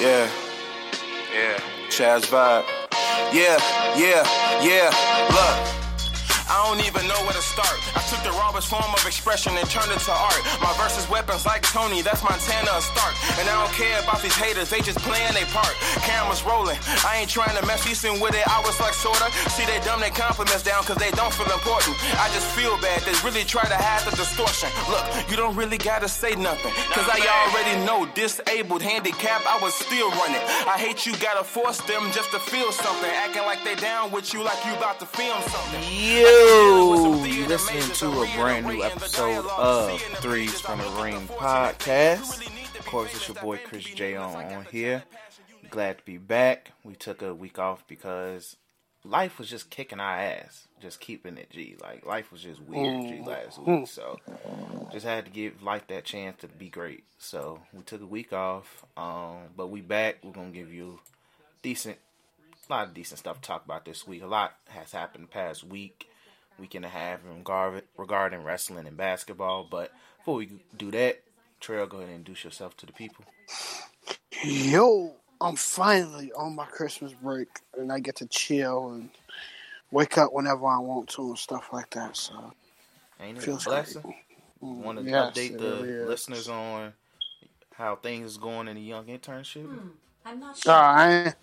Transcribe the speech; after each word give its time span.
Yeah. 0.00 0.30
Yeah. 1.34 1.58
Chaz 1.90 2.24
vibe. 2.30 2.64
Yeah, 3.34 3.58
yeah, 3.98 4.24
yeah. 4.62 4.90
Look. 5.30 5.79
Don't 6.70 6.86
even 6.86 7.02
know 7.10 7.18
where 7.26 7.34
to 7.34 7.42
start. 7.42 7.82
I 7.98 8.02
took 8.06 8.22
the 8.22 8.30
rawest 8.38 8.70
form 8.70 8.86
of 8.94 9.02
expression 9.02 9.50
and 9.58 9.66
turned 9.66 9.90
it 9.90 9.98
to 10.06 10.14
art. 10.14 10.38
My 10.62 10.70
verses 10.78 11.02
weapons 11.10 11.42
like 11.42 11.66
Tony, 11.66 11.98
that's 11.98 12.22
Montana 12.22 12.78
Stark. 12.78 13.10
And 13.42 13.50
I 13.50 13.58
don't 13.58 13.74
care 13.74 13.98
about 13.98 14.22
these 14.22 14.38
haters, 14.38 14.70
they 14.70 14.78
just 14.78 15.02
playing 15.02 15.34
their 15.34 15.50
part. 15.50 15.74
Cameras 16.06 16.46
rolling, 16.46 16.78
I 17.02 17.18
ain't 17.18 17.28
trying 17.28 17.58
to 17.58 17.66
mess 17.66 17.82
decent 17.82 18.22
with 18.22 18.38
it. 18.38 18.46
I 18.46 18.62
was 18.62 18.78
like 18.78 18.94
sorta. 18.94 19.34
See, 19.50 19.66
they 19.66 19.82
dumb 19.82 19.98
their 19.98 20.14
compliments 20.14 20.62
down 20.62 20.86
cause 20.86 20.94
they 21.02 21.10
don't 21.18 21.34
feel 21.34 21.50
important. 21.50 21.98
I 22.22 22.30
just 22.30 22.46
feel 22.54 22.78
bad, 22.78 23.02
they 23.02 23.18
really 23.26 23.42
try 23.42 23.66
to 23.66 23.74
hide 23.74 24.06
the 24.06 24.14
distortion. 24.14 24.70
Look, 24.86 25.02
you 25.26 25.34
don't 25.34 25.58
really 25.58 25.78
gotta 25.78 26.06
say 26.06 26.38
nothing. 26.38 26.70
Cause 26.94 27.10
I 27.10 27.18
already 27.50 27.82
know, 27.82 28.06
disabled, 28.14 28.86
handicapped, 28.86 29.42
I 29.42 29.58
was 29.58 29.74
still 29.74 30.06
running. 30.22 30.38
I 30.70 30.78
hate 30.78 31.02
you 31.02 31.18
gotta 31.18 31.42
force 31.42 31.82
them 31.90 32.14
just 32.14 32.30
to 32.30 32.38
feel 32.38 32.70
something. 32.70 33.10
Acting 33.10 33.42
like 33.42 33.58
they 33.66 33.74
down 33.74 34.14
with 34.14 34.30
you 34.30 34.46
like 34.46 34.62
you 34.62 34.70
about 34.78 35.02
to 35.02 35.06
film 35.06 35.42
something. 35.50 35.82
Yeah. 36.60 37.24
You 37.24 37.46
listening 37.46 37.90
to 37.94 38.20
a 38.20 38.36
brand 38.36 38.66
new 38.66 38.84
episode 38.84 39.46
of 39.46 39.98
Threes 40.18 40.60
from 40.60 40.78
the 40.78 41.02
Ring 41.02 41.26
podcast. 41.28 42.46
Of 42.78 42.84
course, 42.84 43.14
it's 43.14 43.26
your 43.28 43.36
boy 43.36 43.58
Chris 43.64 43.84
Jay 43.84 44.14
on, 44.14 44.34
on 44.52 44.66
here. 44.66 45.04
Glad 45.70 45.98
to 45.98 46.04
be 46.04 46.18
back. 46.18 46.72
We 46.84 46.96
took 46.96 47.22
a 47.22 47.32
week 47.34 47.58
off 47.58 47.86
because 47.88 48.56
life 49.04 49.38
was 49.38 49.48
just 49.48 49.70
kicking 49.70 50.00
our 50.00 50.18
ass. 50.18 50.68
Just 50.82 51.00
keeping 51.00 51.38
it 51.38 51.48
G. 51.48 51.76
Like 51.80 52.04
life 52.04 52.30
was 52.30 52.42
just 52.42 52.60
weird 52.60 53.08
G 53.08 53.22
last 53.26 53.58
week. 53.58 53.86
So 53.88 54.20
just 54.92 55.06
had 55.06 55.24
to 55.24 55.30
give 55.30 55.62
life 55.62 55.86
that 55.86 56.04
chance 56.04 56.42
to 56.42 56.48
be 56.48 56.68
great. 56.68 57.04
So 57.16 57.60
we 57.72 57.82
took 57.84 58.02
a 58.02 58.06
week 58.06 58.34
off. 58.34 58.84
Um, 58.98 59.48
but 59.56 59.68
we 59.68 59.80
back. 59.80 60.18
We're 60.22 60.32
gonna 60.32 60.50
give 60.50 60.70
you 60.70 60.98
decent 61.62 61.96
a 62.68 62.72
lot 62.72 62.88
of 62.88 62.94
decent 62.94 63.18
stuff 63.18 63.40
to 63.40 63.48
talk 63.48 63.64
about 63.64 63.86
this 63.86 64.06
week. 64.06 64.22
A 64.22 64.26
lot 64.26 64.56
has 64.68 64.92
happened 64.92 65.24
the 65.24 65.28
past 65.28 65.64
week 65.64 66.09
week 66.60 66.74
and 66.74 66.84
a 66.84 66.88
half 66.88 67.20
regarding 67.96 68.44
wrestling 68.44 68.86
and 68.86 68.96
basketball. 68.96 69.66
But 69.68 69.90
before 70.18 70.36
we 70.36 70.50
do 70.76 70.90
that, 70.90 71.22
Trell, 71.60 71.88
go 71.88 71.98
ahead 71.98 72.08
and 72.08 72.18
introduce 72.18 72.44
yourself 72.44 72.76
to 72.78 72.86
the 72.86 72.92
people. 72.92 73.24
Yo, 74.42 75.14
I'm 75.40 75.56
finally 75.56 76.32
on 76.32 76.54
my 76.54 76.66
Christmas 76.66 77.12
break 77.14 77.48
and 77.76 77.92
I 77.92 77.98
get 77.98 78.16
to 78.16 78.26
chill 78.26 78.92
and 78.92 79.10
wake 79.90 80.18
up 80.18 80.32
whenever 80.32 80.66
I 80.66 80.78
want 80.78 81.08
to 81.10 81.28
and 81.28 81.38
stuff 81.38 81.68
like 81.72 81.90
that. 81.90 82.16
So, 82.16 82.52
ain't 83.20 83.38
it 83.38 83.42
feels 83.42 83.66
a 83.66 83.70
blessing? 83.70 84.14
Want 84.60 84.98
to 84.98 85.04
yes, 85.04 85.34
update 85.34 85.58
the 85.58 85.82
really 85.82 86.04
listeners 86.06 86.48
on 86.48 86.92
how 87.74 87.96
things 87.96 88.32
is 88.32 88.36
going 88.36 88.68
in 88.68 88.76
the 88.76 88.82
young 88.82 89.06
internship? 89.06 89.64
Hmm, 89.64 89.88
I'm 90.24 90.40
not 90.40 90.56
sure. 90.56 90.72
Uh, 90.72 90.76
I 90.76 91.12
ain't, 91.12 91.34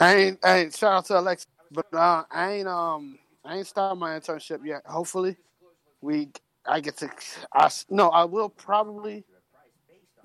I 0.00 0.14
ain't, 0.14 0.38
I 0.44 0.58
ain't, 0.58 0.74
shout 0.74 0.92
out 0.92 1.04
to 1.06 1.20
Alexa, 1.20 1.46
but 1.70 1.86
uh, 1.92 2.24
I 2.30 2.52
ain't 2.52 2.68
um 2.68 3.18
I 3.46 3.58
ain't 3.58 3.66
started 3.66 3.96
my 3.96 4.18
internship 4.18 4.64
yet. 4.64 4.82
Hopefully, 4.86 5.36
we 6.00 6.28
I 6.66 6.80
get 6.80 6.96
to. 6.98 7.10
I 7.52 7.70
no, 7.90 8.08
I 8.10 8.24
will 8.24 8.48
probably 8.48 9.24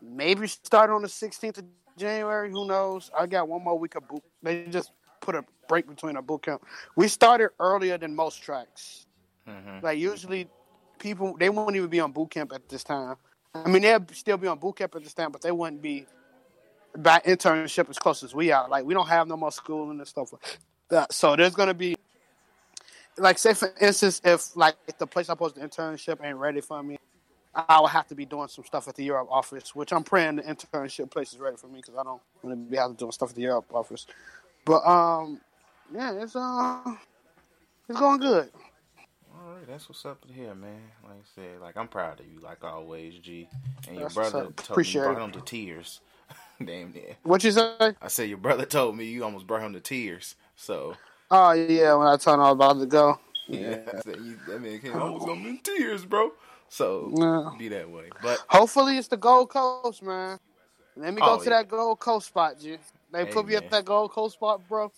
maybe 0.01 0.47
start 0.47 0.89
on 0.89 1.01
the 1.01 1.07
16th 1.07 1.59
of 1.59 1.65
January. 1.97 2.49
Who 2.49 2.65
knows? 2.65 3.11
I 3.17 3.27
got 3.27 3.47
one 3.47 3.63
more 3.63 3.77
week 3.77 3.95
of 3.95 4.07
boot. 4.07 4.23
They 4.41 4.65
just 4.65 4.91
put 5.19 5.35
a 5.35 5.45
break 5.67 5.87
between 5.87 6.15
our 6.15 6.21
boot 6.21 6.43
camp. 6.43 6.63
We 6.95 7.07
started 7.07 7.51
earlier 7.59 7.97
than 7.97 8.15
most 8.15 8.41
tracks. 8.41 9.05
Mm-hmm. 9.47 9.85
Like 9.85 9.99
usually, 9.99 10.47
people 10.99 11.35
they 11.37 11.49
won't 11.49 11.75
even 11.75 11.89
be 11.89 11.99
on 11.99 12.11
boot 12.11 12.31
camp 12.31 12.51
at 12.53 12.67
this 12.67 12.83
time. 12.83 13.15
I 13.53 13.69
mean, 13.69 13.81
they'll 13.81 14.03
still 14.13 14.37
be 14.37 14.47
on 14.47 14.57
boot 14.57 14.77
camp 14.77 14.95
at 14.95 15.03
this 15.03 15.13
time, 15.13 15.31
but 15.31 15.41
they 15.41 15.51
wouldn't 15.51 15.81
be 15.81 16.05
by 16.97 17.21
internship 17.25 17.89
as 17.89 17.99
close 17.99 18.23
as 18.23 18.33
we 18.33 18.51
are. 18.51 18.67
Like 18.67 18.85
we 18.85 18.93
don't 18.93 19.07
have 19.07 19.27
no 19.27 19.37
more 19.37 19.51
schooling 19.51 19.99
and 19.99 20.07
stuff 20.07 20.33
like 20.33 20.59
that. 20.89 21.13
So 21.13 21.35
there's 21.35 21.55
gonna 21.55 21.73
be 21.73 21.95
like 23.17 23.37
say 23.37 23.53
for 23.53 23.73
instance, 23.79 24.21
if 24.23 24.55
like 24.55 24.75
if 24.87 24.97
the 24.97 25.07
place 25.07 25.29
I 25.29 25.35
post 25.35 25.55
the 25.55 25.61
internship 25.61 26.23
ain't 26.23 26.37
ready 26.37 26.61
for 26.61 26.81
me, 26.81 26.97
I 27.53 27.79
will 27.79 27.87
have 27.87 28.07
to 28.07 28.15
be 28.15 28.25
doing 28.25 28.47
some 28.47 28.63
stuff 28.63 28.87
at 28.87 28.95
the 28.95 29.03
Europe 29.03 29.27
office, 29.29 29.75
which 29.75 29.91
I'm 29.91 30.03
praying 30.03 30.37
the 30.37 30.43
internship 30.43 31.11
place 31.11 31.33
is 31.33 31.39
ready 31.39 31.57
for 31.57 31.67
me 31.67 31.81
because 31.81 31.95
I 31.95 32.03
don't 32.03 32.21
want 32.41 32.57
to 32.57 32.71
be 32.71 32.77
out 32.77 32.97
doing 32.97 33.11
stuff 33.11 33.29
at 33.29 33.35
the 33.35 33.41
Europe 33.41 33.65
office. 33.73 34.05
But 34.65 34.85
um, 34.87 35.41
yeah, 35.93 36.13
it's 36.13 36.35
uh, 36.35 36.95
it's 37.89 37.99
going 37.99 38.19
good. 38.19 38.49
All 39.33 39.55
right, 39.55 39.67
that's 39.67 39.89
what's 39.89 40.05
up 40.05 40.23
here, 40.33 40.53
man. 40.53 40.81
Like 41.03 41.13
I 41.13 41.25
said, 41.35 41.61
like 41.61 41.75
I'm 41.75 41.87
proud 41.87 42.19
of 42.19 42.25
you, 42.25 42.39
like 42.39 42.63
always, 42.63 43.15
G. 43.15 43.47
And 43.87 43.95
your 43.97 44.03
that's 44.05 44.15
brother 44.15 44.51
told 44.55 44.87
you 44.87 45.01
brought 45.01 45.21
him 45.21 45.31
to 45.31 45.41
tears. 45.41 46.01
Damn 46.63 46.91
near. 46.91 47.15
What 47.23 47.43
you 47.43 47.51
say? 47.51 47.95
I 48.01 48.07
said 48.07 48.29
your 48.29 48.37
brother 48.37 48.65
told 48.65 48.95
me 48.95 49.05
you 49.05 49.23
almost 49.23 49.47
brought 49.47 49.63
him 49.63 49.73
to 49.73 49.79
tears. 49.79 50.35
So 50.55 50.95
Oh 51.33 51.53
yeah, 51.53 51.93
when 51.95 52.07
I 52.07 52.17
told 52.17 52.35
him 52.35 52.41
I 52.41 52.51
was 52.51 52.55
about 52.55 52.79
to 52.81 52.85
go. 52.85 53.19
Yeah, 53.47 53.77
that 53.77 54.59
man 54.61 54.79
came 54.79 54.93
almost 54.93 55.29
on 55.29 55.37
in 55.45 55.59
tears, 55.59 56.03
bro. 56.03 56.33
So 56.67 57.11
yeah. 57.15 57.51
be 57.57 57.69
that 57.69 57.89
way, 57.89 58.09
but 58.21 58.43
hopefully 58.49 58.97
it's 58.97 59.07
the 59.07 59.17
Gold 59.17 59.49
Coast, 59.49 60.03
man. 60.03 60.39
Let 60.97 61.13
me 61.13 61.21
go 61.21 61.35
oh, 61.35 61.37
to 61.37 61.43
yeah. 61.45 61.57
that 61.57 61.69
Gold 61.69 61.99
Coast 61.99 62.27
spot, 62.27 62.59
G. 62.59 62.77
They 63.11 63.25
hey, 63.25 63.31
put 63.31 63.45
me 63.45 63.53
man. 63.53 63.63
at 63.63 63.71
that 63.71 63.85
Gold 63.85 64.11
Coast 64.11 64.35
spot, 64.35 64.61
bro. 64.67 64.91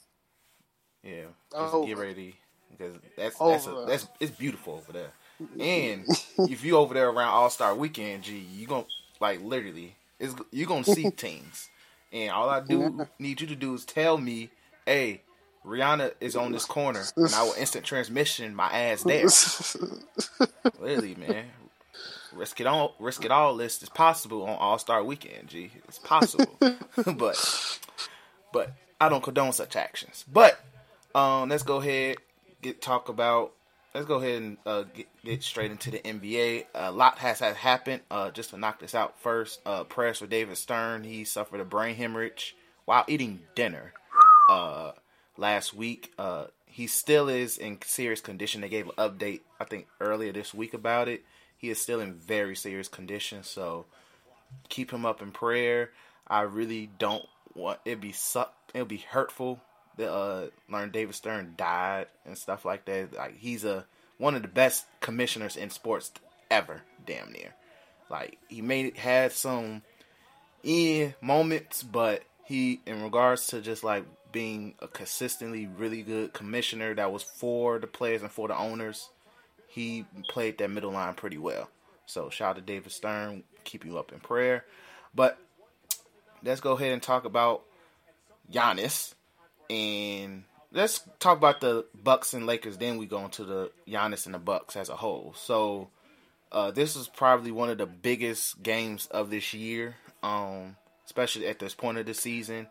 Yeah, 1.03 1.25
just 1.51 1.85
get 1.85 1.97
ready 1.97 2.35
because 2.71 2.95
that's 3.15 3.37
that's, 3.37 3.67
a, 3.67 3.85
that's 3.87 4.07
it's 4.19 4.31
beautiful 4.31 4.75
over 4.75 4.91
there. 4.91 5.11
And 5.59 6.05
if 6.49 6.63
you 6.63 6.77
over 6.77 6.95
there 6.95 7.09
around 7.09 7.29
All 7.29 7.49
Star 7.51 7.75
Weekend, 7.75 8.23
G, 8.23 8.37
you 8.37 8.65
gonna 8.65 8.85
like 9.19 9.39
literally, 9.41 9.95
it's 10.19 10.33
you 10.51 10.65
gonna 10.65 10.83
see 10.83 11.09
things. 11.17 11.69
And 12.11 12.31
all 12.31 12.49
I 12.49 12.59
do 12.59 13.07
need 13.19 13.41
you 13.41 13.47
to 13.47 13.55
do 13.55 13.73
is 13.73 13.85
tell 13.85 14.17
me, 14.17 14.49
hey, 14.85 15.21
Rihanna 15.65 16.13
is 16.19 16.35
on 16.35 16.51
this 16.51 16.65
corner, 16.65 17.03
and 17.15 17.33
I 17.33 17.43
will 17.43 17.53
instant 17.53 17.85
transmission 17.85 18.55
my 18.55 18.67
ass 18.67 19.03
there. 19.03 19.27
really, 20.79 21.15
man. 21.15 21.45
Risk 22.33 22.59
it 22.59 22.67
all. 22.67 22.95
Risk 22.99 23.23
it 23.25 23.31
all. 23.31 23.53
List 23.53 23.83
is 23.83 23.89
possible 23.89 24.43
on 24.43 24.57
All 24.57 24.77
Star 24.77 25.03
Weekend. 25.03 25.47
G, 25.47 25.71
it's 25.87 25.99
possible, 25.99 26.57
but 27.15 27.79
but 28.51 28.73
I 28.99 29.09
don't 29.09 29.23
condone 29.23 29.53
such 29.53 29.75
actions. 29.75 30.25
But 30.31 30.59
um, 31.15 31.49
let's 31.49 31.63
go 31.63 31.77
ahead 31.77 32.17
get 32.63 32.81
talk 32.81 33.09
about. 33.09 33.51
Let's 33.93 34.07
go 34.07 34.15
ahead 34.15 34.41
and 34.41 34.57
uh, 34.65 34.83
get, 34.91 35.07
get 35.23 35.43
straight 35.43 35.69
into 35.69 35.91
the 35.91 35.99
NBA. 35.99 36.65
A 36.73 36.91
lot 36.91 37.19
has, 37.19 37.39
has 37.39 37.55
happened. 37.55 38.01
Uh, 38.09 38.31
just 38.31 38.49
to 38.49 38.57
knock 38.57 38.79
this 38.79 38.95
out 38.95 39.19
first, 39.19 39.59
uh, 39.67 39.83
prayers 39.83 40.17
for 40.17 40.25
David 40.25 40.57
Stern. 40.57 41.03
He 41.03 41.23
suffered 41.25 41.59
a 41.59 41.65
brain 41.65 41.95
hemorrhage 41.95 42.55
while 42.85 43.05
eating 43.07 43.41
dinner. 43.53 43.93
Uh, 44.49 44.93
last 45.37 45.73
week. 45.73 46.13
Uh, 46.17 46.45
he 46.65 46.87
still 46.87 47.29
is 47.29 47.57
in 47.57 47.77
serious 47.83 48.21
condition. 48.21 48.61
They 48.61 48.69
gave 48.69 48.87
an 48.87 48.95
update, 48.97 49.41
I 49.59 49.65
think, 49.65 49.87
earlier 49.99 50.31
this 50.31 50.53
week 50.53 50.73
about 50.73 51.07
it. 51.07 51.23
He 51.57 51.69
is 51.69 51.79
still 51.79 51.99
in 51.99 52.15
very 52.15 52.55
serious 52.55 52.87
condition, 52.87 53.43
so 53.43 53.85
keep 54.69 54.91
him 54.91 55.05
up 55.05 55.21
in 55.21 55.31
prayer. 55.31 55.91
I 56.27 56.41
really 56.41 56.89
don't 56.97 57.25
want 57.53 57.79
it 57.85 58.01
be 58.01 58.11
suck. 58.11 58.53
It'll 58.73 58.85
be 58.85 58.97
hurtful 58.97 59.61
that 59.97 60.11
uh, 60.11 60.47
learn 60.69 60.91
David 60.91 61.15
Stern 61.15 61.53
died 61.55 62.07
and 62.25 62.37
stuff 62.37 62.65
like 62.65 62.85
that. 62.85 63.13
Like 63.13 63.37
he's 63.37 63.63
a 63.63 63.85
one 64.17 64.35
of 64.35 64.41
the 64.41 64.47
best 64.47 64.85
commissioners 64.99 65.55
in 65.55 65.69
sports 65.69 66.11
ever, 66.49 66.81
damn 67.05 67.31
near. 67.31 67.53
Like 68.09 68.37
he 68.47 68.61
made 68.61 68.97
had 68.97 69.31
some 69.31 69.83
eh 70.65 71.11
moments, 71.21 71.83
but 71.83 72.23
he 72.45 72.81
in 72.85 73.03
regards 73.03 73.47
to 73.47 73.61
just 73.61 73.83
like 73.83 74.05
being 74.33 74.73
a 74.79 74.87
consistently 74.89 75.67
really 75.67 76.01
good 76.01 76.33
commissioner 76.33 76.93
that 76.95 77.13
was 77.13 77.23
for 77.23 77.79
the 77.79 77.87
players 77.87 78.21
and 78.21 78.31
for 78.31 78.49
the 78.49 78.57
owners, 78.57 79.09
he 79.67 80.05
played 80.27 80.57
that 80.57 80.69
middle 80.69 80.91
line 80.91 81.13
pretty 81.13 81.37
well. 81.37 81.69
So 82.05 82.29
shout 82.29 82.49
out 82.49 82.55
to 82.57 82.61
David 82.61 82.91
Stern, 82.91 83.43
keep 83.63 83.85
you 83.85 83.97
up 83.97 84.11
in 84.11 84.19
prayer. 84.19 84.65
But 85.15 85.37
let's 86.43 86.59
go 86.59 86.73
ahead 86.73 86.91
and 86.91 87.01
talk 87.01 87.23
about 87.23 87.63
Giannis 88.51 89.13
and 89.69 90.43
let's 90.73 91.01
talk 91.19 91.37
about 91.37 91.61
the 91.61 91.85
Bucks 92.03 92.33
and 92.33 92.45
Lakers. 92.45 92.77
Then 92.77 92.97
we 92.97 93.05
go 93.05 93.23
into 93.23 93.45
the 93.45 93.71
Giannis 93.87 94.25
and 94.25 94.35
the 94.35 94.39
Bucks 94.39 94.75
as 94.75 94.89
a 94.89 94.95
whole. 94.95 95.33
So 95.37 95.89
uh, 96.51 96.71
this 96.71 96.95
is 96.95 97.07
probably 97.07 97.51
one 97.51 97.69
of 97.69 97.77
the 97.77 97.85
biggest 97.85 98.61
games 98.61 99.07
of 99.07 99.29
this 99.29 99.53
year. 99.53 99.95
Um, 100.21 100.75
especially 101.05 101.47
at 101.47 101.59
this 101.59 101.73
point 101.73 101.97
of 101.97 102.05
the 102.05 102.13
season. 102.13 102.67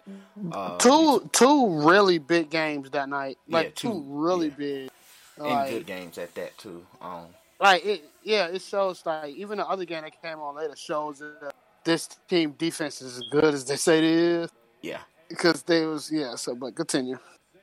Uh, 0.50 0.76
two 0.78 1.28
two 1.32 1.80
really 1.86 2.18
big 2.18 2.50
games 2.50 2.90
that 2.90 3.08
night. 3.08 3.38
Like 3.48 3.66
yeah, 3.66 3.72
two, 3.74 3.88
two, 3.92 4.04
really 4.08 4.48
yeah. 4.48 4.54
big. 4.56 4.90
And 5.38 5.70
good 5.70 5.86
games 5.86 6.18
at 6.18 6.34
that 6.34 6.56
too. 6.58 6.84
Um, 7.00 7.26
like 7.58 7.84
it, 7.84 8.04
yeah, 8.22 8.46
it 8.46 8.62
shows 8.62 9.04
like 9.06 9.34
even 9.34 9.58
the 9.58 9.66
other 9.66 9.84
game 9.84 10.02
that 10.02 10.20
came 10.20 10.38
on 10.40 10.56
later 10.56 10.76
shows 10.76 11.20
that 11.20 11.54
this 11.84 12.08
team 12.28 12.52
defense 12.52 13.00
is 13.02 13.18
as 13.18 13.24
good 13.30 13.54
as 13.54 13.64
they 13.64 13.76
say 13.76 13.98
it 13.98 14.04
is. 14.04 14.50
Yeah, 14.82 15.00
because 15.28 15.62
they 15.62 15.86
was 15.86 16.10
yeah. 16.10 16.34
So, 16.36 16.54
but 16.54 16.74
continue. 16.74 17.18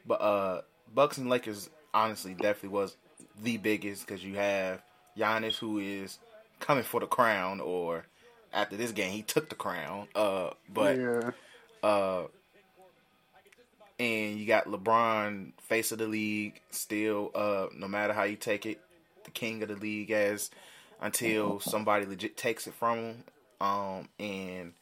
But 0.06 0.22
uh, 0.22 0.62
Bucks 0.94 1.18
and 1.18 1.30
Lakers 1.30 1.70
honestly 1.94 2.34
definitely 2.34 2.70
was 2.70 2.98
the 3.42 3.58
biggest 3.58 4.06
because 4.06 4.24
you 4.24 4.36
have 4.36 4.82
Giannis 5.18 5.58
who 5.58 5.80
is 5.80 6.20
coming 6.60 6.84
for 6.84 7.00
the 7.00 7.08
crown 7.08 7.60
or 7.60 8.06
after 8.54 8.76
this 8.76 8.92
game 8.92 9.12
he 9.12 9.22
took 9.22 9.50
the 9.50 9.56
crown. 9.56 10.08
Uh, 10.16 10.52
but 10.72 10.98
yeah. 10.98 11.32
Uh, 11.82 12.24
and 14.00 14.38
you 14.40 14.46
got 14.46 14.66
LeBron, 14.66 15.52
face 15.62 15.92
of 15.92 15.98
the 15.98 16.08
league, 16.08 16.62
still. 16.72 17.32
Uh, 17.36 17.68
no 17.76 17.88
matter 17.88 18.14
how 18.14 18.24
you 18.24 18.38
take 18.38 18.66
it, 18.66 18.80
the 19.26 19.32
king 19.32 19.62
of 19.62 19.70
the 19.70 19.76
league 19.76 20.12
as 20.12 20.50
until 21.02 21.60
somebody 21.60 22.06
legit 22.06 22.38
takes 22.38 22.68
it 22.68 22.74
from 22.74 22.98
him. 22.98 23.24
Um, 23.62 24.10
and 24.20 24.74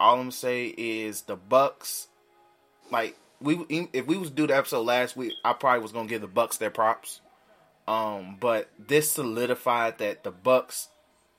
all 0.00 0.14
I'm 0.14 0.20
gonna 0.22 0.32
say 0.32 0.66
is 0.66 1.22
the 1.22 1.36
Bucks, 1.36 2.08
like 2.90 3.16
we 3.40 3.88
if 3.92 4.06
we 4.06 4.16
was 4.16 4.30
to 4.30 4.34
do 4.34 4.46
the 4.48 4.56
episode 4.56 4.82
last 4.82 5.16
week, 5.16 5.32
I 5.44 5.52
probably 5.52 5.82
was 5.82 5.92
gonna 5.92 6.08
give 6.08 6.22
the 6.22 6.26
Bucks 6.26 6.56
their 6.56 6.70
props. 6.70 7.20
Um, 7.86 8.36
but 8.40 8.68
this 8.78 9.12
solidified 9.12 9.98
that 9.98 10.24
the 10.24 10.30
Bucks, 10.30 10.88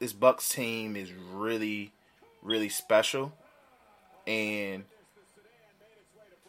this 0.03 0.11
Bucks 0.11 0.49
team 0.49 0.97
is 0.97 1.13
really, 1.31 1.93
really 2.41 2.67
special, 2.67 3.31
and 4.27 4.83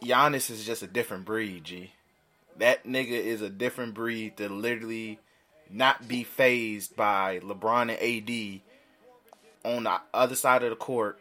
Giannis 0.03 0.51
is 0.51 0.67
just 0.67 0.83
a 0.83 0.89
different 0.89 1.25
breed. 1.25 1.63
G, 1.63 1.93
that 2.59 2.85
nigga 2.85 3.13
is 3.13 3.43
a 3.43 3.49
different 3.49 3.95
breed 3.95 4.39
to 4.39 4.49
literally 4.49 5.21
not 5.71 6.09
be 6.09 6.25
phased 6.25 6.97
by 6.97 7.39
LeBron 7.45 7.97
and 7.97 8.61
AD 9.63 9.73
on 9.73 9.85
the 9.85 10.01
other 10.13 10.35
side 10.35 10.65
of 10.65 10.71
the 10.71 10.77
court, 10.77 11.21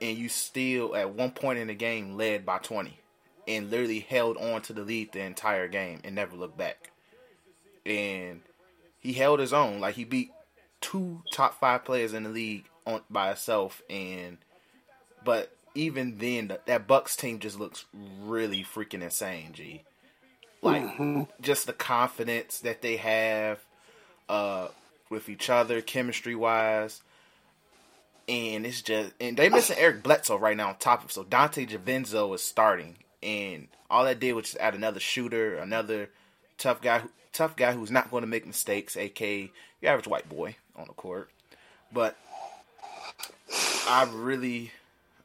and 0.00 0.18
you 0.18 0.28
still 0.28 0.96
at 0.96 1.14
one 1.14 1.30
point 1.30 1.60
in 1.60 1.68
the 1.68 1.74
game 1.74 2.16
led 2.16 2.44
by 2.44 2.58
twenty 2.58 2.98
and 3.46 3.70
literally 3.70 4.00
held 4.00 4.36
on 4.38 4.60
to 4.62 4.72
the 4.72 4.82
lead 4.82 5.12
the 5.12 5.20
entire 5.20 5.68
game 5.68 6.00
and 6.02 6.16
never 6.16 6.34
looked 6.34 6.58
back. 6.58 6.90
And 7.86 8.40
he 8.98 9.12
held 9.12 9.38
his 9.38 9.52
own. 9.52 9.78
Like 9.78 9.94
he 9.94 10.02
beat 10.02 10.32
two 10.80 11.22
top 11.32 11.58
five 11.60 11.84
players 11.84 12.12
in 12.12 12.24
the 12.24 12.30
league 12.30 12.64
on 12.86 13.02
by 13.10 13.28
himself. 13.28 13.82
And 13.88 14.38
but 15.24 15.54
even 15.74 16.18
then, 16.18 16.56
that 16.66 16.86
Bucks 16.86 17.16
team 17.16 17.38
just 17.38 17.58
looks 17.58 17.84
really 18.22 18.64
freaking 18.64 19.02
insane. 19.02 19.52
G, 19.52 19.82
like 20.62 20.82
mm-hmm. 20.82 21.22
just 21.40 21.66
the 21.66 21.72
confidence 21.72 22.60
that 22.60 22.82
they 22.82 22.96
have 22.96 23.60
uh, 24.28 24.68
with 25.08 25.28
each 25.28 25.50
other, 25.50 25.80
chemistry 25.80 26.34
wise. 26.34 27.02
And 28.28 28.64
it's 28.64 28.80
just, 28.80 29.12
and 29.20 29.36
they 29.36 29.48
missing 29.48 29.76
Eric 29.76 30.04
Bledsoe 30.04 30.38
right 30.38 30.56
now 30.56 30.68
on 30.68 30.76
top 30.76 31.04
of. 31.04 31.10
So 31.10 31.24
Donte 31.24 31.68
DiVincenzo 31.68 32.32
is 32.32 32.42
starting, 32.42 32.94
and 33.24 33.66
all 33.90 34.04
that 34.04 34.20
did 34.20 34.34
was 34.34 34.44
just 34.44 34.58
add 34.58 34.76
another 34.76 35.00
shooter, 35.00 35.56
another 35.56 36.10
tough 36.56 36.80
guy, 36.80 37.02
tough 37.32 37.56
guy 37.56 37.72
who's 37.72 37.90
not 37.90 38.08
going 38.08 38.20
to 38.20 38.28
make 38.28 38.46
mistakes, 38.46 38.96
aka 38.96 39.50
your 39.80 39.92
average 39.92 40.06
white 40.06 40.28
boy 40.28 40.54
on 40.80 40.88
the 40.88 40.94
court. 40.94 41.30
But 41.92 42.16
I 43.88 44.08
really, 44.12 44.72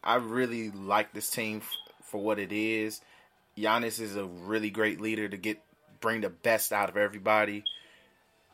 I 0.04 0.16
really 0.16 0.72
like 0.72 1.13
this 1.13 1.30
team 1.30 1.62
for 2.04 2.22
what 2.22 2.40
it 2.40 2.52
is. 2.52 3.02
Giannis 3.57 4.00
is 4.00 4.16
a 4.16 4.25
really 4.25 4.69
great 4.69 5.00
leader 5.00 5.28
to 5.28 5.38
get 5.38 5.60
bring 6.02 6.22
the 6.22 6.30
best 6.30 6.74
out 6.74 6.90
of 6.90 6.98
everybody, 6.98 7.63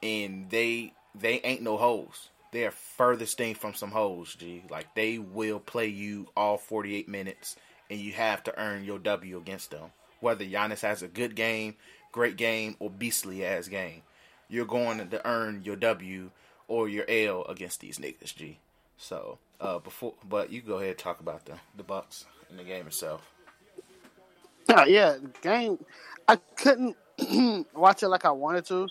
and 0.04 0.50
they 0.50 0.94
they 1.16 1.40
ain't 1.42 1.62
no 1.62 1.78
holes. 1.78 2.30
They 2.52 2.66
are 2.66 2.72
furthest 2.72 3.38
thing 3.38 3.56
from 3.56 3.74
some 3.74 3.92
holes, 3.92 4.36
G. 4.36 4.64
Like 4.70 4.94
they 4.96 5.18
will 5.18 5.60
play 5.60 5.88
you 5.88 6.28
all 6.36 6.58
48 6.58 7.08
minutes 7.08 7.56
and 7.92 8.00
you 8.00 8.14
have 8.14 8.42
to 8.44 8.58
earn 8.58 8.86
your 8.86 9.00
W 9.00 9.38
against 9.38 9.72
them. 9.72 9.92
Whether 10.22 10.46
Giannis 10.46 10.82
has 10.82 11.04
a 11.04 11.10
good 11.10 11.36
game, 11.36 11.76
great 12.14 12.38
game, 12.38 12.78
or 12.80 12.90
beastly 12.90 13.46
ass 13.46 13.68
game, 13.68 14.04
you're 14.48 14.66
going 14.66 15.10
to 15.10 15.28
earn 15.28 15.64
your 15.66 15.76
W 15.76 16.32
or 16.72 16.88
your 16.88 17.04
L 17.10 17.44
against 17.50 17.82
these 17.82 17.98
niggas, 17.98 18.34
G. 18.34 18.58
So, 18.98 19.40
uh, 19.60 19.80
before, 19.80 20.14
but 20.28 20.52
you 20.52 20.62
go 20.62 20.78
ahead 20.78 20.92
and 20.92 20.98
talk 20.98 21.20
about 21.20 21.46
the 21.46 21.56
the 21.76 21.84
Bucks 21.84 22.26
and 22.50 22.58
the 22.58 22.64
game 22.64 22.88
itself. 22.88 23.22
Uh, 24.70 24.86
yeah, 24.88 25.18
the 25.22 25.32
game. 25.42 25.84
I 26.30 26.38
couldn't 26.56 26.96
watch 27.76 28.04
it 28.04 28.08
like 28.08 28.24
I 28.24 28.32
wanted 28.32 28.66
to. 28.68 28.88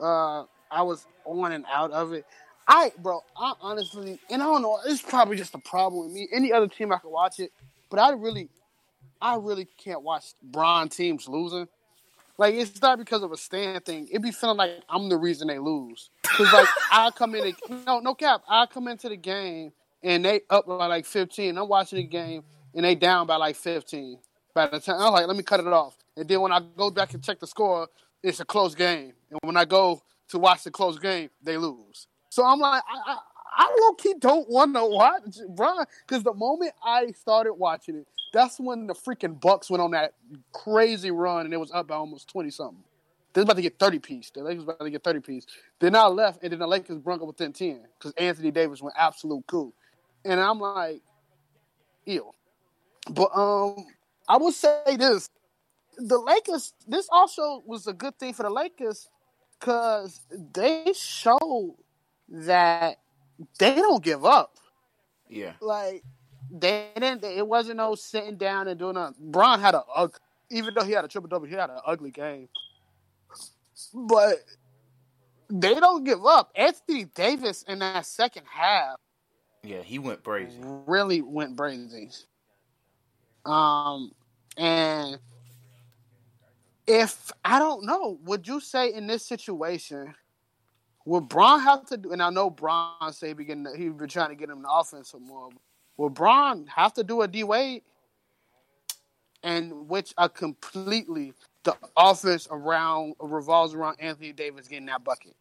Uh, 0.00 0.44
I 0.70 0.82
was 0.82 1.06
on 1.26 1.52
and 1.52 1.66
out 1.70 1.92
of 1.92 2.14
it. 2.14 2.24
I, 2.66 2.90
bro, 2.98 3.22
I 3.36 3.52
honestly, 3.60 4.18
and 4.30 4.42
I 4.42 4.46
don't 4.46 4.62
know, 4.62 4.78
it's 4.86 5.02
probably 5.02 5.36
just 5.36 5.54
a 5.54 5.58
problem 5.58 6.06
with 6.06 6.14
me. 6.14 6.26
Any 6.32 6.54
other 6.54 6.68
team 6.68 6.90
I 6.90 6.96
could 6.96 7.10
watch 7.10 7.38
it, 7.38 7.52
but 7.90 7.98
I 7.98 8.12
really, 8.12 8.48
I 9.20 9.36
really 9.36 9.68
can't 9.76 10.00
watch 10.00 10.32
Bron 10.42 10.88
teams 10.88 11.28
losing. 11.28 11.68
Like 12.36 12.54
it's 12.54 12.80
not 12.82 12.98
because 12.98 13.22
of 13.22 13.32
a 13.32 13.36
stand 13.36 13.84
thing. 13.84 14.08
It 14.10 14.20
be 14.20 14.32
feeling 14.32 14.56
like 14.56 14.82
I'm 14.88 15.08
the 15.08 15.16
reason 15.16 15.48
they 15.48 15.58
lose. 15.58 16.10
Cause 16.24 16.52
like 16.52 16.68
I 16.90 17.10
come 17.10 17.34
in, 17.34 17.54
no, 17.86 18.00
no 18.00 18.14
cap. 18.14 18.42
I 18.48 18.66
come 18.66 18.88
into 18.88 19.08
the 19.08 19.16
game 19.16 19.72
and 20.02 20.24
they 20.24 20.40
up 20.50 20.66
by 20.66 20.86
like 20.86 21.06
15. 21.06 21.56
I'm 21.56 21.68
watching 21.68 21.98
the 21.98 22.04
game 22.04 22.42
and 22.74 22.84
they 22.84 22.94
down 22.94 23.26
by 23.26 23.36
like 23.36 23.56
15. 23.56 24.18
By 24.54 24.66
the 24.66 24.80
time 24.80 24.96
I'm 24.98 25.12
like, 25.12 25.26
let 25.26 25.36
me 25.36 25.42
cut 25.42 25.60
it 25.60 25.66
off. 25.66 25.96
And 26.16 26.28
then 26.28 26.40
when 26.40 26.52
I 26.52 26.60
go 26.76 26.90
back 26.90 27.14
and 27.14 27.22
check 27.22 27.40
the 27.40 27.46
score, 27.46 27.88
it's 28.22 28.40
a 28.40 28.44
close 28.44 28.74
game. 28.74 29.12
And 29.30 29.38
when 29.42 29.56
I 29.56 29.64
go 29.64 30.02
to 30.28 30.38
watch 30.38 30.64
the 30.64 30.70
close 30.70 30.98
game, 30.98 31.30
they 31.42 31.56
lose. 31.56 32.06
So 32.30 32.44
I'm 32.44 32.58
like, 32.58 32.82
I, 32.88 33.16
I 33.56 33.76
low 33.80 33.92
key 33.94 34.14
don't 34.18 34.48
want 34.48 34.74
to 34.74 34.84
watch 34.84 35.38
Bron 35.54 35.84
because 36.06 36.22
the 36.22 36.34
moment 36.34 36.72
I 36.84 37.12
started 37.12 37.54
watching 37.54 37.96
it, 37.96 38.06
that's 38.34 38.58
when 38.58 38.86
the 38.88 38.94
freaking 38.94 39.40
Bucks 39.40 39.70
went 39.70 39.80
on 39.80 39.92
that 39.92 40.12
crazy 40.52 41.10
run 41.10 41.46
and 41.46 41.54
it 41.54 41.60
was 41.60 41.70
up 41.72 41.86
by 41.86 41.94
almost 41.94 42.28
twenty 42.28 42.50
something. 42.50 42.82
They're 43.32 43.44
about 43.44 43.56
to 43.56 43.62
get 43.62 43.78
thirty 43.78 43.98
piece. 43.98 44.30
The 44.30 44.42
Lakers 44.42 44.64
about 44.64 44.80
to 44.80 44.90
get 44.90 45.04
thirty 45.04 45.20
piece. 45.20 45.46
Then 45.78 45.96
I 45.96 46.06
left, 46.06 46.42
and 46.42 46.52
then 46.52 46.58
the 46.58 46.66
Lakers 46.66 46.98
broke 46.98 47.22
up 47.22 47.28
within 47.28 47.52
ten 47.52 47.86
because 47.98 48.12
Anthony 48.18 48.50
Davis 48.50 48.82
went 48.82 48.94
absolute 48.98 49.44
cool, 49.46 49.72
and 50.24 50.40
I'm 50.40 50.60
like, 50.60 51.00
ew. 52.04 52.32
But 53.08 53.30
um, 53.34 53.86
I 54.28 54.36
will 54.36 54.52
say 54.52 54.96
this: 54.98 55.30
the 55.96 56.18
Lakers. 56.18 56.74
This 56.86 57.08
also 57.10 57.62
was 57.64 57.86
a 57.86 57.92
good 57.92 58.18
thing 58.18 58.34
for 58.34 58.42
the 58.42 58.50
Lakers 58.50 59.08
because 59.58 60.20
they 60.52 60.92
showed 60.94 61.76
that 62.28 62.98
they 63.58 63.76
don't 63.76 64.02
give 64.02 64.24
up. 64.24 64.56
Yeah. 65.28 65.52
Like 65.60 66.02
they 66.56 66.88
didn't. 66.96 67.24
It 67.24 67.46
wasn't 67.46 67.78
no 67.78 67.94
sitting 67.96 68.36
down 68.36 68.68
and 68.68 68.78
doing 68.78 68.96
a. 68.96 69.12
Bron 69.18 69.60
had 69.60 69.74
a 69.74 70.10
even 70.50 70.72
though 70.74 70.84
he 70.84 70.92
had 70.92 71.04
a 71.04 71.08
triple 71.08 71.28
double, 71.28 71.46
he 71.46 71.54
had 71.54 71.70
an 71.70 71.80
ugly 71.84 72.10
game. 72.10 72.48
But 73.92 74.36
they 75.50 75.74
don't 75.74 76.04
give 76.04 76.24
up. 76.24 76.52
Anthony 76.54 77.04
Davis 77.04 77.64
in 77.66 77.80
that 77.80 78.06
second 78.06 78.44
half. 78.48 78.96
Yeah, 79.62 79.82
he 79.82 79.98
went 79.98 80.22
crazy. 80.22 80.56
Really 80.86 81.22
went 81.22 81.56
crazy. 81.56 82.10
Um, 83.44 84.12
and 84.56 85.18
if 86.86 87.32
I 87.44 87.58
don't 87.58 87.84
know, 87.84 88.18
would 88.24 88.46
you 88.46 88.60
say 88.60 88.92
in 88.92 89.06
this 89.06 89.26
situation 89.26 90.14
would 91.04 91.28
Bron 91.28 91.60
have 91.60 91.86
to 91.86 91.96
do? 91.96 92.12
And 92.12 92.22
I 92.22 92.30
know 92.30 92.48
Bron 92.48 93.12
say 93.12 93.28
he 93.28 93.34
begin 93.34 93.66
he 93.76 93.88
been 93.88 94.08
trying 94.08 94.30
to 94.30 94.34
get 94.34 94.50
him 94.50 94.62
the 94.62 94.70
offense 94.70 95.10
some 95.10 95.26
more. 95.26 95.48
Will 95.96 96.10
Bron 96.10 96.66
have 96.66 96.94
to 96.94 97.04
do 97.04 97.22
a 97.22 97.28
D 97.28 97.44
Wade? 97.44 97.82
And 99.42 99.88
which 99.88 100.14
are 100.16 100.28
completely 100.28 101.34
the 101.64 101.76
offense 101.96 102.48
around 102.50 103.14
revolves 103.20 103.74
around 103.74 103.96
Anthony 104.00 104.32
Davis 104.32 104.68
getting 104.68 104.86
that 104.86 105.04
bucket. 105.04 105.34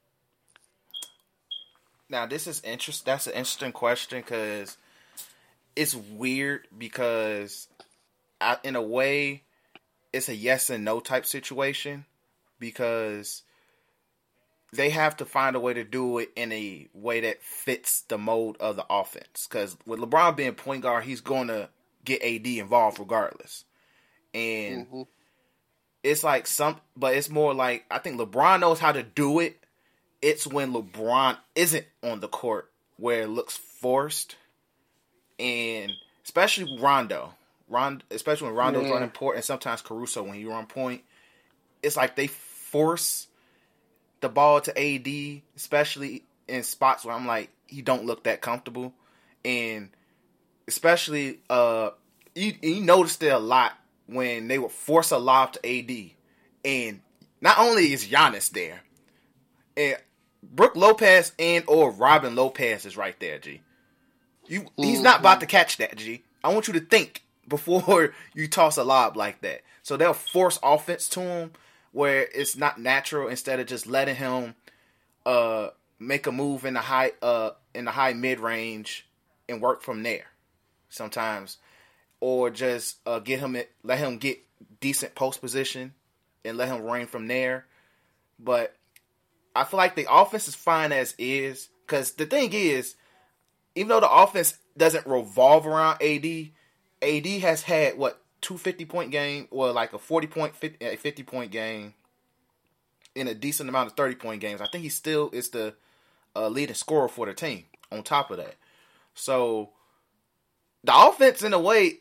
Now 2.09 2.25
this 2.25 2.47
is 2.47 2.61
interest. 2.63 3.05
That's 3.05 3.27
an 3.27 3.33
interesting 3.33 3.71
question 3.71 4.19
because 4.19 4.77
it's 5.75 5.95
weird 5.95 6.67
because 6.77 7.67
I, 8.41 8.57
in 8.63 8.75
a 8.75 8.81
way 8.81 9.43
it's 10.11 10.29
a 10.29 10.35
yes 10.35 10.69
and 10.69 10.85
no 10.85 10.99
type 10.99 11.25
situation 11.25 12.05
because 12.59 13.41
they 14.75 14.89
have 14.89 15.17
to 15.17 15.25
find 15.25 15.55
a 15.55 15.59
way 15.59 15.73
to 15.73 15.83
do 15.83 16.17
it 16.17 16.31
in 16.35 16.51
a 16.51 16.87
way 16.93 17.21
that 17.21 17.43
fits 17.43 18.01
the 18.01 18.17
mode 18.17 18.57
of 18.59 18.75
the 18.75 18.85
offense. 18.89 19.47
Because 19.47 19.77
with 19.85 19.99
LeBron 19.99 20.35
being 20.35 20.53
point 20.53 20.81
guard, 20.81 21.03
he's 21.03 21.21
going 21.21 21.47
to 21.47 21.69
get 22.03 22.23
AD 22.23 22.45
involved 22.47 22.99
regardless. 22.99 23.65
And 24.33 24.87
mm-hmm. 24.87 25.01
it's 26.01 26.23
like 26.23 26.47
some, 26.47 26.77
but 26.97 27.15
it's 27.15 27.29
more 27.29 27.53
like 27.53 27.85
I 27.91 27.99
think 27.99 28.19
LeBron 28.19 28.59
knows 28.59 28.79
how 28.79 28.91
to 28.91 29.03
do 29.03 29.39
it. 29.39 29.59
It's 30.21 30.47
when 30.47 30.73
LeBron 30.73 31.37
isn't 31.55 31.85
on 32.01 32.19
the 32.19 32.27
court 32.27 32.71
where 32.97 33.23
it 33.23 33.27
looks 33.27 33.57
forced, 33.57 34.37
and 35.37 35.91
especially 36.23 36.79
Rondo, 36.79 37.33
Rondo, 37.67 38.05
especially 38.09 38.47
when 38.47 38.55
Rondo's 38.55 38.85
yeah. 38.85 38.93
running 38.93 39.09
point, 39.09 39.35
and 39.35 39.43
sometimes 39.43 39.81
Caruso 39.81 40.23
when 40.23 40.35
he 40.35 40.45
run 40.45 40.65
point. 40.65 41.01
It's 41.81 41.97
like 41.97 42.15
they 42.15 42.27
force 42.27 43.27
the 44.23 44.29
ball 44.29 44.61
to 44.61 44.71
AD, 44.79 45.41
especially 45.55 46.23
in 46.47 46.63
spots 46.63 47.05
where 47.05 47.13
I'm 47.13 47.27
like, 47.27 47.49
he 47.67 47.81
don't 47.81 48.05
look 48.05 48.23
that 48.23 48.41
comfortable, 48.41 48.93
and 49.45 49.89
especially 50.67 51.39
uh, 51.49 51.91
you, 52.33 52.53
you 52.61 52.81
noticed 52.81 53.21
it 53.21 53.27
a 53.33 53.37
lot 53.37 53.73
when 54.07 54.47
they 54.47 54.57
would 54.57 54.71
force 54.71 55.11
a 55.11 55.17
lob 55.17 55.53
to 55.53 55.59
AD, 55.67 56.11
and 56.65 57.01
not 57.41 57.59
only 57.59 57.91
is 57.91 58.07
Giannis 58.07 58.49
there, 58.49 58.81
and 59.75 59.97
Brook 60.41 60.75
Lopez 60.75 61.33
and 61.37 61.65
or 61.67 61.91
Robin 61.91 62.35
Lopez 62.35 62.85
is 62.85 62.97
right 62.97 63.19
there, 63.19 63.39
G. 63.39 63.61
You 64.47 64.65
he's 64.77 65.01
not 65.01 65.19
about 65.19 65.41
to 65.41 65.45
catch 65.45 65.77
that, 65.77 65.95
G. 65.97 66.23
I 66.43 66.53
want 66.53 66.67
you 66.67 66.73
to 66.73 66.79
think 66.79 67.23
before 67.47 68.13
you 68.33 68.47
toss 68.47 68.77
a 68.77 68.83
lob 68.83 69.17
like 69.17 69.41
that. 69.41 69.61
So 69.81 69.97
they'll 69.97 70.13
force 70.13 70.59
offense 70.63 71.09
to 71.09 71.19
him 71.19 71.51
where 71.93 72.27
it's 72.35 72.57
not 72.57 72.79
natural 72.79 73.29
instead 73.29 73.59
of 73.61 73.67
just 73.67 73.87
letting 73.87 74.15
him 74.15 74.55
uh 75.25 75.69
make 75.99 76.27
a 76.27 76.31
move 76.31 76.65
in 76.65 76.73
the 76.73 76.81
high 76.81 77.11
uh 77.21 77.51
in 77.73 77.85
the 77.85 77.91
high 77.91 78.13
mid 78.13 78.41
range 78.41 79.07
and 79.47 79.61
work 79.61 79.81
from 79.81 80.03
there 80.03 80.25
sometimes 80.89 81.57
or 82.23 82.49
just 82.49 82.99
uh, 83.05 83.19
get 83.19 83.41
him 83.41 83.57
let 83.83 83.99
him 83.99 84.17
get 84.17 84.39
decent 84.79 85.13
post 85.13 85.41
position 85.41 85.93
and 86.45 86.55
let 86.55 86.69
him 86.69 86.81
reign 86.81 87.05
from 87.05 87.27
there. 87.27 87.65
But 88.39 88.73
I 89.53 89.65
feel 89.65 89.77
like 89.77 89.95
the 89.95 90.07
offense 90.09 90.47
is 90.47 90.55
fine 90.55 90.93
as 90.93 91.15
is 91.17 91.67
cuz 91.85 92.11
the 92.11 92.25
thing 92.25 92.53
is 92.53 92.95
even 93.75 93.89
though 93.89 93.99
the 93.99 94.09
offense 94.09 94.57
doesn't 94.77 95.05
revolve 95.05 95.67
around 95.67 96.01
AD 96.01 96.51
AD 97.01 97.27
has 97.41 97.63
had 97.63 97.97
what 97.97 98.22
two 98.43 98.57
50 98.57 98.85
point 98.85 99.11
game 99.11 99.47
or 99.49 99.71
like 99.71 99.93
a 99.93 99.97
40 99.97 100.27
point 100.27 100.55
50, 100.55 100.85
a 100.85 100.95
50 100.95 101.23
point 101.23 101.51
game 101.51 101.95
in 103.15 103.27
a 103.27 103.33
decent 103.33 103.69
amount 103.69 103.87
of 103.87 103.93
30 103.93 104.15
point 104.15 104.41
games. 104.41 104.61
I 104.61 104.67
think 104.67 104.83
he 104.83 104.89
still 104.89 105.29
is 105.31 105.49
the 105.49 105.73
uh, 106.35 106.49
leading 106.49 106.75
scorer 106.75 107.07
for 107.07 107.25
the 107.25 107.33
team 107.33 107.63
on 107.91 108.03
top 108.03 108.29
of 108.29 108.37
that. 108.37 108.55
So 109.15 109.69
the 110.83 110.95
offense 110.95 111.41
in 111.41 111.53
a 111.53 111.59
way 111.59 111.99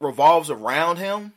revolves 0.00 0.50
around 0.50 0.98
him. 0.98 1.32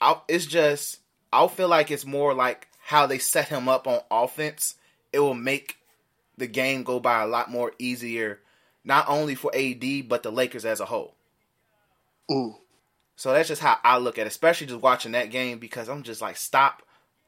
I, 0.00 0.16
it's 0.28 0.46
just 0.46 0.98
I 1.32 1.46
feel 1.48 1.68
like 1.68 1.90
it's 1.90 2.04
more 2.04 2.34
like 2.34 2.68
how 2.80 3.06
they 3.06 3.18
set 3.18 3.48
him 3.48 3.68
up 3.68 3.86
on 3.86 4.00
offense. 4.10 4.74
It 5.12 5.20
will 5.20 5.34
make 5.34 5.76
the 6.36 6.46
game 6.46 6.82
go 6.82 7.00
by 7.00 7.22
a 7.22 7.26
lot 7.26 7.50
more 7.50 7.72
easier, 7.78 8.40
not 8.84 9.08
only 9.08 9.34
for 9.34 9.54
AD 9.54 10.08
but 10.08 10.22
the 10.22 10.32
Lakers 10.32 10.64
as 10.64 10.80
a 10.80 10.86
whole. 10.86 11.14
Mm. 12.30 12.56
So 13.16 13.32
that's 13.32 13.48
just 13.48 13.62
how 13.62 13.78
I 13.82 13.98
look 13.98 14.18
at 14.18 14.26
it, 14.26 14.28
especially 14.28 14.66
just 14.66 14.82
watching 14.82 15.12
that 15.12 15.30
game 15.30 15.58
because 15.58 15.88
I'm 15.88 16.02
just 16.02 16.20
like, 16.20 16.36
stop 16.36 16.82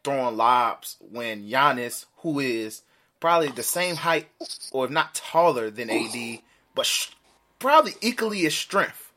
throwing 0.04 0.36
lobs 0.36 0.96
when 1.10 1.48
Giannis, 1.48 2.04
who 2.18 2.38
is 2.40 2.82
probably 3.20 3.48
the 3.48 3.62
same 3.62 3.96
height 3.96 4.28
or 4.70 4.84
if 4.84 4.90
not 4.90 5.14
taller 5.14 5.70
than 5.70 5.90
AD, 5.90 6.40
but 6.74 6.86
sh- 6.86 7.10
probably 7.58 7.92
equally 8.00 8.46
as 8.46 8.54
strength 8.54 9.12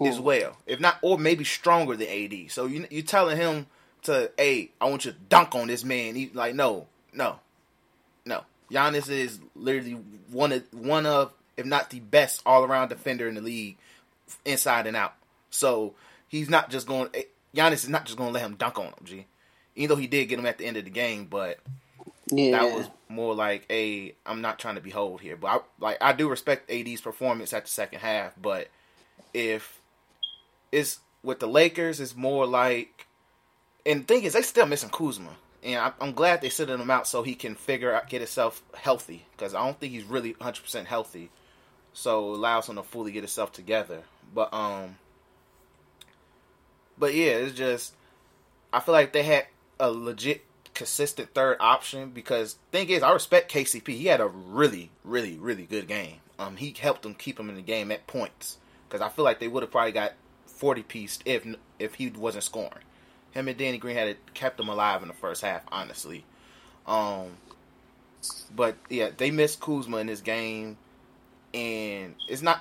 Ooh. 0.00 0.06
as 0.06 0.20
well, 0.20 0.56
if 0.66 0.80
not, 0.80 0.98
or 1.02 1.18
maybe 1.18 1.44
stronger 1.44 1.96
than 1.96 2.08
AD. 2.08 2.50
So 2.50 2.66
you 2.66 2.86
you 2.90 3.02
telling 3.02 3.36
him 3.36 3.66
to, 4.02 4.30
hey, 4.38 4.70
I 4.80 4.86
want 4.86 5.04
you 5.04 5.12
to 5.12 5.18
dunk 5.28 5.54
on 5.54 5.66
this 5.66 5.84
man? 5.84 6.14
He's 6.14 6.34
like, 6.34 6.54
no, 6.54 6.86
no, 7.12 7.40
no. 8.24 8.42
Giannis 8.70 9.10
is 9.10 9.40
literally 9.54 9.98
one 10.30 10.52
of 10.52 10.64
one 10.72 11.06
of, 11.06 11.32
if 11.56 11.66
not 11.66 11.90
the 11.90 12.00
best 12.00 12.42
all 12.46 12.64
around 12.64 12.88
defender 12.88 13.28
in 13.28 13.34
the 13.34 13.40
league, 13.40 13.76
inside 14.44 14.86
and 14.86 14.96
out. 14.96 15.14
So 15.50 15.94
he's 16.28 16.48
not 16.48 16.70
just 16.70 16.86
going. 16.86 17.08
Eh, 17.14 17.22
Giannis 17.54 17.84
is 17.84 17.88
not 17.88 18.04
just 18.04 18.18
going 18.18 18.30
to 18.30 18.34
let 18.34 18.44
him 18.44 18.56
dunk 18.56 18.78
on 18.78 18.86
him, 18.86 19.04
G. 19.04 19.26
Even 19.76 19.88
though 19.94 20.00
he 20.00 20.06
did 20.06 20.26
get 20.26 20.38
him 20.38 20.46
at 20.46 20.58
the 20.58 20.66
end 20.66 20.76
of 20.76 20.84
the 20.84 20.90
game, 20.90 21.26
but 21.26 21.58
yeah. 22.30 22.52
that 22.52 22.74
was 22.74 22.88
more 23.08 23.34
like 23.34 23.64
a 23.70 24.14
I'm 24.26 24.40
not 24.40 24.58
trying 24.58 24.74
to 24.76 24.80
behold 24.80 25.20
here, 25.20 25.36
but 25.36 25.48
I, 25.48 25.58
like 25.78 25.98
I 26.00 26.12
do 26.12 26.28
respect 26.28 26.70
AD's 26.70 27.00
performance 27.00 27.52
at 27.52 27.64
the 27.64 27.70
second 27.70 28.00
half, 28.00 28.32
but 28.40 28.68
if 29.32 29.80
it's 30.72 30.98
with 31.22 31.40
the 31.40 31.46
Lakers, 31.46 32.00
it's 32.00 32.16
more 32.16 32.46
like, 32.46 33.06
and 33.86 34.02
the 34.02 34.04
thing 34.04 34.24
is, 34.24 34.34
they 34.34 34.42
still 34.42 34.66
missing 34.66 34.90
Kuzma, 34.90 35.36
and 35.62 35.80
I, 35.80 35.92
am 36.00 36.12
glad 36.12 36.40
they 36.40 36.48
sitting 36.48 36.78
him 36.78 36.90
out 36.90 37.06
so 37.06 37.22
he 37.22 37.34
can 37.34 37.54
figure 37.54 37.92
out 37.92 38.08
get 38.08 38.20
himself 38.20 38.62
healthy 38.74 39.24
because 39.32 39.54
I 39.54 39.64
don't 39.64 39.78
think 39.78 39.92
he's 39.92 40.04
really 40.04 40.32
100 40.32 40.62
percent 40.62 40.86
healthy, 40.86 41.30
so 41.92 42.34
allows 42.34 42.68
him 42.68 42.76
to 42.76 42.82
fully 42.82 43.12
get 43.12 43.22
himself 43.22 43.52
together. 43.52 44.02
But 44.32 44.52
um, 44.52 44.96
but 46.98 47.14
yeah, 47.14 47.32
it's 47.32 47.54
just 47.54 47.94
I 48.72 48.80
feel 48.80 48.92
like 48.92 49.12
they 49.12 49.22
had 49.22 49.46
a 49.78 49.90
legit 49.90 50.44
consistent 50.74 51.32
third 51.34 51.56
option 51.60 52.10
because 52.10 52.56
thing 52.72 52.88
is 52.88 53.02
I 53.02 53.12
respect 53.12 53.52
KCP. 53.52 53.88
He 53.88 54.06
had 54.06 54.20
a 54.20 54.26
really 54.26 54.90
really 55.04 55.36
really 55.36 55.64
good 55.64 55.88
game. 55.88 56.16
Um, 56.38 56.56
he 56.56 56.74
helped 56.78 57.02
them 57.02 57.14
keep 57.14 57.38
him 57.38 57.48
in 57.48 57.54
the 57.54 57.62
game 57.62 57.92
at 57.92 58.06
points 58.06 58.58
because 58.88 59.00
I 59.00 59.08
feel 59.08 59.24
like 59.24 59.38
they 59.38 59.48
would 59.48 59.62
have 59.62 59.70
probably 59.70 59.92
got 59.92 60.12
forty 60.46 60.82
pieced 60.82 61.22
if 61.24 61.46
if 61.78 61.94
he 61.94 62.10
wasn't 62.10 62.44
scoring. 62.44 62.84
Him 63.32 63.48
and 63.48 63.58
Danny 63.58 63.78
Green 63.78 63.96
had 63.96 64.08
it, 64.08 64.34
kept 64.34 64.58
them 64.58 64.68
alive 64.68 65.02
in 65.02 65.08
the 65.08 65.14
first 65.14 65.42
half, 65.42 65.62
honestly. 65.72 66.24
Um, 66.86 67.32
but 68.54 68.76
yeah, 68.88 69.10
they 69.16 69.32
missed 69.32 69.60
Kuzma 69.60 69.96
in 69.98 70.06
this 70.06 70.20
game, 70.20 70.76
and 71.52 72.14
it's 72.28 72.42
not. 72.42 72.60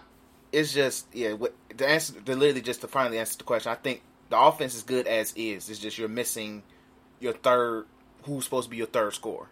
It's 0.54 0.72
just 0.72 1.08
yeah. 1.14 1.34
What, 1.34 1.54
the 1.76 1.88
answer, 1.88 2.14
the 2.24 2.36
literally 2.36 2.62
just 2.62 2.82
to 2.82 2.88
finally 2.88 3.18
answer 3.18 3.40
the 3.40 3.44
question. 3.44 3.72
I 3.72 3.76
think 3.76 4.04
the 4.30 4.40
offense 4.40 4.76
is 4.76 4.84
good 4.84 5.08
as 5.08 5.34
is. 5.36 5.70
It's 5.70 5.80
just 5.80 5.98
you're 5.98 6.08
missing 6.08 6.64
your 7.20 7.34
third, 7.34 7.86
who's 8.24 8.46
supposed 8.46 8.66
to 8.66 8.70
be 8.70 8.78
your 8.78 8.88
third 8.88 9.14
scorer. 9.14 9.48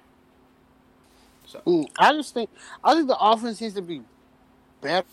So 1.47 1.59
mm, 1.65 1.87
I 1.97 2.13
just 2.13 2.33
think 2.35 2.51
I 2.83 2.93
think 2.93 3.07
the 3.07 3.17
offense 3.19 3.59
needs 3.59 3.73
to 3.73 3.81
be 3.81 4.03
better. 4.79 5.07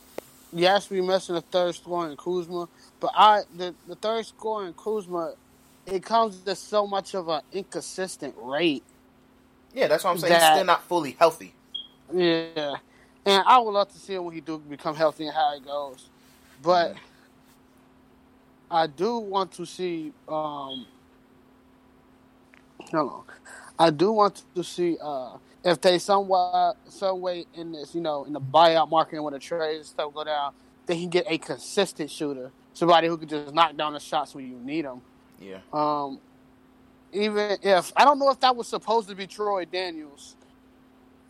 Yes, 0.52 0.90
we 0.90 1.00
missing 1.00 1.34
the 1.34 1.40
third 1.40 1.74
scorer 1.74 2.10
in 2.10 2.16
Kuzma, 2.16 2.68
but 3.00 3.10
I 3.14 3.42
the, 3.56 3.74
the 3.86 3.94
third 3.94 4.26
scorer 4.26 4.66
in 4.66 4.74
Kuzma, 4.74 5.34
it 5.86 6.02
comes 6.02 6.38
to 6.40 6.54
so 6.54 6.86
much 6.86 7.14
of 7.14 7.28
an 7.28 7.40
inconsistent 7.52 8.34
rate. 8.38 8.84
Yeah, 9.72 9.88
that's 9.88 10.04
what 10.04 10.10
I'm 10.10 10.18
saying. 10.18 10.32
That, 10.32 10.42
He's 10.42 10.56
still 10.56 10.66
not 10.66 10.82
fully 10.84 11.16
healthy. 11.18 11.54
Yeah, 12.12 12.76
and 13.28 13.44
I 13.46 13.58
would 13.58 13.72
love 13.72 13.92
to 13.92 13.98
see 13.98 14.14
him 14.14 14.24
when 14.24 14.34
he 14.34 14.40
do 14.40 14.58
become 14.58 14.96
healthy 14.96 15.26
and 15.26 15.34
how 15.34 15.54
it 15.56 15.64
goes, 15.64 16.08
but. 16.62 16.90
Mm-hmm 16.90 16.98
I 18.70 18.86
do 18.86 19.18
want 19.18 19.52
to 19.52 19.66
see. 19.66 20.12
Um, 20.28 20.86
hold 22.90 23.12
on. 23.12 23.24
I 23.78 23.90
do 23.90 24.12
want 24.12 24.42
to 24.54 24.64
see 24.64 24.98
uh, 25.00 25.36
if 25.64 25.80
they 25.80 25.98
somewhat, 25.98 26.76
some 26.88 27.20
way 27.20 27.46
in 27.54 27.72
this, 27.72 27.94
you 27.94 28.00
know, 28.00 28.24
in 28.24 28.32
the 28.32 28.40
buyout 28.40 28.90
market 28.90 29.22
when 29.22 29.32
the 29.32 29.38
trade 29.38 29.84
stuff 29.84 30.12
go 30.12 30.24
down, 30.24 30.52
they 30.86 30.98
can 30.98 31.08
get 31.08 31.26
a 31.28 31.38
consistent 31.38 32.10
shooter, 32.10 32.50
somebody 32.74 33.08
who 33.08 33.16
can 33.16 33.28
just 33.28 33.54
knock 33.54 33.76
down 33.76 33.92
the 33.92 34.00
shots 34.00 34.34
when 34.34 34.50
you 34.50 34.58
need 34.58 34.84
them. 34.84 35.00
Yeah. 35.40 35.58
Um, 35.72 36.20
even 37.12 37.56
if 37.62 37.92
I 37.96 38.04
don't 38.04 38.18
know 38.18 38.30
if 38.30 38.40
that 38.40 38.56
was 38.56 38.68
supposed 38.68 39.08
to 39.08 39.14
be 39.14 39.26
Troy 39.26 39.64
Daniels, 39.64 40.36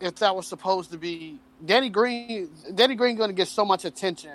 if 0.01 0.15
that 0.15 0.35
was 0.35 0.47
supposed 0.47 0.91
to 0.91 0.97
be 0.97 1.39
Danny 1.63 1.89
Green, 1.89 2.49
Danny 2.73 2.95
Green 2.95 3.15
going 3.15 3.29
to 3.29 3.35
get 3.35 3.47
so 3.47 3.65
much 3.65 3.85
attention 3.85 4.31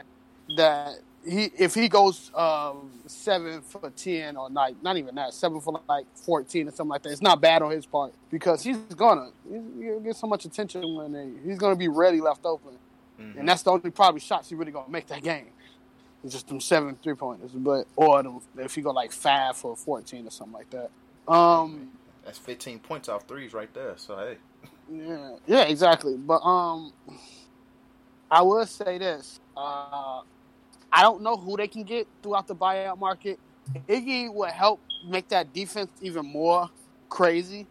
that 0.57 0.97
he 1.27 1.51
if 1.59 1.75
he 1.75 1.89
goes 1.89 2.31
um, 2.35 2.91
seven 3.07 3.63
for 3.63 3.91
ten 3.91 4.37
or 4.37 4.51
like 4.51 4.83
not 4.83 4.97
even 4.97 5.15
that 5.15 5.33
seven 5.33 5.61
for 5.61 5.81
like 5.89 6.07
fourteen 6.15 6.69
or 6.69 6.71
something 6.71 6.91
like 6.91 7.03
that, 7.03 7.13
it's 7.13 7.23
not 7.23 7.41
bad 7.41 7.63
on 7.63 7.71
his 7.71 7.87
part 7.87 8.13
because 8.31 8.63
he's 8.63 8.77
gonna 8.77 9.31
he'll 9.49 10.01
get 10.01 10.17
so 10.17 10.27
much 10.27 10.45
attention 10.45 10.95
when 10.95 11.13
they, 11.13 11.31
he's 11.45 11.59
gonna 11.59 11.77
be 11.77 11.89
ready 11.89 12.21
left 12.21 12.45
open, 12.45 12.73
mm-hmm. 13.19 13.39
and 13.39 13.49
that's 13.49 13.63
the 13.63 13.71
only 13.71 13.91
probably 13.91 14.21
shots 14.21 14.49
he 14.49 14.55
really 14.55 14.73
gonna 14.73 14.91
make 14.91 15.07
that 15.07 15.23
game. 15.23 15.49
It's 16.23 16.33
just 16.33 16.49
them 16.49 16.61
seven 16.61 16.99
three 17.03 17.15
pointers, 17.15 17.53
but 17.53 17.87
or 17.97 18.23
them, 18.23 18.41
if 18.59 18.75
he 18.75 18.83
go 18.83 18.91
like 18.91 19.13
five 19.13 19.57
for 19.57 19.77
fourteen 19.77 20.27
or 20.27 20.31
something 20.31 20.55
like 20.55 20.71
that. 20.71 20.91
Um, 21.33 21.93
that's 22.25 22.39
fifteen 22.39 22.79
points 22.79 23.09
off 23.09 23.27
threes 23.27 23.55
right 23.55 23.73
there. 23.73 23.95
So 23.97 24.17
hey, 24.17 24.37
yeah, 24.91 25.37
yeah, 25.47 25.63
exactly. 25.63 26.17
But 26.17 26.41
um, 26.43 26.93
I 28.31 28.43
will 28.43 28.67
say 28.67 28.99
this. 28.99 29.41
Uh, 29.57 30.21
I 30.93 31.03
don't 31.03 31.23
know 31.23 31.37
who 31.37 31.57
they 31.57 31.69
can 31.69 31.83
get 31.83 32.07
throughout 32.23 32.47
the 32.47 32.55
buyout 32.55 32.99
market. 32.99 33.39
Iggy 33.89 34.33
would 34.33 34.51
help 34.51 34.81
make 35.09 35.29
that 35.29 35.53
defense 35.53 35.91
even 36.01 36.27
more 36.27 36.69
crazy. 37.09 37.67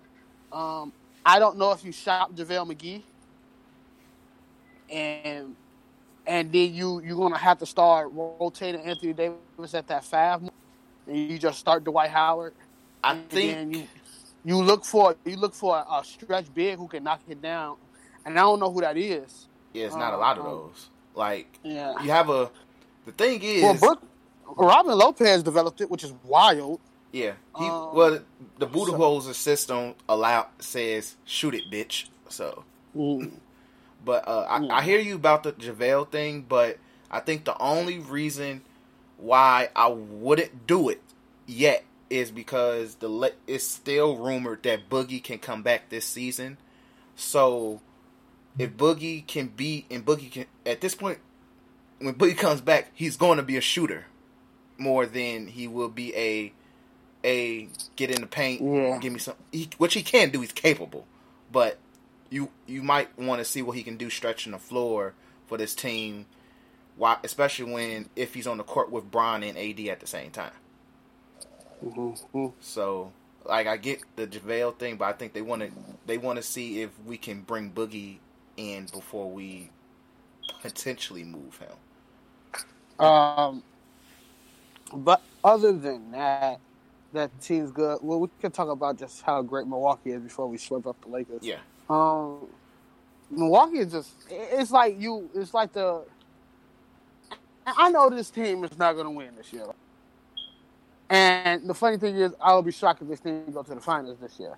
Um, 0.52 0.92
I 1.26 1.40
don't 1.40 1.58
know 1.58 1.72
if 1.72 1.84
you 1.84 1.92
shop 1.92 2.34
JaVale 2.34 2.72
McGee 2.72 3.04
and 4.90 5.56
and 6.26 6.52
then 6.52 6.74
you 6.74 7.02
you're 7.02 7.18
gonna 7.18 7.38
have 7.38 7.60
to 7.60 7.66
start 7.66 8.10
rotating 8.14 8.82
Anthony 8.82 9.14
Davis 9.14 9.74
at 9.74 9.88
that 9.88 10.06
five, 10.06 10.42
and 10.42 10.52
you 11.18 11.38
just 11.38 11.60
start 11.60 11.84
Dwight 11.84 12.12
Howard. 12.12 12.54
I 13.04 13.16
think 13.30 13.60
you, 13.74 13.88
you 14.46 14.62
look 14.62 14.86
for 14.86 15.16
you 15.26 15.38
look 15.38 15.54
for 15.54 15.78
a, 15.78 16.00
a, 16.00 16.04
stretch 16.04 16.54
big 16.54 16.78
who 16.78 16.88
can 16.88 17.04
knock 17.04 17.22
it 17.28 17.42
down, 17.42 17.78
and 18.26 18.38
I 18.38 18.42
don't 18.42 18.60
know 18.60 18.72
who 18.72 18.82
that 18.82 18.98
is. 18.98 19.48
Yeah, 19.74 19.86
it's 19.86 19.96
not 19.96 20.14
um, 20.14 20.20
a 20.20 20.22
lot 20.22 20.38
of 20.38 20.46
um, 20.46 20.52
those. 20.52 20.90
Like, 21.16 21.60
yeah. 21.64 22.02
you 22.02 22.10
have 22.10 22.30
a 22.30 22.50
the 23.06 23.12
thing 23.12 23.42
is, 23.42 23.64
well, 23.64 23.76
Brook, 23.76 24.04
Robin 24.58 24.98
Lopez 24.98 25.44
developed 25.44 25.82
it, 25.82 25.90
which 25.90 26.04
is 26.04 26.14
wild. 26.24 26.80
Yeah, 27.12 27.34
he 27.58 27.66
um, 27.66 27.96
well 27.96 28.20
the 28.58 28.68
Budenholzer 28.68 29.24
so, 29.24 29.34
system 29.34 29.96
allow 30.10 30.48
says 30.60 31.16
shoot 31.26 31.54
it, 31.54 31.70
bitch. 31.72 32.06
So, 32.30 32.64
mm, 32.96 33.32
but 34.06 34.28
uh, 34.28 34.48
I, 34.50 34.60
mm. 34.60 34.72
I 34.72 34.82
hear 34.82 35.00
you 35.00 35.16
about 35.16 35.44
the 35.44 35.54
JaVale 35.54 36.10
thing, 36.10 36.46
but 36.48 36.80
I 37.12 37.20
think 37.20 37.46
the 37.46 37.58
only 37.60 38.00
reason 38.00 38.62
why 39.18 39.70
I 39.76 39.88
wouldn't 39.88 40.66
do 40.66 40.90
it 40.90 41.02
yet 41.46 41.84
is 42.14 42.30
because 42.30 42.96
the 42.96 43.34
it's 43.48 43.64
still 43.64 44.18
rumored 44.18 44.62
that 44.64 44.88
Boogie 44.88 45.24
can 45.24 45.40
come 45.40 45.64
back 45.64 45.90
this 45.90 46.06
season. 46.06 46.58
So 47.16 47.82
if 48.60 48.78
Boogie 48.78 49.26
can 49.26 49.48
be 49.48 49.88
and 49.90 50.06
Boogie 50.06 50.32
can 50.32 50.46
at 50.64 50.80
this 50.80 50.94
point 50.94 51.18
when 51.98 52.14
Boogie 52.14 52.38
comes 52.38 52.62
back, 52.62 52.92
he's 52.94 53.18
going 53.18 53.38
to 53.38 53.44
be 53.44 53.58
a 53.58 53.62
shooter 53.62 54.06
more 54.78 55.08
than 55.08 55.48
he 55.48 55.68
will 55.68 55.90
be 55.90 56.16
a 56.16 56.54
a 57.26 57.68
get 57.96 58.12
in 58.12 58.22
the 58.22 58.28
paint, 58.28 58.62
yeah. 58.62 59.00
give 59.00 59.12
me 59.12 59.20
some, 59.20 59.36
he, 59.52 59.70
which 59.80 59.96
he 59.96 60.04
can 60.04 60.30
do. 60.30 60.42
He's 60.42 60.52
capable, 60.52 61.08
but 61.52 61.80
you 62.30 62.50
you 62.68 62.84
might 62.84 63.18
want 63.18 63.40
to 63.40 63.46
see 63.46 63.64
what 63.64 63.76
he 63.76 63.82
can 63.82 63.98
do 63.98 64.12
stretching 64.12 64.52
the 64.52 64.60
floor 64.60 65.16
for 65.48 65.58
this 65.58 65.74
team. 65.74 66.28
Why, 66.96 67.18
especially 67.24 67.72
when 67.72 68.10
if 68.16 68.36
he's 68.36 68.46
on 68.46 68.58
the 68.58 68.64
court 68.64 68.92
with 68.92 69.10
Bron 69.10 69.42
and 69.42 69.58
AD 69.58 69.80
at 69.88 70.00
the 70.00 70.06
same 70.06 70.30
time. 70.30 70.52
Mm-hmm. 71.84 72.48
So, 72.62 73.12
like, 73.46 73.68
I 73.68 73.78
get 73.78 74.02
the 74.16 74.28
JaVale 74.28 74.78
thing, 74.78 74.96
but 74.98 75.06
I 75.06 75.14
think 75.14 75.34
they 75.34 75.42
want 75.42 75.62
to 75.62 75.72
they 76.06 76.18
want 76.18 76.38
to 76.38 76.44
see 76.44 76.82
if 76.82 76.92
we 77.06 77.18
can 77.18 77.42
bring 77.42 77.72
Boogie 77.72 78.18
in 78.58 78.86
before 78.86 79.30
we 79.30 79.70
potentially 80.62 81.24
move 81.24 81.58
him. 81.58 83.06
Um, 83.06 83.64
but 84.94 85.22
other 85.44 85.74
than 85.74 86.12
that, 86.12 86.60
that 87.14 87.42
team's 87.42 87.72
good. 87.72 88.00
Well, 88.02 88.20
we 88.20 88.28
can 88.40 88.52
talk 88.52 88.70
about 88.70 88.98
just 88.98 89.22
how 89.22 89.42
great 89.42 89.68
Milwaukee 89.68 90.12
is 90.12 90.22
before 90.22 90.48
we 90.48 90.58
sweep 90.58 90.88
up 90.88 91.00
the 91.02 91.10
Lakers. 91.10 91.42
Yeah. 91.42 91.58
Um, 91.90 92.48
Milwaukee 93.30 93.80
is 93.80 93.92
just. 93.92 94.12
It's 94.30 94.72
like 94.72 95.00
you. 95.00 95.30
It's 95.36 95.54
like 95.54 95.74
the. 95.74 96.04
I 97.66 97.90
know 97.92 98.10
this 98.10 98.30
team 98.30 98.64
is 98.64 98.78
not 98.78 98.94
going 98.94 99.06
to 99.06 99.12
win 99.12 99.36
this 99.38 99.52
year. 99.54 99.66
And 101.14 101.70
the 101.70 101.76
funny 101.76 101.98
thing 101.98 102.16
is, 102.16 102.34
I 102.42 102.56
would 102.56 102.66
be 102.66 102.72
shocked 102.72 103.04
if 103.04 103.08
this 103.08 103.20
team 103.20 103.46
go 103.54 103.62
to 103.62 103.76
the 103.76 103.80
finals 103.80 104.18
this 104.20 104.40
year. 104.40 104.58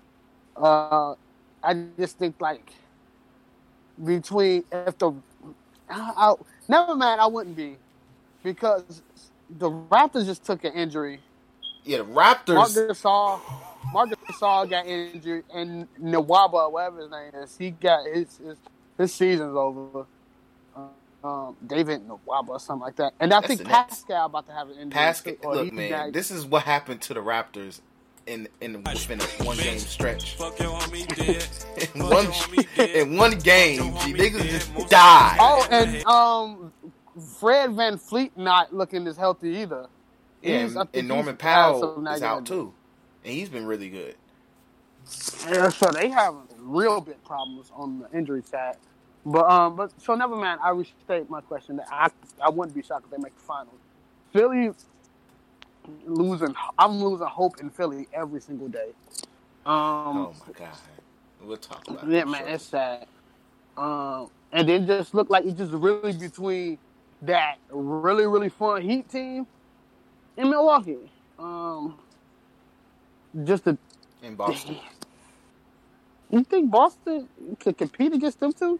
Uh, 0.56 1.14
I 1.62 1.74
just 1.98 2.18
think 2.18 2.40
like 2.40 2.72
between 4.02 4.64
if 4.72 4.96
the 4.96 5.12
I, 5.90 6.12
I, 6.16 6.34
never 6.66 6.96
mind, 6.96 7.20
I 7.20 7.26
wouldn't 7.26 7.56
be 7.56 7.76
because 8.42 9.02
the 9.50 9.70
Raptors 9.70 10.24
just 10.24 10.44
took 10.44 10.64
an 10.64 10.72
injury. 10.72 11.20
Yeah, 11.84 11.98
the 11.98 12.04
Raptors. 12.04 12.54
Marc 12.54 12.70
Gasol, 12.70 13.40
Marc 13.92 14.08
Gasol 14.26 14.70
got 14.70 14.86
injured, 14.86 15.44
and 15.52 15.86
Nwaba, 16.00 16.72
whatever 16.72 17.02
his 17.02 17.10
name 17.10 17.32
is, 17.34 17.54
he 17.58 17.70
got 17.70 18.06
his 18.06 18.38
his, 18.38 18.56
his 18.96 19.12
season's 19.12 19.54
over. 19.54 20.06
Um, 21.26 21.56
David 21.66 22.06
Nwaba 22.06 22.50
or 22.50 22.60
something 22.60 22.82
like 22.82 22.96
that, 22.96 23.12
and 23.18 23.34
I 23.34 23.40
That's 23.40 23.56
think 23.56 23.68
Pascal 23.68 24.26
about 24.26 24.46
to 24.46 24.52
have 24.52 24.68
an 24.68 24.74
injury. 24.74 24.90
Pascal, 24.90 25.34
look, 25.42 25.72
man, 25.72 25.90
got, 25.90 26.12
this 26.12 26.30
is 26.30 26.44
what 26.44 26.62
happened 26.62 27.02
to 27.02 27.14
the 27.14 27.20
Raptors 27.20 27.80
in 28.26 28.46
in 28.60 28.84
within 28.84 29.18
one 29.44 29.56
game 29.56 29.80
stretch. 29.80 30.36
in 30.60 32.04
one 32.04 32.28
in 32.78 33.16
one 33.16 33.38
game, 33.38 33.92
G, 33.98 34.14
niggas 34.14 34.48
just 34.48 34.88
died. 34.88 35.38
Oh, 35.40 35.66
and 35.68 36.04
um, 36.06 36.72
Fred 37.40 37.70
VanVleet 37.70 38.30
not 38.36 38.72
looking 38.72 39.08
as 39.08 39.16
healthy 39.16 39.48
either. 39.56 39.88
Yeah, 40.42 40.58
and, 40.58 40.88
and 40.94 41.08
Norman 41.08 41.36
Powell 41.36 42.06
is 42.06 42.22
out 42.22 42.46
too, 42.46 42.72
and 43.24 43.34
he's 43.34 43.48
been 43.48 43.66
really 43.66 43.88
good. 43.88 44.14
Yeah, 45.48 45.70
so 45.70 45.90
they 45.90 46.08
have 46.08 46.36
real 46.58 47.00
big 47.00 47.22
problems 47.24 47.72
on 47.74 47.98
the 47.98 48.16
injury 48.16 48.42
side. 48.42 48.76
But 49.26 49.50
um, 49.50 49.74
but 49.74 49.92
so 50.00 50.14
never 50.14 50.36
mind. 50.36 50.60
I 50.62 50.70
restate 50.70 51.28
my 51.28 51.40
question. 51.40 51.76
That 51.76 51.88
I 51.90 52.10
I 52.40 52.48
wouldn't 52.48 52.76
be 52.76 52.82
shocked 52.82 53.06
if 53.06 53.10
they 53.10 53.20
make 53.20 53.34
the 53.34 53.42
finals. 53.42 53.80
Philly 54.32 54.70
losing. 56.06 56.54
I'm 56.78 57.02
losing 57.02 57.26
hope 57.26 57.60
in 57.60 57.68
Philly 57.68 58.06
every 58.12 58.40
single 58.40 58.68
day. 58.68 58.90
Um, 59.66 60.28
oh 60.28 60.34
my 60.46 60.52
god, 60.56 60.68
we'll 61.42 61.56
talk 61.56 61.88
about. 61.88 62.06
That. 62.06 62.12
Yeah, 62.12 62.24
man, 62.24 62.42
sure. 62.42 62.48
it's 62.50 62.64
sad. 62.64 63.08
Um, 63.76 64.30
and 64.52 64.68
then 64.68 64.86
just 64.86 65.12
look 65.12 65.28
like 65.28 65.44
it's 65.44 65.58
just 65.58 65.72
really 65.72 66.12
between 66.12 66.78
that 67.22 67.56
really 67.70 68.26
really 68.26 68.48
fun 68.48 68.80
Heat 68.80 69.08
team 69.10 69.44
in 70.36 70.50
Milwaukee. 70.50 71.10
Um, 71.36 71.98
just 73.42 73.66
a 73.66 73.76
in 74.22 74.36
Boston. 74.36 74.76
You 76.30 76.44
think 76.44 76.70
Boston 76.70 77.28
could 77.58 77.76
compete 77.76 78.12
against 78.12 78.38
them 78.38 78.52
too? 78.52 78.78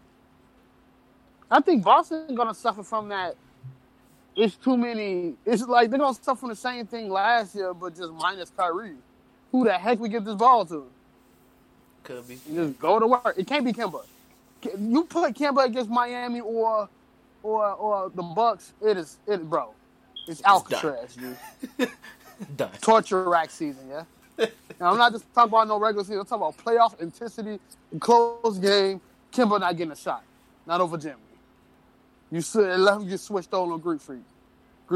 I 1.49 1.61
think 1.61 1.83
Boston's 1.83 2.35
gonna 2.35 2.53
suffer 2.53 2.83
from 2.83 3.09
that. 3.09 3.35
It's 4.35 4.55
too 4.55 4.77
many. 4.77 5.35
It's 5.45 5.63
like 5.63 5.89
they're 5.89 5.99
gonna 5.99 6.13
suffer 6.13 6.41
from 6.41 6.49
the 6.49 6.55
same 6.55 6.85
thing 6.85 7.09
last 7.09 7.55
year, 7.55 7.73
but 7.73 7.95
just 7.95 8.11
minus 8.13 8.51
Kyrie. 8.55 8.95
Who 9.51 9.63
the 9.63 9.73
heck 9.73 9.99
we 9.99 10.09
get 10.09 10.25
this 10.25 10.35
ball 10.35 10.65
to? 10.65 10.87
Could 12.03 12.27
be. 12.27 12.37
Just 12.53 12.79
go 12.79 12.99
to 12.99 13.07
work. 13.07 13.35
It 13.37 13.47
can't 13.47 13.65
be 13.65 13.73
Kemba. 13.73 14.03
You 14.77 15.03
put 15.05 15.33
Kemba 15.35 15.65
against 15.65 15.89
Miami 15.89 16.41
or 16.41 16.89
or 17.43 17.71
or 17.73 18.11
the 18.13 18.23
Bucks. 18.23 18.73
It 18.81 18.97
is 18.97 19.17
it, 19.25 19.49
bro. 19.49 19.73
It's 20.27 20.43
Alcatraz, 20.43 21.15
dude. 21.15 21.89
done. 22.57 22.71
Torture 22.81 23.29
rack 23.29 23.49
season, 23.49 23.87
yeah. 23.89 24.03
now 24.79 24.91
I'm 24.91 24.97
not 24.97 25.11
just 25.13 25.25
talking 25.33 25.49
about 25.49 25.67
no 25.67 25.79
regular 25.79 26.03
season. 26.03 26.19
I'm 26.19 26.25
talking 26.25 26.47
about 26.47 26.57
playoff 26.57 26.99
intensity, 27.01 27.59
close 27.99 28.57
game. 28.57 29.01
Kemba 29.31 29.59
not 29.59 29.75
getting 29.77 29.91
a 29.91 29.95
shot, 29.95 30.23
not 30.65 30.81
over 30.81 30.97
Jimmy. 30.97 31.15
You 32.31 32.41
said 32.41 32.79
let 32.79 32.97
him 32.97 33.07
get 33.07 33.19
switched 33.19 33.53
on 33.53 33.71
on 33.71 33.79
Greek 33.79 34.01
Freak. 34.01 34.21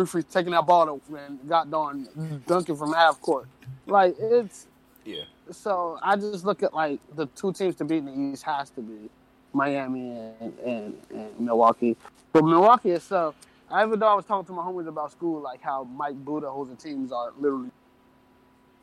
Freak 0.06 0.30
taking 0.30 0.52
that 0.52 0.66
ball 0.66 1.02
and 1.16 1.50
got 1.50 1.70
done 1.70 2.42
dunking 2.48 2.76
from 2.76 2.94
half 2.94 3.20
court. 3.22 3.48
Like 3.86 4.16
it's 4.20 4.68
yeah. 5.06 5.24
So 5.52 6.00
I 6.02 6.16
just 6.16 6.46
look 6.46 6.64
at 6.64 6.74
like 6.74 7.00
the 7.16 7.26
two 7.28 7.52
teams 7.52 7.76
to 7.76 7.86
beat 7.86 7.98
in 7.98 8.06
the 8.06 8.34
East 8.34 8.44
has 8.44 8.70
to 8.72 8.82
be 8.82 9.10
Miami 9.54 10.12
and, 10.12 10.54
and, 10.66 10.98
and 11.10 11.40
Milwaukee. 11.40 11.98
But 12.32 12.46
Milwaukee 12.46 12.92
itself, 12.92 13.36
I 13.70 13.86
even 13.86 14.00
though 14.00 14.08
I 14.08 14.14
was 14.14 14.26
talking 14.26 14.46
to 14.48 14.54
my 14.54 14.62
homies 14.62 14.88
about 14.88 15.12
school, 15.12 15.42
like 15.42 15.62
how 15.62 15.84
Mike 15.84 16.24
Budenholzer 16.24 16.70
the 16.70 16.76
teams 16.76 17.12
are 17.12 17.32
literally 17.38 17.70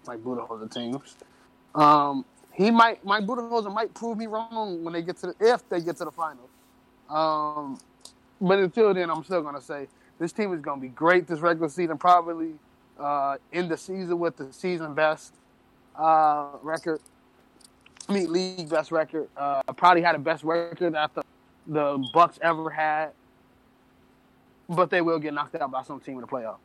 Mike 0.07 0.21
Budenholzer 0.21 0.69
the 0.69 0.75
teams. 0.81 1.17
Um, 1.75 2.25
he 2.53 2.71
might 2.71 3.05
Mike 3.05 3.25
Budenholzer 3.25 3.73
might 3.73 3.95
prove 3.95 4.19
me 4.19 4.27
wrong 4.27 4.85
when 4.85 4.93
they 4.93 5.03
get 5.03 5.17
to 5.19 5.29
the 5.29 5.35
if 5.41 5.67
they 5.69 5.81
get 5.81 5.97
to 5.99 6.05
the 6.05 6.11
finals. 6.11 6.51
Um, 7.09 7.79
but 8.41 8.59
until 8.59 8.95
then, 8.95 9.11
I'm 9.11 9.25
still 9.25 9.43
gonna 9.43 9.61
say 9.61 9.89
this 10.19 10.33
team 10.33 10.53
is 10.53 10.61
gonna 10.61 10.81
be 10.81 10.89
great 10.89 11.27
this 11.27 11.41
regular 11.41 11.69
season. 11.69 11.99
Probably 11.99 12.55
uh, 12.99 13.37
end 13.53 13.71
the 13.71 13.77
season 13.77 14.19
with 14.19 14.37
the 14.37 14.53
season 14.53 14.95
best 14.95 15.35
uh, 15.97 16.49
record. 16.63 17.01
I 18.09 18.13
mean, 18.13 18.33
league 18.33 18.69
best 18.69 18.91
record. 18.91 19.29
Uh, 19.37 19.63
probably 19.77 20.03
had 20.03 20.15
the 20.15 20.21
best 20.21 20.45
record 20.45 20.95
after 20.95 21.23
the 21.67 22.05
Bucks 22.13 22.39
ever 22.41 22.71
had. 22.71 23.11
But 24.69 24.91
they 24.91 25.01
will 25.01 25.19
get 25.19 25.33
knocked 25.33 25.55
out 25.55 25.71
by 25.71 25.83
some 25.83 26.01
team 26.01 26.17
in 26.17 26.21
the 26.21 26.27
playoffs. 26.27 26.59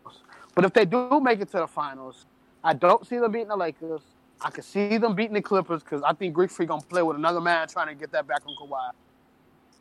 But 0.55 0.65
if 0.65 0.73
they 0.73 0.86
do 0.86 1.19
make 1.21 1.39
it 1.39 1.49
to 1.51 1.59
the 1.59 1.67
finals, 1.67 2.25
I 2.63 2.73
don't 2.73 3.05
see 3.07 3.17
them 3.17 3.31
beating 3.31 3.47
the 3.47 3.55
Lakers. 3.55 4.01
I 4.41 4.51
can 4.51 4.63
see 4.63 4.97
them 4.97 5.15
beating 5.15 5.33
the 5.33 5.41
Clippers 5.41 5.83
because 5.83 6.01
I 6.03 6.13
think 6.13 6.33
Greek 6.33 6.51
Freak 6.51 6.69
gonna 6.69 6.81
play 6.81 7.01
with 7.01 7.15
another 7.15 7.39
man 7.39 7.67
trying 7.67 7.88
to 7.88 7.95
get 7.95 8.12
that 8.12 8.27
back 8.27 8.41
on 8.45 8.55
Kawhi 8.55 8.91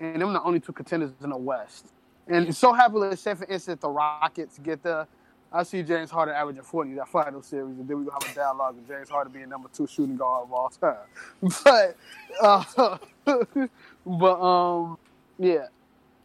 and 0.00 0.20
them 0.20 0.32
the 0.32 0.42
only 0.42 0.60
two 0.60 0.72
contenders 0.72 1.12
in 1.22 1.30
the 1.30 1.36
West. 1.36 1.86
And 2.28 2.54
so 2.54 2.72
happy, 2.72 2.94
let's 2.94 3.20
say 3.20 3.34
for 3.34 3.44
instance, 3.46 3.80
the 3.80 3.88
Rockets 3.88 4.58
get 4.58 4.82
the. 4.82 5.06
I 5.54 5.64
see 5.64 5.82
James 5.82 6.10
Harden 6.10 6.34
averaging 6.34 6.62
40 6.62 6.94
that 6.94 7.08
final 7.08 7.42
series, 7.42 7.78
and 7.78 7.86
then 7.86 8.04
going 8.04 8.06
to 8.06 8.12
have 8.12 8.32
a 8.32 8.34
dialogue 8.34 8.76
with 8.76 8.88
James 8.88 9.10
Harden 9.10 9.34
being 9.34 9.50
number 9.50 9.68
two 9.70 9.86
shooting 9.86 10.16
guard 10.16 10.44
of 10.44 10.52
all 10.52 10.70
time. 10.70 10.96
But, 11.64 11.96
uh, 12.40 12.96
but, 14.06 14.40
um, 14.42 14.98
yeah, 15.38 15.66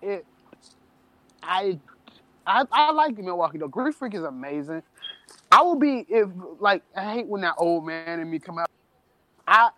it, 0.02 0.26
I, 1.44 1.78
I, 2.46 2.64
I 2.72 2.92
like 2.92 3.18
Milwaukee 3.18 3.58
though. 3.58 3.68
Greek 3.68 3.96
Freak 3.96 4.14
is 4.14 4.24
amazing. 4.24 4.82
I 5.52 5.62
will 5.62 5.76
be, 5.76 6.06
if, 6.08 6.30
like, 6.60 6.84
I 6.96 7.14
hate 7.14 7.28
when 7.28 7.42
that 7.42 7.56
old 7.58 7.86
man 7.86 8.22
in 8.22 8.30
me 8.30 8.40
come 8.40 8.60
out. 8.60 8.70
I, 9.46 9.70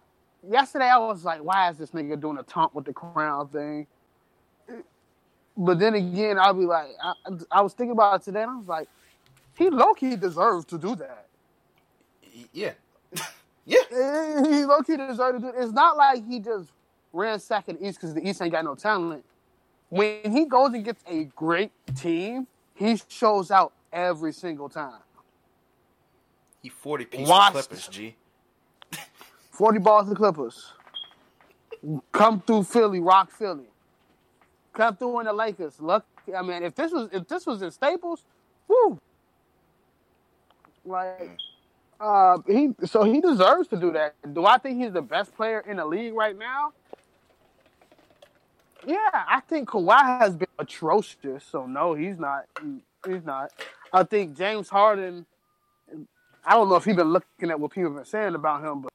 yesterday 0.48 0.90
I 0.90 0.98
was 0.98 1.24
like, 1.24 1.44
why 1.44 1.70
is 1.70 1.78
this 1.78 1.92
nigga 1.92 2.20
doing 2.20 2.38
a 2.38 2.44
taunt 2.44 2.74
with 2.76 2.86
the 2.86 2.94
crown 2.94 3.48
thing? 3.50 3.88
But 5.58 5.80
then 5.80 5.96
again, 5.96 6.40
I'll 6.40 6.54
be 6.54 6.66
like, 6.66 6.88
I, 7.04 7.14
I 7.52 7.62
was 7.62 7.74
thinking 7.74 7.92
about 7.92 8.22
it 8.22 8.24
today, 8.24 8.44
and 8.44 8.52
I 8.52 8.56
was 8.56 8.68
like, 8.68 8.88
he 9.58 9.70
low 9.70 9.94
key 9.94 10.16
deserves 10.16 10.64
to 10.66 10.78
do 10.78 10.96
that. 10.96 11.28
Yeah, 12.54 12.72
yeah. 13.66 13.78
He 13.92 14.64
low 14.64 14.82
key 14.82 14.96
deserves 14.96 15.40
to 15.40 15.40
do. 15.40 15.48
It. 15.50 15.56
It's 15.62 15.74
not 15.74 15.98
like 15.98 16.26
he 16.26 16.40
just 16.40 16.70
ran 17.12 17.40
second 17.40 17.80
East 17.82 18.00
because 18.00 18.14
the 18.14 18.28
East 18.28 18.42
ain't 18.42 18.54
got 18.54 18.64
no 18.64 18.76
talent. 18.76 19.26
When 19.90 20.32
he 20.32 20.46
goes 20.46 20.74
and 20.74 20.86
gets 20.86 21.04
a 21.08 21.26
great 21.36 21.72
team, 21.96 22.48
he 22.74 22.98
shows 23.10 23.52
out 23.52 23.74
every 23.92 24.32
single 24.32 24.70
time. 24.70 25.02
He 26.62 26.70
forty 26.70 27.04
piece 27.04 27.28
Clippers, 27.28 27.88
G. 27.90 28.16
40 29.60 29.80
balls 29.80 30.06
to 30.06 30.12
the 30.12 30.16
Clippers. 30.16 30.72
Come 32.14 32.40
through 32.40 32.64
Philly, 32.64 33.02
rock 33.02 33.30
Philly. 33.30 33.68
Come 34.74 34.96
through 34.96 35.20
in 35.20 35.26
the 35.26 35.34
Lakers. 35.34 35.82
Look, 35.82 36.06
I 36.34 36.42
mean, 36.42 36.64
if 36.64 36.76
this 36.76 36.94
was 36.94 37.10
if 37.12 37.28
this 37.28 37.46
was 37.46 37.62
in 37.62 37.70
Staples, 37.70 38.24
woo. 38.70 38.98
Like 40.86 41.32
uh 42.00 42.38
he 42.48 42.70
so 42.86 43.04
he 43.04 43.20
deserves 43.20 43.68
to 43.68 43.76
do 43.76 43.92
that. 43.92 44.16
Do 44.34 44.46
I 44.46 44.60
think 44.60 44.82
he's 44.82 44.94
the 44.94 45.02
best 45.02 45.36
player 45.36 45.60
in 45.68 45.76
the 45.76 45.86
league 45.86 46.14
right 46.14 46.38
now? 46.38 46.72
Yeah, 48.88 48.96
I 49.14 49.42
think 49.42 49.68
Kawhi 49.68 50.22
has 50.22 50.38
been 50.38 50.48
atrocious. 50.58 51.44
So 51.44 51.66
no, 51.66 51.96
he's 51.96 52.18
not. 52.18 52.46
He's 53.06 53.26
not. 53.26 53.52
I 53.92 54.04
think 54.04 54.38
James 54.38 54.70
Harden. 54.70 55.26
I 56.46 56.54
don't 56.54 56.70
know 56.70 56.78
if 56.78 56.86
he's 56.86 56.96
been 56.96 57.12
looking 57.12 57.52
at 57.52 57.60
what 57.60 57.72
people 57.72 57.90
have 57.90 57.98
been 57.98 58.06
saying 58.06 58.36
about 58.36 58.64
him, 58.64 58.84
but 58.84 58.89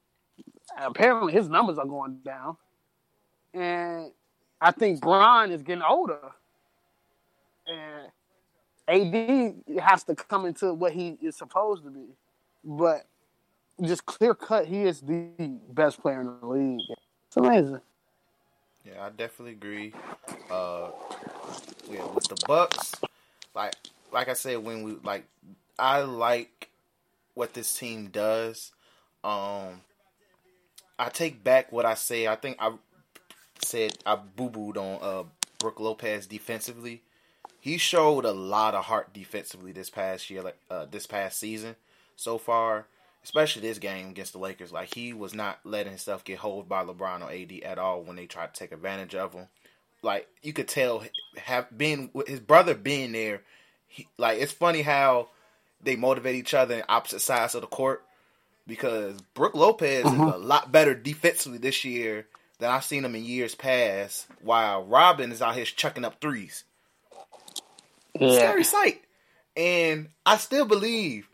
apparently 0.78 1.32
his 1.32 1.48
numbers 1.48 1.78
are 1.78 1.86
going 1.86 2.18
down. 2.24 2.56
And 3.52 4.10
I 4.60 4.70
think 4.72 5.00
Bron 5.00 5.50
is 5.50 5.62
getting 5.62 5.82
older. 5.82 6.18
And 7.66 8.10
AD 8.88 9.80
has 9.80 10.04
to 10.04 10.14
come 10.14 10.46
into 10.46 10.74
what 10.74 10.92
he 10.92 11.16
is 11.22 11.36
supposed 11.36 11.84
to 11.84 11.90
be. 11.90 12.06
But 12.64 13.06
just 13.82 14.06
clear 14.06 14.34
cut, 14.34 14.66
he 14.66 14.82
is 14.82 15.00
the 15.00 15.30
best 15.70 16.00
player 16.00 16.20
in 16.20 16.26
the 16.40 16.46
league. 16.46 16.80
It's 17.26 17.36
amazing. 17.36 17.80
Yeah, 18.84 19.06
I 19.06 19.10
definitely 19.10 19.52
agree. 19.52 19.92
Uh, 20.50 20.90
yeah, 21.90 22.06
with 22.12 22.28
the 22.28 22.36
Bucks, 22.46 22.94
like 23.54 23.74
like 24.12 24.28
I 24.28 24.34
said, 24.34 24.62
when 24.62 24.82
we 24.82 24.96
like, 25.02 25.24
I 25.78 26.02
like 26.02 26.68
what 27.34 27.54
this 27.54 27.76
team 27.76 28.08
does. 28.08 28.72
Um, 29.24 29.80
I 30.98 31.08
take 31.08 31.42
back 31.42 31.72
what 31.72 31.84
I 31.84 31.94
say. 31.94 32.26
I 32.26 32.36
think 32.36 32.56
I 32.60 32.72
said 33.64 33.98
I 34.06 34.16
boo 34.16 34.50
booed 34.50 34.76
on 34.76 34.98
uh, 35.02 35.24
Brook 35.58 35.80
Lopez 35.80 36.26
defensively. 36.26 37.02
He 37.60 37.78
showed 37.78 38.24
a 38.24 38.32
lot 38.32 38.74
of 38.74 38.84
heart 38.84 39.12
defensively 39.12 39.72
this 39.72 39.90
past 39.90 40.28
year, 40.30 40.42
like 40.42 40.58
uh, 40.70 40.86
this 40.90 41.06
past 41.06 41.38
season 41.38 41.76
so 42.16 42.38
far, 42.38 42.86
especially 43.24 43.62
this 43.62 43.78
game 43.78 44.10
against 44.10 44.32
the 44.32 44.38
Lakers. 44.38 44.72
Like 44.72 44.94
he 44.94 45.12
was 45.12 45.34
not 45.34 45.58
letting 45.64 45.92
himself 45.92 46.24
get 46.24 46.38
hold 46.38 46.68
by 46.68 46.84
LeBron 46.84 47.22
or 47.22 47.32
AD 47.32 47.52
at 47.64 47.78
all 47.78 48.02
when 48.02 48.16
they 48.16 48.26
tried 48.26 48.52
to 48.52 48.60
take 48.60 48.72
advantage 48.72 49.14
of 49.14 49.32
him. 49.32 49.46
Like 50.02 50.28
you 50.42 50.52
could 50.52 50.68
tell, 50.68 51.04
have 51.38 51.76
been 51.76 52.10
his 52.26 52.40
brother 52.40 52.74
being 52.74 53.12
there. 53.12 53.42
He, 53.88 54.06
like 54.18 54.40
it's 54.40 54.52
funny 54.52 54.82
how 54.82 55.30
they 55.82 55.96
motivate 55.96 56.36
each 56.36 56.54
other 56.54 56.76
in 56.76 56.84
opposite 56.88 57.20
sides 57.20 57.54
of 57.54 57.62
the 57.62 57.66
court 57.66 58.04
because 58.66 59.20
Brook 59.34 59.54
Lopez 59.54 60.04
mm-hmm. 60.04 60.28
is 60.28 60.34
a 60.34 60.38
lot 60.38 60.72
better 60.72 60.94
defensively 60.94 61.58
this 61.58 61.84
year 61.84 62.26
than 62.58 62.70
I've 62.70 62.84
seen 62.84 63.04
him 63.04 63.14
in 63.14 63.24
years 63.24 63.54
past, 63.54 64.26
while 64.40 64.84
Robin 64.84 65.32
is 65.32 65.42
out 65.42 65.54
here 65.54 65.64
chucking 65.64 66.04
up 66.04 66.20
threes. 66.20 66.64
Yeah. 68.18 68.32
Scary 68.32 68.64
sight. 68.64 69.02
And 69.56 70.08
I 70.24 70.36
still 70.36 70.64
believe 70.64 71.28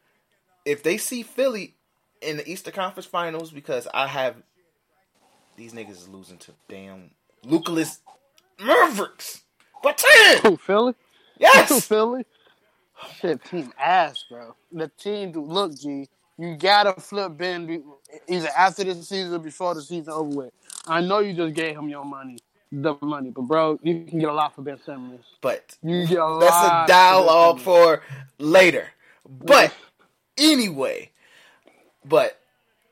if 0.64 0.82
they 0.82 0.96
see 0.96 1.22
Philly 1.22 1.74
in 2.22 2.36
the 2.36 2.50
Eastern 2.50 2.72
Conference 2.72 3.06
Finals, 3.06 3.50
because 3.50 3.86
I 3.92 4.06
have 4.06 4.36
these 5.56 5.72
niggas 5.72 5.90
is 5.90 6.08
losing 6.08 6.38
to 6.38 6.52
damn 6.68 7.10
Luka's 7.44 8.00
Mavericks. 8.58 9.42
But 9.82 9.98
ten 9.98 10.56
Philly? 10.56 10.94
Yes. 11.38 11.86
Philly? 11.86 12.24
Shit, 13.16 13.42
team 13.44 13.72
ass, 13.78 14.24
bro. 14.28 14.54
The 14.72 14.88
team, 14.88 15.32
look, 15.32 15.78
G, 15.78 16.08
you 16.40 16.56
gotta 16.56 16.98
flip 16.98 17.36
Ben 17.36 17.84
either 18.26 18.48
after 18.56 18.82
the 18.82 18.94
season 18.94 19.34
or 19.34 19.38
before 19.38 19.74
the 19.74 19.82
season 19.82 20.12
over 20.12 20.36
with. 20.36 20.52
I 20.86 21.02
know 21.02 21.18
you 21.18 21.34
just 21.34 21.54
gave 21.54 21.76
him 21.76 21.90
your 21.90 22.04
money, 22.04 22.38
the 22.72 22.94
money, 23.02 23.30
but 23.30 23.42
bro, 23.42 23.78
you 23.82 24.06
can 24.06 24.18
get 24.18 24.30
a 24.30 24.32
lot 24.32 24.54
for 24.54 24.62
Ben 24.62 24.78
Simmons. 24.82 25.24
But 25.42 25.76
you 25.82 26.06
get 26.06 26.18
a 26.18 26.38
that's 26.40 26.66
a 26.66 26.84
dialogue 26.88 27.58
for, 27.60 27.98
for 27.98 28.02
later. 28.38 28.88
But 29.28 29.74
anyway, 30.38 31.10
but 32.06 32.40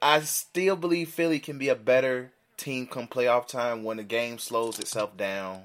I 0.03 0.21
still 0.21 0.77
believe 0.77 1.09
Philly 1.09 1.39
can 1.39 1.57
be 1.57 1.71
a 1.71 1.75
better 1.75 2.33
team 2.59 2.87
come 2.87 3.09
playoff 3.09 3.47
time 3.47 3.83
when 3.83 3.97
the 3.97 4.03
game 4.03 4.39
slows 4.39 4.79
itself 4.79 5.17
down 5.17 5.63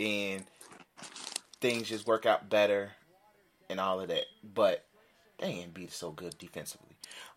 and 0.00 0.44
things 1.60 1.88
just 1.88 2.08
work 2.08 2.26
out 2.26 2.50
better 2.50 2.90
and 3.68 3.78
all 3.78 4.00
of 4.00 4.08
that. 4.08 4.24
But 4.42 4.84
they 5.38 5.46
ain't 5.46 5.74
beat 5.74 5.92
so 5.92 6.10
good 6.10 6.36
defensively. 6.38 6.89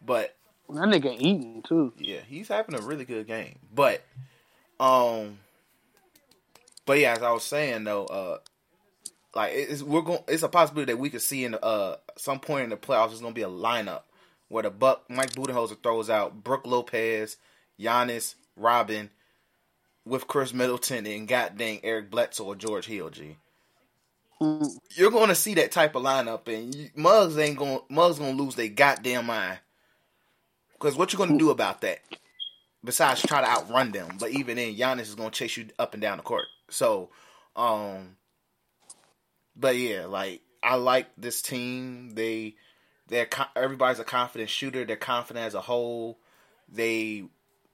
But 0.06 0.36
that 0.70 0.88
nigga 0.88 1.16
eating 1.18 1.64
too. 1.68 1.94
Yeah, 1.98 2.22
he's 2.28 2.48
having 2.48 2.76
a 2.76 2.82
really 2.82 3.06
good 3.06 3.28
game. 3.28 3.60
But 3.74 4.04
um 4.80 5.40
but 6.86 7.00
yeah, 7.00 7.14
as 7.14 7.24
I 7.24 7.32
was 7.32 7.44
saying 7.44 7.84
though, 7.84 8.06
uh 8.06 8.38
like 9.36 9.52
it's 9.54 9.84
we're 9.84 10.02
going 10.02 10.24
it's 10.28 10.44
a 10.44 10.50
possibility 10.50 10.92
that 10.92 11.00
we 11.00 11.10
could 11.10 11.22
see 11.22 11.46
in 11.46 11.54
the, 11.54 11.64
uh 11.64 11.98
some 12.18 12.40
point 12.40 12.66
in 12.66 12.70
the 12.70 12.78
playoffs 12.78 13.10
there's 13.10 13.22
gonna 13.22 13.34
be 13.34 13.42
a 13.44 13.50
lineup 13.50 14.04
where 14.50 14.64
the 14.64 14.70
Buck 14.70 15.04
Mike 15.10 15.32
Budenholzer 15.32 15.82
throws 15.82 16.10
out 16.10 16.44
Brook 16.44 16.62
Lopez, 16.66 17.38
Giannis, 17.80 18.36
Robin, 18.56 19.10
with 20.06 20.28
Khris 20.28 20.54
Middleton 20.54 21.06
and 21.06 21.28
goddamn 21.28 21.80
Eric 21.84 22.12
Bledsoe 22.12 22.46
or 22.46 22.56
George 22.56 22.86
Hill, 22.86 23.10
G. 23.10 23.38
You're 24.40 25.12
going 25.12 25.30
to 25.30 25.36
see 25.36 25.54
that 25.56 25.72
type 25.72 25.96
of 25.96 26.04
lineup, 26.04 26.48
and 26.48 26.74
you, 26.76 27.40
ain't 27.40 27.58
going. 27.58 27.80
Muggs 27.90 28.20
going 28.20 28.38
to 28.38 28.44
lose 28.44 28.56
their 28.56 28.68
goddamn 28.68 29.28
mind. 29.28 29.60
Because 30.74 30.98
what 30.98 31.14
you 31.14 31.18
going 31.18 31.32
to 31.32 31.38
do 31.38 31.50
about 31.50 31.82
that? 31.82 32.00
Besides 32.84 33.22
try 33.22 33.42
to 33.42 33.48
outrun 33.48 33.92
them, 33.92 34.18
but 34.20 34.32
even 34.32 34.58
then, 34.58 34.76
Giannis 34.76 35.02
is 35.04 35.16
going 35.16 35.32
to 35.32 35.36
chase 35.36 35.56
you 35.56 35.68
up 35.80 35.94
and 35.94 36.02
down 36.02 36.18
the 36.18 36.24
court. 36.24 36.46
So, 36.70 37.10
um, 37.56 38.18
but 39.56 39.78
yeah, 39.78 40.06
like 40.06 40.42
I 40.62 40.76
like 40.76 41.08
this 41.18 41.42
team. 41.42 42.10
They, 42.10 42.56
they're 43.08 43.30
everybody's 43.56 44.00
a 44.00 44.04
confident 44.04 44.50
shooter. 44.50 44.84
They're 44.84 44.98
confident 44.98 45.46
as 45.46 45.54
a 45.54 45.62
whole. 45.62 46.20
They 46.68 47.24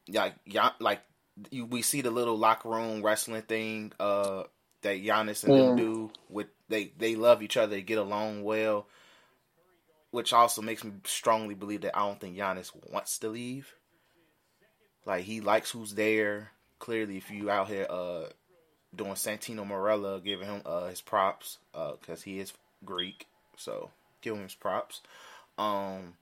like 0.08 0.36
like 0.80 1.02
you, 1.50 1.66
we 1.66 1.82
see 1.82 2.02
the 2.02 2.12
little 2.12 2.38
locker 2.38 2.70
room 2.70 3.02
wrestling 3.02 3.42
thing 3.44 3.94
uh, 4.00 4.44
that 4.82 5.04
Giannis 5.04 5.44
and 5.44 5.54
them 5.54 5.76
do. 5.76 6.12
With 6.30 6.48
they 6.68 6.92
they 6.98 7.16
love 7.16 7.42
each 7.42 7.58
other. 7.58 7.76
They 7.76 7.82
get 7.82 7.98
along 7.98 8.44
well 8.44 8.88
which 10.12 10.34
also 10.34 10.62
makes 10.62 10.84
me 10.84 10.92
strongly 11.06 11.56
believe 11.56 11.82
that 11.82 11.98
I 11.98 12.00
don't 12.00 12.20
think 12.20 12.36
Giannis 12.38 12.72
wants 12.92 13.20
to 13.20 13.30
leave. 13.30 13.74
Like 15.06 15.24
he 15.24 15.42
likes 15.42 15.72
who's 15.72 15.94
there. 15.94 16.52
Clearly, 16.80 17.18
if 17.18 17.30
you 17.30 17.50
out 17.50 17.68
here 17.68 17.86
uh, 17.90 18.26
doing 18.96 19.14
Santino 19.14 19.68
Marella, 19.68 20.24
giving 20.24 20.48
him 20.48 20.62
uh, 20.66 20.88
his 20.88 21.02
props 21.02 21.58
because 21.74 22.22
uh, 22.22 22.24
he 22.24 22.40
is 22.40 22.54
Greek, 22.86 23.28
so 23.58 23.92
give 24.22 24.36
him 24.36 24.44
his 24.44 24.56
props. 24.56 25.02
Um, 25.58 26.14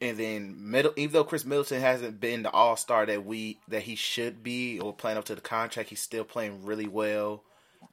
and 0.00 0.16
then 0.18 0.70
middle, 0.70 0.92
even 0.96 1.12
though 1.12 1.24
Khris 1.24 1.44
Middleton 1.44 1.80
hasn't 1.80 2.20
been 2.20 2.42
the 2.42 2.50
All 2.50 2.76
Star 2.76 3.06
that 3.06 3.24
we 3.24 3.58
that 3.68 3.82
he 3.82 3.94
should 3.94 4.42
be 4.42 4.78
or 4.78 4.92
playing 4.92 5.18
up 5.18 5.24
to 5.26 5.34
the 5.34 5.40
contract, 5.40 5.88
he's 5.88 6.00
still 6.00 6.24
playing 6.24 6.64
really 6.64 6.88
well. 6.88 7.42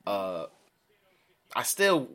Uh, 0.05 0.45
I 1.55 1.63
still 1.63 2.09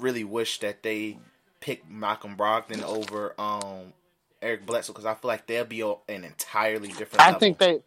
really 0.00 0.24
wish 0.24 0.60
that 0.60 0.82
they 0.82 1.18
picked 1.60 1.90
Malcolm 1.90 2.36
Brogdon 2.36 2.82
over 2.82 3.34
um, 3.38 3.92
Eric 4.40 4.66
Bledsoe 4.66 4.92
because 4.92 5.06
I 5.06 5.14
feel 5.14 5.28
like 5.28 5.46
they'll 5.46 5.64
be 5.64 5.80
an 5.80 6.24
entirely 6.24 6.88
different. 6.88 7.20
I 7.20 7.26
level. 7.26 7.40
think 7.40 7.58
they 7.58 7.80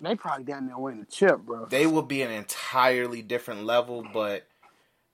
they 0.00 0.14
probably 0.14 0.44
down 0.44 0.66
there 0.66 0.78
winning 0.78 1.00
the 1.00 1.06
chip, 1.06 1.40
bro. 1.40 1.66
They 1.66 1.86
will 1.86 2.02
be 2.02 2.22
an 2.22 2.30
entirely 2.30 3.22
different 3.22 3.64
level, 3.64 4.06
but 4.12 4.46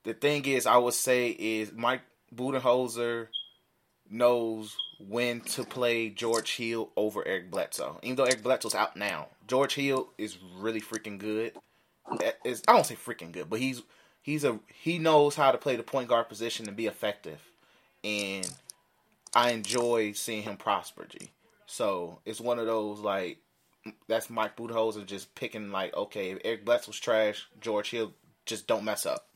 the 0.03 0.13
thing 0.13 0.45
is, 0.45 0.67
I 0.67 0.77
would 0.77 0.93
say 0.93 1.29
is 1.29 1.71
Mike 1.71 2.01
Budenholzer 2.35 3.27
knows 4.09 4.75
when 4.99 5.41
to 5.41 5.63
play 5.63 6.09
George 6.09 6.55
Hill 6.55 6.89
over 6.95 7.25
Eric 7.27 7.51
Bledsoe. 7.51 7.99
Even 8.03 8.15
though 8.15 8.23
Eric 8.23 8.43
Bledsoe's 8.43 8.75
out 8.75 8.95
now, 8.95 9.27
George 9.47 9.75
Hill 9.75 10.09
is 10.17 10.37
really 10.57 10.81
freaking 10.81 11.17
good. 11.17 11.53
Eh, 12.21 12.31
is 12.43 12.63
I 12.67 12.73
don't 12.73 12.85
say 12.85 12.95
freaking 12.95 13.31
good, 13.31 13.49
but 13.49 13.59
he's 13.59 13.81
he's 14.21 14.43
a 14.43 14.59
he 14.73 14.97
knows 14.97 15.35
how 15.35 15.51
to 15.51 15.57
play 15.57 15.75
the 15.75 15.83
point 15.83 16.07
guard 16.07 16.29
position 16.29 16.67
and 16.67 16.77
be 16.77 16.87
effective, 16.87 17.41
and 18.03 18.49
I 19.33 19.51
enjoy 19.51 20.13
seeing 20.13 20.43
him 20.43 20.57
prosper. 20.57 21.07
G. 21.09 21.31
So 21.65 22.19
it's 22.25 22.41
one 22.41 22.59
of 22.59 22.67
those 22.67 22.99
like 22.99 23.39
that's 24.07 24.29
Mike 24.29 24.55
Budenholzer 24.55 25.05
just 25.05 25.33
picking 25.35 25.71
like 25.71 25.95
okay, 25.95 26.31
if 26.31 26.39
Eric 26.45 26.65
Bledsoe's 26.65 26.99
trash, 26.99 27.47
George 27.59 27.89
Hill 27.89 28.13
just 28.45 28.67
don't 28.67 28.85
mess 28.85 29.05
up, 29.05 29.27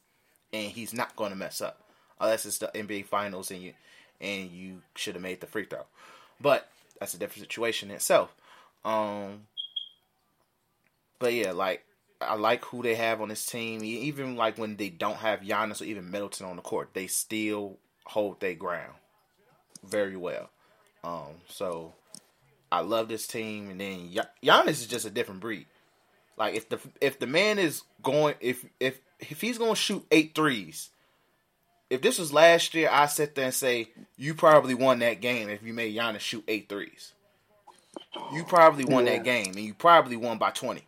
and 0.53 0.71
he's 0.71 0.93
not 0.93 1.15
going 1.15 1.31
to 1.31 1.37
mess 1.37 1.61
up 1.61 1.81
unless 2.19 2.45
it's 2.45 2.57
the 2.57 2.67
NBA 2.67 3.05
Finals 3.05 3.51
and 3.51 3.61
you 3.61 3.73
and 4.21 4.51
you 4.51 4.81
should 4.95 5.15
have 5.15 5.23
made 5.23 5.41
the 5.41 5.47
free 5.47 5.65
throw, 5.65 5.85
but 6.41 6.69
that's 6.99 7.13
a 7.13 7.17
different 7.17 7.41
situation 7.41 7.91
itself. 7.91 8.33
Um, 8.83 9.47
but 11.19 11.33
yeah, 11.33 11.51
like 11.51 11.83
I 12.21 12.35
like 12.35 12.65
who 12.65 12.83
they 12.83 12.95
have 12.95 13.21
on 13.21 13.29
this 13.29 13.45
team. 13.45 13.83
Even 13.83 14.35
like 14.35 14.57
when 14.57 14.75
they 14.75 14.89
don't 14.89 15.17
have 15.17 15.41
Giannis 15.41 15.81
or 15.81 15.85
even 15.85 16.11
Middleton 16.11 16.45
on 16.45 16.55
the 16.55 16.61
court, 16.61 16.89
they 16.93 17.07
still 17.07 17.77
hold 18.05 18.39
their 18.39 18.55
ground 18.55 18.93
very 19.83 20.17
well. 20.17 20.49
Um, 21.03 21.35
so 21.47 21.93
I 22.71 22.81
love 22.81 23.07
this 23.07 23.27
team. 23.27 23.69
And 23.69 23.79
then 23.79 24.11
Giannis 24.43 24.69
is 24.69 24.87
just 24.87 25.05
a 25.05 25.09
different 25.09 25.41
breed. 25.41 25.67
Like 26.37 26.55
if 26.55 26.69
the 26.69 26.79
if 27.01 27.19
the 27.19 27.27
man 27.27 27.59
is 27.59 27.83
going 28.01 28.35
if 28.39 28.65
if 28.79 28.99
if 29.19 29.41
he's 29.41 29.57
to 29.57 29.75
shoot 29.75 30.05
eight 30.11 30.33
threes, 30.33 30.89
if 31.89 32.01
this 32.01 32.19
was 32.19 32.31
last 32.31 32.73
year, 32.73 32.89
I 32.91 33.07
sit 33.07 33.35
there 33.35 33.45
and 33.45 33.53
say 33.53 33.89
you 34.17 34.33
probably 34.35 34.75
won 34.75 34.99
that 34.99 35.21
game 35.21 35.49
if 35.49 35.63
you 35.63 35.73
made 35.73 35.95
Giannis 35.95 36.19
shoot 36.19 36.43
eight 36.47 36.69
threes. 36.69 37.13
You 38.33 38.43
probably 38.43 38.85
won 38.85 39.05
yeah. 39.05 39.13
that 39.13 39.23
game, 39.23 39.53
and 39.55 39.59
you 39.59 39.73
probably 39.73 40.15
won 40.15 40.37
by 40.37 40.51
twenty. 40.51 40.83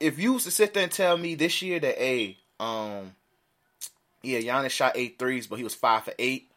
if 0.00 0.18
you 0.18 0.32
was 0.32 0.44
to 0.44 0.50
sit 0.50 0.74
there 0.74 0.82
and 0.82 0.92
tell 0.92 1.16
me 1.16 1.34
this 1.34 1.62
year 1.62 1.78
that 1.78 2.02
a 2.02 2.36
um 2.58 3.14
yeah 4.22 4.40
Giannis 4.40 4.70
shot 4.70 4.92
eight 4.96 5.18
threes, 5.18 5.46
but 5.46 5.56
he 5.56 5.64
was 5.64 5.74
five 5.74 6.04
for 6.04 6.14
eight. 6.18 6.50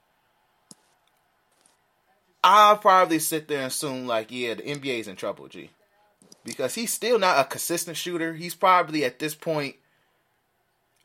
I'll 2.43 2.77
probably 2.77 3.19
sit 3.19 3.47
there 3.47 3.59
and 3.59 3.67
assume 3.67 4.05
like, 4.05 4.29
yeah, 4.29 4.55
the 4.55 4.63
NBA's 4.63 5.07
in 5.07 5.15
trouble, 5.15 5.47
G, 5.47 5.69
because 6.43 6.75
he's 6.75 6.91
still 6.91 7.17
not 7.17 7.39
a 7.39 7.45
consistent 7.45 7.95
shooter. 7.95 8.33
He's 8.33 8.55
probably 8.55 9.05
at 9.05 9.19
this 9.19 9.33
point, 9.33 9.75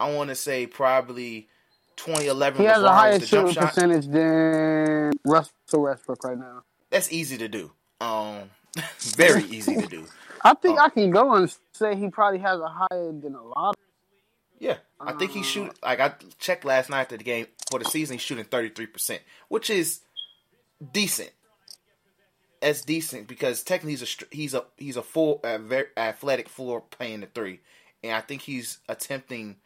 I 0.00 0.12
want 0.12 0.30
to 0.30 0.34
say 0.34 0.66
probably 0.66 1.48
2011. 1.96 2.60
He 2.60 2.66
has 2.66 2.82
a 2.82 2.92
higher 2.92 3.20
shooting 3.20 3.54
percentage 3.54 4.06
than 4.06 5.12
Russell 5.24 5.82
Westbrook 5.82 6.24
right 6.24 6.38
now. 6.38 6.62
That's 6.90 7.12
easy 7.12 7.38
to 7.38 7.48
do. 7.48 7.72
Um, 8.00 8.50
very 8.98 9.44
easy 9.44 9.76
to 9.76 9.86
do. 9.86 10.06
I 10.44 10.54
think 10.54 10.78
um, 10.78 10.86
I 10.86 10.88
can 10.90 11.10
go 11.10 11.34
and 11.34 11.54
say 11.72 11.96
he 11.96 12.08
probably 12.08 12.38
has 12.38 12.60
a 12.60 12.68
higher 12.68 13.12
than 13.12 13.34
a 13.34 13.42
lot. 13.42 13.70
Of- 13.70 13.74
yeah, 14.60 14.76
I 15.00 15.12
think 15.12 15.32
he 15.32 15.42
shoot 15.42 15.72
like 15.82 16.00
I 16.00 16.14
checked 16.38 16.64
last 16.64 16.90
night 16.90 17.02
after 17.02 17.16
the 17.16 17.24
game 17.24 17.46
for 17.70 17.78
the 17.78 17.84
season. 17.84 18.14
He's 18.14 18.22
shooting 18.22 18.44
thirty 18.44 18.70
three 18.70 18.86
percent, 18.86 19.22
which 19.48 19.70
is 19.70 20.00
decent. 20.92 21.30
That's 22.60 22.82
decent 22.82 23.28
because 23.28 23.62
technically 23.62 23.92
he's 23.92 24.02
a 24.02 24.24
he's 24.34 24.54
a 24.54 24.64
he's 24.76 24.96
a 24.96 25.02
full 25.02 25.40
uh, 25.44 25.58
very 25.58 25.86
athletic 25.96 26.48
floor 26.48 26.80
playing 26.80 27.20
the 27.20 27.26
three, 27.26 27.60
and 28.02 28.12
I 28.12 28.20
think 28.20 28.42
he's 28.42 28.78
attempting 28.88 29.56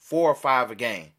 four 0.00 0.30
or 0.30 0.34
five 0.34 0.70
a 0.70 0.74
game. 0.74 1.10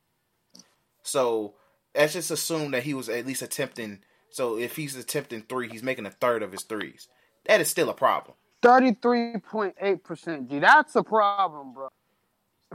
So 1.04 1.54
let's 1.96 2.14
just 2.14 2.32
assume 2.32 2.72
that 2.72 2.84
he 2.84 2.94
was 2.94 3.08
at 3.08 3.26
least 3.26 3.42
attempting. 3.42 4.00
So 4.30 4.58
if 4.58 4.76
he's 4.76 4.96
attempting 4.96 5.44
three, 5.44 5.70
he's 5.70 5.84
making 5.84 6.06
a 6.06 6.12
third 6.12 6.44
of 6.44 6.52
his 6.52 6.64
threes. 6.64 7.08
That 7.46 7.62
is 7.62 7.70
still 7.70 7.90
a 7.90 7.94
problem. 7.94 8.36
Thirty 8.62 8.96
three 9.02 9.38
point 9.38 9.76
eight 9.82 10.04
percent, 10.04 10.50
G. 10.50 10.60
That's 10.60 10.96
a 10.96 11.04
problem, 11.04 11.74
bro. 11.74 11.88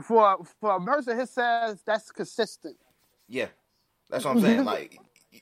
For 0.01 0.37
for 0.59 0.75
a 0.75 0.81
person 0.81 1.17
his 1.17 1.29
size, 1.29 1.77
that's 1.85 2.11
consistent. 2.11 2.77
Yeah, 3.27 3.47
that's 4.09 4.25
what 4.25 4.31
I'm 4.31 4.41
saying. 4.41 4.65
like, 4.65 4.99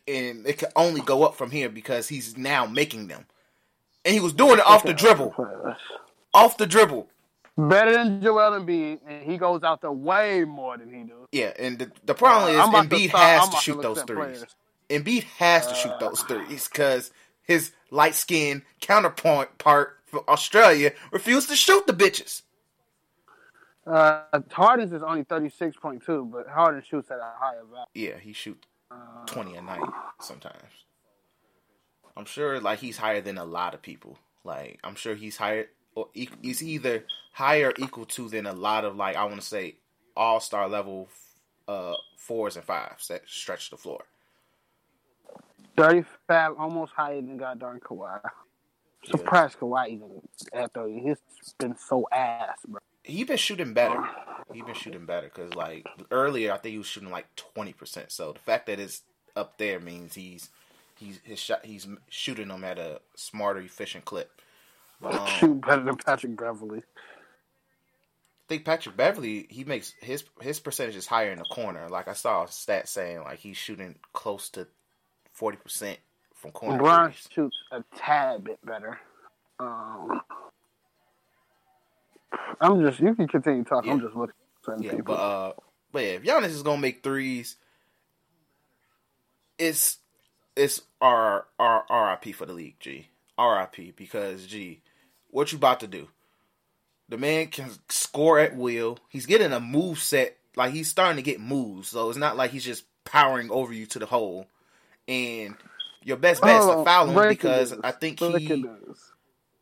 and 0.08 0.46
it 0.46 0.60
can 0.60 0.70
only 0.76 1.02
go 1.02 1.24
up 1.24 1.36
from 1.36 1.52
here 1.52 1.70
because 1.70 2.08
he's 2.08 2.38
now 2.38 2.66
making 2.66 3.08
them, 3.08 3.26
and 4.04 4.14
he 4.14 4.20
was 4.20 4.34
doing 4.34 4.60
it 4.60 4.66
off 4.66 4.84
the 4.84 4.94
dribble, 4.94 5.34
off 6.34 6.58
the 6.58 6.68
dribble. 6.68 7.10
Better 7.58 7.94
than 7.94 8.22
Joel 8.22 8.60
Embiid, 8.60 9.00
and 9.08 9.24
he 9.24 9.38
goes 9.38 9.64
out 9.64 9.82
there 9.82 9.92
way 9.92 10.44
more 10.44 10.78
than 10.78 10.94
he 10.94 11.04
does. 11.04 11.28
Yeah, 11.32 11.54
and 11.58 11.80
the, 11.80 11.92
the 12.06 12.14
problem 12.14 12.54
is 12.54 12.60
Embiid 12.60 13.12
to 13.12 13.18
has 13.18 13.50
to 13.50 13.58
shoot 13.58 13.82
those 13.82 14.02
threes. 14.04 14.40
Players. 14.40 14.56
Embiid 14.90 15.24
has 15.24 15.68
to 15.68 15.72
uh, 15.72 15.76
shoot 15.76 16.00
those 16.00 16.22
threes 16.24 16.68
because 16.68 17.12
his 17.44 17.72
light 17.92 18.14
skinned 18.16 18.64
counterpart 18.82 19.58
part 19.58 20.00
from 20.06 20.22
Australia 20.28 20.92
refused 21.12 21.48
to 21.50 21.56
shoot 21.56 21.88
the 21.88 21.94
bitches. 21.94 22.42
Uh, 23.88 24.24
Harden's 24.52 24.92
is 24.92 25.04
only 25.04 25.24
thirty 25.24 25.50
six 25.50 25.78
point 25.78 26.04
two, 26.06 26.26
but 26.26 26.48
Harden 26.48 26.84
shoots 26.88 27.10
at 27.10 27.20
a 27.20 27.34
higher 27.38 27.64
value. 27.72 27.86
Yeah, 27.94 28.18
he 28.20 28.34
shoots 28.34 28.68
twenty 29.28 29.56
a 29.56 29.62
night 29.62 29.82
sometimes. 30.20 30.56
I'm 32.18 32.26
sure 32.26 32.60
like 32.60 32.80
he's 32.80 32.98
higher 32.98 33.22
than 33.22 33.38
a 33.38 33.46
lot 33.46 33.74
of 33.74 33.82
people. 33.82 34.18
Like 34.44 34.80
I'm 34.84 34.96
sure 34.96 35.16
he's 35.16 35.38
higher 35.38 35.68
or 35.96 36.10
he's 36.14 36.62
either 36.62 37.06
higher 37.34 37.74
equal 37.78 38.06
to 38.06 38.30
than 38.30 38.46
a 38.46 38.54
lot 38.54 38.86
of 38.86 38.96
like 38.96 39.16
I 39.16 39.24
want 39.26 39.42
to 39.42 39.48
say 39.48 39.76
all 40.16 40.40
star 40.40 40.68
level 40.70 41.10
uh 41.68 41.96
fours 42.18 42.56
and 42.56 42.66
fives 42.66 43.08
that 43.08 43.24
stretch 43.26 43.70
the 43.70 43.78
floor. 43.78 44.04
Thirty 45.76 46.06
five, 46.28 46.54
almost 46.58 46.94
higher 46.94 47.16
than 47.16 47.38
goddamn 47.38 47.80
Kawhi. 47.80 48.20
Surprised 49.06 49.56
yeah. 49.56 49.60
Kawhi 49.62 49.90
even 49.90 50.22
after 50.54 50.88
he's 50.88 51.18
been 51.58 51.76
so 51.78 52.08
ass, 52.12 52.60
bro 52.68 52.80
he 53.06 53.24
been 53.24 53.38
shooting 53.38 53.74
better. 53.74 54.04
He 54.52 54.62
been 54.62 54.74
shooting 54.74 55.06
better 55.06 55.32
because 55.34 55.54
like 55.54 55.86
earlier, 56.12 56.52
I 56.52 56.58
think 56.58 56.74
he 56.74 56.78
was 56.78 56.88
shooting 56.88 57.12
like 57.12 57.28
twenty 57.36 57.74
percent. 57.74 58.12
So 58.12 58.34
the 58.34 58.40
fact 58.40 58.66
that 58.68 58.80
it's 58.80 59.04
up 59.36 59.58
there 59.58 59.80
means 59.80 60.16
he's 60.16 60.50
he's 60.96 61.20
his 61.24 61.40
shot 61.40 61.66
he's 61.66 61.88
shooting 62.10 62.48
them 62.48 62.64
at 62.64 62.80
a 62.80 63.00
smarter, 63.16 63.60
efficient 63.60 64.06
clip. 64.06 64.42
Um, 65.04 65.28
Shoot 65.28 65.62
better 65.62 65.84
than 65.84 65.98
Patrick 65.98 66.38
Beverley. 66.38 66.80
I 66.80 68.48
think 68.48 68.66
Patrick 68.66 68.96
Beverley 68.96 69.48
he 69.50 69.64
makes 69.64 69.94
his 70.02 70.24
his 70.42 70.60
percentage 70.60 70.96
is 70.96 71.08
higher 71.08 71.32
in 71.32 71.40
the 71.40 71.46
corner. 71.46 71.90
Like 71.90 72.08
I 72.08 72.14
saw 72.14 72.44
a 72.44 72.48
stat 72.48 72.88
saying 72.88 73.22
like 73.22 73.40
he's 73.40 73.58
shooting 73.58 73.96
close 74.14 74.50
to 74.52 74.68
forty 75.34 75.58
percent 75.58 75.98
from 76.36 76.52
corner. 76.52 76.82
LeBron 76.82 77.14
shoots 77.34 77.58
a 77.72 77.84
tad 77.96 78.44
bit 78.44 78.64
better. 78.64 79.00
Um, 79.60 80.22
I'm 82.62 82.82
just 82.86 83.00
you 83.00 83.16
can 83.16 83.28
continue 83.28 83.64
talking. 83.64 83.88
Yeah. 83.88 83.94
I'm 83.96 84.02
just 84.02 84.16
looking 84.16 84.36
at 84.68 84.84
yeah, 84.84 84.92
people. 84.92 85.16
But 85.16 85.20
uh, 85.20 85.54
but 85.92 86.04
yeah, 86.04 86.10
if 86.10 86.24
Giannis 86.24 86.50
is 86.50 86.64
gonna 86.64 86.82
make 86.82 87.04
threes, 87.04 87.58
it's 89.58 89.98
it's 90.56 90.82
R 91.02 91.46
R 91.60 91.86
RIP 91.90 92.36
for 92.36 92.46
the 92.46 92.54
league, 92.54 92.80
G. 92.80 93.10
RIP 93.40 93.96
because 93.96 94.46
G, 94.46 94.82
what 95.36 95.52
you 95.52 95.58
about 95.58 95.82
to 95.82 95.88
do? 95.88 96.08
The 97.10 97.18
man 97.18 97.48
can 97.48 97.70
score 97.90 98.40
at 98.40 98.56
will. 98.56 98.98
He's 99.10 99.26
getting 99.26 99.52
a 99.52 99.60
move 99.60 100.00
set. 100.00 100.38
Like 100.56 100.72
he's 100.72 100.90
starting 100.90 101.18
to 101.18 101.22
get 101.22 101.42
moves. 101.42 101.90
So 101.90 102.10
it's 102.10 102.18
not 102.18 102.38
like 102.38 102.52
he's 102.52 102.64
just 102.64 102.86
powering 103.04 103.52
over 103.52 103.74
you 103.74 103.86
to 103.88 104.00
the 104.00 104.06
hole. 104.06 104.48
And 105.10 105.56
your 106.04 106.16
best 106.16 106.42
bet 106.42 106.62
is 106.62 106.66
to 106.66 106.72
oh, 106.72 106.84
foul 106.86 107.08
him 107.08 107.28
because 107.28 107.76
I 107.84 107.92
think 107.92 108.20
he. 108.20 108.66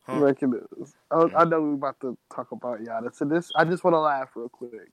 Huh? 0.05 0.19
Breaking 0.19 0.51
news. 0.51 0.93
I, 1.09 1.29
I, 1.37 1.45
know 1.45 1.61
we're 1.61 1.73
about 1.75 1.99
to 2.01 2.17
talk 2.33 2.51
about 2.51 2.81
Giannis. 2.81 3.15
So 3.15 3.25
this, 3.25 3.49
I 3.55 3.63
just 3.63 3.85
want 3.85 3.93
to 3.93 3.99
laugh 3.99 4.29
real 4.35 4.49
quick. 4.49 4.91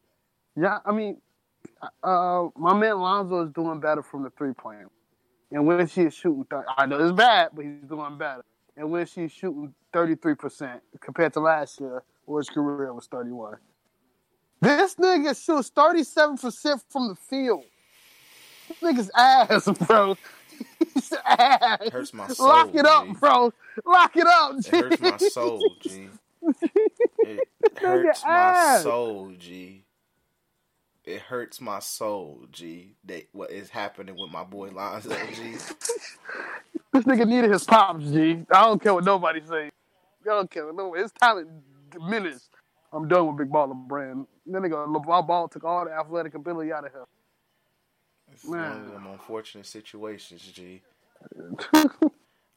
Yeah, 0.56 0.78
I 0.86 0.92
mean, 0.92 1.20
uh, 2.02 2.46
my 2.56 2.74
man 2.74 3.00
Lonzo 3.00 3.44
is 3.44 3.52
doing 3.52 3.80
better 3.80 4.04
from 4.04 4.22
the 4.22 4.30
three 4.30 4.52
point. 4.52 4.88
And 5.50 5.66
when 5.66 5.88
she's 5.88 6.14
shooting, 6.14 6.46
th- 6.48 6.62
I 6.76 6.86
know 6.86 7.04
it's 7.04 7.12
bad, 7.12 7.50
but 7.52 7.64
he's 7.64 7.88
doing 7.88 8.18
better. 8.18 8.44
And 8.76 8.90
when 8.90 9.06
she's 9.06 9.32
shooting 9.32 9.74
33% 9.92 10.80
compared 11.00 11.32
to 11.34 11.40
last 11.40 11.80
year, 11.80 12.02
where 12.24 12.40
his 12.40 12.48
career 12.48 12.92
was 12.92 13.06
31. 13.06 13.56
This 14.60 14.94
nigga 14.96 15.44
shoots 15.44 15.70
37% 15.70 16.82
from 16.88 17.08
the 17.08 17.14
field. 17.14 17.64
This 18.68 18.78
nigga's 18.78 19.10
ass, 19.16 19.68
bro. 19.86 20.16
ass. 21.26 21.90
Hurts 21.90 22.14
my 22.14 22.28
soul. 22.28 22.48
Lock 22.48 22.74
it 22.74 22.86
up, 22.86 23.06
G. 23.06 23.12
bro. 23.18 23.52
Lock 23.84 24.16
it 24.16 24.26
up, 24.26 24.60
G. 24.60 24.68
It 24.68 24.84
hurts 24.84 25.00
my 25.00 25.16
soul, 25.16 25.76
G. 25.80 26.08
It 27.22 27.48
hurts 27.78 28.24
my 28.24 28.80
soul, 28.82 29.32
G. 29.38 29.84
It 31.04 31.20
hurts 31.22 31.60
my 31.60 31.78
soul, 31.80 32.46
G. 32.52 32.96
That 33.04 33.28
what 33.32 33.50
is 33.50 33.70
happening 33.70 34.16
with 34.16 34.30
my 34.30 34.44
boy 34.44 34.70
Lonzo, 34.70 35.16
G. 35.34 35.56
this 36.92 37.04
nigga 37.04 37.26
needed 37.26 37.50
his 37.50 37.64
pops, 37.64 38.04
G. 38.10 38.44
I 38.52 38.62
don't 38.62 38.82
care 38.82 38.94
what 38.94 39.04
nobody 39.04 39.40
say. 39.46 39.66
I 39.66 39.70
don't 40.24 40.50
care 40.50 40.66
what 40.66 40.74
nobody. 40.76 41.02
His 41.02 41.12
talent 41.12 41.48
diminished. 41.90 42.48
I'm 42.92 43.08
done 43.08 43.28
with 43.28 43.36
Big 43.38 43.50
Baller 43.52 43.74
Brand. 43.74 44.26
Then 44.46 44.62
they 44.62 44.68
nigga 44.68 44.86
LeVar 44.86 45.26
Ball 45.26 45.48
took 45.48 45.64
all 45.64 45.84
the 45.84 45.92
athletic 45.92 46.34
ability 46.34 46.72
out 46.72 46.86
of 46.86 46.92
him. 46.92 47.04
It's 48.32 48.44
Man. 48.44 48.70
one 48.70 48.80
of 48.80 48.92
them 48.92 49.06
unfortunate 49.06 49.66
situations, 49.66 50.42
G. 50.52 50.82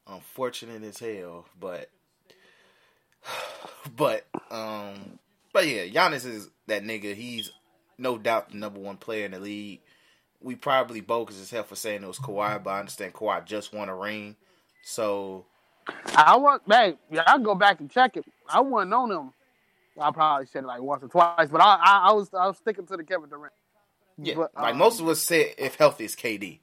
Unfortunate 0.08 0.84
as 0.84 1.00
hell, 1.00 1.46
but 1.60 1.89
but 3.96 4.26
um 4.52 5.19
but 5.54 5.67
yeah, 5.67 5.86
Giannis 5.86 6.26
is 6.26 6.50
that 6.67 6.84
nigga. 6.84 7.13
He's 7.15 7.52
no 7.98 8.17
doubt 8.17 8.50
the 8.50 8.58
number 8.58 8.80
one 8.80 8.98
player 8.98 9.26
in 9.26 9.32
the 9.32 9.39
league. 9.39 9.82
We 10.43 10.56
probably 10.56 11.01
bogus 11.01 11.41
as 11.41 11.49
hell 11.49 11.63
for 11.63 11.75
saying 11.75 12.03
it 12.03 12.08
was 12.08 12.19
Kawhi, 12.19 12.62
but 12.63 12.69
I 12.69 12.79
understand 12.79 13.13
Kawhi 13.13 13.45
just 13.45 13.73
won 13.73 13.89
a 13.89 13.95
ring. 13.95 14.36
So 14.84 15.45
I 16.15 16.38
want 16.38 16.67
man, 16.67 16.97
yeah, 17.12 17.23
I'll 17.25 17.39
go 17.39 17.56
back 17.56 17.79
and 17.79 17.89
check 17.89 18.17
it. 18.17 18.25
I 18.49 18.62
wasn't 18.62 18.93
on 18.93 19.12
him. 19.12 19.34
I 19.99 20.12
probably 20.12 20.47
said 20.47 20.63
it 20.63 20.67
like 20.67 20.82
once 20.82 21.03
or 21.03 21.08
twice, 21.08 21.49
but 21.49 21.62
I, 21.62 21.75
I, 21.75 22.10
I 22.10 22.13
was 22.13 22.29
I 22.34 22.47
was 22.47 22.58
sticking 22.58 22.86
to 22.88 22.97
the 22.97 23.03
Kevin 23.03 23.29
Durant. 23.29 23.53
Yeah, 24.17 24.36
but, 24.36 24.51
like 24.56 24.73
um, 24.73 24.77
most 24.77 24.99
of 24.99 25.08
us 25.08 25.21
said, 25.21 25.56
if 25.58 25.75
healthy 25.75 26.06
is 26.06 26.15
KD, 26.15 26.60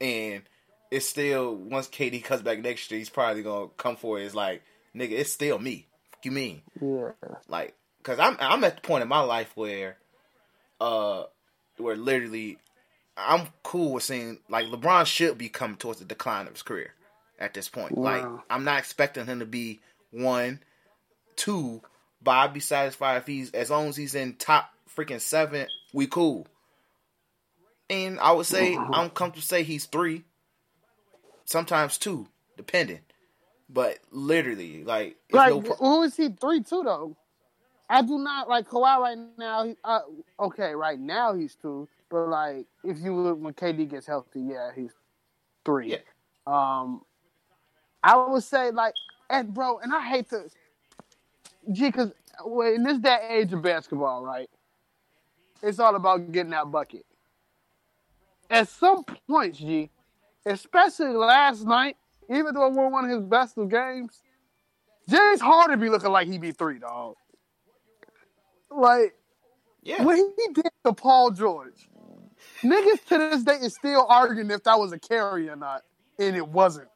and 0.00 0.42
it's 0.90 1.06
still 1.06 1.54
once 1.54 1.88
KD 1.88 2.22
comes 2.24 2.42
back 2.42 2.60
next 2.60 2.90
year, 2.90 2.98
he's 2.98 3.10
probably 3.10 3.42
gonna 3.42 3.68
come 3.76 3.96
for 3.96 4.18
it. 4.18 4.24
It's 4.24 4.34
like 4.34 4.62
nigga, 4.94 5.12
it's 5.12 5.32
still 5.32 5.58
me. 5.58 5.86
What 6.10 6.24
you 6.24 6.32
mean? 6.32 6.62
Yeah. 6.80 7.12
Like, 7.48 7.74
cause 8.02 8.18
I'm 8.18 8.36
I'm 8.40 8.64
at 8.64 8.76
the 8.76 8.82
point 8.82 9.02
in 9.02 9.08
my 9.08 9.20
life 9.20 9.52
where, 9.54 9.96
uh, 10.80 11.24
where 11.76 11.96
literally, 11.96 12.58
I'm 13.26 13.48
cool 13.62 13.94
with 13.94 14.04
seeing 14.04 14.38
like 14.48 14.66
LeBron 14.66 15.06
should 15.06 15.38
be 15.38 15.48
coming 15.48 15.76
towards 15.76 15.98
the 15.98 16.04
decline 16.04 16.46
of 16.46 16.54
his 16.54 16.62
career 16.62 16.94
at 17.38 17.54
this 17.54 17.68
point. 17.68 17.96
Wow. 17.96 18.04
Like, 18.04 18.42
I'm 18.50 18.64
not 18.64 18.78
expecting 18.78 19.26
him 19.26 19.40
to 19.40 19.46
be 19.46 19.80
one, 20.10 20.60
two, 21.36 21.82
but 22.22 22.32
I'd 22.32 22.54
be 22.54 22.60
satisfied 22.60 23.18
if 23.18 23.26
he's 23.26 23.50
as 23.52 23.70
long 23.70 23.88
as 23.88 23.96
he's 23.96 24.14
in 24.14 24.34
top 24.34 24.70
freaking 24.94 25.20
seven, 25.20 25.66
we 25.92 26.06
cool. 26.06 26.46
And 27.88 28.20
I 28.20 28.32
would 28.32 28.46
say 28.46 28.76
I'm 28.76 29.10
comfortable 29.10 29.40
to 29.40 29.46
say 29.46 29.62
he's 29.64 29.86
three, 29.86 30.24
sometimes 31.44 31.98
two, 31.98 32.28
depending. 32.56 33.00
But 33.68 33.98
literally, 34.10 34.84
like, 34.84 35.16
like 35.32 35.50
no 35.50 35.62
pro- 35.62 35.76
who 35.76 36.02
is 36.02 36.16
he 36.16 36.28
three 36.28 36.62
two 36.62 36.82
though? 36.84 37.16
I 37.88 38.02
do 38.02 38.18
not 38.18 38.48
like 38.48 38.68
Kawhi 38.68 38.98
right 38.98 39.18
now. 39.36 39.74
Uh, 39.82 40.00
okay, 40.38 40.74
right 40.74 40.98
now 40.98 41.34
he's 41.34 41.56
two, 41.56 41.88
but 42.10 42.28
like 42.28 42.66
if 42.84 42.98
you 42.98 43.14
look 43.14 43.38
when 43.40 43.54
KD 43.54 43.88
gets 43.88 44.06
healthy, 44.06 44.40
yeah, 44.40 44.70
he's 44.74 44.92
three. 45.64 45.92
Yeah. 45.92 45.98
Um, 46.46 47.02
I 48.02 48.16
would 48.16 48.42
say 48.42 48.70
like, 48.70 48.94
and 49.28 49.52
bro, 49.52 49.78
and 49.78 49.94
I 49.94 50.06
hate 50.06 50.30
to, 50.30 50.48
gee, 51.72 51.86
because 51.86 52.12
in 52.44 52.82
this 52.82 52.98
day 52.98 53.18
age 53.30 53.52
of 53.52 53.62
basketball, 53.62 54.24
right, 54.24 54.50
it's 55.62 55.78
all 55.78 55.94
about 55.94 56.32
getting 56.32 56.50
that 56.50 56.70
bucket. 56.70 57.04
At 58.48 58.68
some 58.68 59.04
point, 59.04 59.54
G, 59.54 59.90
especially 60.44 61.12
last 61.12 61.64
night, 61.64 61.96
even 62.28 62.54
though 62.54 62.68
we're 62.68 62.88
one 62.88 63.04
of 63.04 63.10
his 63.10 63.22
best 63.22 63.56
of 63.58 63.68
games, 63.68 64.22
James 65.08 65.40
Harden 65.40 65.78
be 65.78 65.88
looking 65.88 66.10
like 66.10 66.26
he 66.26 66.38
be 66.38 66.52
three, 66.52 66.78
dog. 66.78 67.16
Like, 68.70 69.14
yeah. 69.82 70.02
when 70.02 70.16
he 70.16 70.52
did 70.52 70.70
to 70.84 70.92
Paul 70.92 71.30
George, 71.32 71.88
niggas 72.62 73.04
to 73.08 73.18
this 73.18 73.42
day 73.42 73.56
is 73.60 73.74
still 73.74 74.06
arguing 74.08 74.50
if 74.50 74.62
that 74.64 74.78
was 74.78 74.92
a 74.92 74.98
carry 74.98 75.48
or 75.48 75.56
not, 75.56 75.82
and 76.18 76.36
it 76.36 76.46
wasn't. 76.46 76.88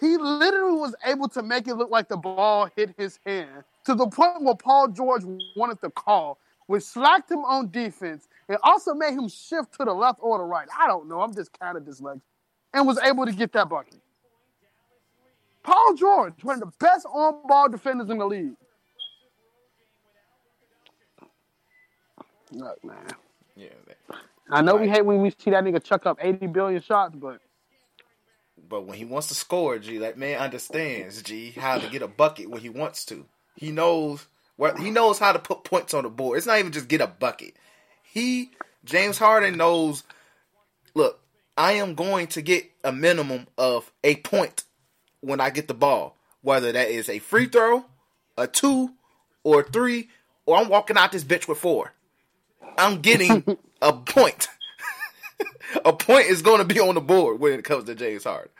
He 0.00 0.16
literally 0.16 0.78
was 0.78 0.94
able 1.04 1.28
to 1.30 1.42
make 1.42 1.66
it 1.66 1.74
look 1.74 1.90
like 1.90 2.08
the 2.08 2.16
ball 2.16 2.70
hit 2.76 2.94
his 2.96 3.18
hand 3.26 3.64
to 3.84 3.94
the 3.94 4.06
point 4.06 4.42
where 4.42 4.54
Paul 4.54 4.88
George 4.88 5.22
wanted 5.56 5.78
the 5.80 5.90
call, 5.90 6.38
which 6.66 6.84
slacked 6.84 7.30
him 7.30 7.40
on 7.40 7.70
defense. 7.70 8.28
It 8.48 8.58
also 8.62 8.94
made 8.94 9.14
him 9.14 9.28
shift 9.28 9.74
to 9.78 9.84
the 9.84 9.92
left 9.92 10.20
or 10.22 10.38
the 10.38 10.44
right. 10.44 10.68
I 10.78 10.86
don't 10.86 11.08
know. 11.08 11.20
I'm 11.20 11.34
just 11.34 11.58
kind 11.58 11.76
of 11.76 11.82
dyslexic. 11.82 12.20
And 12.74 12.86
was 12.86 12.98
able 12.98 13.24
to 13.26 13.32
get 13.32 13.52
that 13.52 13.68
bucket. 13.68 14.00
Paul 15.62 15.94
George, 15.94 16.34
one 16.42 16.54
of 16.54 16.60
the 16.60 16.72
best 16.78 17.06
on-ball 17.06 17.70
defenders 17.70 18.08
in 18.10 18.18
the 18.18 18.26
league. 18.26 18.54
Look, 22.52 22.84
man. 22.84 23.06
I 24.50 24.62
know 24.62 24.76
we 24.76 24.88
hate 24.88 25.04
when 25.04 25.22
we 25.22 25.30
see 25.30 25.50
that 25.50 25.64
nigga 25.64 25.82
chuck 25.82 26.06
up 26.06 26.18
80 26.20 26.46
billion 26.48 26.82
shots, 26.82 27.14
but 27.16 27.40
but 28.68 28.86
when 28.86 28.98
he 28.98 29.04
wants 29.04 29.28
to 29.28 29.34
score, 29.34 29.78
G, 29.78 29.98
that 29.98 30.18
man 30.18 30.38
understands, 30.38 31.22
G, 31.22 31.52
how 31.52 31.78
to 31.78 31.88
get 31.88 32.02
a 32.02 32.08
bucket 32.08 32.50
when 32.50 32.60
he 32.60 32.68
wants 32.68 33.04
to. 33.06 33.24
He 33.56 33.70
knows 33.72 34.26
what 34.56 34.78
he 34.78 34.90
knows 34.90 35.18
how 35.18 35.32
to 35.32 35.38
put 35.38 35.64
points 35.64 35.94
on 35.94 36.04
the 36.04 36.10
board. 36.10 36.38
It's 36.38 36.46
not 36.46 36.58
even 36.58 36.72
just 36.72 36.88
get 36.88 37.00
a 37.00 37.06
bucket. 37.06 37.54
He 38.02 38.50
James 38.84 39.18
Harden 39.18 39.56
knows. 39.56 40.04
Look, 40.94 41.20
I 41.56 41.72
am 41.74 41.94
going 41.94 42.28
to 42.28 42.42
get 42.42 42.70
a 42.84 42.92
minimum 42.92 43.46
of 43.58 43.90
a 44.04 44.16
point 44.16 44.64
when 45.20 45.40
I 45.40 45.50
get 45.50 45.68
the 45.68 45.74
ball, 45.74 46.16
whether 46.42 46.72
that 46.72 46.88
is 46.90 47.08
a 47.08 47.18
free 47.18 47.46
throw, 47.46 47.84
a 48.36 48.46
two, 48.46 48.90
or 49.44 49.60
a 49.60 49.64
three, 49.64 50.08
or 50.46 50.58
I'm 50.58 50.68
walking 50.68 50.96
out 50.96 51.12
this 51.12 51.24
bitch 51.24 51.48
with 51.48 51.58
four. 51.58 51.92
I'm 52.78 53.00
getting 53.00 53.44
a 53.82 53.92
point. 53.92 54.48
a 55.84 55.92
point 55.92 56.26
is 56.26 56.42
going 56.42 56.58
to 56.58 56.64
be 56.64 56.80
on 56.80 56.94
the 56.94 57.00
board 57.00 57.40
when 57.40 57.58
it 57.58 57.64
comes 57.64 57.84
to 57.84 57.94
James 57.94 58.24
Harden, 58.24 58.50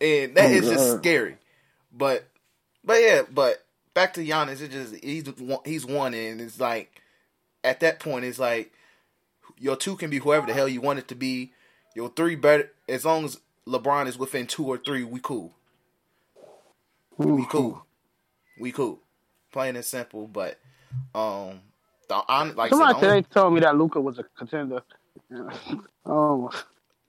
and 0.00 0.36
that 0.36 0.50
oh, 0.50 0.54
is 0.54 0.68
just 0.68 0.98
scary. 0.98 1.36
But, 1.92 2.24
but 2.84 3.00
yeah, 3.00 3.22
but 3.32 3.64
back 3.94 4.14
to 4.14 4.24
Giannis, 4.24 4.60
it 4.60 4.70
just 4.70 4.96
he's 4.96 5.24
he's 5.64 5.86
one, 5.86 6.14
and 6.14 6.40
it's 6.40 6.60
like 6.60 7.00
at 7.62 7.80
that 7.80 8.00
point, 8.00 8.24
it's 8.24 8.38
like 8.38 8.72
your 9.58 9.76
two 9.76 9.96
can 9.96 10.10
be 10.10 10.18
whoever 10.18 10.46
the 10.46 10.52
hell 10.52 10.68
you 10.68 10.80
want 10.80 10.98
it 10.98 11.08
to 11.08 11.14
be. 11.14 11.52
Your 11.94 12.08
three 12.08 12.34
better 12.34 12.70
as 12.88 13.04
long 13.04 13.24
as 13.24 13.38
LeBron 13.66 14.06
is 14.06 14.18
within 14.18 14.46
two 14.46 14.66
or 14.66 14.78
three, 14.78 15.04
we 15.04 15.20
cool. 15.20 15.54
We 17.16 17.46
cool. 17.46 17.86
We 18.58 18.72
cool. 18.72 19.00
Plain 19.52 19.76
and 19.76 19.84
simple, 19.84 20.26
but 20.26 20.58
um, 21.14 21.60
the, 22.08 22.14
on, 22.14 22.54
like 22.56 22.70
somebody 22.70 23.00
today 23.00 23.22
told 23.22 23.54
me 23.54 23.60
that 23.60 23.76
Luka 23.76 24.00
was 24.00 24.18
a 24.18 24.24
contender. 24.36 24.82
oh, 26.06 26.50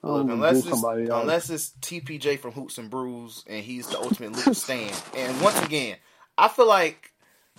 Look, 0.05 0.29
unless 0.29 0.65
it's, 0.67 0.83
unless 0.83 1.49
it's 1.49 1.71
TPJ 1.81 2.37
from 2.39 2.51
Hoots 2.51 2.77
and 2.77 2.91
Brews 2.91 3.43
and 3.47 3.63
he's 3.63 3.87
the 3.87 3.97
ultimate 3.97 4.33
Luka 4.33 4.53
stand. 4.53 4.95
And 5.17 5.41
once 5.41 5.59
again, 5.63 5.97
I 6.37 6.47
feel 6.47 6.67
like 6.67 7.11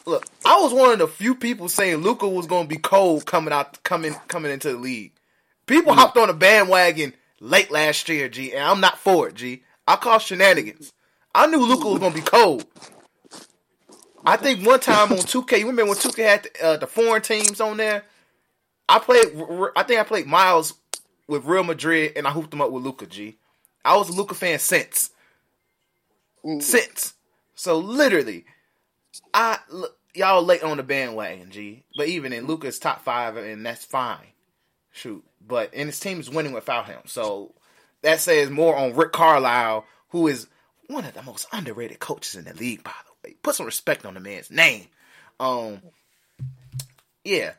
look, 0.07 0.25
I 0.45 0.61
was 0.61 0.73
one 0.73 0.93
of 0.93 0.99
the 1.01 1.09
few 1.09 1.35
people 1.35 1.69
saying 1.69 1.97
Luka 1.97 2.29
was 2.29 2.47
going 2.47 2.69
to 2.69 2.69
be 2.69 2.81
cold 2.81 3.27
coming 3.27 3.53
out 3.53 3.83
coming 3.83 4.15
coming 4.29 4.53
into 4.53 4.71
the 4.71 4.79
league. 4.79 5.13
People 5.67 5.93
mm. 5.93 5.97
hopped 5.97 6.17
on 6.17 6.31
a 6.31 6.35
bandwagon 6.35 7.15
late 7.41 7.73
last 7.73 8.09
year, 8.09 8.29
G, 8.29 8.53
and 8.53 8.63
I'm 8.63 8.81
not 8.81 8.99
for 8.99 9.29
it, 9.29 9.35
G. 9.35 9.65
I 9.89 9.97
call 9.97 10.21
shenanigans. 10.21 10.93
I 11.35 11.49
knew 11.49 11.59
Luka 11.59 11.89
was 11.89 11.99
going 11.99 12.13
to 12.13 12.19
be 12.19 12.25
cold. 12.25 12.65
I 14.27 14.37
think 14.37 14.67
one 14.67 14.81
time 14.81 15.13
on 15.13 15.19
2K, 15.19 15.61
you 15.61 15.67
remember 15.67 15.91
when 15.91 15.99
2K 15.99 16.25
had 16.25 16.43
the, 16.43 16.65
uh, 16.65 16.77
the 16.79 16.87
foreign 16.87 17.23
teams 17.23 17.61
on 17.61 17.77
there? 17.77 18.05
I 18.89 18.99
played. 18.99 19.27
I 19.77 19.83
think 19.83 20.01
I 20.01 20.05
played 20.05 20.27
Miles 20.27 20.75
with 21.27 21.45
Real 21.45 21.65
Madrid, 21.65 22.13
and 22.17 22.27
I 22.27 22.31
hooped 22.31 22.51
them 22.51 22.61
up 22.61 22.71
with 22.71 22.85
Luka 22.85 23.07
G. 23.07 23.37
I 23.85 23.97
was 23.97 24.09
a 24.09 24.13
Luka 24.13 24.35
fan 24.35 24.59
since. 24.59 25.11
Mm. 26.45 26.63
Since. 26.63 27.15
So 27.55 27.79
literally, 27.79 28.45
I 29.35 29.59
y'all 30.15 30.43
late 30.43 30.63
on 30.63 30.77
the 30.77 30.83
bandwagon, 30.83 31.51
G. 31.51 31.85
But 31.97 32.09
even 32.09 32.33
in 32.33 32.47
Luka's 32.47 32.79
top 32.79 33.03
five, 33.03 33.37
and 33.37 33.65
that's 33.65 33.85
fine. 33.85 34.33
Shoot, 34.93 35.25
but 35.47 35.71
and 35.75 35.89
his 35.89 36.01
team 36.01 36.21
is 36.21 36.31
winning 36.31 36.53
without 36.53 36.87
him. 36.87 37.01
So 37.07 37.55
that 38.03 38.21
says 38.21 38.51
more 38.51 38.77
on 38.77 38.95
Rick 38.95 39.13
Carlisle, 39.13 39.85
who 40.11 40.27
is 40.27 40.47
one 40.87 41.05
of 41.05 41.15
the 41.15 41.23
most 41.23 41.47
underrated 41.53 41.99
coaches 41.99 42.35
in 42.37 42.45
the 42.45 42.55
league. 42.55 42.83
By 42.85 42.93
the 43.05 43.13
way, 43.13 43.16
put 43.43 43.55
some 43.55 43.67
respect 43.67 44.05
on 44.07 44.15
the 44.15 44.21
man's 44.21 44.51
name. 44.51 44.87
Um, 45.39 45.83
yeah, 47.25 47.53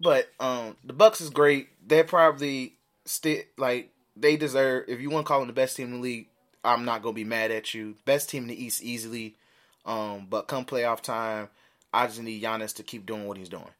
but 0.00 0.28
um, 0.40 0.76
the 0.84 0.92
Bucks 0.92 1.20
is 1.20 1.30
great. 1.30 1.68
They're 1.86 2.04
probably 2.04 2.74
still 3.04 3.42
like 3.56 3.90
they 4.16 4.36
deserve. 4.36 4.84
If 4.88 5.00
you 5.00 5.10
want 5.10 5.26
to 5.26 5.28
call 5.28 5.40
them 5.40 5.48
the 5.48 5.54
best 5.54 5.76
team 5.76 5.86
in 5.86 5.92
the 5.94 6.00
league, 6.00 6.28
I'm 6.64 6.84
not 6.84 7.02
gonna 7.02 7.14
be 7.14 7.24
mad 7.24 7.50
at 7.50 7.74
you. 7.74 7.96
Best 8.04 8.30
team 8.30 8.44
in 8.44 8.48
the 8.48 8.64
East 8.64 8.82
easily. 8.82 9.36
Um, 9.84 10.26
but 10.30 10.48
come 10.48 10.64
playoff 10.64 11.00
time, 11.00 11.48
I 11.92 12.06
just 12.06 12.22
need 12.22 12.42
Giannis 12.42 12.76
to 12.76 12.82
keep 12.82 13.06
doing 13.06 13.26
what 13.26 13.36
he's 13.36 13.48
doing. 13.48 13.70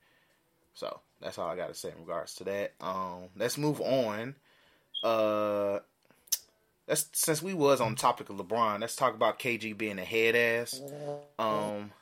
So 0.74 1.00
that's 1.20 1.38
all 1.38 1.48
I 1.48 1.56
got 1.56 1.68
to 1.68 1.74
say 1.74 1.90
in 1.90 2.00
regards 2.00 2.34
to 2.36 2.44
that. 2.44 2.72
Um, 2.80 3.28
let's 3.36 3.56
move 3.56 3.80
on. 3.80 4.34
Uh, 5.02 5.78
that's 6.86 7.08
since 7.12 7.42
we 7.42 7.54
was 7.54 7.80
on 7.80 7.94
topic 7.94 8.28
of 8.30 8.36
LeBron. 8.36 8.80
Let's 8.80 8.96
talk 8.96 9.14
about 9.14 9.38
KG 9.38 9.76
being 9.76 9.98
a 9.98 10.04
head 10.04 10.36
ass. 10.36 10.80
Um, 11.38 11.92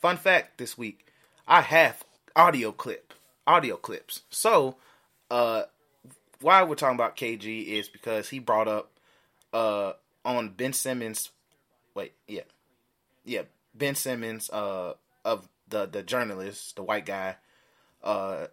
fun 0.00 0.16
fact 0.16 0.58
this 0.58 0.76
week, 0.76 1.06
I 1.46 1.60
have 1.60 2.02
audio 2.34 2.72
clip, 2.72 3.14
audio 3.46 3.76
clips. 3.76 4.22
So, 4.30 4.76
uh, 5.30 5.64
why 6.40 6.62
we're 6.64 6.74
talking 6.74 6.96
about 6.96 7.16
KG 7.16 7.66
is 7.66 7.88
because 7.88 8.28
he 8.28 8.38
brought 8.38 8.68
up 8.68 8.90
uh 9.52 9.92
on 10.24 10.50
Ben 10.50 10.72
Simmons. 10.72 11.30
Wait, 11.94 12.12
yeah, 12.26 12.42
yeah, 13.24 13.42
Ben 13.74 13.94
Simmons, 13.94 14.50
uh, 14.50 14.94
of 15.24 15.48
the 15.68 15.86
the 15.86 16.02
journalist, 16.02 16.76
the 16.76 16.82
white 16.82 17.06
guy, 17.06 17.36
uh, 18.02 18.46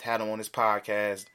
had 0.00 0.20
him 0.20 0.30
on 0.30 0.38
his 0.38 0.48
podcast, 0.48 1.26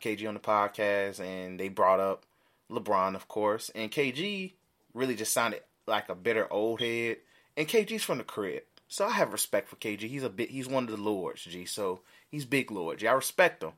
KG 0.00 0.26
on 0.26 0.34
the 0.34 0.40
podcast, 0.40 1.20
and 1.20 1.60
they 1.60 1.68
brought 1.68 2.00
up 2.00 2.24
LeBron, 2.70 3.14
of 3.14 3.28
course, 3.28 3.70
and 3.74 3.90
KG 3.90 4.52
really 4.92 5.14
just 5.14 5.32
sounded 5.32 5.62
like 5.86 6.08
a 6.08 6.14
bitter 6.14 6.50
old 6.52 6.80
head, 6.80 7.18
and 7.56 7.68
KG's 7.68 8.02
from 8.02 8.18
the 8.18 8.24
crib, 8.24 8.62
so 8.88 9.06
I 9.06 9.10
have 9.10 9.32
respect 9.32 9.68
for 9.68 9.76
KG. 9.76 10.00
He's 10.00 10.22
a 10.22 10.30
bit, 10.30 10.50
he's 10.50 10.68
one 10.68 10.84
of 10.84 10.90
the 10.90 10.96
lords, 10.96 11.44
G. 11.44 11.64
So 11.64 12.00
he's 12.30 12.44
big 12.44 12.70
lord, 12.70 12.98
G. 12.98 13.06
I 13.06 13.12
respect 13.12 13.62
him, 13.62 13.72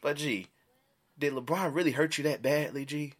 but 0.00 0.16
G, 0.16 0.48
did 1.18 1.34
LeBron 1.34 1.74
really 1.74 1.92
hurt 1.92 2.18
you 2.18 2.24
that 2.24 2.42
badly, 2.42 2.84
G? 2.84 3.14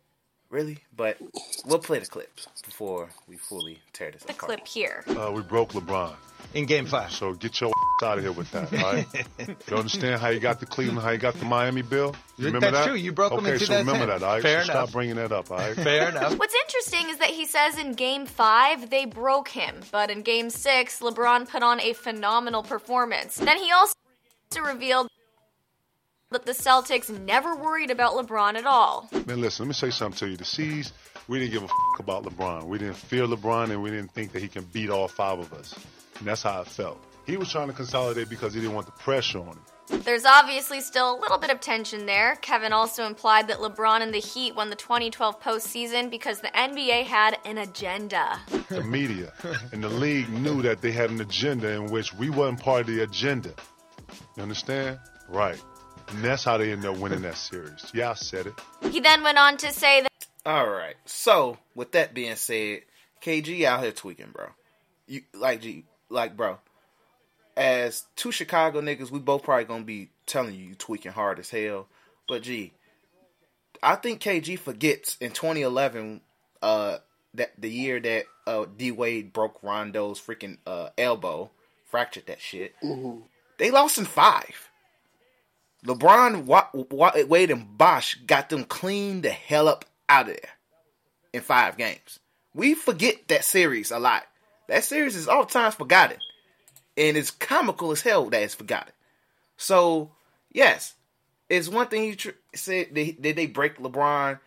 Really? 0.52 0.76
But 0.94 1.16
we'll 1.64 1.78
play 1.78 1.98
the 1.98 2.04
clips 2.04 2.46
before 2.62 3.08
we 3.26 3.38
fully 3.38 3.78
tear 3.94 4.10
this 4.10 4.22
the 4.22 4.34
apart. 4.34 4.38
clip 4.38 4.68
here. 4.68 5.02
Uh, 5.08 5.32
we 5.34 5.40
broke 5.40 5.72
LeBron. 5.72 6.12
In 6.52 6.66
game 6.66 6.84
five. 6.84 7.10
So 7.10 7.32
get 7.32 7.58
your 7.58 7.72
out 8.02 8.18
of 8.18 8.24
here 8.24 8.32
with 8.32 8.50
that, 8.50 8.70
all 8.70 8.92
right? 8.92 9.06
you 9.70 9.76
understand 9.76 10.20
how 10.20 10.28
you 10.28 10.40
got 10.40 10.60
the 10.60 10.66
Cleveland, 10.66 11.00
how 11.00 11.08
you 11.08 11.16
got 11.16 11.36
the 11.36 11.46
Miami 11.46 11.80
bill? 11.80 12.14
You 12.36 12.46
remember 12.46 12.70
That's 12.70 12.84
that? 12.84 12.90
true. 12.90 12.98
You 12.98 13.12
broke 13.12 13.32
okay, 13.32 13.44
them 13.44 13.54
in 13.54 13.60
so 13.60 13.78
remember 13.78 14.04
that, 14.04 14.22
all 14.22 14.34
right? 14.34 14.42
Fair 14.42 14.62
so 14.62 14.72
enough. 14.72 14.88
Stop 14.88 14.92
bringing 14.92 15.16
that 15.16 15.32
up, 15.32 15.50
all 15.50 15.56
right? 15.56 15.74
Fair 15.74 16.10
enough. 16.10 16.34
What's 16.38 16.54
interesting 16.66 17.08
is 17.08 17.16
that 17.16 17.30
he 17.30 17.46
says 17.46 17.78
in 17.78 17.92
game 17.92 18.26
five, 18.26 18.90
they 18.90 19.06
broke 19.06 19.48
him. 19.48 19.80
But 19.90 20.10
in 20.10 20.20
game 20.20 20.50
six, 20.50 21.00
LeBron 21.00 21.48
put 21.48 21.62
on 21.62 21.80
a 21.80 21.94
phenomenal 21.94 22.62
performance. 22.62 23.36
Then 23.36 23.56
he 23.56 23.72
also 23.72 23.94
revealed 24.62 25.08
that 26.32 26.44
the 26.44 26.52
Celtics 26.52 27.08
never 27.20 27.54
worried 27.54 27.90
about 27.90 28.14
LeBron 28.14 28.54
at 28.56 28.66
all. 28.66 29.08
Man, 29.26 29.40
listen, 29.40 29.64
let 29.64 29.68
me 29.68 29.74
say 29.74 29.90
something 29.90 30.18
to 30.18 30.28
you. 30.28 30.36
The 30.36 30.44
C's 30.44 30.92
we 31.28 31.38
didn't 31.38 31.52
give 31.52 31.62
a 31.62 31.66
f- 31.66 32.00
about 32.00 32.24
LeBron. 32.24 32.64
We 32.64 32.78
didn't 32.78 32.96
fear 32.96 33.24
LeBron, 33.26 33.70
and 33.70 33.82
we 33.82 33.90
didn't 33.90 34.12
think 34.12 34.32
that 34.32 34.42
he 34.42 34.48
can 34.48 34.64
beat 34.64 34.90
all 34.90 35.08
five 35.08 35.38
of 35.38 35.52
us. 35.52 35.74
And 36.18 36.26
that's 36.26 36.42
how 36.42 36.60
it 36.62 36.66
felt. 36.66 36.98
He 37.26 37.36
was 37.36 37.50
trying 37.50 37.68
to 37.68 37.72
consolidate 37.72 38.28
because 38.28 38.52
he 38.52 38.60
didn't 38.60 38.74
want 38.74 38.86
the 38.86 38.92
pressure 38.92 39.38
on 39.38 39.48
him. 39.48 39.58
There's 39.88 40.24
obviously 40.24 40.80
still 40.80 41.16
a 41.16 41.18
little 41.20 41.38
bit 41.38 41.50
of 41.50 41.60
tension 41.60 42.06
there. 42.06 42.36
Kevin 42.36 42.72
also 42.72 43.04
implied 43.04 43.48
that 43.48 43.58
LeBron 43.58 44.00
and 44.00 44.12
the 44.12 44.18
Heat 44.18 44.54
won 44.56 44.70
the 44.70 44.76
2012 44.76 45.40
postseason 45.40 46.10
because 46.10 46.40
the 46.40 46.48
NBA 46.48 47.04
had 47.04 47.38
an 47.44 47.58
agenda. 47.58 48.40
The 48.68 48.82
media 48.82 49.32
and 49.72 49.84
the 49.84 49.88
league 49.88 50.28
knew 50.30 50.62
that 50.62 50.80
they 50.80 50.92
had 50.92 51.10
an 51.10 51.20
agenda 51.20 51.70
in 51.72 51.86
which 51.86 52.14
we 52.14 52.30
wasn't 52.30 52.60
part 52.60 52.82
of 52.82 52.86
the 52.86 53.02
agenda. 53.02 53.52
You 54.36 54.42
understand? 54.42 54.98
Right. 55.28 55.62
And 56.08 56.24
that's 56.24 56.44
how 56.44 56.58
they 56.58 56.72
end 56.72 56.84
up 56.84 56.96
winning 56.96 57.22
that 57.22 57.36
series. 57.36 57.90
Yeah, 57.94 58.10
I 58.10 58.14
said 58.14 58.46
it. 58.46 58.54
He 58.90 59.00
then 59.00 59.22
went 59.22 59.38
on 59.38 59.56
to 59.58 59.72
say 59.72 60.02
that. 60.02 60.10
All 60.44 60.68
right. 60.68 60.96
So, 61.04 61.58
with 61.74 61.92
that 61.92 62.14
being 62.14 62.36
said, 62.36 62.82
KG 63.22 63.64
out 63.64 63.82
here 63.82 63.92
tweaking, 63.92 64.30
bro. 64.32 64.46
You 65.06 65.22
like 65.34 65.60
G, 65.62 65.84
like 66.08 66.36
bro 66.36 66.58
as 67.56 68.04
two 68.16 68.32
Chicago 68.32 68.80
niggas, 68.80 69.10
we 69.10 69.18
both 69.18 69.42
probably 69.42 69.64
gonna 69.64 69.84
be 69.84 70.08
telling 70.26 70.54
you 70.54 70.66
you 70.66 70.74
tweaking 70.74 71.12
hard 71.12 71.38
as 71.38 71.50
hell. 71.50 71.86
But 72.28 72.42
gee, 72.42 72.72
I 73.82 73.96
think 73.96 74.20
KG 74.20 74.58
forgets 74.58 75.16
in 75.20 75.32
2011, 75.32 76.20
uh, 76.62 76.98
that 77.34 77.52
the 77.58 77.70
year 77.70 78.00
that 78.00 78.24
uh 78.46 78.66
D 78.76 78.90
Wade 78.90 79.32
broke 79.32 79.62
Rondo's 79.62 80.20
freaking 80.20 80.58
uh 80.66 80.90
elbow, 80.96 81.50
fractured 81.90 82.26
that 82.26 82.40
shit. 82.40 82.74
Mm-hmm. 82.82 83.20
They 83.58 83.70
lost 83.70 83.98
in 83.98 84.04
five. 84.04 84.68
LeBron, 85.86 87.26
Wade, 87.28 87.50
and 87.50 87.76
Bosh 87.76 88.14
got 88.26 88.48
them 88.48 88.64
clean 88.64 89.22
the 89.22 89.30
hell 89.30 89.68
up 89.68 89.84
out 90.08 90.28
of 90.28 90.36
there 90.36 90.50
in 91.32 91.40
five 91.40 91.76
games. 91.76 92.18
We 92.54 92.74
forget 92.74 93.28
that 93.28 93.44
series 93.44 93.90
a 93.90 93.98
lot. 93.98 94.24
That 94.68 94.84
series 94.84 95.16
is 95.16 95.28
oftentimes 95.28 95.74
forgotten 95.74 96.18
and 96.96 97.16
it's 97.16 97.30
comical 97.30 97.92
as 97.92 98.02
hell 98.02 98.26
that 98.30 98.42
it's 98.42 98.54
forgotten. 98.54 98.92
So 99.56 100.12
yes, 100.52 100.94
it's 101.48 101.68
one 101.68 101.88
thing 101.88 102.02
he 102.04 102.16
tr- 102.16 102.30
said. 102.54 102.94
Did 102.94 103.36
they 103.36 103.46
break 103.46 103.78
LeBron? 103.78 104.38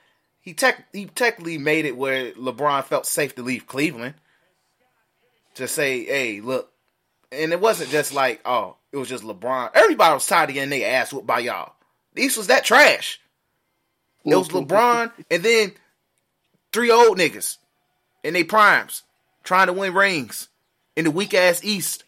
He 0.42 0.54
tech 0.54 0.88
he 0.94 1.06
technically 1.06 1.58
made 1.58 1.86
it 1.86 1.98
where 1.98 2.32
LeBron 2.34 2.84
felt 2.86 3.06
safe 3.06 3.36
to 3.36 3.44
leave 3.44 3.68
Cleveland. 3.68 4.16
To 5.56 5.68
say, 5.70 6.04
hey, 6.04 6.42
look, 6.42 6.72
and 7.32 7.52
it 7.52 7.60
wasn't 7.60 7.90
just 7.90 8.14
like, 8.14 8.42
oh, 8.46 8.78
it 8.92 8.98
was 8.98 9.10
just 9.10 9.24
LeBron. 9.24 9.72
Everybody 9.74 10.14
was 10.14 10.26
tired 10.26 10.50
of 10.50 10.56
getting 10.56 10.70
their 10.70 10.96
ass 10.96 11.12
whooped 11.12 11.28
by 11.28 11.40
y'all. 11.40 11.74
This 12.14 12.38
was 12.38 12.48
that 12.48 12.64
trash. 12.64 13.20
It 14.26 14.36
was 14.36 14.50
LeBron 14.50 15.12
and 15.32 15.44
then 15.44 15.74
three 16.74 16.92
old 16.92 17.18
niggas 17.18 17.58
in 18.24 18.34
their 18.34 18.46
primes 18.46 19.04
trying 19.44 19.68
to 19.68 19.74
win 19.74 19.94
rings 19.94 20.50
in 20.96 21.06
the 21.06 21.12
weak 21.12 21.34
ass 21.34 21.64
East. 21.64 22.04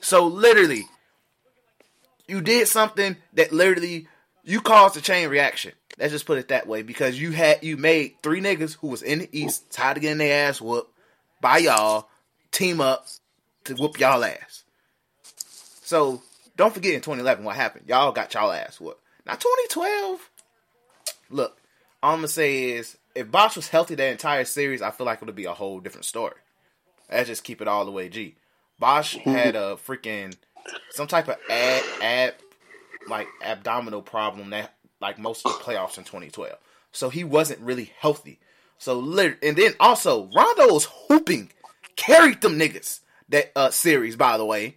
So 0.00 0.26
literally, 0.26 0.84
you 2.26 2.40
did 2.40 2.66
something 2.68 3.16
that 3.34 3.52
literally 3.52 4.08
you 4.44 4.60
caused 4.60 4.96
a 4.96 5.00
chain 5.00 5.28
reaction. 5.28 5.72
Let's 5.98 6.12
just 6.12 6.26
put 6.26 6.38
it 6.38 6.48
that 6.48 6.66
way 6.66 6.82
because 6.82 7.20
you 7.20 7.32
had 7.32 7.62
you 7.62 7.76
made 7.76 8.14
three 8.22 8.40
niggas 8.40 8.76
who 8.78 8.88
was 8.88 9.02
in 9.02 9.20
the 9.20 9.28
East 9.38 9.70
tired 9.70 9.98
of 9.98 10.02
getting 10.02 10.18
their 10.18 10.48
ass 10.48 10.60
whooped 10.60 10.90
by 11.40 11.58
y'all 11.58 12.08
team 12.50 12.80
up 12.80 13.06
to 13.64 13.74
whoop 13.74 13.98
y'all 13.98 14.24
ass. 14.24 14.64
So 15.82 16.22
don't 16.56 16.74
forget 16.74 16.94
in 16.94 17.00
2011 17.00 17.44
what 17.44 17.56
happened. 17.56 17.86
Y'all 17.88 18.12
got 18.12 18.34
y'all 18.34 18.52
ass 18.52 18.80
whooped. 18.80 19.00
Now 19.26 19.34
2012, 19.34 20.30
look, 21.30 21.58
all 22.02 22.12
I'm 22.12 22.18
gonna 22.18 22.28
say 22.28 22.70
is 22.70 22.96
if 23.14 23.30
Bosh 23.30 23.56
was 23.56 23.68
healthy 23.68 23.94
that 23.94 24.10
entire 24.10 24.44
series, 24.44 24.82
I 24.82 24.90
feel 24.90 25.06
like 25.06 25.22
it 25.22 25.26
would 25.26 25.34
be 25.34 25.44
a 25.44 25.52
whole 25.52 25.80
different 25.80 26.04
story. 26.04 26.36
Let's 27.10 27.28
just 27.28 27.44
keep 27.44 27.60
it 27.60 27.68
all 27.68 27.84
the 27.84 27.90
way 27.90 28.08
G. 28.08 28.36
Bosh 28.78 29.16
had 29.16 29.54
a 29.54 29.76
freaking 29.76 30.34
some 30.90 31.06
type 31.06 31.28
of 31.28 31.36
ad 31.48 31.82
ab 32.00 32.34
like 33.08 33.28
abdominal 33.42 34.02
problem 34.02 34.50
that 34.50 34.74
like 35.00 35.18
most 35.18 35.44
of 35.44 35.52
the 35.52 35.64
playoffs 35.64 35.98
in 35.98 36.04
2012. 36.04 36.56
So 36.92 37.10
he 37.10 37.24
wasn't 37.24 37.60
really 37.60 37.92
healthy. 37.98 38.38
So 38.78 38.98
and 38.98 39.56
then 39.56 39.74
also 39.78 40.28
Rondo 40.34 40.74
was 40.74 40.88
hooping, 41.08 41.52
carried 41.96 42.40
them 42.40 42.58
niggas 42.58 43.00
that 43.32 43.50
uh 43.56 43.70
series. 43.70 44.14
By 44.14 44.38
the 44.38 44.44
way, 44.44 44.76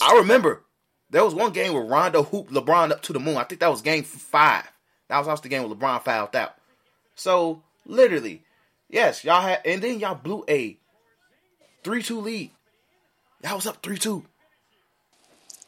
I 0.00 0.16
remember 0.18 0.62
there 1.10 1.24
was 1.24 1.34
one 1.34 1.52
game 1.52 1.74
where 1.74 1.82
Rondo 1.82 2.22
hooped 2.22 2.52
LeBron 2.52 2.92
up 2.92 3.02
to 3.02 3.12
the 3.12 3.20
moon. 3.20 3.36
I 3.36 3.44
think 3.44 3.60
that 3.60 3.70
was 3.70 3.82
game 3.82 4.04
five. 4.04 4.70
That 5.08 5.18
was 5.18 5.28
also 5.28 5.42
the 5.42 5.48
game 5.48 5.62
where 5.62 5.74
LeBron 5.74 6.02
fouled 6.02 6.36
out. 6.36 6.54
So 7.14 7.62
literally, 7.86 8.42
yes, 8.88 9.24
y'all 9.24 9.42
had, 9.42 9.60
and 9.64 9.82
then 9.82 10.00
y'all 10.00 10.14
blew 10.14 10.44
a 10.48 10.78
3 11.82 12.02
2 12.02 12.20
lead. 12.20 12.50
Y'all 13.42 13.56
was 13.56 13.66
up 13.66 13.82
3 13.82 13.98
2. 13.98 14.24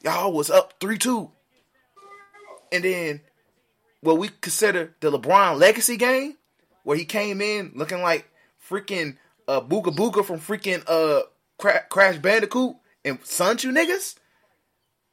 Y'all 0.02 0.32
was 0.32 0.50
up 0.50 0.74
3 0.80 0.98
2. 0.98 1.30
And 2.72 2.84
then 2.84 3.20
what 4.00 4.18
we 4.18 4.30
consider 4.40 4.94
the 5.00 5.10
LeBron 5.10 5.58
legacy 5.58 5.96
game, 5.96 6.36
where 6.82 6.96
he 6.96 7.04
came 7.04 7.40
in 7.40 7.72
looking 7.74 8.02
like 8.02 8.28
freaking 8.68 9.16
uh, 9.49 9.61
Booga 9.61 9.94
Booga 9.94 10.24
from 10.24 10.38
freaking 10.38 10.82
uh, 10.86 11.22
Cra- 11.59 11.84
Crash 11.88 12.18
Bandicoot 12.18 12.76
and 13.05 13.24
Sun 13.24 13.59
you 13.61 13.70
niggas, 13.70 14.16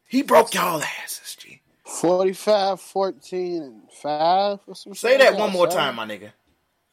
he 0.08 0.24
broke 0.24 0.54
y'all 0.54 0.82
asses, 0.82 1.36
G. 1.36 1.62
45, 1.86 2.80
14, 2.80 3.62
and 3.62 3.82
5 4.02 4.60
or 4.68 4.76
some 4.76 4.96
Say 4.96 5.18
that 5.18 5.36
one 5.36 5.52
more 5.52 5.68
time, 5.68 5.96
my 5.96 6.06
nigga. 6.06 6.32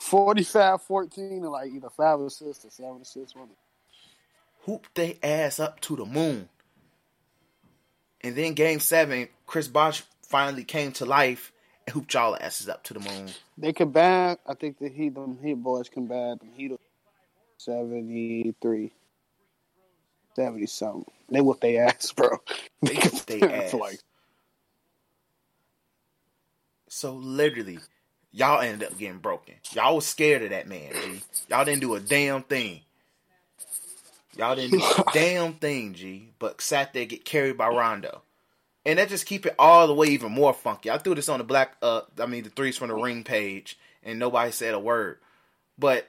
45, 0.01 0.83
14, 0.83 1.25
and 1.25 1.51
like 1.51 1.71
either 1.73 1.91
5 1.91 2.21
assists 2.21 2.65
or 2.65 2.71
7 2.71 3.01
assists. 3.03 3.35
One 3.35 3.49
hooped 4.65 4.95
they 4.95 5.19
ass 5.23 5.59
up 5.61 5.81
to 5.81 5.97
the 5.97 6.05
moon. 6.05 6.49
And 8.23 8.37
then 8.37 8.55
game 8.55 8.81
seven, 8.81 9.29
Chris 9.47 9.69
Bosh 9.69 10.03
finally 10.23 10.65
came 10.65 10.93
to 10.93 11.07
life 11.07 11.53
and 11.87 11.95
hooped 11.95 12.13
y'all 12.13 12.37
asses 12.41 12.69
up 12.69 12.85
to 12.85 12.95
the 12.95 13.01
moon. 13.01 13.29
They 13.57 13.73
combined, 13.73 14.39
I 14.47 14.55
think 14.55 14.79
the 14.79 14.89
Heat, 14.89 15.15
them 15.15 15.39
Heat 15.43 15.55
boys 15.55 15.89
combined 15.89 16.41
them 16.41 16.51
Heat 16.55 16.73
73, 17.65 18.91
70 20.35 20.67
something. 20.67 21.05
They 21.29 21.43
whooped 21.43 21.61
their 21.61 21.85
ass, 21.89 22.13
bro. 22.13 22.39
They 22.83 22.95
whooped 22.95 23.27
their 23.27 23.53
ass. 23.53 23.75
Like... 23.75 24.01
So 26.89 27.13
literally, 27.13 27.79
y'all 28.33 28.63
ended 28.63 28.89
up 28.89 28.97
getting 28.97 29.19
broken. 29.19 29.57
Y'all 29.75 29.97
was 29.97 30.07
scared 30.07 30.43
of 30.43 30.51
that 30.51 30.69
man, 30.69 30.91
G. 30.95 31.21
Y'all 31.51 31.67
didn't 31.67 31.83
do 31.83 31.95
a 31.95 32.01
damn 32.01 32.43
thing. 32.45 32.81
Y'all 34.39 34.57
didn't 34.57 34.79
do 34.79 34.83
a 34.83 35.05
damn 35.13 35.53
thing, 35.53 35.93
G, 35.93 36.31
but 36.39 36.63
sat 36.63 36.95
there 36.95 37.05
get 37.05 37.27
carried 37.27 37.59
by 37.59 37.69
Rondo. 37.69 38.23
And 38.87 38.99
that 38.99 39.11
just 39.11 39.27
keep 39.27 39.45
it 39.45 39.55
all 39.59 39.87
the 39.87 39.93
way 39.93 40.07
even 40.07 40.33
more 40.33 40.55
funky. 40.55 40.91
I 40.91 40.97
threw 40.97 41.15
this 41.15 41.29
on 41.29 41.37
the 41.37 41.45
black 41.45 41.77
uh 41.83 42.03
I 42.19 42.25
mean 42.25 42.45
the 42.45 42.51
threes 42.51 42.79
from 42.79 42.89
the 42.89 42.95
ring 42.95 43.23
page 43.23 43.79
and 44.03 44.19
nobody 44.19 44.51
said 44.51 44.73
a 44.73 44.79
word. 44.79 45.19
But 45.79 46.09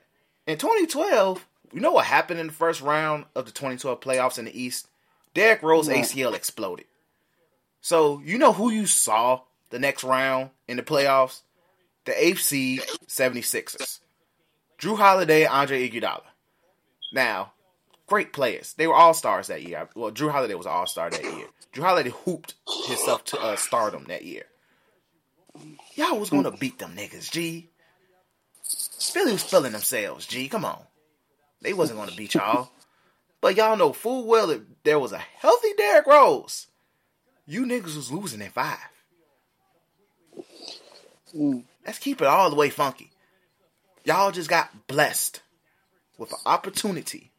in 0.52 0.58
2012, 0.58 1.46
you 1.74 1.80
know 1.80 1.92
what 1.92 2.06
happened 2.06 2.40
in 2.40 2.48
the 2.48 2.54
first 2.54 2.82
round 2.82 3.26
of 3.36 3.46
the 3.46 3.52
2012 3.52 4.00
playoffs 4.02 4.38
in 4.38 4.46
the 4.46 4.62
East? 4.62 4.88
Derrick 5.34 5.64
Rose 5.64 5.88
ACL 5.88 6.34
exploded. 6.36 6.86
So 7.80 8.22
you 8.24 8.38
know 8.38 8.54
who 8.54 8.70
you 8.70 8.86
saw 8.86 9.42
the 9.70 9.80
next 9.80 10.04
round 10.04 10.50
in 10.68 10.78
the 10.78 10.84
playoffs? 10.84 11.42
The 12.06 12.24
eighth 12.24 12.42
seed 12.42 12.82
76ers. 13.08 14.00
Jrue 14.80 14.98
Holiday, 14.98 15.46
Andre 15.46 15.88
Iguodala. 15.90 16.24
Now, 17.14 17.54
great 18.08 18.34
players. 18.34 18.74
They 18.74 18.88
were 18.88 18.96
all 18.96 19.14
stars 19.14 19.48
that 19.48 19.64
year. 19.64 19.88
Well, 19.96 20.12
Jrue 20.12 20.32
Holiday 20.32 20.56
was 20.56 20.66
an 20.66 20.72
all 20.72 20.88
star 20.88 21.10
that 21.10 21.24
year. 21.24 21.48
Jrue 21.74 21.84
Holiday 21.84 22.10
hooped 22.10 22.56
himself 22.88 23.24
to 23.26 23.40
uh, 23.40 23.56
stardom 23.56 24.06
that 24.06 24.26
year. 24.26 24.44
Y'all 25.96 26.20
was 26.20 26.30
gonna 26.30 26.52
beat 26.52 26.80
them 26.80 26.96
niggas, 26.96 27.30
G. 27.32 27.70
Philly 29.10 29.34
was 29.34 29.44
feeling 29.44 29.72
themselves, 29.72 30.26
G. 30.26 30.48
Come 30.48 30.66
on, 30.66 30.82
they 31.62 31.74
wasn't 31.74 32.00
gonna 32.00 32.12
beat 32.16 32.34
y'all. 32.34 32.72
But 33.40 33.56
y'all 33.56 33.78
know 33.78 33.94
full 33.94 34.28
well 34.28 34.48
that 34.48 34.62
there 34.84 35.00
was 35.00 35.12
a 35.12 35.18
healthy 35.18 35.74
Derrick 35.76 36.06
Rose. 36.06 36.68
You 37.48 37.66
niggas 37.66 37.96
was 37.96 38.12
losing 38.12 38.42
in 38.42 38.52
five. 38.52 38.78
Let's 41.86 42.00
keep 42.00 42.22
it 42.22 42.28
all 42.28 42.50
the 42.50 42.56
way 42.56 42.70
funky. 42.70 43.12
Y'all 44.04 44.32
just 44.32 44.50
got 44.50 44.88
blessed 44.88 45.42
with 46.18 46.32
an 46.32 46.40
opportunity 46.46 47.32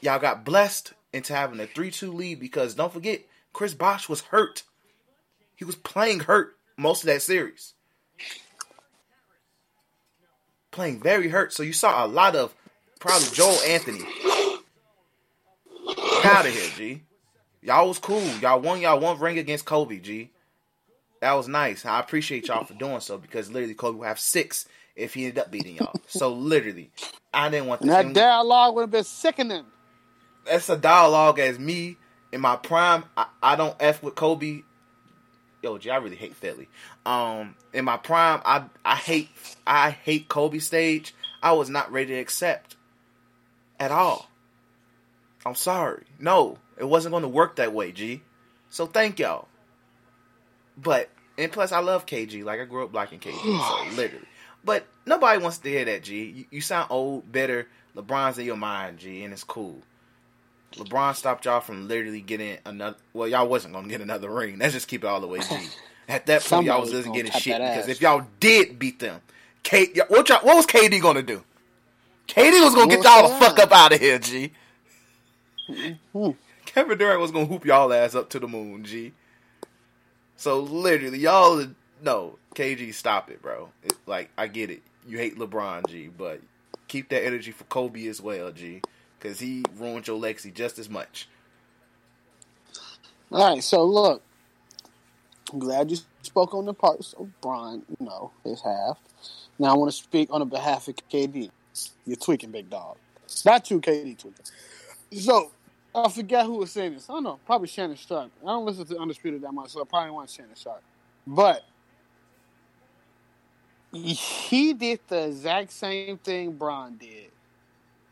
y'all 0.00 0.18
got 0.18 0.44
blessed 0.44 0.92
into 1.12 1.34
having 1.34 1.60
a 1.60 1.66
3 1.66 1.90
2 1.90 2.12
lead 2.12 2.40
because 2.40 2.74
don't 2.74 2.92
forget, 2.92 3.22
Chris 3.52 3.74
Bosh 3.74 4.08
was 4.08 4.20
hurt. 4.22 4.62
He 5.56 5.64
was 5.64 5.76
playing 5.76 6.20
hurt 6.20 6.56
most 6.76 7.02
of 7.02 7.06
that 7.06 7.22
series. 7.22 7.74
Playing 10.78 11.00
very 11.00 11.28
hurt. 11.28 11.52
So 11.52 11.64
you 11.64 11.72
saw 11.72 12.04
a 12.04 12.06
lot 12.06 12.36
of 12.36 12.54
probably 13.00 13.26
Joel 13.32 13.58
Anthony. 13.66 14.04
Out 16.24 16.46
of 16.46 16.52
here, 16.52 16.70
G. 16.76 17.02
Y'all 17.62 17.88
was 17.88 17.98
cool. 17.98 18.22
Y'all 18.40 18.60
won 18.60 18.80
y'all 18.80 19.00
one 19.00 19.18
ring 19.18 19.38
against 19.38 19.64
Kobe, 19.64 19.98
G. 19.98 20.30
That 21.20 21.32
was 21.32 21.48
nice. 21.48 21.84
I 21.84 21.98
appreciate 21.98 22.46
y'all 22.46 22.62
for 22.62 22.74
doing 22.74 23.00
so 23.00 23.18
because 23.18 23.50
literally 23.50 23.74
Kobe 23.74 23.98
would 23.98 24.06
have 24.06 24.20
six 24.20 24.66
if 24.94 25.14
he 25.14 25.24
ended 25.24 25.40
up 25.40 25.50
beating 25.50 25.78
y'all. 25.78 25.94
so 26.06 26.32
literally, 26.32 26.92
I 27.34 27.48
didn't 27.48 27.66
want 27.66 27.82
that 27.82 28.14
dialogue 28.14 28.76
would 28.76 28.82
have 28.82 28.90
been 28.92 29.02
sickening 29.02 29.64
that's 30.48 30.68
a 30.68 30.76
dialogue 30.76 31.38
as 31.38 31.58
me 31.58 31.96
in 32.32 32.40
my 32.40 32.56
prime, 32.56 33.04
I, 33.16 33.26
I 33.42 33.56
don't 33.56 33.76
f 33.80 34.02
with 34.02 34.14
Kobe. 34.14 34.62
Yo, 35.62 35.76
G, 35.78 35.90
I 35.90 35.96
really 35.96 36.16
hate 36.16 36.36
Philly. 36.36 36.68
Um, 37.04 37.56
in 37.72 37.84
my 37.84 37.96
prime, 37.96 38.40
I 38.44 38.64
I 38.84 38.94
hate 38.94 39.28
I 39.66 39.90
hate 39.90 40.28
Kobe 40.28 40.58
stage. 40.58 41.14
I 41.42 41.52
was 41.52 41.68
not 41.68 41.90
ready 41.90 42.14
to 42.14 42.20
accept 42.20 42.76
at 43.78 43.90
all. 43.90 44.30
I'm 45.44 45.54
sorry. 45.54 46.04
No, 46.18 46.58
it 46.76 46.84
wasn't 46.84 47.12
going 47.12 47.22
to 47.22 47.28
work 47.28 47.56
that 47.56 47.72
way, 47.72 47.92
G. 47.92 48.22
So 48.70 48.86
thank 48.86 49.18
y'all. 49.18 49.48
But 50.76 51.10
and 51.36 51.50
plus, 51.50 51.72
I 51.72 51.80
love 51.80 52.06
KG. 52.06 52.44
Like 52.44 52.60
I 52.60 52.64
grew 52.64 52.84
up 52.84 52.94
liking 52.94 53.18
KG, 53.18 53.32
so 53.40 53.96
literally. 53.96 54.26
But 54.64 54.86
nobody 55.06 55.40
wants 55.40 55.58
to 55.58 55.68
hear 55.68 55.84
that, 55.86 56.02
G. 56.02 56.24
You, 56.24 56.44
you 56.50 56.60
sound 56.60 56.88
old, 56.90 57.30
bitter. 57.30 57.68
LeBron's 57.96 58.38
in 58.38 58.46
your 58.46 58.56
mind, 58.56 58.98
G, 58.98 59.24
and 59.24 59.32
it's 59.32 59.44
cool. 59.44 59.80
LeBron 60.74 61.14
stopped 61.14 61.44
y'all 61.44 61.60
from 61.60 61.88
literally 61.88 62.20
getting 62.20 62.58
another. 62.64 62.96
Well, 63.12 63.28
y'all 63.28 63.48
wasn't 63.48 63.74
gonna 63.74 63.88
get 63.88 64.00
another 64.00 64.30
ring. 64.30 64.58
Let's 64.58 64.74
just 64.74 64.88
keep 64.88 65.04
it 65.04 65.06
all 65.06 65.20
the 65.20 65.26
way 65.26 65.40
G. 65.40 65.68
At 66.08 66.26
that 66.26 66.42
point, 66.42 66.66
y'all 66.66 66.80
was 66.80 66.90
just 66.90 67.12
getting 67.12 67.32
shit 67.32 67.58
because 67.58 67.88
if 67.88 68.00
y'all 68.00 68.26
did 68.40 68.78
beat 68.78 68.98
them, 68.98 69.20
K, 69.62 69.92
what, 70.08 70.28
y'all, 70.28 70.38
what 70.38 70.56
was 70.56 70.66
KD 70.66 71.02
gonna 71.02 71.22
do? 71.22 71.44
KD 72.28 72.64
was 72.64 72.74
gonna 72.74 72.94
get 72.94 73.04
y'all 73.04 73.28
the 73.28 73.34
fuck 73.34 73.58
up 73.58 73.72
out 73.72 73.92
of 73.92 74.00
here, 74.00 74.18
G. 74.18 74.52
Mm-hmm. 75.68 76.30
Kevin 76.64 76.98
Durant 76.98 77.20
was 77.20 77.30
gonna 77.30 77.46
hoop 77.46 77.66
y'all 77.66 77.92
ass 77.92 78.14
up 78.14 78.30
to 78.30 78.38
the 78.38 78.48
moon, 78.48 78.84
G. 78.84 79.12
So 80.36 80.60
literally, 80.60 81.18
y'all 81.18 81.66
no 82.02 82.38
KG, 82.54 82.94
stop 82.94 83.30
it, 83.30 83.42
bro. 83.42 83.70
It, 83.82 83.92
like 84.06 84.30
I 84.38 84.46
get 84.46 84.70
it, 84.70 84.82
you 85.06 85.18
hate 85.18 85.38
LeBron, 85.38 85.88
G, 85.88 86.08
but 86.08 86.40
keep 86.86 87.08
that 87.10 87.24
energy 87.24 87.50
for 87.50 87.64
Kobe 87.64 88.06
as 88.06 88.20
well, 88.20 88.50
G, 88.52 88.80
because 89.18 89.40
he 89.40 89.64
ruined 89.76 90.06
your 90.06 90.18
legacy 90.18 90.50
just 90.50 90.78
as 90.78 90.88
much. 90.88 91.28
All 93.30 93.54
right, 93.54 93.62
so 93.62 93.84
look, 93.84 94.22
I'm 95.52 95.58
glad 95.58 95.90
you 95.90 95.98
spoke 96.22 96.54
on 96.54 96.64
the 96.64 96.74
parts 96.74 97.14
of 97.14 97.40
Bron, 97.40 97.82
you 97.88 98.06
know, 98.06 98.30
his 98.44 98.60
half. 98.60 98.98
Now 99.58 99.74
I 99.74 99.76
want 99.76 99.90
to 99.90 99.96
speak 99.96 100.28
on 100.30 100.40
the 100.40 100.46
behalf 100.46 100.88
of 100.88 100.96
KD. 101.10 101.50
You're 102.06 102.16
tweaking, 102.16 102.50
big 102.50 102.70
dog. 102.70 102.96
Not 103.44 103.70
you, 103.70 103.80
KD 103.80 104.18
tweaking. 104.18 104.44
So 105.12 105.50
I 105.94 106.08
forget 106.08 106.46
who 106.46 106.58
was 106.58 106.70
saying 106.70 106.94
this. 106.94 107.08
I 107.08 107.14
don't 107.14 107.24
know. 107.24 107.40
Probably 107.44 107.68
Shannon 107.68 107.96
Sharpe. 107.96 108.30
I 108.42 108.46
don't 108.46 108.64
listen 108.64 108.86
to 108.86 108.98
Undisputed 108.98 109.42
that 109.42 109.52
much, 109.52 109.70
so 109.70 109.80
I 109.80 109.84
probably 109.84 110.10
want 110.10 110.30
Shannon 110.30 110.54
Sharpe. 110.54 110.82
But 111.26 111.62
he 113.92 114.74
did 114.74 115.00
the 115.08 115.28
exact 115.28 115.72
same 115.72 116.18
thing 116.18 116.52
Bron 116.52 116.96
did, 116.96 117.30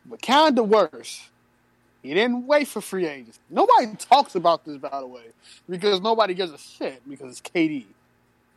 but 0.09 0.23
kind 0.23 0.59
of 0.59 0.69
worse. 0.69 1.29
He 2.03 2.15
didn't 2.15 2.47
wait 2.47 2.69
for 2.69 2.81
free 2.81 3.07
agents. 3.07 3.41
Nobody 3.51 3.95
talks 3.97 4.37
about 4.37 4.65
this, 4.65 4.77
by 4.77 5.01
the 5.01 5.07
way, 5.07 5.25
because 5.69 6.01
nobody 6.01 6.35
gives 6.35 6.53
a 6.53 6.59
shit 6.59 7.03
because 7.09 7.33
it's 7.33 7.41
KD. 7.41 7.87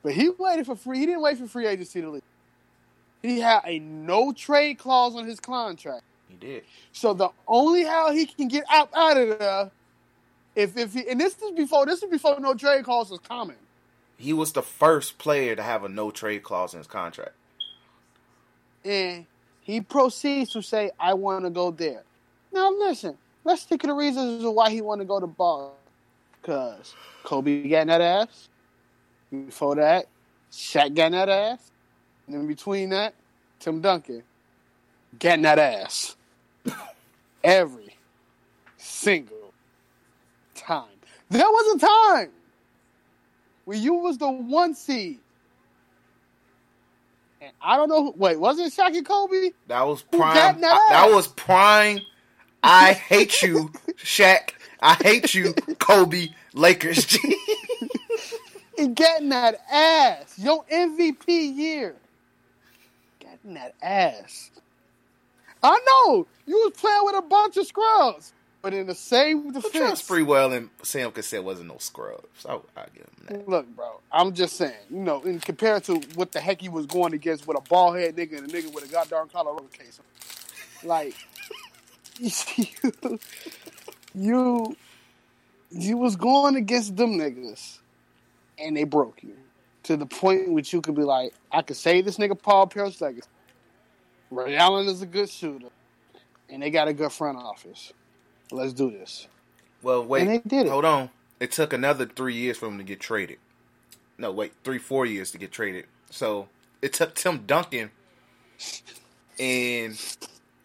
But 0.04 0.14
he 0.14 0.30
waited 0.30 0.66
for 0.66 0.76
free. 0.76 1.00
He 1.00 1.06
didn't 1.08 1.22
wait 1.22 1.38
for 1.38 1.48
free 1.48 1.66
agency 1.66 2.02
to 2.02 2.10
leave. 2.10 2.22
He 3.22 3.40
had 3.40 3.62
a 3.66 3.80
no 3.80 4.32
trade 4.32 4.78
clause 4.78 5.16
on 5.16 5.26
his 5.26 5.40
contract. 5.40 6.04
He 6.30 6.36
did. 6.36 6.64
So 6.94 7.14
the 7.14 7.30
only 7.48 7.84
how 7.84 8.12
he 8.12 8.26
can 8.26 8.48
get 8.48 8.64
out, 8.70 8.90
out 8.96 9.18
of 9.18 9.40
there, 9.40 9.72
if 10.56 10.78
if 10.78 10.94
he, 10.94 11.10
and 11.10 11.20
this 11.20 11.36
is 11.42 11.52
before 11.52 11.86
this 11.86 12.04
is 12.04 12.10
before 12.10 12.40
no 12.40 12.54
trade 12.54 12.86
clause 12.86 13.10
was 13.10 13.20
common. 13.20 13.56
He 14.18 14.32
was 14.32 14.54
the 14.54 14.62
first 14.62 15.18
player 15.18 15.56
to 15.56 15.64
have 15.64 15.84
a 15.84 15.90
no 15.90 16.12
trade 16.12 16.44
clause 16.44 16.74
in 16.74 16.80
his 16.80 16.88
contract. 16.88 17.34
And 18.86 19.26
he 19.70 19.82
proceeds 19.82 20.52
to 20.54 20.62
say, 20.62 20.92
"I 21.00 21.14
want 21.14 21.46
to 21.46 21.52
go 21.52 21.70
there." 21.70 22.04
Now 22.52 22.72
listen, 22.72 23.18
let's 23.44 23.64
think 23.64 23.84
of 23.84 23.90
the 23.90 23.94
reasons 23.94 24.44
why 24.44 24.72
he 24.72 24.82
want 24.82 25.02
to 25.02 25.06
go 25.06 25.20
to 25.20 25.28
Boston. 25.28 25.76
Cause 26.42 26.96
Kobe 27.24 27.68
getting 27.68 27.90
that 27.90 28.02
ass. 28.02 28.50
Before 29.32 29.76
that, 29.76 30.08
Shaq 30.52 30.96
getting 30.96 31.12
that 31.12 31.30
ass. 31.30 31.72
And 32.26 32.36
in 32.36 32.48
between 32.48 32.90
that, 32.90 33.14
Tim 33.60 33.82
Duncan 33.82 34.24
getting 35.20 35.44
that 35.44 35.60
ass 35.60 36.16
every 37.44 37.96
single 38.78 39.54
time. 40.56 40.88
There 41.30 41.46
was 41.46 41.76
a 41.76 41.86
time 41.86 42.32
where 43.66 43.78
you 43.78 43.94
was 43.94 44.18
the 44.18 44.32
one 44.32 44.74
seed. 44.74 45.20
And 47.42 47.52
I 47.62 47.78
don't 47.78 47.90
know. 47.90 48.06
Who, 48.06 48.14
wait, 48.18 48.40
was 48.40 48.60
it 48.60 48.74
Shaq 48.74 48.96
and 48.96 49.06
Kobe? 49.06 49.52
That 49.68 49.88
was 49.88 50.02
prime. 50.04 50.62
That, 50.62 50.74
I, 50.74 50.88
that 50.92 51.16
was 51.16 51.28
prime. 51.28 52.00
I 52.62 52.94
hate 52.94 53.42
you, 53.42 53.72
Shaq. 53.98 54.52
I 54.82 54.96
hate 54.96 55.34
you, 55.34 55.54
Kobe. 55.80 56.30
Lakers. 56.54 57.18
and 58.78 58.96
getting 58.96 59.30
that 59.30 59.62
ass. 59.72 60.38
Your 60.38 60.64
MVP 60.66 61.28
year. 61.28 61.96
Getting 63.20 63.54
that 63.54 63.76
ass. 63.82 64.52
I 65.62 65.80
know 65.86 66.28
you 66.46 66.56
was 66.56 66.74
playing 66.78 67.02
with 67.04 67.16
a 67.16 67.22
bunch 67.22 67.58
of 67.58 67.68
scrubs, 67.68 68.34
but 68.62 68.74
in 68.74 68.88
the 68.88 68.96
same 68.96 69.52
defense, 69.52 70.02
Sprewell 70.02 70.56
and 70.56 70.70
Sam 70.84 71.12
Cassell 71.12 71.44
wasn't 71.44 71.70
no 71.70 71.78
scrubs. 71.78 72.28
So 72.40 72.66
I, 72.76 72.82
I 72.82 72.86
give 72.94 73.04
him 73.04 73.26
that. 73.28 73.50
Look, 73.50 73.68
bro, 73.76 74.02
I'm 74.12 74.34
just 74.34 74.58
saying, 74.58 74.74
you 74.90 75.00
know, 75.00 75.22
in 75.22 75.40
compared 75.40 75.86
to 75.86 75.96
what 76.16 76.32
the 76.34 76.42
heck 76.42 76.62
he 76.62 76.70
was 76.70 76.86
going 76.86 77.14
against 77.14 77.48
with 77.48 77.58
a 77.58 77.62
bald 77.62 77.98
head 77.98 78.16
nigga 78.16 78.38
and 78.38 78.52
a 78.52 78.54
nigga 78.54 78.74
with 78.74 78.84
a 78.84 78.92
goddamn 78.92 79.30
Colorado 79.30 79.66
case, 79.72 80.00
like 80.84 81.16
you, 82.18 82.32
you, 84.14 84.78
you 85.72 85.98
was 85.98 86.18
going 86.18 86.58
against 86.58 86.98
them 86.98 87.18
niggas, 87.18 87.78
and 88.58 88.76
they 88.76 88.84
broke 88.84 89.24
you 89.24 89.36
to 89.84 89.96
the 89.96 90.06
point 90.06 90.48
in 90.48 90.54
which 90.54 90.74
you 90.74 90.82
could 90.82 90.96
be 90.96 91.04
like, 91.04 91.34
I 91.52 91.62
could 91.62 91.78
say 91.78 92.02
this 92.02 92.18
nigga 92.18 92.40
Paul 92.40 92.68
Pierce 92.68 93.00
legacy. 93.00 93.28
Ray 94.32 94.58
Allen 94.58 94.88
is 94.88 95.02
a 95.02 95.06
good 95.06 95.30
shooter, 95.30 95.70
and 96.50 96.62
they 96.62 96.70
got 96.70 96.88
a 96.90 96.94
good 96.94 97.12
front 97.12 97.38
office. 97.38 97.94
Let's 98.52 98.74
do 98.74 98.92
this. 98.92 99.28
Well, 99.82 100.04
wait. 100.04 100.22
And 100.22 100.30
they 100.30 100.38
did 100.40 100.66
it. 100.66 100.70
Hold 100.70 100.86
on. 100.86 101.10
It 101.40 101.52
took 101.52 101.72
another 101.74 102.06
three 102.06 102.36
years 102.36 102.58
for 102.58 102.68
him 102.68 102.78
to 102.78 102.84
get 102.84 103.00
traded. 103.00 103.38
No, 104.18 104.32
wait, 104.32 104.52
three, 104.64 104.80
four 104.80 105.06
years 105.06 105.32
to 105.32 105.38
get 105.38 105.52
traded. 105.52 105.86
So 106.10 106.50
it 106.82 106.92
took 106.92 107.16
Tim 107.16 107.46
Duncan 107.46 107.92
and 109.40 110.18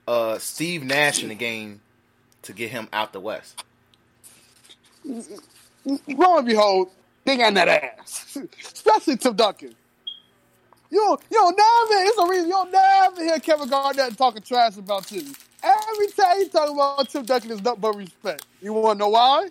uh, 0.09 0.39
Steve 0.39 0.83
Nash 0.83 1.23
in 1.23 1.29
the 1.29 1.37
game 1.37 1.81
to 2.43 2.53
get 2.53 2.71
him 2.71 2.89
out 2.93 3.13
the 3.13 3.21
West. 3.21 3.63
Lo 5.05 6.39
and 6.39 6.47
behold, 6.47 6.91
they 7.25 7.37
got 7.37 7.55
that 7.55 7.69
ass, 7.69 8.37
especially 8.73 9.17
Tim 9.17 9.37
Duncan. 9.37 9.75
You 10.91 11.19
you 11.31 11.43
never 11.43 12.09
it's 12.09 12.19
a 12.19 12.29
reason 12.29 12.49
you'll 12.49 12.67
never 12.67 13.23
hear 13.23 13.39
Kevin 13.39 13.69
Garnett 13.69 14.17
talking 14.17 14.43
trash 14.43 14.77
about 14.77 15.11
you. 15.11 15.23
Every 15.65 16.09
time 16.09 16.39
you 16.41 16.49
talk 16.49 16.71
about 16.71 17.09
Tim 17.09 17.25
Duncan 17.25 17.51
is 17.53 17.63
nothing 17.63 17.81
but 17.81 17.97
respect. 17.97 18.47
You 18.61 18.75
wanna 18.75 18.99
know 18.99 19.09
why? 19.09 19.49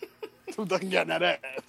Tim 0.50 0.64
Duncan 0.64 0.90
got 0.90 1.06
that 1.08 1.22
ass. 1.22 1.62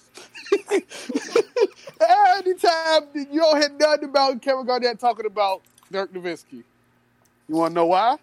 Every 2.00 2.52
Anytime 2.52 3.02
you 3.14 3.40
don't 3.40 3.60
hear 3.60 3.70
nothing 3.78 4.08
about 4.08 4.40
Kevin 4.40 4.64
Garnett 4.64 4.98
talking 4.98 5.26
about 5.26 5.62
Dirk 5.90 6.12
Nowitzki. 6.12 6.62
You 7.48 7.54
wanna 7.56 7.74
know 7.74 7.86
why? 7.86 8.16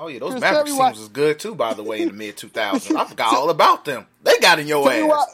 Oh 0.00 0.08
yeah, 0.08 0.18
those 0.18 0.40
Mavericks 0.40 0.70
teams 0.70 0.98
was 0.98 1.08
good 1.08 1.38
too. 1.38 1.54
By 1.54 1.74
the 1.74 1.82
way, 1.82 2.02
in 2.02 2.08
the 2.08 2.14
mid 2.14 2.36
2000s, 2.36 2.96
I 2.96 3.04
forgot 3.04 3.34
all 3.34 3.50
about 3.50 3.84
them. 3.84 4.06
They 4.22 4.38
got 4.38 4.58
in 4.58 4.66
your 4.66 4.90
ass. 4.90 5.02
why 5.02 5.24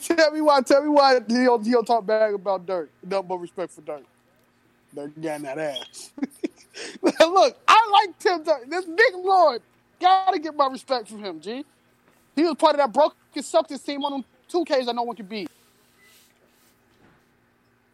tell 0.00 0.30
me 0.30 0.40
why. 0.40 0.60
Tell 0.62 0.82
me 0.82 0.88
why 0.88 1.20
he'll 1.28 1.62
he'll 1.62 1.84
talk 1.84 2.06
bad 2.06 2.34
about 2.34 2.66
Dirk. 2.66 2.90
Nothing 3.02 3.28
but 3.28 3.36
respect 3.36 3.72
for 3.72 3.80
Dirk. 3.82 4.02
Dirk 4.96 5.12
getting 5.20 5.44
that 5.44 5.58
ass. 5.58 6.10
Look, 7.02 7.56
I 7.68 7.90
like 7.92 8.18
Tim 8.18 8.42
Dirk. 8.42 8.68
This 8.68 8.84
big 8.86 9.14
Lord 9.14 9.62
gotta 10.00 10.38
get 10.38 10.56
my 10.56 10.68
respect 10.68 11.08
from 11.08 11.22
him. 11.22 11.40
G. 11.40 11.64
He 12.34 12.42
was 12.42 12.54
part 12.56 12.74
of 12.74 12.78
that 12.78 12.92
broken 12.92 13.16
Celtics 13.36 13.84
team 13.84 14.04
on 14.04 14.12
them 14.12 14.24
two 14.48 14.64
Ks 14.64 14.86
that 14.86 14.94
no 14.94 15.02
one 15.02 15.16
could 15.16 15.28
beat. 15.28 15.50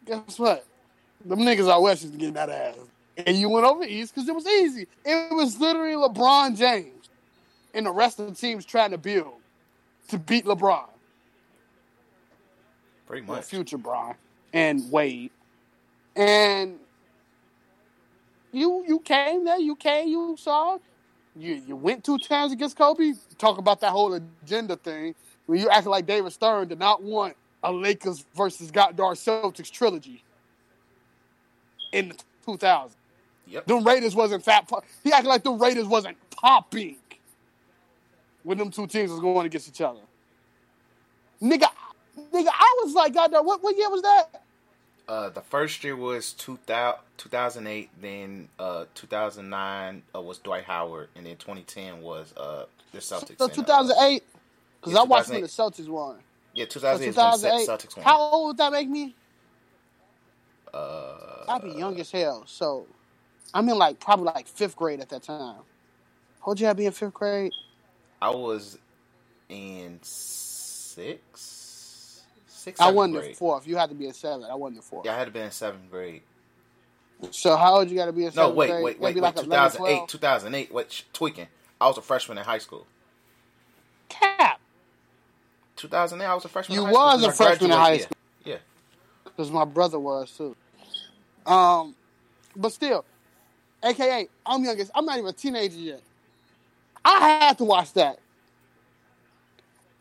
Guess 0.06 0.38
what? 0.38 0.64
Them 1.24 1.40
niggas 1.40 1.70
out 1.70 1.82
west 1.82 2.04
is 2.04 2.10
getting 2.10 2.34
that 2.34 2.50
ass, 2.50 2.76
and 3.16 3.36
you 3.36 3.48
went 3.48 3.66
over 3.66 3.84
east 3.84 4.14
because 4.14 4.28
it 4.28 4.34
was 4.34 4.46
easy. 4.46 4.86
It 5.04 5.32
was 5.32 5.60
literally 5.60 5.94
LeBron 5.94 6.56
James 6.56 7.08
and 7.74 7.86
the 7.86 7.92
rest 7.92 8.18
of 8.18 8.26
the 8.26 8.34
teams 8.34 8.64
trying 8.64 8.90
to 8.90 8.98
build 8.98 9.34
to 10.08 10.18
beat 10.18 10.44
LeBron. 10.44 10.88
Pretty 13.06 13.26
much. 13.26 13.44
Future 13.44 13.78
Bron 13.78 14.14
and 14.52 14.90
Wade. 14.90 15.30
And 16.16 16.78
you 18.52 18.84
you 18.88 19.00
came 19.00 19.44
there, 19.44 19.58
you 19.58 19.76
came, 19.76 20.08
you 20.08 20.36
saw, 20.38 20.78
you 21.36 21.62
you 21.66 21.76
went 21.76 22.04
two 22.04 22.18
times 22.18 22.52
against 22.52 22.76
Kobe. 22.76 23.14
Talk 23.38 23.58
about 23.58 23.80
that 23.80 23.90
whole 23.90 24.14
agenda 24.14 24.76
thing. 24.76 25.14
When 25.46 25.60
you 25.60 25.70
acting 25.70 25.90
like 25.90 26.06
David 26.06 26.32
Stern 26.32 26.68
did 26.68 26.78
not 26.80 27.02
want 27.02 27.36
a 27.64 27.72
Lakers 27.72 28.24
versus 28.36 28.70
Goddard 28.70 29.16
Celtics 29.16 29.70
trilogy 29.70 30.24
in 31.92 32.10
the 32.10 32.16
2000s. 32.46 32.92
Yep. 33.48 33.66
The 33.66 33.76
Raiders 33.76 34.14
wasn't 34.16 34.44
fat. 34.44 34.70
He 35.04 35.12
acted 35.12 35.28
like 35.28 35.44
the 35.44 35.52
Raiders 35.52 35.86
wasn't 35.86 36.16
popping. 36.30 36.96
when 38.44 38.58
them 38.58 38.70
two 38.70 38.86
teams 38.86 39.10
was 39.10 39.20
going 39.20 39.46
against 39.46 39.68
each 39.68 39.80
other. 39.80 40.00
Nigga, 41.42 41.68
nigga, 42.32 42.48
I 42.48 42.80
was 42.84 42.94
like, 42.94 43.14
God, 43.14 43.32
what 43.32 43.62
what 43.62 43.76
year 43.76 43.90
was 43.90 44.02
that? 44.02 44.42
Uh, 45.08 45.28
the 45.28 45.40
first 45.40 45.82
year 45.84 45.96
was 45.96 46.32
2000, 46.32 47.00
2008, 47.18 47.90
then 48.00 48.48
uh, 48.58 48.84
2009 48.94 50.02
uh, 50.14 50.20
was 50.20 50.38
Dwight 50.38 50.64
Howard, 50.64 51.08
and 51.16 51.26
then 51.26 51.36
2010 51.36 52.00
was 52.00 52.32
uh, 52.36 52.64
the 52.92 52.98
Celtics. 52.98 53.38
So 53.38 53.48
2008, 53.48 54.22
because 54.80 54.94
yeah, 54.94 55.00
I 55.00 55.04
watched 55.04 55.28
when 55.28 55.42
the 55.42 55.48
Celtics 55.48 55.88
won. 55.88 56.18
Yeah, 56.54 56.66
2008, 56.66 57.14
so 57.14 57.20
2008 57.20 57.68
Celtics 57.68 57.96
won. 57.96 58.04
How 58.04 58.18
old 58.18 58.48
would 58.48 58.56
that 58.58 58.72
make 58.72 58.88
me? 58.88 59.14
Uh, 60.72 61.44
I'd 61.48 61.62
be 61.62 61.70
young 61.70 61.98
as 62.00 62.10
hell. 62.10 62.44
So 62.46 62.86
I'm 63.52 63.68
in 63.68 63.76
like 63.76 64.00
probably 64.00 64.26
like 64.26 64.46
fifth 64.46 64.76
grade 64.76 65.00
at 65.00 65.08
that 65.10 65.22
time. 65.22 65.60
How'd 66.44 66.60
you 66.60 66.66
have 66.66 66.76
be 66.76 66.86
in 66.86 66.92
fifth 66.92 67.14
grade? 67.14 67.52
I 68.20 68.30
was 68.30 68.78
in 69.48 69.98
six. 70.02 71.61
Six. 72.62 72.80
I 72.80 72.92
wasn't 72.92 73.16
grade. 73.16 73.30
in 73.30 73.34
fourth. 73.34 73.66
You 73.66 73.76
had 73.76 73.88
to 73.88 73.96
be 73.96 74.06
in 74.06 74.12
seventh. 74.12 74.48
I 74.48 74.54
wasn't 74.54 74.76
in 74.76 74.82
fourth. 74.82 75.04
Yeah, 75.04 75.16
I 75.16 75.18
had 75.18 75.24
to 75.24 75.32
be 75.32 75.40
in 75.40 75.50
seventh 75.50 75.90
grade. 75.90 76.22
So 77.32 77.56
how 77.56 77.74
old 77.74 77.90
you 77.90 77.96
got 77.96 78.06
to 78.06 78.12
be 78.12 78.24
in 78.24 78.30
seventh 78.30 78.52
No, 78.52 78.56
wait, 78.56 78.70
grade? 78.70 78.84
wait, 78.84 79.00
wait, 79.00 79.14
wait. 79.16 79.22
Like 79.22 79.34
2008, 79.34 80.06
2008. 80.06 80.72
Which 80.72 81.04
tweaking? 81.12 81.48
I 81.80 81.88
was 81.88 81.98
a 81.98 82.02
freshman 82.02 82.38
in 82.38 82.44
high 82.44 82.58
school. 82.58 82.86
Cap. 84.08 84.60
2008, 85.74 86.24
I 86.24 86.34
was 86.36 86.44
a 86.44 86.48
freshman. 86.48 86.78
You 86.78 86.84
was 86.84 87.24
a 87.24 87.32
freshman 87.32 87.72
in 87.72 87.76
high 87.76 87.98
school. 87.98 88.16
Yeah. 88.44 88.58
Because 89.24 89.50
my 89.50 89.64
brother 89.64 89.98
was 89.98 90.30
too. 90.30 90.54
Um, 91.44 91.96
but 92.54 92.72
still, 92.72 93.04
AKA, 93.82 94.28
I'm 94.46 94.62
youngest. 94.62 94.92
I'm 94.94 95.04
not 95.04 95.18
even 95.18 95.30
a 95.30 95.32
teenager 95.32 95.78
yet. 95.78 96.02
I 97.04 97.18
had 97.40 97.58
to 97.58 97.64
watch 97.64 97.92
that. 97.94 98.20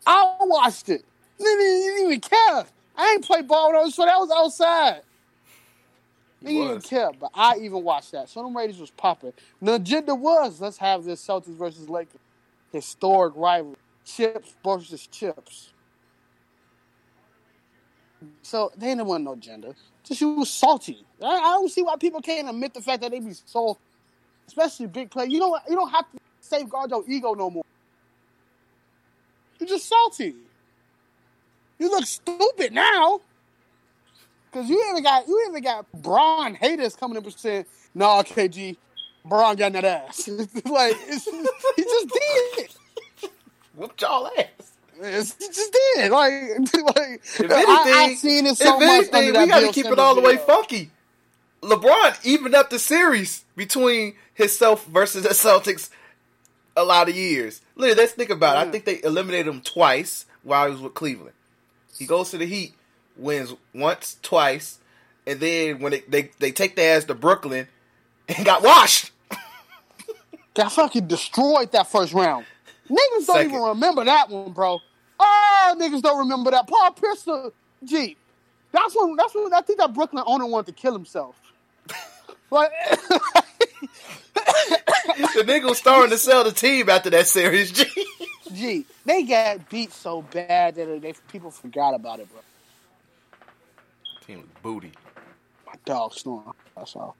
I 0.05 0.35
watched 0.41 0.89
it. 0.89 1.03
Didn't, 1.43 1.59
didn't 1.59 2.05
even 2.05 2.21
care. 2.21 2.65
I 2.95 3.13
ain't 3.13 3.25
play 3.25 3.41
ball 3.41 3.71
with 3.83 3.93
so 3.93 4.05
that 4.05 4.17
was 4.17 4.31
outside. 4.31 5.01
He 6.41 6.47
didn't 6.47 6.69
even 6.69 6.81
care, 6.81 7.11
but 7.19 7.31
I 7.33 7.57
even 7.57 7.83
watched 7.83 8.11
that. 8.13 8.27
So 8.27 8.43
them 8.43 8.57
Raiders 8.57 8.79
was 8.79 8.89
popping. 8.91 9.33
The 9.61 9.75
agenda 9.75 10.15
was 10.15 10.59
let's 10.59 10.77
have 10.77 11.03
this 11.03 11.25
Celtics 11.25 11.55
versus 11.55 11.87
Lakers 11.87 12.19
historic 12.71 13.33
rivalry. 13.35 13.77
Chips 14.05 14.55
versus 14.63 15.07
chips. 15.07 15.73
So 18.41 18.71
they 18.75 18.87
didn't 18.87 19.05
want 19.05 19.23
no 19.23 19.33
agenda. 19.33 19.75
Just 20.03 20.21
you 20.21 20.33
was 20.33 20.49
salty. 20.49 21.05
I, 21.21 21.27
I, 21.27 21.51
don't 21.53 21.69
see 21.69 21.83
why 21.83 21.95
people 21.97 22.21
can't 22.21 22.49
admit 22.49 22.73
the 22.73 22.81
fact 22.81 23.01
that 23.01 23.11
they 23.11 23.19
be 23.19 23.33
salty, 23.33 23.79
especially 24.47 24.87
big 24.87 25.11
play. 25.11 25.27
You 25.27 25.39
what? 25.49 25.63
You 25.69 25.75
don't 25.75 25.89
have 25.89 26.11
to 26.11 26.17
safeguard 26.39 26.89
your 26.89 27.03
ego 27.07 27.33
no 27.33 27.49
more. 27.49 27.63
You're 29.59 29.69
just 29.69 29.87
salty. 29.87 30.35
You 31.81 31.89
look 31.89 32.05
stupid 32.05 32.73
now. 32.73 33.21
Cause 34.51 34.69
you 34.69 34.85
even 34.91 35.01
got 35.01 35.27
you 35.27 35.47
even 35.49 35.63
got 35.63 35.91
Bron 35.91 36.53
haters 36.53 36.95
coming 36.95 37.17
up 37.17 37.23
and 37.23 37.33
saying, 37.33 37.65
"Nah, 37.95 38.21
KG, 38.21 38.75
Bron 39.25 39.55
got 39.55 39.73
that 39.73 39.83
ass." 39.83 40.27
like 40.65 40.95
he 41.75 41.83
just 41.83 42.07
did. 42.07 42.69
Whooped 43.75 43.99
y'all 43.99 44.29
ass. 44.37 44.45
It's, 44.99 45.35
he 45.39 45.47
just 45.47 45.75
did. 45.95 46.11
Like, 46.11 46.33
like 46.95 47.21
if 47.23 47.39
anything, 47.39 47.65
I, 47.67 48.09
I 48.11 48.13
seen 48.13 48.45
it 48.45 48.57
so 48.57 48.79
much. 48.79 49.07
Anything, 49.11 49.41
we 49.41 49.47
got 49.47 49.61
to 49.61 49.71
keep 49.71 49.87
it 49.87 49.97
all 49.97 50.13
the 50.13 50.21
way 50.21 50.37
funky. 50.37 50.91
LeBron 51.63 52.23
evened 52.23 52.53
up 52.53 52.69
the 52.69 52.77
series 52.77 53.43
between 53.55 54.13
himself 54.35 54.85
versus 54.85 55.23
the 55.23 55.29
Celtics 55.29 55.89
a 56.77 56.83
lot 56.83 57.09
of 57.09 57.15
years. 57.15 57.61
Look, 57.75 57.97
let's 57.97 58.11
think 58.11 58.29
about 58.29 58.57
it. 58.57 58.67
I 58.67 58.71
think 58.71 58.85
they 58.85 59.01
eliminated 59.01 59.47
him 59.47 59.61
twice 59.61 60.27
while 60.43 60.67
he 60.67 60.73
was 60.73 60.81
with 60.81 60.93
Cleveland. 60.93 61.33
He 62.01 62.07
goes 62.07 62.31
to 62.31 62.39
the 62.39 62.47
Heat, 62.47 62.73
wins 63.15 63.53
once, 63.75 64.17
twice, 64.23 64.79
and 65.27 65.39
then 65.39 65.77
when 65.77 65.91
they 65.91 65.99
they, 66.07 66.31
they 66.39 66.51
take 66.51 66.75
their 66.75 66.97
ass 66.97 67.03
to 67.03 67.13
Brooklyn 67.13 67.67
and 68.27 68.43
got 68.43 68.63
washed. 68.63 69.11
got 70.55 70.71
fucking 70.71 71.05
destroyed 71.05 71.71
that 71.73 71.91
first 71.91 72.11
round. 72.11 72.47
Niggas 72.89 73.27
don't 73.27 73.45
even 73.45 73.61
remember 73.61 74.03
that 74.03 74.31
one, 74.31 74.51
bro. 74.51 74.79
Oh, 75.19 75.75
niggas 75.79 76.01
don't 76.01 76.17
remember 76.17 76.49
that. 76.49 76.67
Paul 76.67 76.89
Pierce, 76.93 77.27
Jeep. 77.83 78.17
That's 78.71 78.95
when. 78.95 79.15
That's 79.15 79.35
when. 79.35 79.53
I 79.53 79.61
think 79.61 79.77
that 79.77 79.93
Brooklyn 79.93 80.23
owner 80.25 80.47
wanted 80.47 80.75
to 80.75 80.81
kill 80.81 80.93
himself. 80.93 81.35
Like, 82.49 82.69
the 84.33 85.43
nigga 85.45 85.69
was 85.69 85.77
starting 85.77 86.09
to 86.09 86.17
sell 86.17 86.43
the 86.43 86.51
team 86.51 86.89
after 86.89 87.09
that 87.11 87.25
series. 87.27 87.71
G. 87.71 87.85
G. 88.53 88.85
They 89.05 89.23
got 89.23 89.69
beat 89.69 89.91
so 89.91 90.21
bad 90.21 90.75
that 90.75 91.01
they 91.01 91.13
people 91.31 91.51
forgot 91.51 91.93
about 91.93 92.19
it, 92.19 92.29
bro. 92.31 92.41
Team 94.25 94.39
was 94.39 94.49
booty. 94.61 94.91
My 95.65 95.73
dog 95.85 96.13
snoring. 96.13 96.53
That's 96.75 96.95
all. 96.95 97.15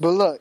But 0.00 0.10
look, 0.10 0.40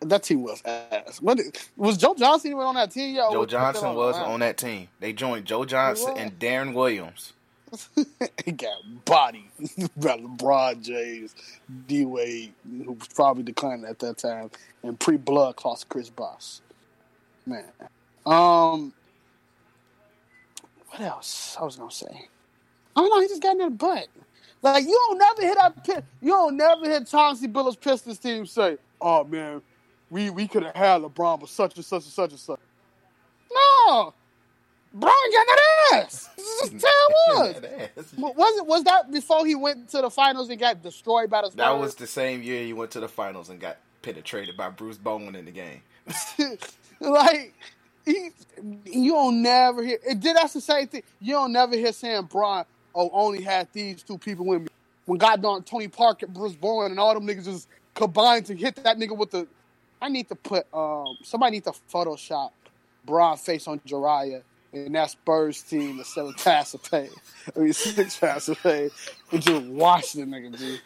that 0.00 0.22
team 0.22 0.42
was 0.42 0.62
ass. 0.64 1.20
What 1.20 1.40
was 1.76 1.96
Joe 1.96 2.14
Johnson 2.14 2.52
even 2.52 2.62
on 2.62 2.74
that 2.76 2.90
team? 2.90 3.14
Yo, 3.14 3.32
Joe 3.32 3.46
Johnson 3.46 3.94
was 3.94 4.16
on 4.16 4.40
that 4.40 4.56
team. 4.56 4.88
They 5.00 5.12
joined 5.12 5.46
Joe 5.46 5.64
Johnson 5.64 6.14
and 6.16 6.38
Deron 6.38 6.74
Williams. 6.74 7.32
he 8.44 8.52
got 8.52 8.76
body 9.04 9.50
by 9.96 10.16
LeBron 10.16 10.80
James, 10.82 11.34
D 11.86 12.06
Wade, 12.06 12.52
who 12.64 12.92
was 12.92 13.08
probably 13.08 13.42
declining 13.42 13.84
at 13.84 13.98
that 13.98 14.18
time, 14.18 14.50
and 14.82 14.98
pre 14.98 15.16
blood 15.16 15.56
cost 15.56 15.88
Chris 15.88 16.08
Bosh. 16.08 16.60
Man. 17.48 17.64
Um 18.26 18.92
what 20.88 21.00
else 21.00 21.56
I 21.60 21.64
was 21.64 21.76
gonna 21.76 21.90
say? 21.90 22.28
I 22.96 23.00
don't 23.00 23.10
know, 23.10 23.20
he 23.20 23.28
just 23.28 23.42
got 23.42 23.52
in 23.52 23.58
the 23.58 23.70
butt. 23.70 24.08
Like 24.62 24.84
you 24.84 24.90
don't 25.08 25.18
never 25.18 25.42
hit 25.42 25.58
that 25.86 26.04
you 26.20 26.30
don't 26.30 26.56
never 26.56 26.84
hit 26.88 27.06
Chauncey 27.08 27.48
Billups 27.48 27.80
Pistons 27.80 28.18
team 28.18 28.46
say, 28.46 28.78
Oh 29.00 29.24
man, 29.24 29.62
we 30.10 30.30
we 30.30 30.48
could 30.48 30.64
have 30.64 30.74
had 30.76 31.02
LeBron 31.02 31.40
but 31.40 31.48
such 31.48 31.76
and 31.76 31.84
such 31.84 32.04
and 32.04 32.12
such 32.12 32.30
and 32.30 32.40
such. 32.40 32.60
No. 33.52 34.14
Brian 34.94 35.14
got 35.32 35.46
that 35.46 35.60
ass. 35.94 36.30
This 36.38 36.72
is 36.72 36.82
was. 37.28 37.54
was 38.16 38.58
it 38.58 38.66
was 38.66 38.84
that 38.84 39.10
before 39.12 39.46
he 39.46 39.54
went 39.54 39.88
to 39.90 40.02
the 40.02 40.10
finals 40.10 40.50
and 40.50 40.58
got 40.58 40.82
destroyed 40.82 41.30
by 41.30 41.42
the 41.42 41.48
Spurs? 41.48 41.56
That 41.56 41.78
was 41.78 41.94
the 41.94 42.06
same 42.06 42.42
year 42.42 42.64
he 42.64 42.72
went 42.72 42.90
to 42.92 43.00
the 43.00 43.08
finals 43.08 43.48
and 43.48 43.60
got 43.60 43.78
penetrated 44.02 44.56
by 44.56 44.70
Bruce 44.70 44.98
Bowen 44.98 45.34
in 45.34 45.44
the 45.44 45.50
game. 45.50 45.82
like 47.00 47.54
he, 48.04 48.30
you 48.84 49.12
don't 49.12 49.42
never 49.42 49.82
hear. 49.84 49.98
It 50.06 50.20
did. 50.20 50.36
That's 50.36 50.54
the 50.54 50.60
same 50.60 50.88
thing. 50.88 51.02
You 51.20 51.34
don't 51.34 51.52
never 51.52 51.76
hear 51.76 51.92
saying 51.92 52.28
Brian. 52.30 52.64
Oh, 52.94 53.10
only 53.12 53.42
had 53.42 53.68
these 53.72 54.02
two 54.02 54.18
people 54.18 54.46
with 54.46 54.62
me. 54.62 54.68
When 55.04 55.18
God 55.18 55.42
goddamn 55.42 55.62
Tony 55.62 55.88
Parker, 55.88 56.26
Bruce 56.26 56.54
Bowen, 56.54 56.90
and 56.90 57.00
all 57.00 57.14
them 57.14 57.26
niggas 57.26 57.44
just 57.44 57.68
combined 57.94 58.46
to 58.46 58.54
hit 58.54 58.76
that 58.76 58.98
nigga 58.98 59.16
with 59.16 59.30
the. 59.30 59.46
I 60.00 60.08
need 60.08 60.28
to 60.28 60.34
put 60.36 60.66
um 60.72 61.16
somebody 61.22 61.56
need 61.56 61.64
to 61.64 61.72
Photoshop 61.92 62.50
Bron 63.04 63.36
face 63.36 63.66
on 63.68 63.80
Jariah 63.80 64.42
and 64.72 64.94
that 64.94 65.10
Spurs 65.10 65.62
team 65.62 65.96
the 65.96 66.04
seven 66.04 66.34
pass 66.34 66.74
of 66.74 66.82
pay. 66.90 67.08
I 67.56 67.58
mean 67.58 67.72
six 67.74 68.16
pass 68.18 68.48
of 68.48 68.62
pay. 68.62 68.90
And 69.32 69.42
just 69.42 69.66
wash 69.66 70.12
the 70.12 70.22
nigga, 70.22 70.56
dude. 70.56 70.80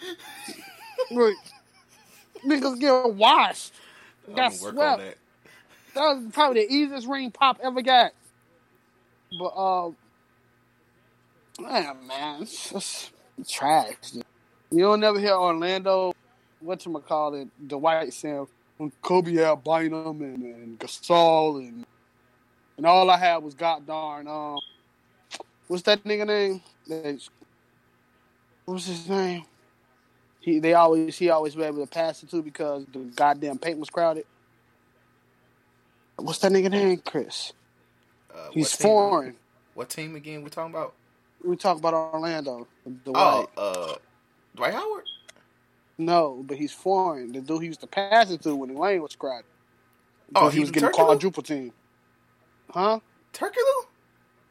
Look, 1.10 1.36
niggas 2.46 2.80
get 2.80 3.14
washed. 3.14 3.72
Got 4.34 4.52
swept. 4.54 4.76
That. 4.76 5.16
that. 5.94 6.00
was 6.00 6.24
probably 6.32 6.66
the 6.66 6.72
easiest 6.72 7.06
ring 7.06 7.30
pop 7.30 7.58
ever 7.62 7.82
got. 7.82 8.12
But 9.38 9.46
uh 9.46 9.90
man, 11.60 12.06
man, 12.06 12.42
it's 12.42 12.70
just 12.70 13.10
trash. 13.48 13.94
You 14.70 14.78
don't 14.78 15.00
never 15.00 15.18
hear 15.18 15.34
Orlando 15.34 16.12
what 16.60 16.84
you 16.86 17.04
call 17.06 17.34
it, 17.34 17.48
Dwight 17.68 18.12
saying 18.12 18.46
when 18.78 18.92
Kobe 19.02 19.34
had 19.34 19.62
Bynum 19.64 20.22
and, 20.22 20.42
and 20.42 20.78
Gasol 20.78 21.58
and 21.58 21.84
and 22.76 22.86
all 22.86 23.10
I 23.10 23.18
had 23.18 23.38
was 23.38 23.54
god 23.54 23.86
darn 23.86 24.26
um, 24.26 24.58
what's 25.68 25.82
that 25.84 26.04
nigga 26.04 26.26
name? 26.26 26.62
What's 28.64 28.86
his 28.86 29.08
name? 29.08 29.44
He 30.42 30.58
they 30.58 30.74
always 30.74 31.16
he 31.16 31.30
always 31.30 31.54
be 31.54 31.62
able 31.62 31.86
to 31.86 31.90
pass 31.90 32.22
it 32.22 32.30
to 32.30 32.42
because 32.42 32.84
the 32.92 32.98
goddamn 32.98 33.58
paint 33.58 33.78
was 33.78 33.88
crowded. 33.88 34.26
What's 36.16 36.40
that 36.40 36.52
nigga 36.52 36.70
name, 36.70 36.98
Chris? 36.98 37.52
Uh, 38.34 38.48
He's 38.52 38.72
foreign. 38.72 39.36
What 39.74 39.88
team 39.88 40.16
again? 40.16 40.42
We 40.42 40.50
talking 40.50 40.74
about? 40.74 40.94
We 41.44 41.56
talk 41.56 41.78
about 41.78 41.94
Orlando. 41.94 42.66
Dwight. 43.04 43.14
Oh, 43.16 43.48
uh, 43.56 43.94
Dwight 44.56 44.74
Howard. 44.74 45.04
No, 45.96 46.42
but 46.46 46.56
he's 46.56 46.72
foreign. 46.72 47.32
The 47.32 47.40
dude 47.40 47.62
he 47.62 47.68
used 47.68 47.80
to 47.80 47.86
pass 47.86 48.30
it 48.30 48.42
to 48.42 48.54
when 48.56 48.74
the 48.74 48.80
lane 48.80 49.00
was 49.00 49.14
crowded. 49.14 49.44
Oh, 50.34 50.48
he, 50.48 50.56
he 50.56 50.60
was 50.60 50.70
getting 50.70 50.90
quadruple 50.90 51.42
team. 51.42 51.72
Huh? 52.70 52.98
Turkoglu? 53.32 53.86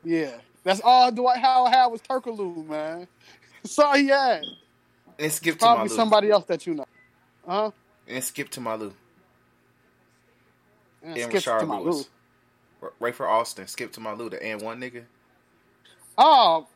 Yeah. 0.04 0.38
That's 0.64 0.82
all 0.84 1.12
Dwight 1.12 1.40
Howard 1.40 1.74
had 1.74 1.88
was 1.88 2.02
Turkoglu, 2.02 2.66
man. 2.68 3.08
That's 3.64 3.78
all 3.78 3.96
he 3.96 4.08
had. 4.08 4.44
And 5.22 5.32
skip 5.32 5.54
to 5.56 5.60
Probably 5.60 5.90
somebody 5.90 6.32
else 6.32 6.46
that 6.46 6.66
you 6.66 6.74
know. 6.74 6.86
Huh? 7.48 7.70
And 8.08 8.24
skip 8.24 8.50
to 8.50 8.60
Malu. 8.60 8.92
and 11.04 11.16
Rashard 11.16 11.84
Lewis. 11.84 12.10
for 13.14 13.28
Austin. 13.28 13.68
Skip 13.68 13.92
to 13.94 14.00
my 14.00 14.14
Lou, 14.14 14.32
the 14.32 14.44
and 14.44 14.60
one 14.62 14.82
nigga. 14.82 15.04
Oh, 16.18 16.68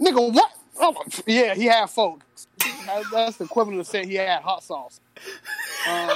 nigga, 0.00 0.32
what? 0.32 0.52
Oh, 0.78 0.94
yeah, 1.26 1.54
he 1.54 1.64
had 1.64 1.90
folks. 1.90 2.46
That's 3.12 3.38
the 3.38 3.44
equivalent 3.44 3.80
of 3.80 3.86
saying 3.88 4.08
he 4.08 4.14
had 4.14 4.42
hot 4.42 4.62
sauce. 4.62 5.00
Um, 5.88 6.10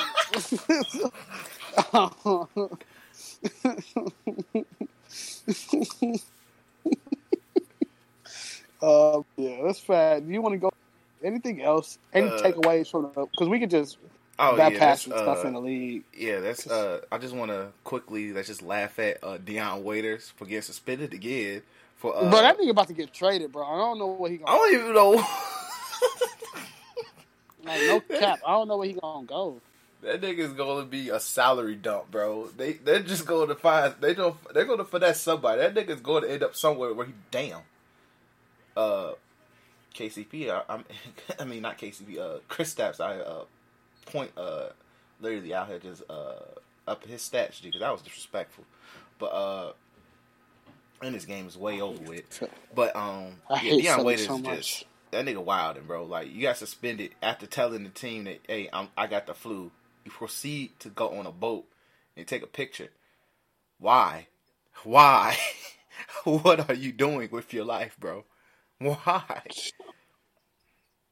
uh, 8.82 9.22
yeah, 9.36 9.62
that's 9.64 9.80
fat. 9.94 10.26
Do 10.26 10.32
you 10.32 10.42
want 10.42 10.54
to 10.54 10.58
go? 10.58 10.72
Anything 11.22 11.62
else? 11.62 11.98
Any 12.12 12.28
uh, 12.28 12.38
takeaways 12.40 12.90
from 12.90 13.02
the? 13.02 13.26
Because 13.26 13.48
we 13.48 13.58
could 13.60 13.70
just 13.70 13.98
oh, 14.38 14.56
bypass 14.56 15.06
yeah, 15.06 15.16
stuff 15.16 15.44
uh, 15.44 15.48
in 15.48 15.54
the 15.54 15.60
league. 15.60 16.02
Yeah, 16.16 16.40
that's. 16.40 16.66
Uh, 16.66 17.00
I 17.10 17.18
just 17.18 17.34
want 17.34 17.50
to 17.50 17.68
quickly 17.84 18.32
let's 18.32 18.48
just 18.48 18.62
laugh 18.62 18.98
at 18.98 19.22
uh, 19.22 19.38
Dion 19.38 19.84
Waiters 19.84 20.32
for 20.36 20.44
getting 20.44 20.62
suspended 20.62 21.14
again. 21.14 21.62
For 21.96 22.14
uh, 22.16 22.30
but 22.30 22.42
that 22.42 22.58
nigga 22.58 22.70
about 22.70 22.88
to 22.88 22.94
get 22.94 23.12
traded, 23.12 23.52
bro. 23.52 23.64
I 23.64 23.76
don't 23.78 23.98
know 23.98 24.08
what 24.08 24.30
he. 24.30 24.38
Gonna 24.38 24.50
I 24.50 24.56
don't 24.56 24.74
even 24.74 24.94
know. 24.94 25.12
like 27.64 27.80
no 27.82 28.00
cap. 28.18 28.40
I 28.46 28.52
don't 28.52 28.68
know 28.68 28.76
where 28.76 28.88
he 28.88 28.94
gonna 28.94 29.26
go. 29.26 29.60
That 30.02 30.20
nigga's 30.20 30.52
gonna 30.52 30.84
be 30.84 31.08
a 31.08 31.18
salary 31.18 31.76
dump, 31.76 32.10
bro. 32.10 32.48
They 32.54 32.74
they're 32.74 33.00
just 33.00 33.24
going 33.24 33.48
to 33.48 33.54
find 33.54 33.94
they 34.00 34.12
don't 34.12 34.36
they're 34.52 34.66
gonna 34.66 34.84
finesse 34.84 35.22
somebody. 35.22 35.62
That 35.62 35.74
nigga's 35.74 36.02
going 36.02 36.24
to 36.24 36.30
end 36.30 36.42
up 36.42 36.54
somewhere 36.54 36.92
where 36.92 37.06
he 37.06 37.14
damn. 37.30 37.60
Uh, 38.76 39.12
KCP. 39.94 40.50
I, 40.50 40.62
I'm, 40.68 40.84
I 41.38 41.44
mean 41.44 41.62
not 41.62 41.78
KCP. 41.78 42.18
Uh, 42.18 42.38
Kristaps. 42.48 43.00
I 43.00 43.20
uh 43.20 43.44
point 44.06 44.32
uh 44.36 44.68
literally 45.20 45.54
out 45.54 45.68
here 45.68 45.78
just 45.78 46.02
uh 46.10 46.34
up 46.86 47.04
his 47.06 47.22
stats 47.22 47.62
because 47.62 47.80
that 47.80 47.92
was 47.92 48.02
disrespectful. 48.02 48.64
But 49.18 49.26
uh, 49.26 49.72
and 51.02 51.14
this 51.14 51.24
game 51.24 51.46
is 51.46 51.56
way 51.56 51.80
over 51.80 52.02
with. 52.02 52.42
But 52.74 52.96
um, 52.96 53.40
I 53.48 53.62
yeah, 53.62 53.94
Dion 53.94 54.04
Waiters 54.04 54.26
so 54.26 54.40
just 54.40 54.84
that 55.12 55.24
nigga 55.24 55.42
wilding, 55.42 55.84
bro. 55.86 56.04
Like 56.04 56.32
you 56.34 56.42
got 56.42 56.56
suspended 56.56 57.12
after 57.22 57.46
telling 57.46 57.84
the 57.84 57.90
team 57.90 58.24
that 58.24 58.40
hey, 58.48 58.68
I'm, 58.72 58.88
I 58.96 59.06
got 59.06 59.26
the 59.28 59.34
flu 59.34 59.70
you 60.04 60.10
proceed 60.10 60.78
to 60.80 60.88
go 60.88 61.10
on 61.10 61.26
a 61.26 61.30
boat 61.30 61.66
and 62.16 62.26
take 62.26 62.42
a 62.42 62.48
picture. 62.48 62.88
Why? 63.78 64.26
Why? 64.82 65.36
what 66.24 66.68
are 66.68 66.74
you 66.74 66.90
doing 66.90 67.28
with 67.30 67.52
your 67.52 67.64
life, 67.64 67.96
bro? 67.98 68.24
Why? 68.80 69.42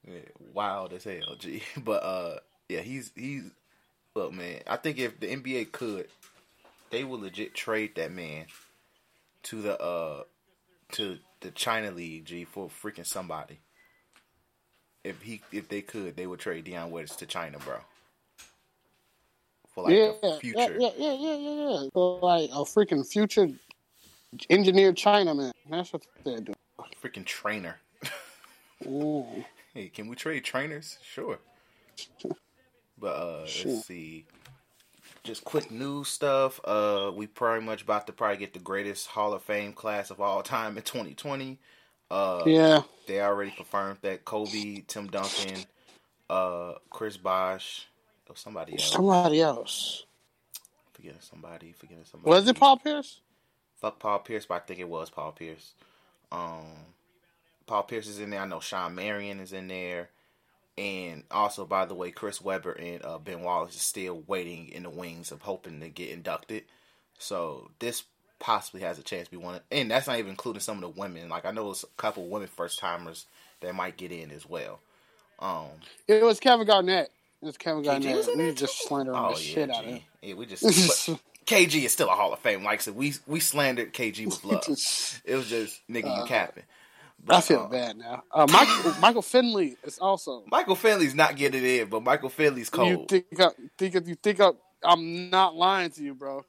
Yeah, 0.05 0.19
wild 0.53 0.93
as 0.93 1.03
hell, 1.03 1.35
G. 1.37 1.63
But 1.83 2.03
uh, 2.03 2.39
yeah, 2.69 2.81
he's 2.81 3.11
he's 3.15 3.51
look, 4.15 4.33
man. 4.33 4.61
I 4.67 4.77
think 4.77 4.99
if 4.99 5.19
the 5.19 5.27
NBA 5.27 5.71
could, 5.71 6.07
they 6.89 7.03
would 7.03 7.21
legit 7.21 7.53
trade 7.53 7.95
that 7.95 8.11
man 8.11 8.45
to 9.43 9.61
the 9.61 9.81
uh 9.81 10.23
to 10.93 11.17
the 11.41 11.51
China 11.51 11.91
League, 11.91 12.25
G, 12.25 12.45
for 12.45 12.69
freaking 12.69 13.05
somebody. 13.05 13.59
If 15.03 15.21
he 15.21 15.41
if 15.51 15.69
they 15.69 15.81
could, 15.81 16.15
they 16.15 16.27
would 16.27 16.39
trade 16.39 16.65
Dion 16.65 16.91
Waiters 16.91 17.15
to 17.17 17.25
China, 17.25 17.59
bro 17.59 17.77
for 19.73 19.83
like 19.85 19.93
yeah, 19.93 20.11
a 20.23 20.39
future. 20.39 20.77
Yeah, 20.79 20.91
yeah, 20.97 21.13
yeah, 21.13 21.35
yeah, 21.35 21.69
yeah. 21.69 21.89
For 21.93 22.19
like 22.21 22.49
a 22.51 22.63
freaking 22.63 23.05
future 23.05 23.49
engineered 24.49 24.95
Chinaman. 24.95 25.51
That's 25.69 25.91
what 25.91 26.05
they're 26.23 26.41
doing. 26.41 26.55
Freaking 27.01 27.25
trainer. 27.25 27.77
hey, 29.73 29.89
can 29.89 30.07
we 30.07 30.15
trade 30.15 30.43
trainers? 30.43 30.97
Sure. 31.03 31.39
But 32.97 33.15
uh 33.15 33.45
sure. 33.45 33.73
let's 33.73 33.87
see. 33.87 34.25
Just 35.23 35.43
quick 35.43 35.71
news 35.71 36.07
stuff. 36.07 36.59
Uh 36.63 37.11
we 37.13 37.27
pretty 37.27 37.65
much 37.65 37.81
about 37.81 38.07
to 38.07 38.13
probably 38.13 38.37
get 38.37 38.53
the 38.53 38.59
greatest 38.59 39.07
Hall 39.07 39.33
of 39.33 39.41
Fame 39.41 39.73
class 39.73 40.09
of 40.09 40.21
all 40.21 40.41
time 40.43 40.77
in 40.77 40.83
2020. 40.83 41.59
Uh 42.09 42.43
yeah. 42.45 42.81
They 43.07 43.21
already 43.21 43.51
confirmed 43.51 43.99
that 44.01 44.25
Kobe, 44.25 44.83
Tim 44.87 45.07
Duncan, 45.07 45.65
uh 46.29 46.73
Chris 46.89 47.17
Bosh, 47.17 47.87
or 48.29 48.35
somebody 48.35 48.73
else. 48.73 48.91
Somebody 48.91 49.41
else. 49.41 50.05
Forgetting 50.93 51.19
somebody. 51.21 51.73
Forgetting 51.73 52.05
somebody. 52.05 52.29
Was 52.29 52.47
it 52.47 52.57
Paul 52.57 52.77
Pierce? 52.77 53.19
Fuck 53.81 53.99
Paul 53.99 54.19
Pierce, 54.19 54.45
but 54.45 54.55
I 54.55 54.59
think 54.59 54.79
it 54.79 54.87
was 54.87 55.09
Paul 55.09 55.33
Pierce. 55.33 55.73
Um, 56.31 56.63
Paul 57.65 57.83
Pierce 57.83 58.07
is 58.07 58.19
in 58.19 58.29
there. 58.29 58.41
I 58.41 58.47
know 58.47 58.59
Shawn 58.59 58.95
Marion 58.95 59.39
is 59.39 59.53
in 59.53 59.67
there. 59.67 60.09
And 60.77 61.23
also, 61.29 61.65
by 61.65 61.85
the 61.85 61.93
way, 61.93 62.11
Chris 62.11 62.41
Webber 62.41 62.71
and 62.71 63.03
uh, 63.05 63.19
Ben 63.19 63.41
Wallace 63.41 63.75
is 63.75 63.81
still 63.81 64.23
waiting 64.25 64.69
in 64.69 64.83
the 64.83 64.89
wings 64.89 65.31
of 65.31 65.41
hoping 65.41 65.79
to 65.81 65.89
get 65.89 66.09
inducted. 66.09 66.63
So 67.19 67.69
this 67.79 68.03
possibly 68.39 68.81
has 68.81 68.97
a 68.97 69.03
chance 69.03 69.27
to 69.27 69.31
be 69.31 69.37
one. 69.37 69.55
Of, 69.55 69.61
and 69.71 69.91
that's 69.91 70.07
not 70.07 70.17
even 70.17 70.31
including 70.31 70.61
some 70.61 70.77
of 70.77 70.81
the 70.81 70.99
women. 70.99 71.29
Like 71.29 71.45
I 71.45 71.51
know 71.51 71.71
a 71.71 71.75
couple 71.97 72.27
women 72.27 72.47
first 72.47 72.79
timers 72.79 73.27
that 73.61 73.75
might 73.75 73.97
get 73.97 74.11
in 74.11 74.31
as 74.31 74.47
well. 74.47 74.79
Um, 75.39 75.67
it 76.07 76.23
was 76.23 76.39
Kevin 76.39 76.65
Garnett. 76.65 77.11
It 77.41 77.45
was 77.45 77.57
Kevin 77.57 77.83
Garnett, 77.83 78.37
we 78.37 78.53
just 78.53 78.87
slandering 78.87 79.17
oh, 79.17 79.33
the 79.33 79.41
yeah, 79.41 79.53
shit 79.53 79.69
G. 79.69 79.75
out 79.75 79.83
of 79.83 79.89
him. 79.89 79.99
Yeah, 80.21 80.33
we 80.35 80.45
just. 80.45 80.63
KG 81.45 81.83
is 81.83 81.91
still 81.91 82.07
a 82.09 82.13
Hall 82.13 82.31
of 82.31 82.39
Fame. 82.39 82.63
Like 82.63 82.79
I 82.79 82.81
said, 82.83 82.95
we 82.95 83.13
we 83.27 83.41
slandered 83.41 83.93
KG 83.93 84.25
with 84.25 84.45
love. 84.45 84.63
it 85.25 85.35
was 85.35 85.49
just 85.49 85.81
nigga, 85.89 86.05
uh, 86.05 86.21
you 86.21 86.25
capping. 86.25 86.63
But, 87.25 87.35
I 87.37 87.41
feel 87.41 87.61
uh, 87.61 87.67
bad 87.67 87.97
now. 87.97 88.23
Uh, 88.31 88.47
Michael, 88.51 88.93
Michael 89.01 89.21
Finley 89.21 89.77
is 89.83 89.97
also 89.97 90.43
Michael 90.51 90.75
Finley's 90.75 91.15
not 91.15 91.35
getting 91.37 91.63
in, 91.63 91.87
but 91.87 92.03
Michael 92.03 92.29
Finley's 92.29 92.69
cold. 92.69 92.89
You 92.89 93.05
think 93.07 93.39
I, 93.39 93.49
think 93.77 93.93
you 94.07 94.15
think 94.15 94.41
I, 94.41 94.51
I'm 94.83 95.29
not 95.29 95.55
lying 95.55 95.91
to 95.91 96.03
you, 96.03 96.15
bro. 96.15 96.43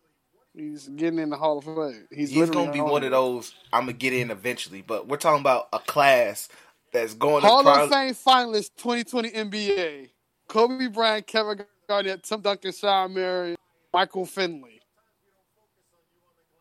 He's 0.52 0.88
getting 0.88 1.18
in 1.18 1.30
the 1.30 1.36
Hall 1.36 1.58
of 1.58 1.64
Fame. 1.64 2.06
He's, 2.10 2.30
He's 2.30 2.50
gonna 2.50 2.72
be 2.72 2.80
one 2.80 3.04
of 3.04 3.10
those. 3.10 3.54
I'm 3.72 3.82
gonna 3.82 3.92
get 3.92 4.12
in 4.12 4.30
eventually, 4.30 4.82
but 4.82 5.08
we're 5.08 5.16
talking 5.16 5.40
about 5.40 5.68
a 5.72 5.78
class 5.78 6.48
that's 6.92 7.14
going 7.14 7.42
Hall 7.42 7.66
of 7.66 7.90
Fame 7.90 8.14
finalists 8.14 8.70
2020 8.76 9.30
NBA. 9.30 10.10
Kobe 10.48 10.88
Bryant, 10.88 11.26
Kevin 11.26 11.64
Garnett, 11.88 12.22
Tim 12.22 12.40
Duncan, 12.40 12.72
Shawn 12.72 13.14
Marion, 13.14 13.56
Michael 13.92 14.26
Finley. 14.26 14.80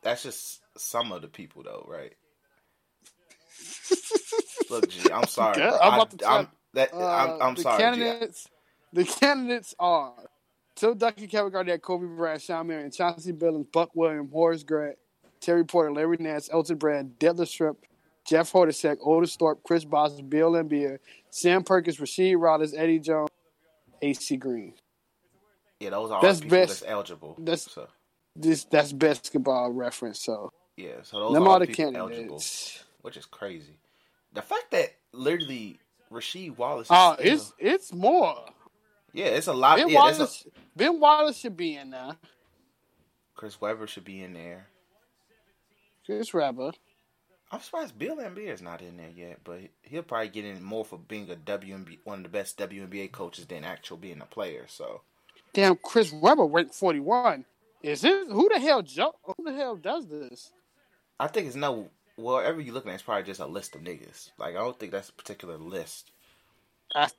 That's 0.01 0.24
just 0.24 0.61
some 0.78 1.11
of 1.11 1.22
the 1.22 1.28
people, 1.28 1.64
though, 1.64 1.86
right? 1.88 2.14
Look, 4.74 4.89
G, 4.89 5.11
I'm 5.11 5.24
sorry. 5.28 5.61
I'm 5.61 5.93
about 5.93 6.17
to 6.17 6.26
I, 6.26 6.39
am 6.39 6.47
that, 6.74 6.93
uh, 6.93 6.97
I'm, 7.05 7.41
I'm 7.41 7.55
the 7.55 7.61
sorry. 7.61 7.82
Candidates, 7.82 8.43
G. 8.43 8.49
The 8.93 9.03
candidates 9.05 9.76
are 9.80 10.13
Tim 10.76 10.97
Duncan, 10.97 11.28
Kevin 11.28 11.51
Garnett, 11.51 11.82
Kobe 11.82 12.07
Bryant, 12.07 12.41
Shawn 12.41 12.67
Marion, 12.67 12.91
Chauncey 12.91 13.32
Billings, 13.32 13.67
Buck 13.71 13.91
Williams, 13.95 14.32
Horace 14.32 14.63
Grant, 14.63 14.97
Terry 15.39 15.65
Porter, 15.65 15.91
Larry 15.91 16.17
Nance, 16.19 16.49
Elton 16.51 16.78
Brand, 16.78 17.13
Detlef 17.19 17.47
Schrempf, 17.47 17.78
Jeff 18.26 18.51
Hornacek, 18.51 18.97
Otis 19.05 19.36
Thorpe, 19.36 19.61
Chris 19.63 19.84
Bosh, 19.84 20.13
Bill 20.21 20.51
Laimbeer, 20.51 20.99
Sam 21.30 21.63
Perkins, 21.63 21.97
Rasheed 21.97 22.39
Wallace, 22.39 22.74
Eddie 22.76 22.99
Jones, 22.99 23.30
AC 24.01 24.38
Green. 24.38 24.74
Yeah, 25.80 25.91
those 25.91 26.11
are 26.11 26.21
that's 26.21 26.39
people 26.39 26.57
best, 26.57 26.80
that's 26.80 26.91
eligible. 26.91 27.36
That's 27.39 27.71
so. 27.71 27.88
this 28.36 28.63
that's 28.65 28.93
basketball 28.93 29.71
reference. 29.71 30.21
So 30.21 30.51
yeah, 30.78 31.01
so 31.03 31.19
those 31.19 31.34
Them 31.34 31.43
are 31.43 31.49
all 31.49 31.59
the 31.59 31.67
people 31.67 31.97
eligible, 31.97 32.41
which 33.01 33.17
is 33.17 33.26
crazy. 33.26 33.78
The 34.34 34.41
fact 34.41 34.71
that 34.71 34.95
literally 35.11 35.79
Rasheed 36.11 36.57
Wallace. 36.57 36.88
Is. 36.88 36.91
Oh, 36.91 37.11
uh, 37.11 37.15
it's 37.19 37.53
it's 37.57 37.93
more. 37.93 38.45
Yeah, 39.13 39.25
it's 39.25 39.47
a 39.47 39.53
lot. 39.53 39.77
Ben 39.77 39.89
yeah, 39.89 39.95
Wallace, 39.95 40.45
a, 40.45 40.77
Ben 40.77 40.99
Wallace 40.99 41.38
should 41.38 41.57
be 41.57 41.75
in 41.75 41.91
there. 41.91 42.15
Chris 43.36 43.59
Webber 43.59 43.88
should 43.88 44.05
be 44.05 44.21
in 44.21 44.34
there. 44.34 44.67
Chris 46.05 46.34
Webber. 46.34 46.71
I'm 47.51 47.59
surprised 47.59 47.99
Bill 47.99 48.17
Laimbeer 48.17 48.51
is 48.51 48.63
not 48.63 48.81
in 48.81 48.97
there 48.97 49.11
yet, 49.15 49.41
but 49.43 49.59
he'll 49.84 50.01
probably 50.01 50.29
get 50.29 50.43
in 50.43 50.63
more 50.63 50.84
for 50.84 50.97
being 50.97 51.29
a 51.29 51.36
WNBA, 51.36 51.99
one 52.03 52.19
of 52.19 52.23
the 52.23 52.29
best 52.29 52.57
WNBA 52.57 53.11
coaches 53.11 53.45
than 53.45 53.63
actual 53.63 53.97
being 53.97 54.21
a 54.21 54.25
player. 54.25 54.65
So, 54.67 55.01
damn, 55.53 55.75
Chris 55.75 56.11
Webber 56.11 56.45
ranked 56.45 56.73
41. 56.73 57.45
Is 57.84 58.03
it 58.03 58.27
who 58.27 58.49
the 58.51 58.59
hell 58.59 58.81
who 59.23 59.43
the 59.43 59.53
hell 59.53 59.75
does 59.75 60.07
this? 60.07 60.51
I 61.19 61.27
think 61.27 61.45
it's 61.45 61.55
no. 61.55 61.91
Whatever 62.16 62.61
you're 62.61 62.74
looking 62.74 62.91
at, 62.91 62.95
it's 62.95 63.03
probably 63.03 63.24
just 63.24 63.39
a 63.39 63.45
list 63.45 63.76
of 63.76 63.82
niggas. 63.82 64.32
Like 64.38 64.55
I 64.55 64.59
don't 64.59 64.78
think 64.78 64.91
that's 64.91 65.09
a 65.09 65.14
particular 65.14 65.57
list. 65.57 66.11
I, 66.95 67.09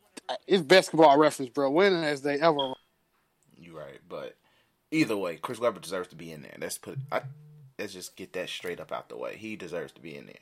it's 0.47 0.63
basketball 0.63 1.19
reference, 1.19 1.51
bro. 1.51 1.71
When 1.71 2.03
has 2.03 2.23
they 2.23 2.39
ever? 2.41 2.75
You're 3.57 3.79
right, 3.79 4.01
but 4.09 4.37
either 4.91 5.17
way, 5.17 5.37
Chris 5.37 5.59
Webber 5.59 5.81
deserves 5.81 6.09
to 6.09 6.17
be 6.17 6.31
in 6.31 6.43
there. 6.43 6.57
Let's 6.61 6.79
put. 6.79 6.99
I, 7.11 7.23
let's 7.79 7.93
just 7.93 8.17
get 8.17 8.33
that 8.35 8.49
straight 8.49 8.81
up 8.81 8.93
out 8.93 9.09
the 9.09 9.17
way. 9.17 9.37
He 9.37 9.57
deserves 9.57 9.93
to 9.93 10.01
be 10.01 10.17
in 10.17 10.27
there. 10.27 10.35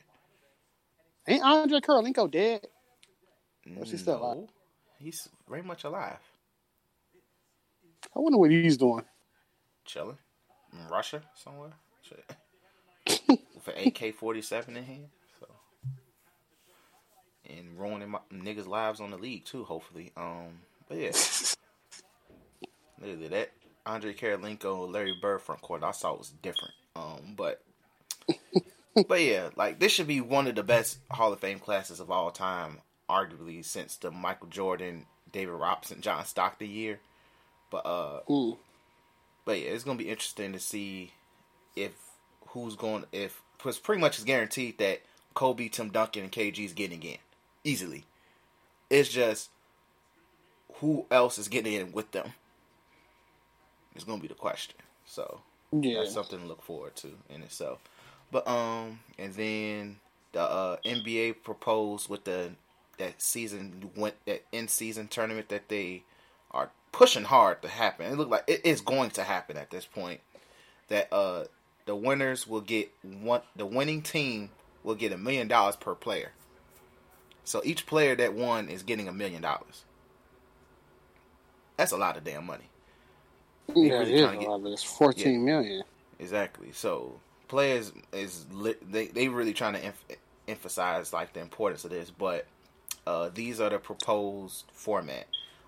Ain't 1.27 1.43
Andre 1.43 1.79
Kirilenko 1.79 2.29
dead? 2.29 2.67
Is 3.65 3.91
he 3.91 3.97
still 3.97 4.21
alive? 4.21 4.49
He's 4.99 5.29
very 5.47 5.63
much 5.63 5.83
alive. 5.83 6.19
I 8.15 8.19
wonder 8.19 8.37
what 8.37 8.51
he's 8.51 8.77
doing. 8.77 9.05
Chilling 9.85 10.17
in 10.73 10.87
Russia 10.89 11.21
somewhere. 11.33 11.71
With 13.65 13.75
an 13.75 13.87
AK 13.87 14.15
forty 14.15 14.41
seven 14.41 14.77
in 14.77 14.83
hand. 14.83 15.09
So 15.39 15.47
and 17.49 17.79
ruining 17.79 18.09
my 18.09 18.19
niggas' 18.33 18.67
lives 18.67 18.99
on 18.99 19.11
the 19.11 19.17
league 19.17 19.45
too. 19.45 19.63
Hopefully, 19.63 20.11
um, 20.17 20.59
but 20.87 20.97
yeah, 20.97 21.11
literally 23.01 23.27
that 23.29 23.51
Andre 23.85 24.13
Kirilenko, 24.13 24.91
Larry 24.91 25.15
Bird 25.21 25.41
front 25.41 25.61
court, 25.61 25.83
I 25.83 25.91
saw 25.91 26.13
it 26.13 26.19
was 26.19 26.33
different. 26.41 26.73
Um, 26.95 27.33
but 27.35 27.61
but 29.07 29.21
yeah, 29.21 29.49
like 29.55 29.79
this 29.79 29.91
should 29.91 30.07
be 30.07 30.21
one 30.21 30.47
of 30.47 30.55
the 30.55 30.63
best 30.63 30.99
Hall 31.11 31.33
of 31.33 31.39
Fame 31.39 31.59
classes 31.59 31.99
of 31.99 32.11
all 32.11 32.31
time, 32.31 32.79
arguably 33.09 33.63
since 33.63 33.97
the 33.97 34.11
Michael 34.11 34.47
Jordan, 34.47 35.05
David 35.31 35.53
Robinson, 35.53 36.01
John 36.01 36.25
Stockton 36.25 36.69
year. 36.69 36.99
But 37.69 37.85
uh, 37.85 38.19
Ooh. 38.31 38.57
but 39.45 39.59
yeah, 39.59 39.69
it's 39.69 39.83
gonna 39.83 39.97
be 39.97 40.09
interesting 40.09 40.53
to 40.53 40.59
see 40.59 41.11
if 41.75 41.91
who's 42.47 42.75
going 42.75 43.05
if 43.11 43.41
because 43.63 43.79
pretty 43.79 44.01
much 44.01 44.15
it's 44.15 44.25
guaranteed 44.25 44.77
that 44.79 45.01
Kobe, 45.33 45.69
Tim 45.69 45.89
Duncan, 45.89 46.23
and 46.23 46.31
KG 46.31 46.65
is 46.65 46.73
getting 46.73 47.01
in 47.01 47.17
easily. 47.63 48.03
It's 48.89 49.07
just 49.09 49.49
who 50.75 51.05
else 51.09 51.37
is 51.37 51.47
getting 51.47 51.73
in 51.73 51.91
with 51.93 52.11
them. 52.11 52.33
It's 53.95 54.03
gonna 54.03 54.21
be 54.21 54.27
the 54.27 54.33
question. 54.33 54.75
So 55.05 55.39
yeah, 55.71 55.99
that's 55.99 56.13
something 56.13 56.41
to 56.41 56.45
look 56.45 56.61
forward 56.61 56.95
to 56.97 57.11
in 57.29 57.41
itself. 57.41 57.79
But 58.31 58.47
um, 58.47 58.99
and 59.17 59.33
then 59.33 59.97
the 60.33 60.41
uh, 60.41 60.77
NBA 60.83 61.43
proposed 61.43 62.09
with 62.09 62.25
the 62.25 62.51
that 62.97 63.21
season 63.21 63.91
went 63.95 64.15
that 64.25 64.43
in 64.51 64.67
season 64.67 65.07
tournament 65.07 65.49
that 65.49 65.69
they 65.69 66.03
are 66.51 66.69
pushing 66.91 67.23
hard 67.23 67.61
to 67.61 67.69
happen. 67.69 68.11
It 68.11 68.17
looked 68.17 68.31
like 68.31 68.43
it 68.47 68.65
is 68.65 68.81
going 68.81 69.11
to 69.11 69.23
happen 69.23 69.55
at 69.55 69.71
this 69.71 69.85
point. 69.85 70.19
That 70.89 71.07
uh 71.13 71.45
the 71.85 71.95
winners 71.95 72.47
will 72.47 72.61
get 72.61 72.91
one 73.03 73.41
the 73.55 73.65
winning 73.65 74.01
team 74.01 74.49
will 74.83 74.95
get 74.95 75.11
a 75.11 75.17
million 75.17 75.47
dollars 75.47 75.75
per 75.75 75.95
player. 75.95 76.31
So 77.45 77.61
each 77.65 77.85
player 77.85 78.15
that 78.15 78.33
won 78.33 78.69
is 78.69 78.83
getting 78.83 79.07
a 79.07 79.13
million 79.13 79.41
dollars. 79.41 79.83
That's 81.77 81.91
a 81.91 81.97
lot 81.97 82.17
of 82.17 82.23
damn 82.23 82.45
money. 82.45 82.69
yeah, 83.75 83.99
really 83.99 84.13
it 84.13 84.19
is 84.19 84.45
a 84.45 84.49
lot. 84.49 84.71
It's 84.71 84.83
fourteen 84.83 85.45
yeah, 85.45 85.53
million. 85.53 85.83
Exactly. 86.19 86.71
So 86.71 87.19
players 87.47 87.91
is 88.11 88.45
they 88.89 89.07
they 89.07 89.27
really 89.27 89.53
trying 89.53 89.73
to 89.73 89.85
em- 89.85 89.93
emphasize 90.47 91.13
like 91.13 91.33
the 91.33 91.41
importance 91.41 91.83
of 91.83 91.91
this, 91.91 92.09
but 92.09 92.47
uh, 93.05 93.29
these 93.33 93.59
are 93.59 93.69
the 93.69 93.79
proposed 93.79 94.65
format. 94.73 95.27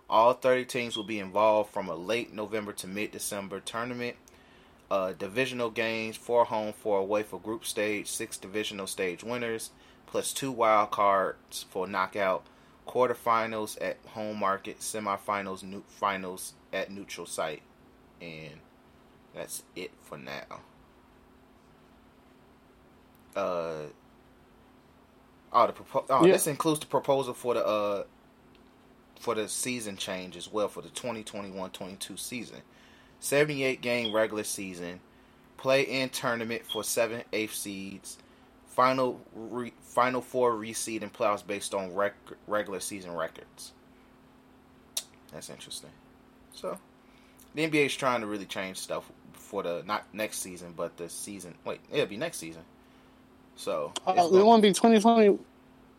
All 0.10 0.34
30 0.34 0.66
teams 0.66 0.96
will 0.96 1.04
be 1.04 1.20
involved 1.20 1.74
from 1.74 1.90
a 1.90 1.96
late 1.96 2.34
November 2.34 2.72
to 2.74 2.88
mid 2.88 3.12
December 3.12 3.60
tournament. 3.60 4.16
Uh, 4.92 5.14
divisional 5.14 5.72
games, 5.72 6.16
four 6.16 6.46
home, 6.46 6.72
four 6.72 7.00
away 7.00 7.24
for 7.24 7.40
group 7.40 7.66
stage, 7.66 8.08
six 8.08 8.38
divisional 8.38 8.86
stage 8.86 9.24
winners, 9.24 9.72
plus 10.06 10.32
two 10.32 10.52
wild 10.52 10.92
cards 10.92 11.66
for 11.70 11.88
knockout, 11.88 12.46
quarterfinals 12.88 13.78
at 13.82 13.98
home 14.10 14.38
market, 14.38 14.80
semifinals, 14.80 15.64
new 15.64 15.84
finals 15.88 16.54
at 16.72 16.92
neutral 16.92 17.26
site, 17.26 17.64
and 18.22 18.60
that's 19.34 19.64
it 19.76 19.92
for 20.04 20.18
now. 20.18 20.62
Uh, 23.36 23.88
oh, 25.52 25.68
the 25.68 25.74
propo- 25.74 26.06
oh, 26.10 26.26
yeah. 26.26 26.34
this 26.34 26.48
includes 26.48 26.80
the 26.80 26.86
proposal 26.86 27.34
for 27.34 27.54
the 27.56 27.66
uh 27.66 28.04
for 29.20 29.36
the 29.36 29.50
season 29.50 29.98
change 29.98 30.38
as 30.38 30.52
well 30.52 30.68
for 30.68 30.82
the 30.82 30.90
2021-22 30.90 32.20
season. 32.20 32.62
78 33.20 33.82
game 33.82 34.14
regular 34.14 34.44
season, 34.44 35.00
play 35.58 35.84
in 35.84 36.10
tournament 36.10 36.64
for 36.66 36.84
7 36.84 37.24
8 37.32 37.52
seeds, 37.52 38.18
final 38.68 39.20
re, 39.34 39.74
final 39.82 40.22
four 40.22 40.54
reseed 40.54 41.02
and 41.02 41.12
playoffs 41.12 41.46
based 41.46 41.74
on 41.74 41.94
rec, 41.94 42.14
regular 42.48 42.80
season 42.80 43.12
records. 43.14 43.72
That's 45.32 45.50
interesting. 45.50 45.90
So, 46.54 46.78
the 47.56 47.68
NBA 47.68 47.88
is 47.88 47.96
trying 47.96 48.22
to 48.22 48.28
really 48.28 48.46
change 48.46 48.78
stuff 48.78 49.10
for 49.34 49.64
the 49.64 49.84
not 49.86 50.06
next 50.14 50.40
season, 50.40 50.74
but 50.76 50.98
the 50.98 51.10
season. 51.10 51.56
Wait, 51.64 51.80
it'll 51.92 52.06
be 52.08 52.18
next 52.18 52.38
season. 52.38 52.64
So 53.56 53.94
uh, 54.06 54.14
it 54.18 54.44
won't 54.44 54.62
be 54.62 54.70
2020. 54.70 55.40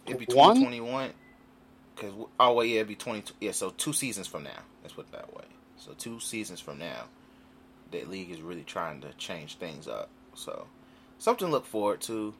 It'll 0.06 0.18
be 0.18 0.26
2021. 0.26 1.10
Because 1.94 2.12
oh 2.38 2.52
well, 2.52 2.64
yeah, 2.64 2.80
it'll 2.80 2.88
be 2.88 2.94
20. 2.94 3.32
Yeah, 3.40 3.52
so 3.52 3.70
two 3.70 3.92
seasons 3.92 4.26
from 4.26 4.44
now. 4.44 4.50
Let's 4.82 4.94
put 4.94 5.06
it 5.06 5.12
that 5.12 5.34
way. 5.34 5.44
So 5.78 5.92
two 5.96 6.20
seasons 6.20 6.60
from 6.60 6.78
now, 6.78 7.04
the 7.90 8.04
league 8.04 8.30
is 8.30 8.40
really 8.40 8.64
trying 8.64 9.00
to 9.02 9.12
change 9.14 9.56
things 9.56 9.88
up. 9.88 10.08
So 10.34 10.66
something 11.18 11.46
to 11.46 11.52
look 11.52 11.66
forward 11.66 12.00
to. 12.02 12.34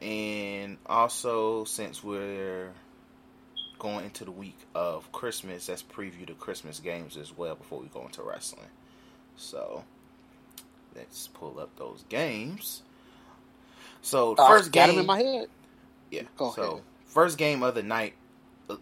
And 0.00 0.78
also, 0.86 1.64
since 1.64 2.02
we're 2.02 2.72
going 3.78 4.04
into 4.04 4.24
the 4.24 4.30
week 4.30 4.58
of 4.74 5.10
Christmas, 5.12 5.68
let's 5.68 5.82
preview 5.82 6.26
the 6.26 6.34
Christmas 6.34 6.80
games 6.80 7.16
as 7.16 7.36
well 7.36 7.54
before 7.54 7.80
we 7.80 7.86
go 7.88 8.02
into 8.02 8.22
wrestling. 8.22 8.66
So 9.36 9.84
let's 10.94 11.28
pull 11.28 11.58
up 11.60 11.74
those 11.76 12.04
games. 12.08 12.82
So 14.02 14.34
uh, 14.34 14.48
first 14.48 14.72
game, 14.72 14.98
in 14.98 15.06
my 15.06 15.18
head. 15.18 15.48
Yeah. 16.10 16.22
Go 16.36 16.52
so 16.52 16.62
ahead. 16.62 16.82
first 17.06 17.38
game 17.38 17.62
of 17.62 17.74
the 17.74 17.82
night, 17.82 18.14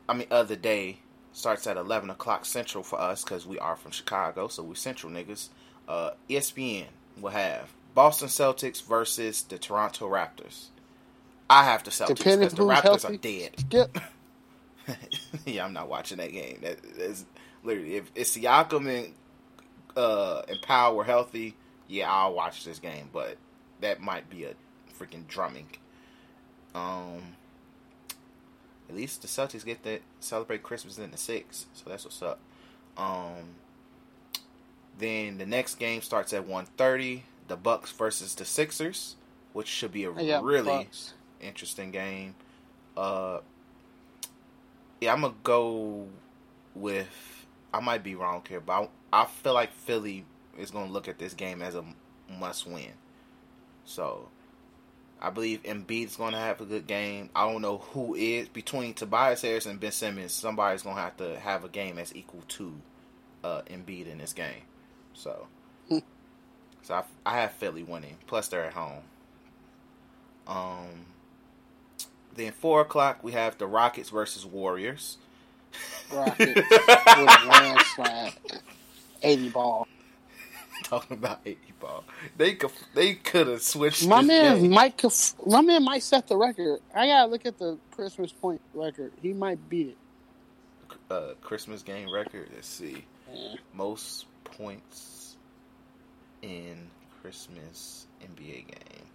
I 0.09 0.15
mean 0.15 0.27
of 0.31 0.49
the 0.49 0.57
day, 0.57 0.99
starts 1.33 1.67
at 1.67 1.77
eleven 1.77 2.11
o'clock 2.11 2.45
central 2.45 2.85
for 2.85 3.01
us 3.01 3.25
because 3.25 3.47
we 3.47 3.59
are 3.59 3.77
from 3.77 3.91
Chicago, 3.91 4.49
so 4.49 4.63
we 4.63 4.75
central 4.75 5.13
niggas. 5.13 5.49
Uh, 5.89 6.11
ESPN 6.29 6.87
will 7.21 7.31
have 7.31 7.73
Boston 7.95 8.29
Celtics 8.29 8.83
versus 8.83 9.43
the 9.43 9.59
Toronto 9.59 10.09
Raptors. 10.09 10.67
I 11.51 11.65
have 11.65 11.85
the 11.85 11.91
Celtics 11.91 12.19
because 12.19 12.55
the 12.55 12.63
Raptors 12.63 12.83
healthy. 12.83 13.15
are 13.15 13.17
dead. 13.17 13.65
Yep. 13.71 13.99
yeah, 15.47 15.65
I'm 15.65 15.73
not 15.73 15.89
watching 15.89 16.19
that 16.19 16.33
game. 16.33 16.59
That, 16.63 16.79
that's 16.99 17.25
literally 17.63 17.97
if, 17.97 18.11
if 18.15 18.29
Siakam 18.29 18.89
and 18.89 19.15
uh, 19.97 20.43
and 20.49 20.61
Powell 20.63 20.97
were 20.97 21.05
healthy, 21.05 21.55
yeah, 21.89 22.11
I'll 22.11 22.33
watch 22.33 22.65
this 22.65 22.79
game. 22.79 23.11
But 23.13 23.37
that 23.81 24.01
might 24.01 24.31
be 24.31 24.45
a 24.45 24.55
freaking 24.99 25.27
drumming. 25.29 25.69
Um, 26.75 27.37
at 28.93 28.99
least 28.99 29.23
the 29.23 29.29
Celtics 29.29 29.65
get 29.65 29.83
to 29.85 30.01
celebrate 30.21 30.63
Christmas 30.63 30.99
in 30.99 31.11
the 31.11 31.17
six, 31.17 31.67
so 31.73 31.89
that's 31.89 32.05
what's 32.05 32.21
up. 32.21 32.39
Um, 32.99 33.57
then 34.99 35.39
the 35.39 35.47
next 35.47 35.77
game 35.77 36.03
starts 36.03 36.35
at 36.35 36.47
1.30, 36.47 37.23
The 37.49 37.57
Bucks 37.57 37.91
versus 37.91 38.35
the 38.35 38.45
Sixers, 38.45 39.17
which 39.55 39.67
should 39.67 39.93
be 39.93 40.05
a 40.05 40.11
really 40.11 40.85
Bucks. 40.85 41.15
interesting 41.41 41.91
game. 41.91 42.35
Uh, 42.95 43.39
yeah, 45.01 45.15
I'm 45.15 45.23
gonna 45.23 45.35
go 45.43 46.07
with. 46.75 47.47
I 47.73 47.81
might 47.81 48.03
be 48.05 48.15
wrong 48.15 48.43
here, 48.47 48.61
but 48.61 48.91
I, 49.13 49.23
I 49.23 49.25
feel 49.25 49.55
like 49.55 49.73
Philly 49.73 50.27
is 50.59 50.71
gonna 50.71 50.93
look 50.93 51.09
at 51.09 51.19
this 51.19 51.33
game 51.33 51.63
as 51.63 51.75
a 51.75 51.85
must 52.39 52.67
win. 52.67 52.93
So 53.87 54.29
I 55.25 55.31
believe 55.31 55.63
Embiid's 55.63 56.17
going 56.17 56.33
to 56.33 56.39
have 56.39 56.61
a 56.61 56.65
good 56.65 56.89
game. 56.89 57.31
I 57.35 57.49
don't 57.49 57.63
know 57.63 57.79
who 57.79 58.17
is 58.17 58.49
between 58.49 58.93
Tobias 58.93 59.43
Harris 59.43 59.67
and 59.67 59.79
Ben 59.79 59.93
Simmons. 59.93 60.33
Somebody's 60.33 60.83
going 60.83 60.97
to 60.97 61.03
have 61.03 61.17
to 61.19 61.39
have 61.39 61.65
a 61.65 61.69
game 61.69 61.95
that's 61.95 62.13
equal 62.17 62.43
to 62.49 62.75
uh, 63.45 63.63
Embiid 63.71 64.11
in 64.11 64.19
this 64.19 64.33
game. 64.33 64.63
So, 65.15 65.47
so 65.89 66.03
I, 66.95 67.05
I, 67.25 67.41
have 67.41 67.53
Philly 67.53 67.85
winning. 67.85 68.17
Plus, 68.27 68.49
they're 68.49 68.65
at 68.65 68.73
home. 68.73 69.05
Um, 70.49 71.07
then 72.35 72.51
four 72.51 72.81
o'clock 72.81 73.23
we 73.23 73.31
have 73.31 73.59
the 73.59 73.67
Rockets 73.69 74.11
versus 74.11 74.45
Warriors. 74.45 75.19
Rockets 76.13 76.55
with 76.57 76.89
a 76.89 77.47
landslide, 77.49 78.33
eighty 79.23 79.51
ball. 79.51 79.87
Talking 80.93 81.17
about 81.17 81.41
eighty 81.47 81.73
ball. 81.81 82.05
They 82.37 82.55
could 82.55 82.71
they 82.95 83.15
could 83.15 83.47
have 83.47 83.63
switched. 83.63 84.07
My 84.07 84.21
man 84.21 84.61
game. 84.61 84.71
might 84.71 85.03
my 85.47 85.63
man 85.63 85.85
might 85.85 86.03
set 86.03 86.29
the 86.29 86.37
record. 86.37 86.81
I 86.95 87.07
gotta 87.07 87.31
look 87.31 87.47
at 87.47 87.59
the 87.59 87.79
Christmas 87.93 88.31
point 88.31 88.61
record. 88.75 89.13
He 89.23 89.33
might 89.33 89.69
beat 89.71 89.89
it. 89.89 89.97
Uh, 91.11 91.33
Christmas 91.41 91.83
game 91.83 92.13
record. 92.13 92.49
Let's 92.55 92.69
see. 92.69 93.05
Yeah. 93.33 93.55
Most 93.73 94.27
points 94.45 95.37
in 96.43 96.91
Christmas 97.23 98.07
NBA 98.23 98.67
game. 98.67 99.07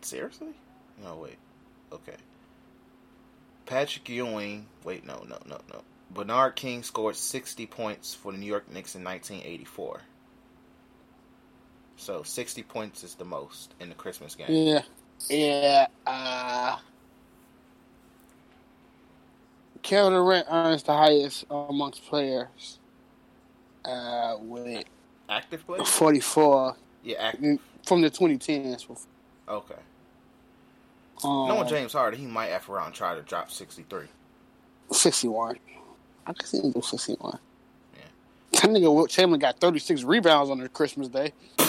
Seriously? 0.00 0.54
No, 1.02 1.16
wait. 1.16 1.38
Okay. 1.92 2.16
Patrick 3.64 4.08
Ewing. 4.08 4.66
Wait, 4.84 5.04
no, 5.04 5.24
no, 5.28 5.38
no, 5.46 5.58
no. 5.72 5.82
Bernard 6.10 6.56
King 6.56 6.82
scored 6.82 7.16
60 7.16 7.66
points 7.66 8.14
for 8.14 8.32
the 8.32 8.38
New 8.38 8.46
York 8.46 8.70
Knicks 8.72 8.94
in 8.94 9.04
1984. 9.04 10.00
So 11.96 12.22
60 12.22 12.62
points 12.62 13.04
is 13.04 13.14
the 13.14 13.24
most 13.24 13.74
in 13.80 13.88
the 13.88 13.94
Christmas 13.94 14.34
game. 14.34 14.46
Yeah. 14.48 14.82
Yeah. 15.28 15.86
Uh, 16.06 16.76
Kevin 19.82 20.12
Durant 20.12 20.46
earns 20.50 20.82
the 20.82 20.92
highest 20.92 21.44
amongst 21.50 22.04
players 22.04 22.78
uh, 23.84 24.36
with 24.40 24.84
active 25.28 25.64
players. 25.66 25.88
44. 25.88 26.76
Yeah, 27.02 27.16
active. 27.20 27.58
From 27.84 28.02
the 28.02 28.10
2010s. 28.10 29.06
Okay. 29.48 29.74
Um, 31.24 31.48
Knowing 31.48 31.68
James 31.68 31.92
Harden, 31.92 32.18
he 32.18 32.26
might 32.26 32.48
F 32.48 32.68
around 32.68 32.92
try 32.92 33.14
to 33.14 33.22
drop 33.22 33.50
63. 33.50 34.06
61. 34.90 35.56
I 36.26 36.32
can 36.32 36.46
see 36.46 36.60
him 36.60 36.80
61. 36.80 37.38
Yeah. 37.94 38.00
That 38.52 38.70
nigga 38.70 38.94
Wilt 38.94 39.10
Chamberlain 39.10 39.40
got 39.40 39.60
36 39.60 40.02
rebounds 40.02 40.50
on 40.50 40.58
their 40.58 40.68
Christmas 40.68 41.08
Day. 41.08 41.32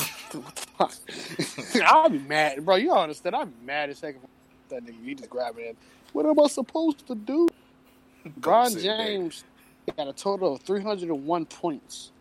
I'll 1.85 2.09
be 2.09 2.19
mad, 2.19 2.65
bro. 2.65 2.75
You 2.75 2.91
understand? 2.93 3.35
I'm 3.35 3.53
mad 3.63 3.89
as 3.89 3.99
second. 3.99 4.21
That 4.69 4.85
nigga, 4.85 5.03
he 5.03 5.15
just 5.15 5.29
grabbing 5.29 5.65
it. 5.65 5.77
What 6.13 6.25
am 6.25 6.39
I 6.39 6.47
supposed 6.47 7.05
to 7.07 7.15
do? 7.15 7.47
Bron 8.37 8.71
James 8.77 9.43
there. 9.85 9.95
got 9.95 10.07
a 10.07 10.13
total 10.13 10.55
of 10.55 10.61
301 10.61 11.45
points. 11.45 12.11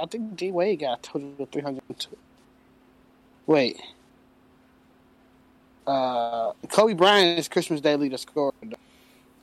I 0.00 0.06
think 0.06 0.36
D 0.36 0.50
Wade 0.50 0.80
got 0.80 0.98
a 0.98 1.02
total 1.02 1.34
of 1.38 1.48
302. 1.50 2.16
Wait. 3.46 3.80
Uh, 5.86 6.52
Kobe 6.68 6.94
Bryant 6.94 7.38
is 7.38 7.48
Christmas 7.48 7.80
Day 7.80 7.96
leader 7.96 8.18
scorer. 8.18 8.52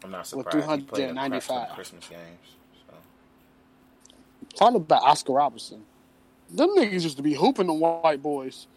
I'm 0.03 0.11
not 0.11 0.27
surprised. 0.27 0.55
With 0.55 0.89
395 0.89 1.69
Christmas 1.69 2.07
games. 2.07 2.55
So. 2.87 2.93
Talk 4.55 4.75
about 4.75 5.03
Oscar 5.03 5.33
Robertson. 5.33 5.83
Them 6.49 6.69
niggas 6.77 7.03
used 7.03 7.17
to 7.17 7.23
be 7.23 7.33
hooping 7.33 7.67
the 7.67 7.73
white 7.73 8.21
boys. 8.21 8.67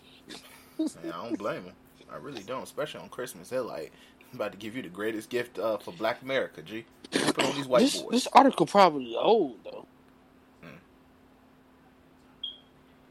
Man, 0.79 0.89
I 1.05 1.25
don't 1.25 1.39
blame 1.39 1.65
them. 1.65 1.75
I 2.13 2.17
really 2.17 2.43
don't, 2.43 2.63
especially 2.63 3.01
on 3.01 3.09
Christmas. 3.09 3.49
They're 3.49 3.61
like, 3.61 3.93
I'm 4.31 4.37
about 4.39 4.53
to 4.53 4.59
give 4.59 4.77
you 4.77 4.83
the 4.83 4.89
greatest 4.89 5.29
gift 5.29 5.59
uh, 5.59 5.79
for 5.79 5.93
Black 5.93 6.23
America, 6.23 6.63
G. 6.63 6.85
Put 7.11 7.43
on 7.43 7.55
these 7.57 7.67
white 7.67 7.81
this, 7.81 8.03
boys. 8.03 8.11
This 8.11 8.29
article 8.33 8.67
probably 8.67 9.17
old 9.17 9.59
though. 9.65 9.87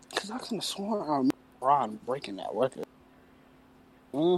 Because 0.10 0.30
hmm. 0.30 0.36
I 0.36 0.38
could 0.40 0.56
have 0.56 0.64
sworn 0.64 1.02
I 1.02 1.06
remember 1.06 1.36
Bron 1.60 2.00
breaking 2.06 2.38
that 2.38 2.50
record. 2.54 2.86
Hmm. 4.14 4.38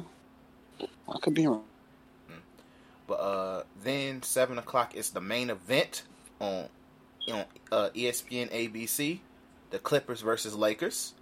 I 0.81 1.19
could 1.21 1.33
be 1.33 1.47
wrong. 1.47 1.63
But 3.07 3.15
uh, 3.15 3.63
then 3.81 4.21
seven 4.21 4.57
o'clock 4.57 4.95
is 4.95 5.11
the 5.11 5.21
main 5.21 5.49
event 5.49 6.03
on 6.39 6.67
on 7.31 7.45
uh, 7.71 7.89
ESPN 7.95 8.51
ABC 8.51 9.19
the 9.69 9.79
Clippers 9.79 10.21
versus 10.21 10.55
Lakers. 10.55 11.13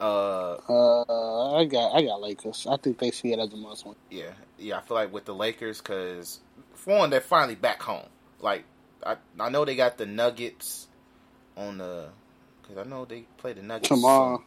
Uh, 0.00 0.56
uh, 0.68 1.56
I 1.56 1.64
got 1.66 1.94
I 1.94 2.02
got 2.02 2.20
Lakers. 2.20 2.66
I 2.68 2.76
think 2.76 2.98
they 2.98 3.10
see 3.10 3.32
it 3.32 3.38
as 3.38 3.52
a 3.52 3.56
must 3.56 3.86
win. 3.86 3.94
Yeah, 4.10 4.32
yeah. 4.58 4.78
I 4.78 4.80
feel 4.80 4.96
like 4.96 5.12
with 5.12 5.24
the 5.24 5.34
Lakers, 5.34 5.78
because 5.80 6.40
for 6.74 6.98
one, 6.98 7.10
they're 7.10 7.20
finally 7.20 7.54
back 7.54 7.80
home. 7.80 8.08
Like 8.40 8.64
I, 9.06 9.16
I 9.38 9.50
know 9.50 9.64
they 9.64 9.76
got 9.76 9.96
the 9.96 10.06
Nuggets 10.06 10.88
on 11.56 11.78
the, 11.78 12.08
because 12.62 12.84
I 12.84 12.88
know 12.88 13.04
they 13.04 13.26
play 13.36 13.52
the 13.52 13.62
Nuggets. 13.62 13.88
Tomorrow. 13.88 14.38
So, 14.38 14.44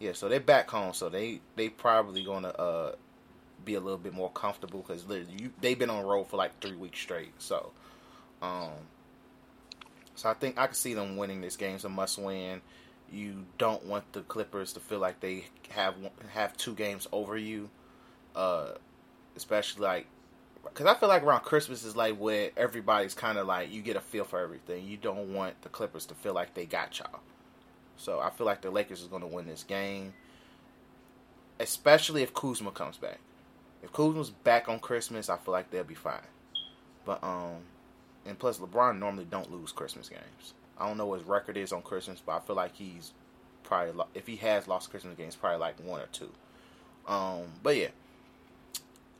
yeah, 0.00 0.12
so 0.12 0.28
they're 0.28 0.40
back 0.40 0.68
home, 0.68 0.92
so 0.92 1.08
they 1.08 1.40
they 1.54 1.68
probably 1.68 2.24
gonna 2.24 2.48
uh 2.48 2.92
be 3.64 3.74
a 3.74 3.80
little 3.80 3.98
bit 3.98 4.14
more 4.14 4.30
comfortable 4.30 4.84
because 4.86 5.04
they've 5.60 5.78
been 5.78 5.90
on 5.90 6.02
the 6.02 6.08
road 6.08 6.24
for 6.24 6.36
like 6.36 6.60
three 6.60 6.76
weeks 6.76 6.98
straight. 6.98 7.32
So, 7.38 7.72
um, 8.42 8.70
so 10.14 10.28
I 10.28 10.34
think 10.34 10.58
I 10.58 10.66
can 10.66 10.74
see 10.74 10.94
them 10.94 11.16
winning 11.16 11.40
this 11.40 11.56
game. 11.56 11.76
It's 11.76 11.84
a 11.84 11.88
must 11.88 12.18
win. 12.18 12.60
You 13.12 13.44
don't 13.58 13.84
want 13.86 14.12
the 14.12 14.22
Clippers 14.22 14.74
to 14.74 14.80
feel 14.80 14.98
like 14.98 15.20
they 15.20 15.44
have 15.70 15.94
have 16.28 16.56
two 16.56 16.74
games 16.74 17.08
over 17.12 17.36
you, 17.36 17.70
uh, 18.36 18.72
especially 19.36 19.84
like 19.84 20.06
because 20.64 20.86
I 20.86 20.94
feel 20.94 21.08
like 21.08 21.22
around 21.22 21.40
Christmas 21.40 21.84
is 21.84 21.96
like 21.96 22.16
where 22.16 22.50
everybody's 22.56 23.14
kind 23.14 23.38
of 23.38 23.46
like 23.46 23.72
you 23.72 23.82
get 23.82 23.96
a 23.96 24.00
feel 24.00 24.24
for 24.24 24.38
everything. 24.38 24.86
You 24.86 24.96
don't 24.96 25.32
want 25.34 25.60
the 25.62 25.68
Clippers 25.68 26.06
to 26.06 26.14
feel 26.14 26.34
like 26.34 26.54
they 26.54 26.66
got 26.66 26.98
y'all. 26.98 27.20
So 27.96 28.20
I 28.20 28.30
feel 28.30 28.46
like 28.46 28.62
the 28.62 28.70
Lakers 28.70 29.02
is 29.02 29.08
going 29.08 29.22
to 29.22 29.28
win 29.28 29.46
this 29.46 29.62
game, 29.62 30.14
especially 31.58 32.22
if 32.22 32.32
Kuzma 32.32 32.70
comes 32.70 32.96
back. 32.96 33.18
If 33.82 33.92
Kuzma's 33.92 34.30
back 34.30 34.68
on 34.68 34.78
Christmas, 34.78 35.28
I 35.28 35.36
feel 35.36 35.52
like 35.52 35.70
they'll 35.70 35.84
be 35.84 35.94
fine. 35.94 36.20
But 37.04 37.22
um, 37.24 37.62
and 38.26 38.38
plus, 38.38 38.58
LeBron 38.58 38.98
normally 38.98 39.26
don't 39.30 39.50
lose 39.50 39.72
Christmas 39.72 40.08
games. 40.08 40.54
I 40.78 40.86
don't 40.86 40.96
know 40.96 41.06
what 41.06 41.20
his 41.20 41.28
record 41.28 41.56
is 41.56 41.72
on 41.72 41.82
Christmas, 41.82 42.22
but 42.24 42.32
I 42.32 42.40
feel 42.40 42.56
like 42.56 42.74
he's 42.74 43.12
probably 43.64 44.04
if 44.14 44.26
he 44.26 44.36
has 44.36 44.68
lost 44.68 44.90
Christmas 44.90 45.16
games, 45.16 45.36
probably 45.36 45.58
like 45.58 45.78
one 45.84 46.00
or 46.00 46.06
two. 46.06 46.30
Um, 47.06 47.44
but 47.62 47.76
yeah. 47.76 47.88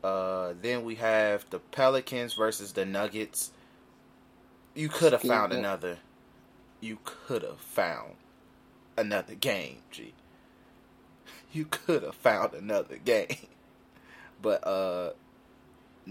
Uh, 0.03 0.53
then 0.59 0.83
we 0.83 0.95
have 0.95 1.47
the 1.51 1.59
Pelicans 1.59 2.33
versus 2.33 2.73
the 2.73 2.85
Nuggets. 2.85 3.51
You 4.73 4.89
could 4.89 5.11
have 5.11 5.21
found 5.21 5.53
another. 5.53 5.97
You 6.79 6.97
could 7.03 7.43
have 7.43 7.59
found 7.59 8.13
another 8.97 9.35
game, 9.35 9.77
G. 9.91 10.13
You 11.53 11.65
could 11.65 12.03
have 12.03 12.15
found 12.15 12.53
another 12.53 12.95
game, 12.95 13.27
but 14.41 14.65
uh, 14.65 15.11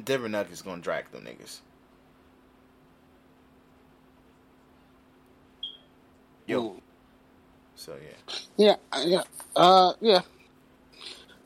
Denver 0.02 0.28
Nuggets 0.28 0.62
gonna 0.62 0.82
drag 0.82 1.10
them 1.10 1.24
niggas. 1.24 1.60
Yo. 6.46 6.80
So 7.76 7.94
yeah. 8.02 8.36
Yeah, 8.56 9.04
yeah, 9.06 9.22
uh, 9.56 9.92
yeah. 10.00 10.20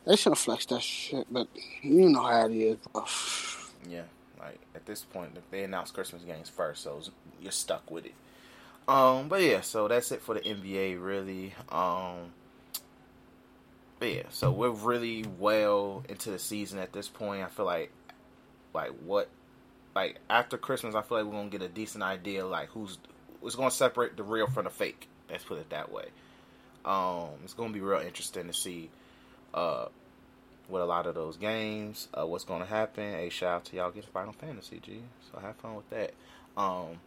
They 0.07 0.17
should 0.17 0.33
have 0.33 0.39
flexed 0.39 0.69
that 0.71 0.83
shit, 0.83 1.27
but 1.31 1.49
you 1.83 2.09
know 2.09 2.23
how 2.23 2.47
it 2.47 2.53
is, 2.53 2.77
bro. 2.93 3.05
Yeah, 3.89 4.03
like 4.39 4.59
at 4.75 4.85
this 4.85 5.03
point, 5.03 5.31
they 5.51 5.65
announced 5.65 5.95
Christmas 5.95 6.23
games 6.23 6.49
first, 6.49 6.83
so 6.83 7.01
you're 7.41 7.53
stuck 7.53 7.91
with 7.91 8.07
it. 8.07 8.15
Um, 8.87 9.29
but 9.29 9.43
yeah, 9.43 9.63
so 9.63 9.89
that's 9.89 10.13
it 10.13 10.21
for 10.21 10.35
the 10.35 10.41
NBA, 10.41 11.03
really. 11.03 11.55
Um, 11.71 12.33
yeah, 14.05 14.25
so 14.31 14.51
we're 14.51 14.71
really 14.71 15.25
well 15.39 16.05
into 16.09 16.31
the 16.31 16.39
season 16.39 16.79
at 16.79 16.93
this 16.93 17.09
point. 17.09 17.43
I 17.43 17.49
feel 17.49 17.67
like, 17.67 17.91
like 18.73 18.91
what, 19.05 19.29
like 19.95 20.19
after 20.29 20.57
Christmas, 20.59 20.95
I 20.95 21.03
feel 21.03 21.19
like 21.19 21.27
we're 21.27 21.33
gonna 21.33 21.51
get 21.51 21.63
a 21.63 21.69
decent 21.69 22.03
idea, 22.05 22.47
like 22.47 22.69
who's 22.71 22.99
going 23.55 23.69
to 23.69 23.77
separate 23.77 24.17
the 24.17 24.23
real 24.23 24.47
from 24.47 24.65
the 24.65 24.71
fake. 24.71 25.07
Let's 25.31 25.45
put 25.45 25.59
it 25.59 25.71
that 25.71 25.93
way. 25.93 26.07
Um, 26.85 27.29
it's 27.45 27.53
to 27.71 27.75
be 27.75 27.81
real 27.81 28.01
interesting 28.01 28.47
to 28.47 28.55
see 28.55 28.91
uh, 29.53 29.87
what 30.69 30.81
a 30.81 30.85
lot 30.87 31.07
of 31.07 31.15
those 31.15 31.37
games, 31.37 32.09
uh, 32.19 32.27
what's 32.27 32.45
to 32.61 32.67
happen. 32.67 33.05
A 33.05 33.29
shout 33.29 33.57
out 33.57 33.65
to 33.67 33.77
y'all 33.77 33.91
get 33.91 34.07
Final 34.07 34.33
Fantasy, 34.33 34.81
G. 34.81 35.03
So 35.31 35.39
have 35.41 35.57
fun 35.57 35.77
with 35.77 35.91
that. 35.91 36.15
Um, 36.57 37.01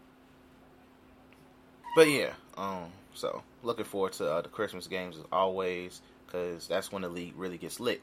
but 1.95 2.07
yeah, 2.07 2.33
um, 2.55 2.91
so 3.15 3.41
looking 3.63 3.85
forward 3.85 4.13
to 4.13 4.31
uh, 4.31 4.41
the 4.41 4.49
Christmas 4.49 4.85
games 4.85 5.17
as 5.17 5.23
always, 5.31 6.01
because 6.27 6.67
that's 6.67 6.91
when 6.91 7.01
the 7.01 7.09
league 7.09 7.33
really 7.35 7.57
gets 7.57 7.79
lit. 7.79 8.01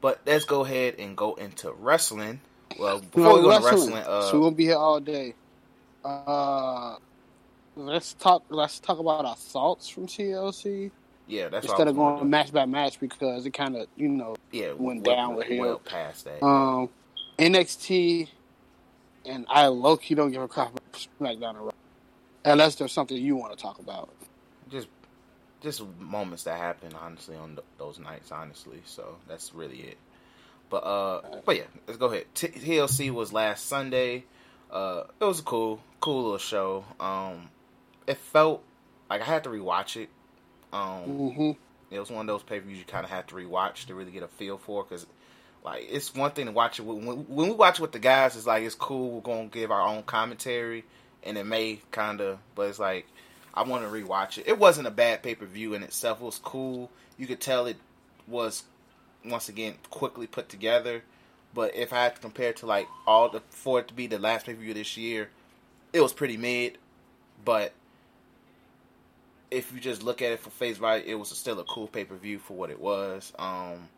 But 0.00 0.20
let's 0.26 0.44
go 0.44 0.64
ahead 0.64 0.96
and 0.98 1.16
go 1.16 1.34
into 1.34 1.72
wrestling. 1.72 2.40
Well, 2.78 3.00
before 3.00 3.22
no, 3.22 3.34
we 3.36 3.42
go 3.42 3.48
wrestling, 3.50 3.90
to 3.90 3.96
wrestling, 3.96 4.04
uh, 4.06 4.22
so 4.22 4.32
we 4.34 4.38
won't 4.40 4.56
be 4.56 4.64
here 4.64 4.76
all 4.76 5.00
day. 5.00 5.34
Uh, 6.04 6.96
let's 7.76 8.14
talk. 8.14 8.44
Let's 8.48 8.80
talk 8.80 8.98
about 8.98 9.24
our 9.24 9.36
thoughts 9.36 9.88
from 9.88 10.06
TLC. 10.06 10.90
Yeah, 11.26 11.48
that's 11.48 11.66
instead 11.66 11.86
of 11.86 11.96
going 11.96 12.28
match 12.28 12.52
by 12.52 12.66
match 12.66 12.98
because 12.98 13.46
it 13.46 13.52
kind 13.52 13.76
of 13.76 13.86
you 13.96 14.08
know 14.08 14.36
yeah 14.50 14.72
went 14.72 15.06
well, 15.06 15.16
down 15.16 15.34
with 15.36 15.46
him. 15.46 15.58
Well 15.58 15.78
past 15.78 16.24
that. 16.24 16.44
Um, 16.44 16.88
NXT 17.38 18.28
and 19.26 19.46
I 19.48 19.66
low 19.66 19.96
key 19.96 20.14
don't 20.14 20.30
give 20.30 20.42
a 20.42 20.48
crap 20.48 20.70
about 20.70 21.08
SmackDown 21.20 21.60
or 21.60 21.72
unless 22.44 22.76
there's 22.76 22.92
something 22.92 23.16
you 23.16 23.36
want 23.36 23.56
to 23.56 23.62
talk 23.62 23.78
about. 23.78 24.10
Just 25.60 25.82
moments 25.98 26.44
that 26.44 26.58
happen 26.58 26.92
honestly 27.00 27.36
on 27.36 27.50
th- 27.50 27.66
those 27.78 27.98
nights 27.98 28.32
honestly. 28.32 28.80
So 28.84 29.16
that's 29.28 29.54
really 29.54 29.80
it. 29.80 29.98
But 30.70 30.84
uh, 30.84 31.20
but 31.44 31.56
yeah, 31.56 31.64
let's 31.86 31.98
go 31.98 32.06
ahead. 32.06 32.26
T- 32.34 32.48
TLC 32.48 33.10
was 33.10 33.32
last 33.32 33.66
Sunday. 33.66 34.24
Uh, 34.70 35.02
it 35.20 35.24
was 35.24 35.40
a 35.40 35.42
cool, 35.42 35.80
cool 36.00 36.22
little 36.22 36.38
show. 36.38 36.84
Um, 37.00 37.50
it 38.06 38.16
felt 38.16 38.62
like 39.10 39.20
I 39.20 39.24
had 39.24 39.44
to 39.44 39.50
rewatch 39.50 40.00
it. 40.00 40.08
Um, 40.72 40.80
mm-hmm. 41.08 41.50
It 41.90 41.98
was 41.98 42.10
one 42.10 42.20
of 42.20 42.26
those 42.28 42.44
pay 42.44 42.60
per 42.60 42.66
views 42.66 42.78
you 42.78 42.84
kind 42.84 43.04
of 43.04 43.10
have 43.10 43.26
to 43.28 43.34
rewatch 43.34 43.86
to 43.86 43.94
really 43.94 44.12
get 44.12 44.22
a 44.22 44.28
feel 44.28 44.58
for 44.58 44.84
because, 44.84 45.06
like, 45.64 45.88
it's 45.90 46.14
one 46.14 46.30
thing 46.30 46.46
to 46.46 46.52
watch 46.52 46.78
it 46.78 46.82
when, 46.82 47.04
when 47.04 47.48
we 47.48 47.54
watch 47.54 47.80
it 47.80 47.82
with 47.82 47.92
the 47.92 47.98
guys. 47.98 48.36
It's 48.36 48.46
like 48.46 48.62
it's 48.62 48.76
cool. 48.76 49.10
We're 49.10 49.20
gonna 49.22 49.48
give 49.48 49.72
our 49.72 49.82
own 49.82 50.04
commentary, 50.04 50.84
and 51.24 51.36
it 51.36 51.44
may 51.44 51.80
kind 51.90 52.20
of, 52.20 52.38
but 52.54 52.68
it's 52.68 52.78
like 52.78 53.06
I 53.54 53.62
want 53.62 53.84
to 53.84 53.90
rewatch 53.90 54.38
it. 54.38 54.46
It 54.46 54.58
wasn't 54.58 54.86
a 54.86 54.92
bad 54.92 55.22
pay 55.22 55.34
per 55.34 55.46
view 55.46 55.74
in 55.74 55.82
itself. 55.82 56.20
It 56.20 56.24
was 56.24 56.38
cool. 56.38 56.90
You 57.18 57.26
could 57.26 57.40
tell 57.40 57.66
it 57.66 57.76
was 58.26 58.64
once 59.24 59.48
again 59.48 59.74
quickly 59.90 60.26
put 60.26 60.48
together. 60.48 61.02
But 61.52 61.74
if 61.74 61.92
I 61.92 62.04
had 62.04 62.14
to 62.14 62.20
compare 62.20 62.50
it 62.50 62.58
to 62.58 62.66
like 62.66 62.86
all 63.06 63.28
the 63.28 63.40
for 63.50 63.80
it 63.80 63.88
to 63.88 63.94
be 63.94 64.06
the 64.06 64.18
last 64.18 64.46
pay 64.46 64.54
per 64.54 64.60
view 64.60 64.74
this 64.74 64.96
year, 64.96 65.30
it 65.92 66.00
was 66.00 66.12
pretty 66.12 66.36
mid. 66.36 66.78
But 67.44 67.72
if 69.50 69.72
you 69.72 69.80
just 69.80 70.02
look 70.02 70.22
at 70.22 70.30
it 70.30 70.40
for 70.40 70.50
face 70.50 70.78
value, 70.78 71.04
it 71.06 71.14
was 71.16 71.28
still 71.30 71.58
a 71.58 71.64
cool 71.64 71.88
pay 71.88 72.04
per 72.04 72.14
view 72.14 72.38
for 72.38 72.56
what 72.56 72.70
it 72.70 72.80
was. 72.80 73.32
Um, 73.38 73.88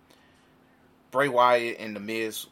Bray 1.10 1.28
Wyatt 1.28 1.76
and 1.78 1.94
The 1.94 2.00
Miz 2.00 2.46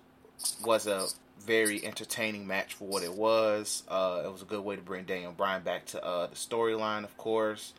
was 0.64 0.86
a 0.86 1.06
very 1.40 1.84
entertaining 1.84 2.46
match 2.46 2.74
for 2.74 2.86
what 2.86 3.02
it 3.02 3.12
was. 3.12 3.82
Uh, 3.88 4.22
it 4.24 4.30
was 4.32 4.42
a 4.42 4.44
good 4.44 4.62
way 4.64 4.76
to 4.76 4.82
bring 4.82 5.04
Daniel 5.04 5.32
Bryan 5.32 5.62
back 5.62 5.86
to 5.86 6.04
uh, 6.04 6.26
the 6.26 6.36
storyline, 6.36 7.04
of 7.04 7.16
course. 7.16 7.72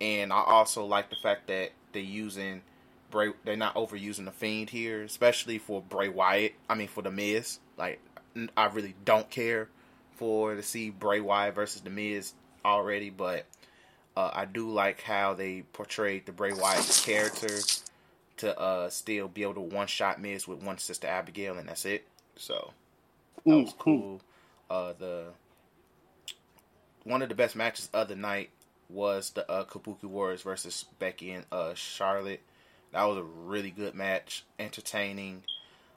And 0.00 0.32
I 0.32 0.42
also 0.42 0.84
like 0.84 1.10
the 1.10 1.16
fact 1.22 1.46
that 1.46 1.70
they're 1.92 2.02
using 2.02 2.62
Bray. 3.10 3.32
They're 3.44 3.56
not 3.56 3.74
overusing 3.74 4.24
the 4.24 4.32
Fiend 4.32 4.70
here, 4.70 5.02
especially 5.02 5.58
for 5.58 5.80
Bray 5.80 6.08
Wyatt. 6.08 6.54
I 6.68 6.74
mean, 6.74 6.88
for 6.88 7.02
The 7.02 7.10
Miz. 7.10 7.58
Like, 7.76 8.00
I 8.56 8.66
really 8.66 8.94
don't 9.04 9.30
care 9.30 9.68
for 10.16 10.54
to 10.54 10.62
see 10.62 10.90
Bray 10.90 11.20
Wyatt 11.20 11.54
versus 11.54 11.82
The 11.82 11.90
Miz 11.90 12.32
already, 12.64 13.10
but 13.10 13.46
Uh, 14.14 14.30
I 14.30 14.44
do 14.44 14.68
like 14.68 15.00
how 15.00 15.32
they 15.32 15.62
portrayed 15.72 16.26
the 16.26 16.32
Bray 16.32 16.52
Wyatt 16.52 17.02
character 17.02 17.60
to 18.36 18.58
uh, 18.60 18.90
still 18.90 19.26
be 19.26 19.42
able 19.42 19.54
to 19.54 19.60
one 19.62 19.86
shot 19.86 20.20
Miz 20.20 20.46
with 20.46 20.62
one 20.62 20.76
sister 20.76 21.08
Abigail, 21.08 21.56
and 21.56 21.66
that's 21.66 21.86
it. 21.86 22.04
So 22.36 22.74
that 23.46 23.56
was 23.56 23.74
cool. 23.78 24.20
Uh, 24.70 24.92
the 24.98 25.24
one 27.04 27.22
of 27.22 27.28
the 27.28 27.34
best 27.34 27.56
matches 27.56 27.88
of 27.92 28.08
the 28.08 28.16
night 28.16 28.50
was 28.88 29.30
the 29.30 29.50
uh, 29.50 29.64
Kabuki 29.64 30.04
Warriors 30.04 30.42
versus 30.42 30.84
Becky 30.98 31.32
and 31.32 31.44
uh, 31.50 31.74
Charlotte. 31.74 32.42
That 32.92 33.04
was 33.04 33.18
a 33.18 33.22
really 33.22 33.70
good 33.70 33.94
match, 33.94 34.44
entertaining. 34.58 35.44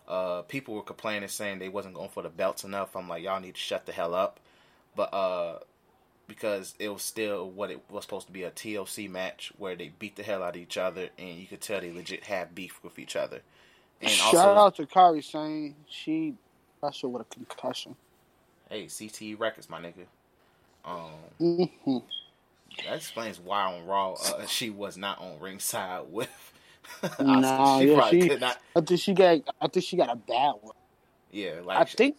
Uh, 0.07 0.43
people 0.43 0.75
were 0.75 0.81
complaining, 0.81 1.27
saying 1.29 1.59
they 1.59 1.69
wasn't 1.69 1.95
going 1.95 2.09
for 2.09 2.23
the 2.23 2.29
belts 2.29 2.63
enough. 2.63 2.95
I'm 2.95 3.09
like, 3.09 3.23
y'all 3.23 3.39
need 3.39 3.55
to 3.55 3.59
shut 3.59 3.85
the 3.85 3.91
hell 3.91 4.15
up. 4.15 4.39
But 4.95 5.13
uh, 5.13 5.59
because 6.27 6.75
it 6.79 6.89
was 6.89 7.01
still 7.01 7.49
what 7.49 7.71
it 7.71 7.81
was 7.89 8.03
supposed 8.03 8.27
to 8.27 8.33
be 8.33 8.43
a 8.43 8.51
TLC 8.51 9.09
match 9.09 9.51
where 9.57 9.75
they 9.75 9.91
beat 9.99 10.15
the 10.15 10.23
hell 10.23 10.43
out 10.43 10.55
of 10.55 10.61
each 10.61 10.77
other, 10.77 11.09
and 11.17 11.37
you 11.37 11.47
could 11.47 11.61
tell 11.61 11.81
they 11.81 11.91
legit 11.91 12.25
have 12.25 12.55
beef 12.55 12.79
with 12.83 12.99
each 12.99 13.15
other. 13.15 13.41
And 14.01 14.11
Shout 14.11 14.35
also, 14.35 14.55
out 14.57 14.75
to 14.75 14.85
Kairi 14.85 15.23
Sane 15.23 15.75
she 15.87 16.35
special 16.85 17.11
with 17.11 17.23
a 17.23 17.33
concussion. 17.33 17.95
Hey, 18.69 18.85
CTE 18.85 19.39
Records, 19.39 19.69
my 19.69 19.79
nigga. 19.79 20.05
Um, 20.83 21.11
mm-hmm. 21.39 21.97
that 22.85 22.95
explains 22.95 23.39
why 23.39 23.73
on 23.73 23.87
Raw 23.87 24.13
uh, 24.13 24.45
she 24.45 24.69
was 24.69 24.97
not 24.97 25.19
on 25.19 25.39
ringside 25.39 26.03
with. 26.11 26.29
nah, 27.19 27.79
she 27.81 27.91
yeah, 27.91 28.09
she. 28.09 28.19
Not... 28.35 28.61
I 28.75 28.81
think 28.81 28.99
she 28.99 29.13
got. 29.13 29.39
I 29.59 29.67
think 29.67 29.85
she 29.85 29.97
got 29.97 30.11
a 30.11 30.15
bad 30.15 30.53
one. 30.61 30.75
Yeah, 31.31 31.61
like 31.63 31.79
I 31.79 31.83
think. 31.85 32.17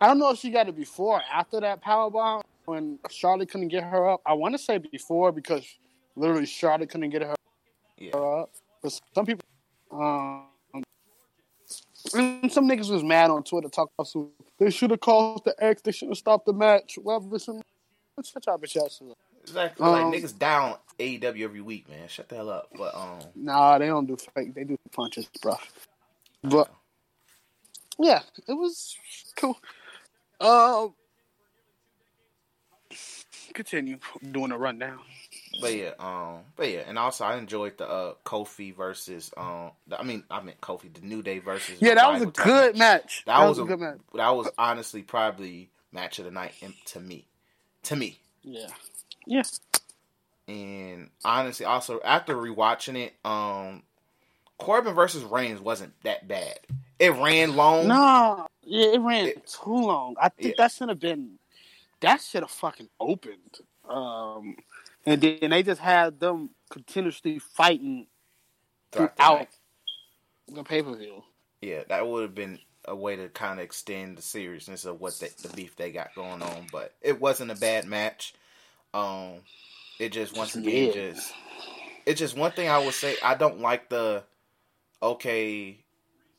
I 0.00 0.08
don't 0.08 0.18
know 0.18 0.30
if 0.30 0.38
she 0.38 0.50
got 0.50 0.68
it 0.68 0.76
before 0.76 1.20
after 1.32 1.60
that 1.60 1.80
power 1.80 2.10
bomb 2.10 2.42
when 2.66 2.98
Charlotte 3.10 3.50
couldn't 3.50 3.68
get 3.68 3.82
her 3.82 4.08
up. 4.08 4.20
I 4.26 4.32
want 4.34 4.54
to 4.54 4.58
say 4.58 4.78
before 4.78 5.32
because 5.32 5.64
literally 6.16 6.46
Charlotte 6.46 6.90
couldn't 6.90 7.10
get 7.10 7.22
her, 7.22 7.34
yeah. 7.96 8.16
up. 8.16 8.50
But 8.80 9.00
some 9.12 9.26
people, 9.26 9.44
um, 9.90 10.46
some 12.10 12.68
niggas 12.68 12.90
was 12.90 13.02
mad 13.02 13.30
on 13.30 13.42
Twitter 13.42 13.68
talking 13.68 13.92
about 13.96 14.08
some. 14.08 14.30
They 14.58 14.70
should 14.70 14.90
have 14.90 15.00
called 15.00 15.44
the 15.44 15.54
X. 15.58 15.82
They 15.82 15.92
should 15.92 16.08
have 16.08 16.18
stopped 16.18 16.46
the 16.46 16.52
match. 16.52 16.98
Whatever. 17.00 17.38
Some, 17.38 17.62
shut 18.24 18.46
y'all 18.46 18.58
bitch 18.58 18.76
ass 18.82 19.00
Exactly. 19.42 19.86
Um, 19.86 19.92
like 19.92 20.22
niggas 20.22 20.38
down 20.38 20.76
AEW 20.98 21.42
every 21.42 21.60
week, 21.60 21.88
man. 21.88 22.08
Shut 22.08 22.28
the 22.28 22.36
hell 22.36 22.50
up. 22.50 22.68
But 22.76 22.94
um, 22.94 23.18
nah, 23.34 23.78
they 23.78 23.86
don't 23.86 24.06
do 24.06 24.16
fake. 24.34 24.54
They 24.54 24.64
do 24.64 24.76
punches, 24.92 25.28
bro. 25.40 25.56
But 26.42 26.70
yeah, 27.98 28.20
it 28.46 28.52
was 28.52 28.96
cool. 29.36 29.58
Uh, 30.40 30.88
continue 33.54 33.98
doing 34.30 34.52
a 34.52 34.58
rundown. 34.58 35.00
But 35.60 35.74
yeah, 35.74 35.92
um, 35.98 36.40
but 36.56 36.70
yeah, 36.70 36.82
and 36.86 36.98
also 36.98 37.24
I 37.24 37.36
enjoyed 37.36 37.78
the 37.78 37.88
uh 37.88 38.14
Kofi 38.24 38.74
versus 38.74 39.32
um, 39.36 39.72
the, 39.86 39.98
I 39.98 40.04
mean 40.04 40.24
I 40.30 40.40
meant 40.40 40.60
Kofi 40.60 40.92
the 40.92 41.00
New 41.00 41.22
Day 41.22 41.38
versus 41.38 41.76
yeah, 41.80 41.94
that 41.94 42.12
was 42.12 42.22
a 42.22 42.26
good 42.26 42.76
match. 42.76 43.24
That, 43.26 43.38
that 43.38 43.48
was, 43.48 43.58
was, 43.58 43.66
a 43.66 43.68
good 43.68 43.80
match. 43.80 43.98
That 44.14 44.30
was 44.30 44.48
honestly 44.56 45.02
probably 45.02 45.70
match 45.92 46.18
of 46.18 46.24
the 46.24 46.30
night 46.30 46.54
to 46.86 47.00
me, 47.00 47.26
to 47.84 47.96
me. 47.96 48.18
Yeah, 48.42 48.68
yeah. 49.26 49.42
And 50.46 51.10
honestly, 51.24 51.66
also 51.66 52.00
after 52.04 52.34
rewatching 52.34 52.96
it, 52.96 53.14
um, 53.24 53.82
Corbin 54.58 54.94
versus 54.94 55.22
Reigns 55.24 55.60
wasn't 55.60 55.92
that 56.04 56.26
bad. 56.26 56.58
It 56.98 57.10
ran 57.10 57.54
long. 57.54 57.86
No, 57.86 58.46
yeah, 58.64 58.94
it 58.94 59.00
ran 59.00 59.26
it, 59.26 59.46
too 59.46 59.70
long. 59.70 60.16
I 60.20 60.28
think 60.30 60.50
yeah. 60.50 60.64
that 60.64 60.72
should 60.72 60.88
have 60.88 61.00
been 61.00 61.38
that 62.00 62.20
should 62.20 62.42
have 62.42 62.50
fucking 62.50 62.88
opened. 63.00 63.58
Um, 63.88 64.56
and 65.08 65.22
then 65.22 65.50
they 65.50 65.62
just 65.62 65.80
had 65.80 66.20
them 66.20 66.50
continuously 66.70 67.38
fighting 67.38 68.06
throughout 68.92 69.48
the, 70.46 70.54
the 70.54 70.64
pay 70.64 70.82
per 70.82 70.94
view. 70.94 71.22
Yeah, 71.60 71.82
that 71.88 72.06
would 72.06 72.22
have 72.22 72.34
been 72.34 72.58
a 72.84 72.94
way 72.94 73.16
to 73.16 73.28
kind 73.28 73.58
of 73.58 73.64
extend 73.64 74.18
the 74.18 74.22
seriousness 74.22 74.84
of 74.84 75.00
what 75.00 75.18
they, 75.18 75.28
the 75.42 75.48
beef 75.54 75.76
they 75.76 75.90
got 75.90 76.14
going 76.14 76.42
on. 76.42 76.66
But 76.72 76.94
it 77.00 77.20
wasn't 77.20 77.50
a 77.50 77.56
bad 77.56 77.86
match. 77.86 78.34
Um, 78.94 79.40
it 79.98 80.12
just 80.12 80.36
once 80.36 80.54
again 80.54 80.86
yeah. 80.86 80.92
just 80.92 81.32
it's 82.06 82.20
just 82.20 82.36
one 82.36 82.52
thing 82.52 82.68
I 82.68 82.78
would 82.78 82.94
say. 82.94 83.16
I 83.22 83.34
don't 83.34 83.60
like 83.60 83.88
the 83.88 84.22
okay 85.02 85.78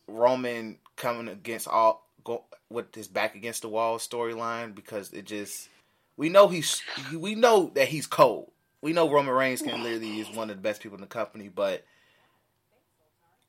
Roman 0.07 0.77
coming 0.95 1.27
against 1.27 1.67
all 1.67 2.07
go 2.23 2.43
with 2.69 2.93
his 2.93 3.07
back 3.07 3.35
against 3.35 3.61
the 3.61 3.69
wall 3.69 3.97
storyline 3.97 4.75
because 4.75 5.11
it 5.11 5.25
just 5.25 5.69
we 6.17 6.29
know 6.29 6.47
he's 6.47 6.81
we 7.15 7.35
know 7.35 7.71
that 7.75 7.87
he's 7.87 8.07
cold. 8.07 8.51
We 8.81 8.93
know 8.93 9.09
Roman 9.09 9.33
Reigns 9.33 9.61
can 9.61 9.83
literally 9.83 10.19
is 10.19 10.29
one 10.29 10.49
of 10.49 10.55
the 10.55 10.61
best 10.61 10.81
people 10.81 10.95
in 10.95 11.01
the 11.01 11.07
company, 11.07 11.49
but 11.49 11.83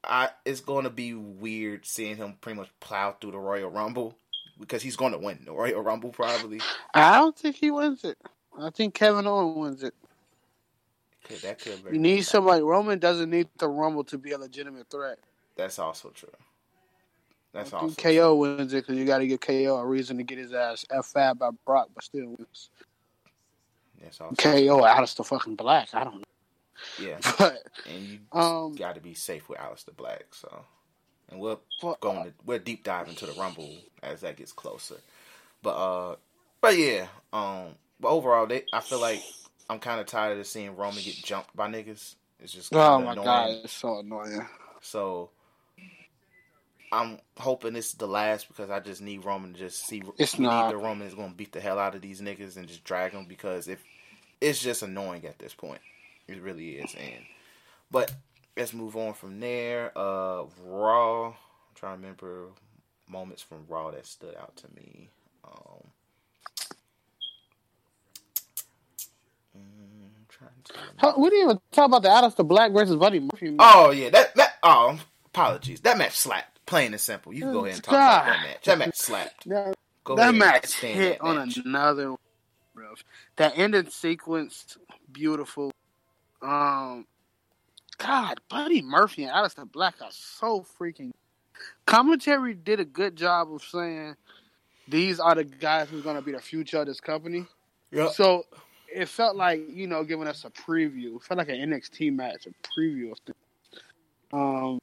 I 0.02 0.30
it's 0.44 0.60
going 0.60 0.84
to 0.84 0.90
be 0.90 1.14
weird 1.14 1.86
seeing 1.86 2.16
him 2.16 2.34
pretty 2.40 2.58
much 2.58 2.70
plow 2.80 3.12
through 3.12 3.32
the 3.32 3.38
Royal 3.38 3.70
Rumble 3.70 4.16
because 4.58 4.82
he's 4.82 4.96
going 4.96 5.12
to 5.12 5.18
win 5.18 5.40
the 5.44 5.52
Royal 5.52 5.82
Rumble 5.82 6.10
probably. 6.10 6.60
I 6.94 7.18
don't 7.18 7.36
think 7.36 7.56
he 7.56 7.70
wins 7.70 8.04
it. 8.04 8.18
I 8.58 8.70
think 8.70 8.94
Kevin 8.94 9.26
Owens 9.26 9.56
wins 9.56 9.82
it. 9.82 9.94
Could, 11.24 11.38
that 11.42 11.60
could 11.60 11.80
you 11.92 11.98
need 11.98 12.22
somebody. 12.22 12.62
Roman 12.62 12.98
doesn't 12.98 13.30
need 13.30 13.48
the 13.58 13.68
Rumble 13.68 14.04
to 14.04 14.18
be 14.18 14.32
a 14.32 14.38
legitimate 14.38 14.88
threat. 14.90 15.18
That's 15.54 15.78
also 15.78 16.08
true. 16.10 16.30
That's 17.52 17.72
awesome. 17.72 17.94
KO 17.94 18.36
wins 18.36 18.72
it 18.72 18.86
because 18.86 18.96
you 18.96 19.04
got 19.04 19.18
to 19.18 19.26
give 19.26 19.40
KO 19.40 19.76
a 19.76 19.86
reason 19.86 20.16
to 20.16 20.22
get 20.22 20.38
his 20.38 20.52
ass 20.52 20.84
F 20.90 21.06
fab 21.06 21.38
by 21.38 21.50
Brock, 21.66 21.88
but 21.94 22.04
still 22.04 22.36
wins. 22.38 22.70
That's 24.00 24.20
awesome. 24.20 24.36
KO 24.36 24.82
Aleister 24.82 25.24
fucking 25.24 25.56
Black. 25.56 25.88
I 25.92 26.04
don't 26.04 26.16
know. 26.16 26.24
Yeah, 26.98 27.18
but 27.38 27.62
and 27.88 28.02
you 28.02 28.18
um, 28.32 28.74
got 28.74 28.94
to 28.94 29.00
be 29.00 29.14
safe 29.14 29.48
with 29.48 29.58
Aleister 29.58 29.94
Black. 29.94 30.26
So, 30.32 30.64
and 31.30 31.40
we're 31.40 31.58
but, 31.82 32.00
go 32.00 32.16
into, 32.16 32.32
we're 32.44 32.58
deep 32.58 32.84
diving 32.84 33.14
to 33.16 33.26
the 33.26 33.32
Rumble 33.32 33.70
as 34.02 34.22
that 34.22 34.36
gets 34.36 34.52
closer. 34.52 34.96
But 35.62 35.70
uh, 35.70 36.16
but 36.60 36.76
yeah, 36.76 37.08
um, 37.32 37.74
but 37.98 38.08
overall, 38.08 38.46
they 38.46 38.64
I 38.72 38.80
feel 38.80 39.00
like 39.00 39.22
I'm 39.68 39.78
kind 39.78 40.00
of 40.00 40.06
tired 40.06 40.38
of 40.38 40.46
seeing 40.46 40.76
Roman 40.76 41.02
get 41.02 41.16
jumped 41.16 41.54
by 41.54 41.68
niggas. 41.68 42.14
It's 42.40 42.52
just 42.52 42.74
oh 42.74 43.00
my 43.00 43.12
annoying. 43.12 43.24
god, 43.24 43.50
it's 43.64 43.72
so 43.72 43.98
annoying. 43.98 44.46
So 44.80 45.30
I'm 46.92 47.18
hoping 47.38 47.72
this 47.72 47.88
is 47.88 47.94
the 47.94 48.08
last 48.08 48.48
because 48.48 48.70
I 48.70 48.80
just 48.80 49.00
need 49.00 49.24
Roman 49.24 49.52
to 49.52 49.58
just 49.58 49.86
see. 49.86 50.02
It's 50.18 50.38
not. 50.38 50.70
the 50.70 50.76
Roman 50.76 51.06
is 51.06 51.14
going 51.14 51.30
to 51.30 51.36
beat 51.36 51.52
the 51.52 51.60
hell 51.60 51.78
out 51.78 51.94
of 51.94 52.02
these 52.02 52.20
niggas 52.20 52.56
and 52.56 52.66
just 52.66 52.82
drag 52.84 53.12
them 53.12 53.26
because 53.26 53.68
if 53.68 53.82
it's 54.40 54.60
just 54.60 54.82
annoying 54.82 55.24
at 55.26 55.38
this 55.38 55.54
point, 55.54 55.80
it 56.26 56.40
really 56.42 56.72
is. 56.72 56.94
And 56.94 57.24
but 57.90 58.12
let's 58.56 58.72
move 58.72 58.96
on 58.96 59.14
from 59.14 59.38
there. 59.40 59.92
Uh, 59.96 60.44
Raw. 60.64 61.28
I'm 61.28 61.34
trying 61.74 61.96
to 61.96 62.00
remember 62.02 62.46
moments 63.08 63.42
from 63.42 63.66
Raw 63.68 63.90
that 63.92 64.06
stood 64.06 64.34
out 64.36 64.56
to 64.56 64.66
me. 64.74 65.10
Um, 65.44 65.86
mm, 69.56 71.18
we 71.18 71.30
didn't 71.30 71.44
even 71.44 71.60
talk 71.72 71.86
about 71.86 72.02
the 72.02 72.08
Aleister 72.08 72.46
Black 72.46 72.72
versus 72.72 72.96
Buddy 72.96 73.20
Murphy. 73.20 73.54
Oh 73.58 73.90
yeah, 73.90 74.10
that 74.10 74.34
that. 74.36 74.54
Oh, 74.62 74.98
apologies. 75.26 75.80
That 75.80 75.98
match 75.98 76.16
slapped. 76.16 76.59
Plain 76.66 76.92
and 76.92 77.00
simple. 77.00 77.32
You 77.32 77.42
can 77.42 77.52
go 77.52 77.64
ahead 77.64 77.74
and 77.74 77.84
talk 77.84 77.92
God. 77.92 78.22
about 78.22 78.26
that 78.26 78.42
match. 78.42 78.64
That 78.64 78.78
match 78.78 78.96
slapped. 78.96 79.48
That, 79.48 79.74
that 80.16 80.34
match 80.34 80.74
hit 80.74 81.18
that 81.18 81.24
on 81.24 81.36
match. 81.36 81.56
another. 81.56 82.14
Bro. 82.74 82.94
That 83.36 83.52
ending 83.56 83.90
sequence, 83.90 84.76
beautiful. 85.12 85.72
Um, 86.42 87.06
God, 87.98 88.40
Buddy 88.48 88.82
Murphy 88.82 89.24
and 89.24 89.32
Aleister 89.32 89.70
Black 89.70 89.96
are 90.00 90.10
so 90.10 90.64
freaking. 90.78 91.10
Commentary 91.84 92.54
did 92.54 92.80
a 92.80 92.84
good 92.84 93.16
job 93.16 93.52
of 93.52 93.62
saying 93.62 94.16
these 94.88 95.20
are 95.20 95.34
the 95.34 95.44
guys 95.44 95.88
who's 95.88 96.02
going 96.02 96.16
to 96.16 96.22
be 96.22 96.32
the 96.32 96.40
future 96.40 96.80
of 96.80 96.86
this 96.86 97.00
company. 97.00 97.46
Yep. 97.92 98.12
So 98.12 98.44
it 98.92 99.08
felt 99.08 99.36
like 99.36 99.60
you 99.68 99.86
know 99.86 100.04
giving 100.04 100.26
us 100.26 100.44
a 100.44 100.50
preview. 100.50 101.16
It 101.16 101.22
felt 101.22 101.38
like 101.38 101.48
an 101.48 101.56
NXT 101.56 102.14
match, 102.14 102.46
a 102.46 102.80
preview 102.80 103.12
of 103.12 103.18
things. 103.18 103.36
Um, 104.32 104.78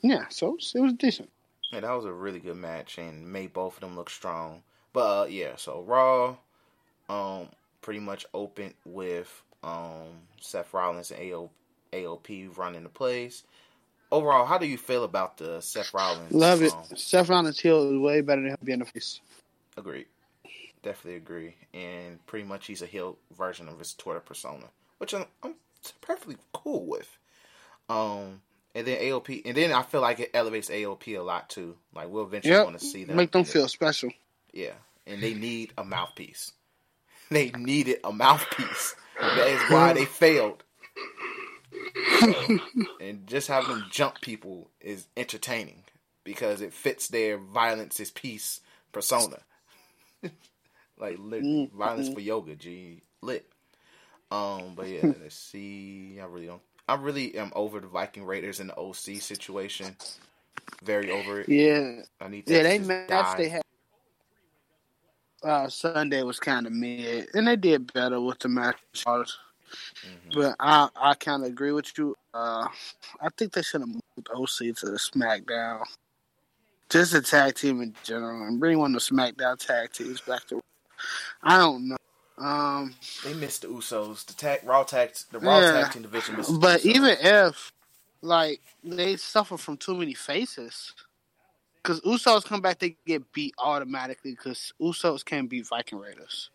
yeah, 0.00 0.26
so 0.28 0.56
it 0.74 0.80
was 0.80 0.92
decent. 0.94 1.30
Yeah, 1.72 1.80
that 1.80 1.90
was 1.92 2.04
a 2.04 2.12
really 2.12 2.38
good 2.38 2.56
match 2.56 2.98
and 2.98 3.30
made 3.30 3.52
both 3.52 3.74
of 3.74 3.80
them 3.80 3.96
look 3.96 4.10
strong. 4.10 4.62
But 4.92 5.20
uh, 5.20 5.26
yeah, 5.26 5.56
so 5.56 5.82
Raw, 5.82 6.36
um, 7.08 7.48
pretty 7.82 8.00
much 8.00 8.26
opened 8.32 8.74
with 8.84 9.42
um 9.62 10.08
Seth 10.40 10.72
Rollins 10.72 11.10
and 11.10 11.20
AO, 11.32 11.50
AOP 11.92 12.56
running 12.56 12.84
the 12.84 12.88
place. 12.88 13.44
Overall, 14.10 14.46
how 14.46 14.56
do 14.56 14.66
you 14.66 14.78
feel 14.78 15.04
about 15.04 15.36
the 15.36 15.60
Seth 15.60 15.92
Rollins? 15.92 16.32
Love 16.32 16.62
it. 16.62 16.72
Um, 16.72 16.84
Seth 16.96 17.28
Rollins 17.28 17.60
heel 17.60 17.92
is 17.92 17.98
way 17.98 18.22
better 18.22 18.40
than 18.40 18.50
him 18.52 18.58
being 18.64 18.80
a 18.80 18.86
face. 18.86 19.20
Agreed. 19.76 20.06
Definitely 20.82 21.16
agree. 21.16 21.54
And 21.74 22.24
pretty 22.26 22.46
much 22.46 22.66
he's 22.66 22.80
a 22.80 22.86
heel 22.86 23.18
version 23.36 23.68
of 23.68 23.78
his 23.78 23.92
Twitter 23.94 24.20
persona, 24.20 24.64
which 24.96 25.12
I'm, 25.12 25.26
I'm 25.42 25.54
perfectly 26.00 26.36
cool 26.54 26.86
with. 26.86 27.18
Um, 27.90 28.40
and 28.74 28.86
then 28.86 29.00
AOP, 29.00 29.42
and 29.44 29.56
then 29.56 29.72
I 29.72 29.82
feel 29.82 30.00
like 30.00 30.20
it 30.20 30.30
elevates 30.34 30.70
AOP 30.70 31.18
a 31.18 31.22
lot 31.22 31.48
too. 31.48 31.76
Like 31.94 32.08
we'll 32.08 32.24
eventually 32.24 32.54
yep. 32.54 32.64
want 32.66 32.78
to 32.78 32.84
see 32.84 33.04
them, 33.04 33.16
make 33.16 33.32
them 33.32 33.44
feel 33.44 33.68
special. 33.68 34.10
Yeah, 34.52 34.72
and 35.06 35.22
they 35.22 35.34
need 35.34 35.72
a 35.76 35.84
mouthpiece. 35.84 36.52
They 37.30 37.50
needed 37.50 37.98
a 38.04 38.10
mouthpiece. 38.10 38.94
That 39.20 39.48
is 39.48 39.60
why 39.70 39.92
they 39.92 40.06
failed. 40.06 40.64
and 43.02 43.26
just 43.26 43.48
having 43.48 43.68
them 43.68 43.84
jump 43.90 44.22
people 44.22 44.70
is 44.80 45.06
entertaining 45.14 45.82
because 46.24 46.62
it 46.62 46.72
fits 46.72 47.08
their 47.08 47.36
violence 47.36 48.00
is 48.00 48.10
peace 48.10 48.60
persona. 48.92 49.40
like 50.98 51.18
mm-hmm. 51.18 51.76
violence 51.76 52.08
for 52.08 52.20
yoga, 52.20 52.56
G 52.56 53.02
lit. 53.22 53.46
Um, 54.30 54.72
but 54.76 54.88
yeah, 54.88 55.12
let's 55.22 55.36
see. 55.36 56.18
I 56.20 56.26
really 56.26 56.46
don't. 56.46 56.62
I 56.88 56.94
really 56.94 57.36
am 57.36 57.52
over 57.54 57.80
the 57.80 57.86
Viking 57.86 58.24
Raiders 58.24 58.60
and 58.60 58.70
the 58.70 58.78
OC 58.78 59.20
situation. 59.20 59.94
Very 60.82 61.10
over 61.10 61.40
it. 61.40 61.48
Yeah, 61.48 62.02
I 62.20 62.28
need. 62.28 62.48
yeah, 62.48 62.62
they 62.62 62.78
match 62.78 63.36
they 63.36 63.48
had. 63.48 63.62
Uh, 65.42 65.68
Sunday 65.68 66.22
was 66.22 66.40
kind 66.40 66.66
of 66.66 66.72
mid, 66.72 67.28
and 67.34 67.46
they 67.46 67.56
did 67.56 67.92
better 67.92 68.20
with 68.20 68.38
the 68.40 68.48
match. 68.48 68.76
Mm-hmm. 68.94 70.30
But 70.34 70.56
I 70.58 70.88
I 70.96 71.14
kind 71.14 71.42
of 71.42 71.48
agree 71.48 71.72
with 71.72 71.96
you. 71.98 72.16
Uh, 72.32 72.66
I 73.20 73.28
think 73.36 73.52
they 73.52 73.62
should 73.62 73.82
have 73.82 73.88
moved 73.88 74.28
OC 74.34 74.74
to 74.76 74.86
the 74.86 74.98
SmackDown. 74.98 75.82
Just 76.88 77.14
a 77.14 77.20
tag 77.20 77.54
team 77.54 77.82
in 77.82 77.94
general, 78.02 78.46
and 78.46 78.58
bring 78.58 78.78
one 78.78 78.94
of 78.94 79.06
the 79.06 79.14
SmackDown 79.14 79.58
tag 79.58 79.92
teams 79.92 80.20
back 80.22 80.46
to. 80.48 80.60
I 81.42 81.58
don't 81.58 81.88
know. 81.88 81.96
Um, 82.40 82.94
they 83.24 83.34
missed 83.34 83.62
the 83.62 83.68
Usos. 83.68 84.24
The 84.26 84.34
tag 84.34 84.60
Raw 84.64 84.84
tag 84.84 85.10
the 85.32 85.40
Raw 85.40 85.60
yeah, 85.60 85.82
tag 85.82 85.92
team 85.92 86.02
division 86.02 86.36
missed. 86.36 86.60
But 86.60 86.84
even 86.84 87.16
if 87.20 87.72
like 88.22 88.60
they 88.84 89.16
suffer 89.16 89.56
from 89.56 89.76
too 89.76 89.94
many 89.94 90.14
faces, 90.14 90.94
because 91.76 92.00
Usos 92.02 92.44
come 92.44 92.60
back, 92.60 92.78
they 92.78 92.96
get 93.06 93.32
beat 93.32 93.54
automatically 93.58 94.32
because 94.32 94.72
Usos 94.80 95.24
can't 95.24 95.48
beat 95.48 95.66
Viking 95.66 95.98
Raiders. 95.98 96.50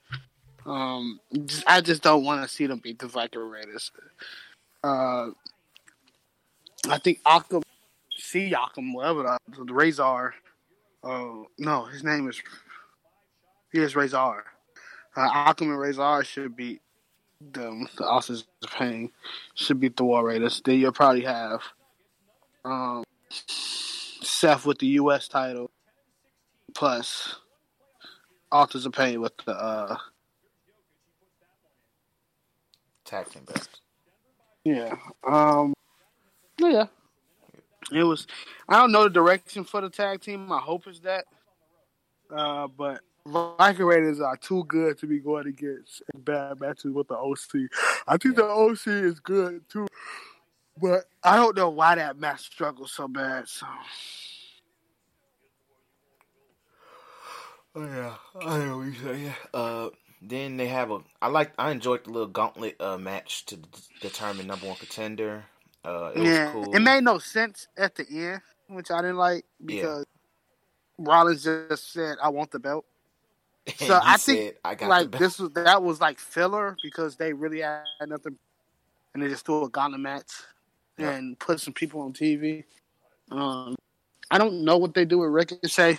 Um, 0.66 1.20
just, 1.46 1.64
I 1.68 1.82
just 1.82 2.02
don't 2.02 2.24
want 2.24 2.42
to 2.44 2.54
see 2.54 2.68
them 2.68 2.80
beat 2.80 3.00
the 3.00 3.08
Viking 3.08 3.42
Raiders. 3.42 3.92
Uh, 4.84 5.30
I 6.90 6.98
think 6.98 7.22
Akam, 7.24 7.64
see 8.16 8.52
Akam, 8.52 8.94
whatever 8.94 9.24
the, 9.24 9.66
the 9.66 9.74
Rezar. 9.74 10.34
Oh 11.04 11.48
no, 11.58 11.86
his 11.86 12.04
name 12.04 12.30
is 12.30 12.42
he 13.72 13.80
is 13.80 13.96
Rezar. 13.96 14.46
Uh, 15.16 15.54
and 15.60 15.78
Rezar 15.78 16.24
should 16.24 16.56
beat 16.56 16.82
them. 17.40 17.88
The 17.98 18.06
of 18.06 18.72
Pain 18.72 19.12
should 19.54 19.80
beat 19.80 19.98
the 19.98 20.04
War 20.04 20.26
Raiders. 20.26 20.62
Then 20.64 20.80
you'll 20.80 20.92
probably 20.92 21.24
have 21.24 21.62
um, 22.66 23.04
Seth 23.30 24.66
with 24.66 24.80
the 24.80 24.88
U.S. 24.88 25.28
title, 25.28 25.70
plus 26.74 27.36
Authors 28.52 28.86
of 28.86 28.94
Pain 28.94 29.22
with 29.22 29.34
the 29.46 29.52
uh, 29.52 29.98
tag 33.06 33.30
team 33.30 33.44
best. 33.46 33.82
Yeah. 34.64 34.96
Um. 35.28 35.74
Yeah. 36.60 36.86
It 37.92 38.04
was. 38.04 38.28
I 38.68 38.80
don't 38.80 38.92
know 38.92 39.04
the 39.04 39.10
direction 39.10 39.64
for 39.64 39.82
the 39.82 39.90
tag 39.90 40.22
team. 40.22 40.48
My 40.48 40.60
hope 40.60 40.88
is 40.88 41.02
that. 41.02 41.26
Uh, 42.36 42.68
but 42.68 43.02
Viking 43.26 43.86
Raiders 43.86 44.20
are 44.20 44.36
too 44.36 44.66
good 44.66 44.98
to 44.98 45.08
be 45.08 45.20
going 45.20 45.48
against 45.48 46.04
in 46.14 46.22
bad 46.22 46.60
matches 46.60 46.92
with 46.92 47.08
the 47.08 47.16
OC. 47.16 47.70
I 48.08 48.18
think 48.18 48.36
the 48.36 48.44
OC 48.44 48.88
is 48.88 49.20
good 49.20 49.68
too, 49.70 49.88
but 50.82 51.06
I 51.24 51.38
don't 51.38 51.56
know 51.56 51.70
why 51.70 51.96
that 51.96 52.18
match 52.18 52.42
struggled 52.42 52.90
so 52.90 53.08
bad. 53.08 53.48
So. 53.48 53.66
Oh 57.76 57.86
yeah, 57.86 58.16
I 58.42 58.58
know 58.60 58.78
what 58.78 58.88
you 58.88 58.94
say. 58.94 59.34
Uh, 59.54 59.90
then 60.22 60.58
they 60.58 60.68
have 60.68 60.92
a. 60.92 61.00
I 61.22 61.28
like. 61.28 61.54
I 61.58 61.72
enjoyed 61.72 62.04
the 62.04 62.12
little 62.12 62.28
gauntlet 62.28 62.80
uh, 62.82 62.98
match 62.98 63.46
to 63.48 63.58
d- 63.58 63.68
determine 64.02 64.48
number 64.48 64.68
one 64.68 64.76
contender. 64.76 65.46
Uh, 65.86 66.12
it 66.14 66.24
yeah, 66.24 66.52
cool. 66.52 66.76
it 66.76 66.80
made 66.80 67.04
no 67.04 67.20
sense 67.20 67.68
at 67.78 67.96
the 67.96 68.06
end, 68.10 68.42
which 68.68 68.92
I 68.92 69.02
didn't 69.02 69.18
like 69.18 69.46
because 69.64 70.06
yeah. 71.00 71.06
Rollins 71.06 71.44
just 71.44 71.94
said, 71.94 72.18
"I 72.22 72.30
want 72.30 72.52
the 72.52 72.60
belt." 72.60 72.86
so 73.78 74.00
I 74.04 74.18
think 74.18 74.56
I 74.66 74.76
like 74.86 75.12
this 75.12 75.40
was 75.40 75.52
that 75.52 75.82
was 75.82 76.02
like 76.02 76.20
filler 76.20 76.76
because 76.84 77.16
they 77.16 77.32
really 77.32 77.62
had 77.62 77.84
nothing, 78.08 78.38
and 79.14 79.24
they 79.24 79.30
just 79.30 79.46
threw 79.46 79.64
a 79.64 79.70
gauntlet 79.70 80.02
match 80.02 80.32
yep. 80.98 81.14
and 81.14 81.40
put 81.40 81.62
some 81.62 81.74
people 81.74 82.02
on 82.02 82.12
TV. 82.12 82.66
Um, 83.32 83.76
I 84.30 84.38
don't 84.38 84.66
know 84.66 84.78
what 84.78 84.94
they 84.94 85.06
do 85.06 85.20
with 85.20 85.30
Ricochet 85.30 85.98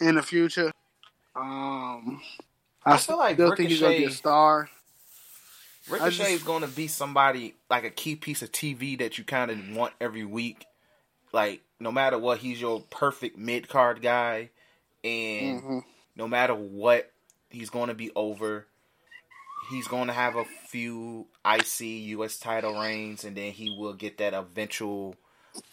in 0.00 0.16
the 0.16 0.22
future. 0.22 0.72
Um, 1.36 2.20
I, 2.84 2.94
I 2.94 2.96
feel 2.96 3.16
like 3.16 3.36
still 3.36 3.50
Ricochet, 3.50 3.56
think 3.56 3.70
he's 3.70 3.80
gonna 3.80 3.96
be 3.96 4.04
a 4.04 4.10
star. 4.10 4.68
Ricochet 5.88 6.32
is 6.32 6.42
going 6.42 6.62
to 6.62 6.68
be 6.68 6.86
somebody 6.86 7.54
like 7.70 7.84
a 7.84 7.90
key 7.90 8.14
piece 8.16 8.42
of 8.42 8.52
TV 8.52 8.98
that 8.98 9.16
you 9.16 9.24
kind 9.24 9.50
of 9.50 9.74
want 9.74 9.94
every 10.00 10.24
week. 10.24 10.66
Like 11.32 11.62
no 11.78 11.92
matter 11.92 12.18
what, 12.18 12.38
he's 12.38 12.60
your 12.60 12.80
perfect 12.90 13.38
mid 13.38 13.68
card 13.68 14.02
guy, 14.02 14.50
and 15.04 15.62
mm-hmm 15.62 15.78
no 16.18 16.28
matter 16.28 16.54
what, 16.54 17.10
he's 17.48 17.70
going 17.70 17.88
to 17.88 17.94
be 17.94 18.10
over. 18.14 18.66
He's 19.70 19.86
going 19.86 20.08
to 20.08 20.12
have 20.12 20.36
a 20.36 20.44
few 20.66 21.26
IC 21.46 21.80
US 21.80 22.38
title 22.38 22.78
reigns, 22.78 23.24
and 23.24 23.36
then 23.36 23.52
he 23.52 23.70
will 23.70 23.94
get 23.94 24.18
that 24.18 24.34
eventual. 24.34 25.14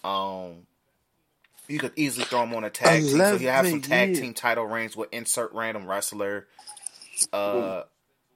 Um, 0.03 0.67
you 1.67 1.79
could 1.79 1.93
easily 1.95 2.25
throw 2.25 2.43
him 2.43 2.53
on 2.53 2.63
a 2.63 2.69
tag 2.69 3.01
team, 3.03 3.17
so 3.17 3.37
he'll 3.37 3.51
have 3.51 3.67
some 3.67 3.81
tag 3.81 4.15
team 4.15 4.33
title 4.33 4.65
reigns 4.65 4.95
with 4.95 5.09
insert 5.11 5.51
random 5.53 5.87
wrestler. 5.87 6.47
Uh, 7.33 7.83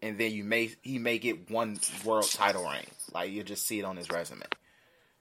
and 0.02 0.18
then 0.18 0.31
you 0.31 0.44
may 0.44 0.72
he 0.81 0.98
may 0.98 1.19
get 1.19 1.52
one 1.52 1.80
world 2.03 2.30
title 2.31 2.64
reign. 2.64 2.86
Like 3.14 3.31
you 3.31 3.44
just 3.44 3.68
see 3.68 3.80
it 3.80 3.84
on 3.84 3.98
his 3.98 4.10
resume. 4.10 4.41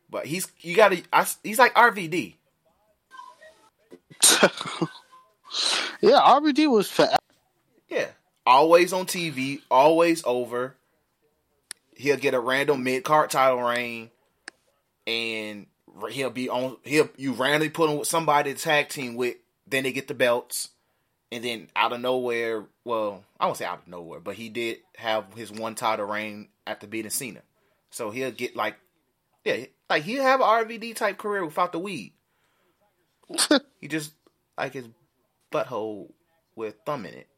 But 0.09 0.27
he's 0.27 0.51
you 0.61 0.75
got 0.75 0.93
to 0.93 1.03
he's 1.43 1.59
like 1.59 1.75
RVD. 1.75 2.37
Yeah, 6.01 6.21
RVD 6.21 6.71
was 6.71 6.91
fat. 6.91 7.21
Yeah, 7.89 8.09
always 8.47 8.93
on 8.93 9.07
TV, 9.07 9.61
always 9.71 10.23
over. 10.25 10.75
He'll 11.97 12.17
get 12.17 12.35
a 12.35 12.41
random 12.41 12.85
mid 12.85 13.05
card 13.05 13.31
title 13.31 13.63
reign, 13.63 14.11
and 15.07 15.67
he'll 16.11 16.31
be 16.31 16.49
on. 16.49 16.77
He'll 16.85 17.09
you 17.17 17.33
randomly 17.33 17.71
put 17.71 17.91
him 17.91 17.99
with 17.99 18.09
somebody 18.09 18.55
to 18.55 18.61
tag 18.61 18.89
team 18.89 19.17
with. 19.17 19.37
Then 19.67 19.85
they 19.85 19.93
get 19.93 20.09
the 20.09 20.15
belts, 20.15 20.69
and 21.31 21.45
then 21.45 21.69
out 21.77 21.93
of 21.93 22.01
nowhere, 22.01 22.65
well, 22.85 23.25
I 23.39 23.47
won't 23.47 23.59
say 23.59 23.65
out 23.67 23.83
of 23.83 23.89
nowhere, 23.89 24.21
but 24.21 24.35
he 24.35 24.49
did 24.49 24.79
have 24.97 25.35
his 25.35 25.51
one 25.53 25.75
title 25.75 26.07
reign 26.07 26.49
after 26.67 26.87
beating 26.87 27.11
Cena. 27.11 27.41
So 27.91 28.11
he'll 28.11 28.31
get 28.31 28.57
like, 28.57 28.77
yeah, 29.45 29.65
like 29.91 30.05
he'll 30.05 30.23
have 30.23 30.41
an 30.41 30.47
RVD 30.47 30.95
type 30.97 31.19
career 31.19 31.45
without 31.45 31.73
the 31.73 31.79
weed. 31.79 32.13
he 33.81 33.89
just 33.89 34.13
like 34.57 34.73
his 34.73 34.89
butthole 35.51 36.11
with 36.57 36.77
thumb 36.85 37.07
in 37.07 37.15
it. 37.15 37.29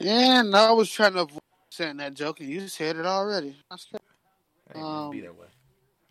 Yeah, 0.00 0.42
no, 0.42 0.58
I 0.58 0.72
was 0.72 0.90
trying 0.90 1.14
to 1.14 1.20
avoid 1.20 1.40
saying 1.70 1.96
that 1.98 2.14
joke, 2.14 2.40
and 2.40 2.48
you 2.48 2.68
said 2.68 2.96
it 2.96 3.06
already. 3.06 3.56
Um, 4.74 5.10
be 5.10 5.20
that 5.22 5.36
way. 5.36 5.46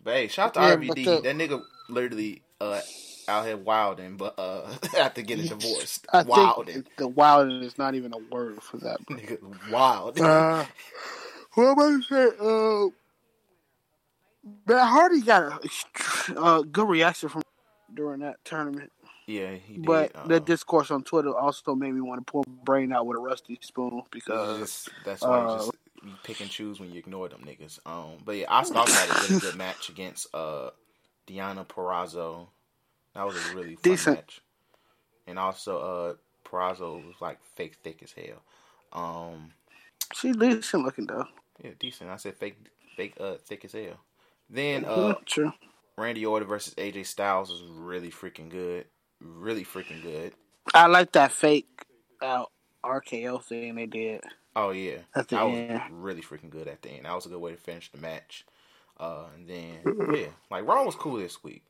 But 0.02 0.14
hey, 0.14 0.28
shout 0.28 0.56
out 0.56 0.78
to 0.78 0.86
yeah, 0.86 0.90
RVD. 0.90 1.04
The, 1.04 1.20
that 1.20 1.36
nigga 1.36 1.62
literally 1.88 2.42
uh, 2.60 2.80
out 3.28 3.46
here 3.46 3.56
wilding, 3.56 4.16
but 4.16 4.38
uh, 4.38 4.74
after 4.98 5.22
getting 5.22 5.46
divorced, 5.46 6.06
I 6.12 6.22
wilding. 6.22 6.84
The 6.96 7.08
wilding 7.08 7.62
is 7.62 7.78
not 7.78 7.94
even 7.94 8.12
a 8.12 8.18
word 8.34 8.62
for 8.62 8.78
that. 8.78 8.98
Nigga, 9.10 9.38
wild. 9.70 10.20
Uh, 10.20 10.64
what 11.54 11.78
am 11.78 11.80
I 11.80 12.00
say? 12.08 12.28
Uh, 12.40 12.86
Matt 14.66 14.88
Hardy 14.88 15.22
got 15.22 15.64
a 15.64 16.36
uh, 16.38 16.62
good 16.62 16.88
reaction 16.88 17.28
from 17.28 17.42
during 17.94 18.20
that 18.20 18.36
tournament. 18.44 18.92
Yeah, 19.26 19.54
he 19.54 19.74
did. 19.74 19.84
But 19.84 20.14
uh, 20.14 20.26
the 20.26 20.40
discourse 20.40 20.90
on 20.90 21.02
Twitter 21.02 21.36
also 21.36 21.74
made 21.74 21.92
me 21.92 22.00
want 22.00 22.24
to 22.24 22.30
pull 22.30 22.44
brain 22.64 22.92
out 22.92 23.06
with 23.06 23.16
a 23.18 23.20
rusty 23.20 23.58
spoon 23.60 24.02
because 24.10 24.88
that's 25.04 25.22
why 25.22 25.40
uh, 25.40 25.52
you 25.52 25.58
just 25.58 25.72
you 26.04 26.12
pick 26.22 26.40
and 26.40 26.48
choose 26.50 26.78
when 26.78 26.92
you 26.92 26.98
ignore 26.98 27.28
them 27.28 27.40
niggas. 27.44 27.80
Um, 27.84 28.18
but 28.24 28.36
yeah, 28.36 28.44
also 28.46 28.74
had 28.74 29.10
a 29.10 29.28
really 29.28 29.40
good 29.40 29.56
match 29.56 29.88
against 29.88 30.32
uh 30.32 30.70
Deonna 31.26 31.66
Purrazzo. 31.66 32.46
That 33.14 33.26
was 33.26 33.34
a 33.36 33.54
really 33.56 33.74
fun 33.74 33.82
Decent. 33.82 34.16
match. 34.16 34.42
And 35.26 35.38
also, 35.38 35.78
uh, 35.80 36.14
Purrazzo 36.48 37.04
was 37.04 37.16
like 37.20 37.38
fake 37.56 37.76
thick 37.82 38.02
as 38.02 38.12
hell. 38.12 38.42
Um, 38.92 39.50
she 40.14 40.32
decent 40.32 40.84
looking 40.84 41.06
though. 41.06 41.26
Yeah, 41.64 41.70
decent. 41.80 42.10
I 42.10 42.16
said 42.16 42.36
fake, 42.36 42.58
fake, 42.96 43.14
uh, 43.18 43.34
thick 43.44 43.64
as 43.64 43.72
hell. 43.72 43.98
Then, 44.48 44.84
uh, 44.84 45.14
True. 45.26 45.52
Randy 45.98 46.24
Orton 46.26 46.46
versus 46.46 46.74
AJ 46.74 47.06
Styles 47.06 47.50
was 47.50 47.62
really 47.62 48.10
freaking 48.10 48.50
good 48.50 48.84
really 49.26 49.64
freaking 49.64 50.02
good. 50.02 50.32
I 50.74 50.86
like 50.86 51.12
that 51.12 51.32
fake 51.32 51.68
uh, 52.20 52.44
RKO 52.84 53.42
thing 53.42 53.74
they 53.74 53.86
did. 53.86 54.22
Oh 54.54 54.70
yeah, 54.70 54.98
at 55.14 55.28
the 55.28 55.36
that 55.36 55.46
end. 55.46 55.72
was 55.72 55.80
really 55.92 56.22
freaking 56.22 56.50
good 56.50 56.68
at 56.68 56.82
the 56.82 56.90
end. 56.90 57.04
That 57.04 57.14
was 57.14 57.26
a 57.26 57.28
good 57.28 57.40
way 57.40 57.52
to 57.52 57.56
finish 57.58 57.90
the 57.90 57.98
match. 57.98 58.46
Uh, 58.98 59.24
and 59.34 59.48
then 59.48 60.14
yeah, 60.14 60.28
like 60.50 60.66
Raw 60.66 60.84
was 60.84 60.94
cool 60.94 61.16
this 61.16 61.42
week. 61.44 61.62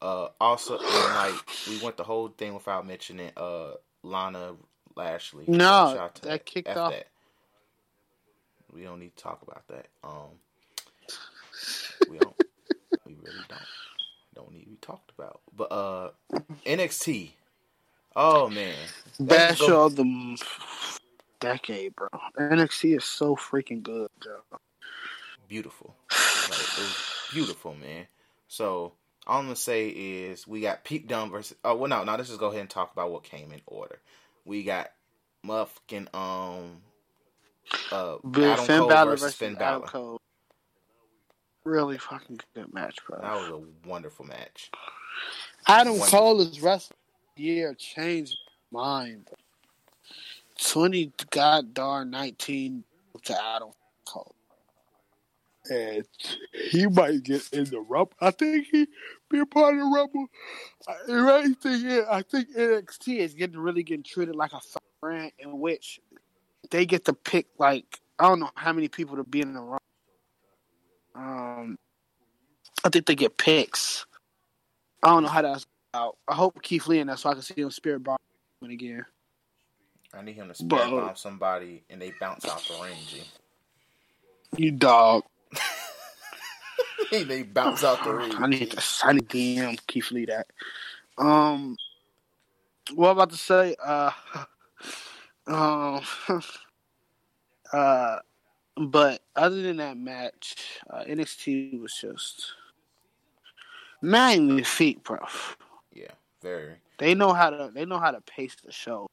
Uh, 0.00 0.28
also, 0.40 0.78
and, 0.78 1.14
like 1.14 1.34
we 1.68 1.78
went 1.82 1.98
the 1.98 2.04
whole 2.04 2.28
thing 2.28 2.54
without 2.54 2.86
mentioning 2.86 3.30
uh 3.36 3.72
Lana 4.02 4.54
Lashley. 4.96 5.44
No, 5.46 6.10
that 6.22 6.46
kicked 6.46 6.68
F 6.68 6.76
off. 6.76 6.92
That. 6.92 7.08
We 8.72 8.84
don't 8.84 9.00
need 9.00 9.16
to 9.16 9.22
talk 9.22 9.42
about 9.42 9.66
that. 9.68 9.88
Um, 10.02 10.30
we 12.08 12.18
don't. 12.18 12.34
we 13.04 13.16
really 13.22 13.44
don't. 13.48 13.60
Don't 14.34 14.52
need 14.52 14.64
to 14.64 14.69
be 14.69 14.69
talked 14.80 15.12
about. 15.16 15.40
But 15.56 15.72
uh, 15.72 16.10
NXT. 16.66 17.32
Oh 18.16 18.48
man, 18.48 18.74
Bash 19.20 19.58
show 19.58 19.86
of 19.86 19.96
the 19.96 20.36
decade, 21.40 21.94
bro. 21.94 22.08
NXT 22.38 22.96
is 22.96 23.04
so 23.04 23.36
freaking 23.36 23.82
good, 23.82 24.10
bro. 24.20 24.58
Beautiful. 25.48 25.94
Like, 26.10 26.60
it 26.60 26.78
was 26.78 26.96
beautiful, 27.32 27.74
man. 27.74 28.06
So 28.48 28.92
all 29.26 29.38
I'm 29.38 29.44
gonna 29.46 29.56
say 29.56 29.88
is 29.88 30.46
we 30.46 30.60
got 30.60 30.84
Pete 30.84 31.06
Dunne 31.06 31.30
versus. 31.30 31.56
Oh 31.64 31.76
well, 31.76 31.88
no, 31.88 32.04
no. 32.04 32.16
Let's 32.16 32.28
just 32.28 32.40
go 32.40 32.48
ahead 32.48 32.60
and 32.60 32.70
talk 32.70 32.92
about 32.92 33.10
what 33.10 33.22
came 33.22 33.52
in 33.52 33.60
order. 33.66 34.00
We 34.44 34.64
got 34.64 34.90
Muffkin, 35.46 36.12
um, 36.14 36.82
uh, 37.92 38.16
Adam 38.34 38.66
Finn 38.66 38.78
Cole 38.80 38.88
Balor 38.88 39.16
versus 39.16 39.34
Finn 39.34 39.54
Balor. 39.54 39.86
Cole. 39.86 40.20
Really 41.64 41.98
fucking 41.98 42.40
good 42.54 42.72
match, 42.72 42.96
bro. 43.06 43.20
That 43.20 43.34
was 43.34 43.48
a 43.62 43.88
wonderful 43.88 44.26
match. 44.26 44.70
Adam 45.66 45.98
wonderful. 45.98 46.18
Cole's 46.18 46.60
wrestling 46.60 46.96
year 47.36 47.74
changed 47.74 48.36
my 48.70 48.80
mind. 48.80 49.28
Twenty 50.62 51.12
god 51.30 51.72
darn 51.74 52.10
nineteen 52.10 52.84
to 53.24 53.44
Adam 53.44 53.70
Cole 54.06 54.34
and 55.70 56.04
he 56.70 56.86
might 56.86 57.22
get 57.22 57.48
in 57.52 57.64
the 57.64 57.80
rumble. 57.80 58.12
I 58.20 58.30
think 58.30 58.66
he 58.70 58.86
be 59.30 59.38
a 59.38 59.46
part 59.46 59.74
of 59.74 59.80
the 59.80 59.86
rumble. 59.86 60.26
Uh, 60.86 60.94
the 61.06 61.22
right 61.22 61.56
thing 61.62 61.86
is, 61.86 62.04
I 62.10 62.22
think 62.22 62.54
NXT 62.56 63.18
is 63.18 63.34
getting 63.34 63.58
really 63.58 63.82
getting 63.82 64.02
treated 64.02 64.34
like 64.34 64.52
a 64.52 64.60
brand 65.00 65.32
in 65.38 65.58
which 65.58 66.00
they 66.70 66.86
get 66.86 67.04
to 67.06 67.12
pick 67.12 67.46
like 67.58 68.00
I 68.18 68.28
don't 68.28 68.40
know 68.40 68.50
how 68.54 68.72
many 68.72 68.88
people 68.88 69.16
to 69.16 69.24
be 69.24 69.40
in 69.40 69.54
the 69.54 69.60
rumble. 69.60 69.80
Um, 71.14 71.78
I 72.84 72.88
think 72.88 73.06
they 73.06 73.14
get 73.14 73.36
picks. 73.36 74.06
I 75.02 75.08
don't 75.08 75.22
know 75.24 75.28
how 75.28 75.42
that's 75.42 75.66
out. 75.94 76.16
I 76.28 76.34
hope 76.34 76.62
Keith 76.62 76.86
Lee 76.86 76.98
in 76.98 77.08
that 77.08 77.18
so 77.18 77.30
I 77.30 77.34
can 77.34 77.42
see 77.42 77.60
him 77.60 77.70
spirit 77.70 78.02
bomb 78.04 78.18
again. 78.62 79.04
I 80.12 80.22
need 80.22 80.34
him 80.34 80.48
to 80.48 80.54
spirit 80.54 80.90
bomb 80.90 81.16
somebody 81.16 81.82
and 81.90 82.00
they 82.00 82.12
bounce 82.20 82.44
off 82.44 82.66
the 82.68 82.74
ring. 82.82 82.96
G. 83.08 83.22
You 84.56 84.72
dog. 84.72 85.24
they 87.10 87.42
bounce 87.42 87.84
out 87.84 88.02
the 88.04 88.14
ring. 88.14 88.34
I 88.38 88.46
need 88.46 88.70
to 88.72 88.82
I 89.04 89.12
need 89.12 89.28
DM 89.28 89.78
Keith 89.86 90.10
Lee 90.10 90.26
that. 90.26 90.46
Um, 91.18 91.76
what 92.94 93.10
I'm 93.10 93.16
about 93.16 93.30
to 93.30 93.36
say? 93.36 93.76
Uh, 93.82 94.10
um, 95.46 96.00
uh, 97.72 98.18
but 98.80 99.22
other 99.36 99.62
than 99.62 99.76
that 99.78 99.96
match, 99.96 100.56
uh, 100.88 101.04
NXT 101.04 101.80
was 101.80 101.94
just 101.94 102.52
man 104.02 104.64
bro. 105.02 105.18
Yeah, 105.92 106.12
very. 106.42 106.74
They 106.98 107.14
know 107.14 107.32
how 107.32 107.50
to. 107.50 107.70
They 107.74 107.84
know 107.84 107.98
how 107.98 108.10
to 108.10 108.20
pace 108.22 108.56
the 108.64 108.72
show. 108.72 109.08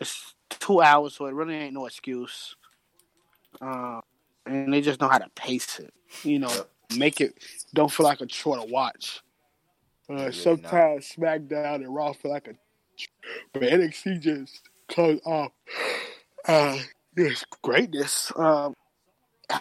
It's 0.00 0.34
two 0.50 0.80
hours, 0.80 1.14
so 1.14 1.26
it 1.26 1.34
really 1.34 1.54
ain't 1.54 1.74
no 1.74 1.86
excuse. 1.86 2.56
Uh, 3.60 4.00
and 4.46 4.72
they 4.72 4.80
just 4.80 5.00
know 5.00 5.08
how 5.08 5.18
to 5.18 5.28
pace 5.34 5.78
it. 5.78 5.92
You 6.24 6.40
know, 6.40 6.50
yep 6.50 6.68
make 6.96 7.20
it 7.20 7.34
don't 7.74 7.90
feel 7.90 8.04
like 8.04 8.20
a 8.20 8.26
chore 8.26 8.56
to 8.56 8.64
watch. 8.64 9.22
Uh, 10.08 10.30
sometimes 10.30 11.14
not. 11.16 11.40
SmackDown 11.40 11.76
and 11.76 11.94
Raw 11.94 12.12
feel 12.12 12.32
like 12.32 12.48
a, 12.48 12.54
but 13.52 13.62
NXT 13.62 14.20
just 14.20 14.68
comes 14.88 15.20
off 15.24 15.52
uh, 16.46 16.78
this 17.14 17.44
greatness. 17.62 18.32
Um, 18.36 18.74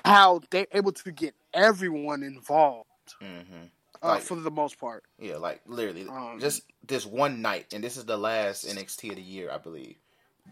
how 0.06 0.42
they're 0.50 0.68
able 0.72 0.92
to 0.92 1.12
get 1.12 1.36
everyone 1.54 2.24
involved. 2.24 2.88
Mm-hmm. 3.22 3.66
Uh, 4.02 4.18
for 4.18 4.36
the 4.36 4.50
most 4.50 4.80
part. 4.80 5.04
Yeah, 5.20 5.38
like 5.38 5.62
literally, 5.68 6.08
um, 6.08 6.40
just 6.40 6.64
this 6.88 7.06
one 7.06 7.44
night, 7.44 7.72
and 7.72 7.84
this 7.84 7.98
is 7.98 8.06
the 8.06 8.18
last 8.18 8.66
NXT 8.66 9.12
of 9.12 9.16
the 9.18 9.22
year, 9.22 9.52
I 9.52 9.60
believe. 9.60 9.96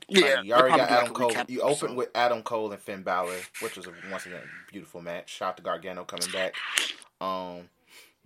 Yeah, 0.08 0.36
like, 0.36 0.46
you 0.46 0.54
already 0.54 0.78
got 0.78 0.92
Adam 0.92 1.14
Cole. 1.14 1.34
You 1.48 1.62
opened 1.62 1.98
with 1.98 2.10
Adam 2.14 2.44
Cole 2.44 2.72
and 2.72 2.80
Finn 2.80 3.02
Balor, 3.02 3.38
which 3.62 3.76
was 3.76 3.88
a, 3.88 3.94
once 4.12 4.28
again 4.28 4.42
a 4.44 4.72
beautiful 4.72 5.02
match. 5.02 5.32
Shout 5.34 5.50
out 5.50 5.58
to 5.58 5.64
Gargano 5.64 6.04
coming 6.04 6.30
back. 6.32 6.54
Um, 7.20 7.70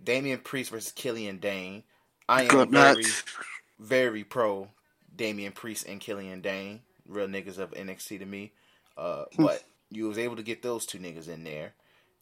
Damian 0.02 0.40
Priest 0.40 0.70
versus 0.70 0.92
Killian 0.92 1.38
Dain. 1.38 1.84
I 2.28 2.42
am 2.42 2.48
Good 2.48 2.70
very, 2.70 3.02
match. 3.02 3.24
very 3.78 4.24
pro 4.24 4.68
Damian 5.16 5.52
Priest 5.52 5.86
and 5.86 6.00
Killian 6.00 6.42
Dain. 6.42 6.80
Real 7.08 7.28
niggas 7.28 7.58
of 7.58 7.70
NXT 7.72 8.18
to 8.18 8.26
me. 8.26 8.52
Uh, 8.96 9.24
but 9.38 9.62
you 9.90 10.08
was 10.08 10.18
able 10.18 10.36
to 10.36 10.42
get 10.42 10.62
those 10.62 10.86
two 10.86 10.98
niggas 10.98 11.28
in 11.28 11.44
there. 11.44 11.72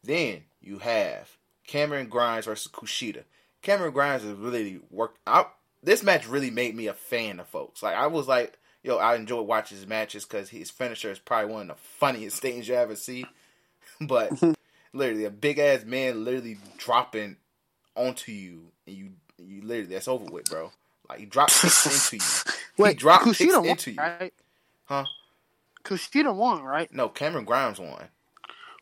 Then 0.05 0.43
you 0.61 0.79
have 0.79 1.37
Cameron 1.67 2.09
Grimes 2.09 2.47
versus 2.47 2.71
Kushida. 2.71 3.23
Cameron 3.63 3.93
Grimes 3.93 4.25
has 4.25 4.33
really 4.33 4.81
worked 4.91 5.19
out. 5.27 5.55
This 5.83 6.03
match 6.03 6.29
really 6.29 6.51
made 6.51 6.75
me 6.75 6.87
a 6.89 6.95
fan 6.95 7.41
of 7.41 7.49
folks. 7.49 7.83
Like 7.83 7.97
I 7.97 8.09
was 8.09 8.29
like, 8.29 8.59
yo, 8.83 8.97
I 8.97 9.15
enjoy 9.15 9.43
watching 9.43 9.79
his 9.79 9.87
matches 9.87 10.25
because 10.25 10.49
his 10.49 10.71
finisher 10.71 11.11
is 11.11 11.19
probably 11.19 11.53
one 11.53 11.63
of 11.63 11.77
the 11.77 11.83
funniest 11.99 12.39
things 12.43 12.69
you 12.69 12.75
ever 12.75 12.97
see. 12.97 13.27
But 14.01 14.33
literally, 14.93 15.27
a 15.27 15.31
big 15.31 15.61
ass 15.61 15.85
man 15.85 16.25
literally 16.25 16.59
dropping 16.77 17.37
onto 17.95 18.33
you, 18.33 18.73
and 18.85 18.97
you, 18.97 19.11
you 19.39 19.63
literally 19.63 19.95
that's 19.95 20.09
over 20.09 20.25
with, 20.25 20.47
bro. 20.47 20.73
Like 21.09 21.21
he 21.21 21.27
dropped 21.27 21.53
kicks 21.53 22.13
into 22.13 22.25
you. 22.25 22.53
Wait, 22.79 22.99
dropped 22.99 23.27
kicks 23.27 23.41
into 23.41 23.93
you, 23.93 23.99
right? 23.99 24.35
Huh? 24.87 25.05
Kushida 25.85 26.35
won, 26.35 26.63
right? 26.63 26.93
No, 26.93 27.09
Cameron 27.09 27.45
Grimes 27.45 27.79
won. 27.79 28.09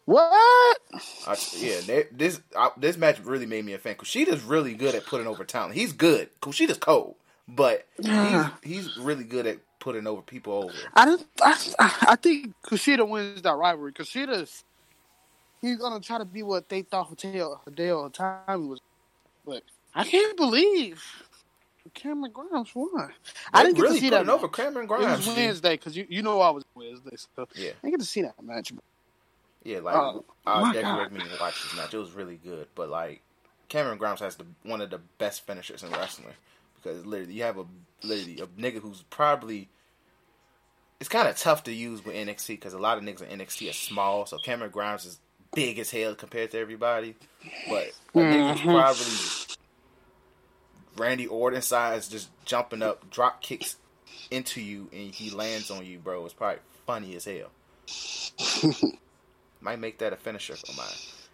What? 0.06 0.78
I, 1.26 1.36
yeah, 1.56 1.80
they, 1.86 2.04
this 2.10 2.40
I, 2.56 2.70
this 2.76 2.96
match 2.96 3.20
really 3.20 3.46
made 3.46 3.64
me 3.64 3.74
a 3.74 3.78
fan. 3.78 3.94
Kushida's 3.94 4.42
really 4.42 4.74
good 4.74 4.94
at 4.94 5.06
putting 5.06 5.26
over 5.26 5.44
talent. 5.44 5.74
He's 5.74 5.92
good. 5.92 6.28
Kushida's 6.40 6.78
cold, 6.78 7.14
but 7.46 7.86
he's 8.02 8.44
he's 8.62 8.96
really 8.96 9.24
good 9.24 9.46
at 9.46 9.58
putting 9.78 10.06
over 10.06 10.22
people 10.22 10.52
over. 10.64 10.74
I 10.94 11.04
don't. 11.04 11.26
I, 11.40 11.56
I 12.08 12.16
think 12.16 12.54
Kushida 12.62 13.08
wins 13.08 13.42
that 13.42 13.54
rivalry. 13.54 13.92
Kushida's 13.92 14.64
he's 15.60 15.76
gonna 15.78 16.00
try 16.00 16.18
to 16.18 16.24
be 16.24 16.42
what 16.42 16.68
they 16.68 16.82
thought 16.82 17.16
Hideo 17.16 17.60
Hideo 17.64 18.12
Itami 18.12 18.68
was, 18.68 18.80
but 19.46 19.62
I 19.94 20.04
can't 20.04 20.36
believe 20.36 21.04
Cameron 21.94 22.32
Grimes 22.32 22.74
won. 22.74 22.90
They 22.94 23.12
I 23.52 23.62
didn't 23.62 23.78
really 23.78 23.94
get 23.94 23.94
to 23.94 24.00
see 24.00 24.10
that 24.10 24.28
over 24.28 24.48
Cameron 24.48 24.86
Grimes. 24.86 25.04
It 25.04 25.28
was 25.28 25.36
Wednesday 25.36 25.74
because 25.74 25.96
you 25.96 26.06
you 26.08 26.22
know 26.22 26.40
I 26.40 26.50
was 26.50 26.64
Wednesday, 26.74 27.16
so 27.16 27.48
yeah, 27.54 27.70
I 27.70 27.72
didn't 27.82 27.90
get 27.92 28.00
to 28.00 28.06
see 28.06 28.22
that 28.22 28.42
match. 28.42 28.72
Yeah, 29.64 29.80
like 29.80 29.94
uh, 29.94 30.20
I 30.46 30.72
definitely 30.72 31.00
recommend 31.00 31.30
you 31.30 31.36
watch 31.40 31.62
this 31.62 31.76
match. 31.76 31.92
It 31.92 31.98
was 31.98 32.12
really 32.12 32.36
good, 32.36 32.66
but 32.74 32.88
like 32.88 33.22
Cameron 33.68 33.98
Grimes 33.98 34.20
has 34.20 34.36
the 34.36 34.46
one 34.62 34.80
of 34.80 34.90
the 34.90 35.00
best 35.18 35.46
finishers 35.46 35.82
in 35.82 35.90
wrestling 35.90 36.28
because 36.76 37.04
literally 37.06 37.34
you 37.34 37.42
have 37.42 37.58
a 37.58 37.64
literally 38.02 38.40
a 38.40 38.46
nigga 38.60 38.80
who's 38.80 39.02
probably 39.10 39.68
it's 40.98 41.08
kind 41.08 41.28
of 41.28 41.36
tough 41.36 41.64
to 41.64 41.72
use 41.72 42.04
with 42.04 42.14
NXT 42.14 42.48
because 42.48 42.74
a 42.74 42.78
lot 42.78 42.98
of 42.98 43.04
niggas 43.04 43.22
in 43.22 43.38
NXT 43.38 43.70
are 43.70 43.74
small. 43.74 44.26
So 44.26 44.38
Cameron 44.38 44.70
Grimes 44.70 45.06
is 45.06 45.18
big 45.54 45.78
as 45.78 45.90
hell 45.90 46.14
compared 46.14 46.50
to 46.52 46.58
everybody, 46.58 47.14
but 47.68 47.92
a 48.14 48.18
mm-hmm. 48.18 48.68
probably 48.68 49.56
Randy 50.96 51.26
Orton 51.26 51.62
size, 51.62 52.08
just 52.08 52.28
jumping 52.44 52.82
up, 52.82 53.08
drop 53.10 53.42
kicks 53.42 53.76
into 54.30 54.60
you, 54.60 54.88
and 54.92 55.14
he 55.14 55.30
lands 55.30 55.70
on 55.70 55.84
you, 55.84 55.98
bro. 55.98 56.24
It's 56.24 56.34
probably 56.34 56.60
funny 56.86 57.16
as 57.16 57.24
hell. 57.24 57.50
Might 59.60 59.78
make 59.78 59.98
that 59.98 60.12
a 60.12 60.16
finisher 60.16 60.56
for 60.56 60.72
mine. 60.76 60.86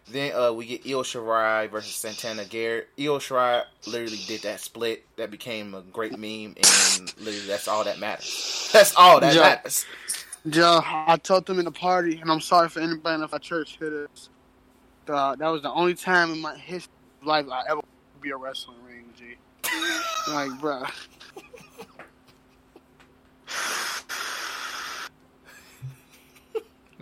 Then 0.09 0.33
uh, 0.37 0.53
we 0.53 0.67
get 0.67 0.87
Io 0.87 1.03
Shirai 1.03 1.69
versus 1.69 1.95
Santana 1.95 2.45
Garrett. 2.45 2.89
Io 2.99 3.19
Shirai 3.19 3.65
literally 3.87 4.21
did 4.27 4.43
that 4.43 4.61
split 4.61 5.05
that 5.17 5.31
became 5.31 5.75
a 5.75 5.83
great 5.83 6.13
meme, 6.13 6.55
and 6.57 7.15
literally 7.19 7.47
that's 7.47 7.67
all 7.67 7.83
that 7.85 7.99
matters. 7.99 8.69
That's 8.73 8.95
all 8.97 9.21
that 9.21 9.33
Joe, 9.33 9.41
matters. 9.41 9.87
Joe, 10.49 10.81
I 10.85 11.17
told 11.17 11.47
them 11.47 11.59
in 11.59 11.65
the 11.65 11.71
party, 11.71 12.19
and 12.21 12.31
I'm 12.31 12.41
sorry 12.41 12.69
for 12.69 12.81
anybody 12.81 13.23
in 13.23 13.29
I 13.33 13.39
church 13.39 13.77
who 13.79 13.91
this. 13.91 14.29
Uh, 15.09 15.35
that 15.37 15.49
was 15.49 15.63
the 15.63 15.71
only 15.71 15.95
time 15.95 16.33
in 16.33 16.41
my 16.41 16.57
history 16.57 16.93
of 17.21 17.27
life 17.27 17.47
I 17.51 17.63
ever 17.71 17.81
be 18.21 18.31
a 18.31 18.37
wrestling 18.37 18.77
ring, 18.85 19.05
G. 19.17 19.37
like, 20.29 20.61
bro. 20.61 20.85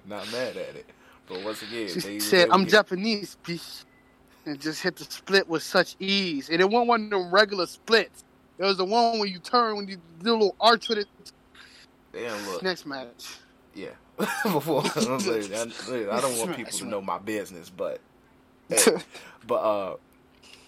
Not 0.06 0.30
mad 0.32 0.56
at 0.56 0.76
it. 0.76 0.86
But 1.26 1.42
once 1.42 1.62
again, 1.62 1.88
she 1.88 2.20
said, 2.20 2.48
"I'm 2.50 2.64
get... 2.64 2.72
Japanese, 2.72 3.38
bitch," 3.42 3.84
and 4.44 4.60
just 4.60 4.82
hit 4.82 4.96
the 4.96 5.04
split 5.04 5.48
with 5.48 5.62
such 5.62 5.96
ease. 5.98 6.50
And 6.50 6.60
it 6.60 6.68
wasn't 6.68 6.88
one 6.88 7.04
of 7.04 7.10
them 7.10 7.30
regular 7.30 7.66
splits. 7.66 8.24
It 8.58 8.64
was 8.64 8.76
the 8.76 8.84
one 8.84 9.18
where 9.18 9.28
you 9.28 9.38
turn 9.38 9.76
when 9.76 9.88
you 9.88 9.96
do 10.22 10.32
a 10.32 10.32
little 10.32 10.56
arch 10.60 10.88
with 10.88 10.98
it. 10.98 11.08
Damn, 12.12 12.46
look. 12.46 12.62
Next 12.62 12.86
match. 12.86 13.36
Yeah. 13.74 13.88
Before 14.44 14.82
I, 14.84 14.88
I, 14.88 16.20
don't 16.20 16.38
want 16.38 16.56
people 16.56 16.72
to 16.72 16.84
know 16.84 17.00
my 17.00 17.18
business, 17.18 17.68
but 17.68 18.00
hey, 18.68 18.98
but 19.44 19.54
uh, 19.56 19.96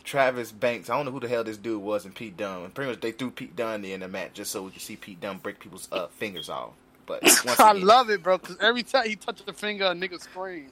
Travis 0.07 0.53
Banks. 0.53 0.89
I 0.89 0.97
don't 0.97 1.05
know 1.05 1.11
who 1.11 1.21
the 1.21 1.29
hell 1.29 1.45
this 1.45 1.59
dude 1.59 1.83
was 1.83 2.07
and 2.07 2.15
Pete 2.15 2.37
Dunne. 2.37 2.71
Pretty 2.71 2.93
much 2.93 3.01
they 3.01 3.13
threw 3.13 3.31
Pete 3.31 3.57
Dunne 3.57 3.85
in 3.85 4.01
the 4.01 4.09
match 4.09 4.35
just 4.35 4.53
so 4.53 4.63
we 4.63 4.71
could 4.71 4.81
see 4.81 4.97
Pete 4.97 5.21
Dunne 5.21 5.39
break 5.39 5.59
people's 5.59 5.89
uh, 5.93 6.07
fingers 6.07 6.49
off. 6.49 6.71
But 7.05 7.23
I 7.61 7.73
again, 7.73 7.87
love 7.87 8.09
it, 8.09 8.23
bro. 8.23 8.39
Because 8.39 8.57
every 8.61 8.85
time 8.85 9.09
he 9.09 9.17
touches 9.17 9.47
a 9.47 9.53
finger, 9.53 9.87
a 9.87 9.95
nigga 9.95 10.21
scream. 10.21 10.69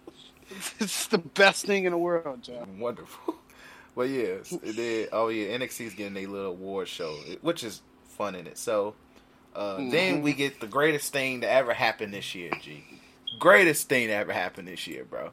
it's 0.78 1.06
the 1.06 1.18
best 1.18 1.64
thing 1.64 1.84
in 1.84 1.92
the 1.92 1.98
world, 1.98 2.42
Joe. 2.42 2.66
Wonderful. 2.78 3.36
But 3.96 4.08
yeah, 4.08 4.38
then 4.50 5.06
oh 5.12 5.28
yeah, 5.28 5.56
NXT's 5.56 5.94
getting 5.94 6.16
a 6.16 6.26
little 6.26 6.50
award 6.50 6.88
show, 6.88 7.14
which 7.42 7.62
is 7.62 7.80
fun 8.08 8.34
in 8.34 8.48
it. 8.48 8.58
So 8.58 8.96
uh, 9.54 9.76
mm-hmm. 9.76 9.90
then 9.90 10.22
we 10.22 10.32
get 10.32 10.58
the 10.58 10.66
greatest 10.66 11.12
thing 11.12 11.42
to 11.42 11.48
ever 11.48 11.72
happen 11.72 12.10
this 12.10 12.34
year, 12.34 12.50
G. 12.60 12.82
Greatest 13.38 13.88
thing 13.88 14.08
to 14.08 14.12
ever 14.12 14.32
happen 14.32 14.64
this 14.64 14.88
year, 14.88 15.04
bro. 15.04 15.30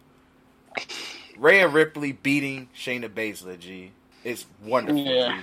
Rhea 1.42 1.68
Ripley 1.68 2.12
beating 2.12 2.70
Shayna 2.78 3.10
Baszler, 3.10 3.58
G. 3.58 3.92
It's 4.24 4.46
wonderful. 4.64 5.02
Yeah, 5.02 5.42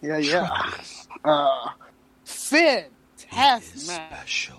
G. 0.00 0.08
yeah, 0.08 0.16
yeah. 0.16 0.70
uh, 1.24 1.68
fantastic 2.24 3.86
match. 3.86 4.10
Special. 4.10 4.56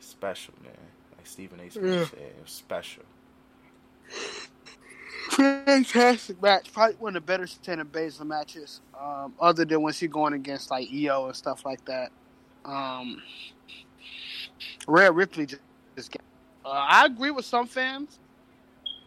Special, 0.00 0.54
man. 0.62 0.72
Like 1.14 1.26
Stephen 1.26 1.60
A. 1.60 1.70
Smith 1.70 1.84
yeah. 1.84 2.04
said, 2.06 2.18
it 2.18 2.36
was 2.42 2.50
special. 2.50 3.02
Fantastic 5.32 6.40
match. 6.40 6.72
Probably 6.72 6.96
one 6.96 7.16
of 7.16 7.22
the 7.22 7.26
better 7.26 7.44
Shayna 7.44 7.84
Baszler 7.84 8.26
matches, 8.26 8.80
um, 8.98 9.34
other 9.38 9.66
than 9.66 9.82
when 9.82 9.92
she's 9.92 10.08
going 10.08 10.32
against 10.32 10.70
like 10.70 10.88
Io 10.90 11.26
and 11.26 11.36
stuff 11.36 11.66
like 11.66 11.84
that. 11.84 12.10
Um, 12.64 13.20
Rhea 14.88 15.12
Ripley 15.12 15.44
just, 15.44 15.60
just 15.60 15.69
uh, 16.70 16.86
I 16.88 17.06
agree 17.06 17.30
with 17.30 17.44
some 17.44 17.66
fans 17.66 18.18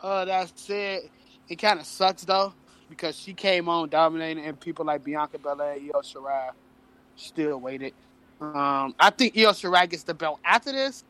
uh, 0.02 0.26
that 0.26 0.52
said 0.58 1.04
it 1.48 1.56
kind 1.56 1.80
of 1.80 1.86
sucks 1.86 2.26
though 2.26 2.54
because 2.90 3.18
she 3.18 3.34
came 3.34 3.70
on 3.70 3.90
dominating 3.90 4.46
and 4.46 4.60
people 4.60 4.86
like 4.86 5.04
Bianca 5.04 5.40
Belair, 5.40 5.74
Io 5.76 6.02
Shirai 6.02 6.50
still 7.16 7.60
waited. 7.60 7.94
Um, 8.42 8.94
I 9.00 9.10
think 9.10 9.38
Io 9.38 9.52
Shirai 9.52 9.90
gets 9.90 10.04
the 10.04 10.14
belt 10.14 10.40
after 10.44 10.72
this. 10.72 11.04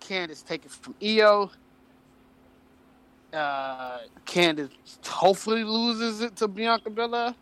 Candice 0.00 0.44
take 0.44 0.64
it 0.64 0.70
from 0.70 0.94
Io. 1.02 1.50
Uh, 3.32 3.98
Candice 4.26 4.70
hopefully 5.06 5.64
loses 5.64 6.22
it 6.22 6.36
to 6.36 6.48
Bianca 6.48 6.90
Belair 6.90 7.34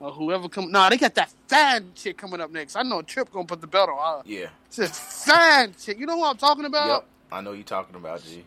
or 0.00 0.10
whoever 0.10 0.48
come. 0.48 0.72
Nah, 0.72 0.88
they 0.88 0.96
got 0.96 1.14
that 1.14 1.32
fan 1.46 1.92
chick 1.94 2.16
coming 2.16 2.40
up 2.40 2.50
next. 2.50 2.76
I 2.76 2.82
know 2.82 3.02
Trip 3.02 3.30
gonna 3.30 3.46
put 3.46 3.60
the 3.60 3.66
belt 3.66 3.90
on 3.90 4.18
her. 4.18 4.22
Yeah, 4.24 4.48
it's 4.66 4.78
a 4.78 4.88
fan 4.88 5.74
chick. 5.78 5.98
You 5.98 6.06
know 6.06 6.16
what 6.16 6.30
I'm 6.30 6.36
talking 6.38 6.64
about? 6.64 6.88
Yep, 6.88 7.06
I 7.32 7.40
know 7.40 7.52
you're 7.52 7.64
talking 7.64 7.96
about 7.96 8.22
G. 8.24 8.44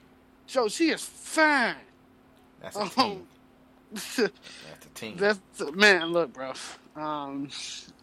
So 0.47 0.67
she 0.67 0.89
is 0.89 1.03
fine. 1.03 1.75
That's 2.61 2.75
a 2.75 2.81
um, 2.81 2.89
team. 2.89 3.27
That's 3.91 4.19
a 4.19 4.29
team. 4.93 5.17
That's 5.17 5.39
man. 5.73 6.11
Look, 6.11 6.33
bro. 6.33 6.53
Um, 6.95 7.49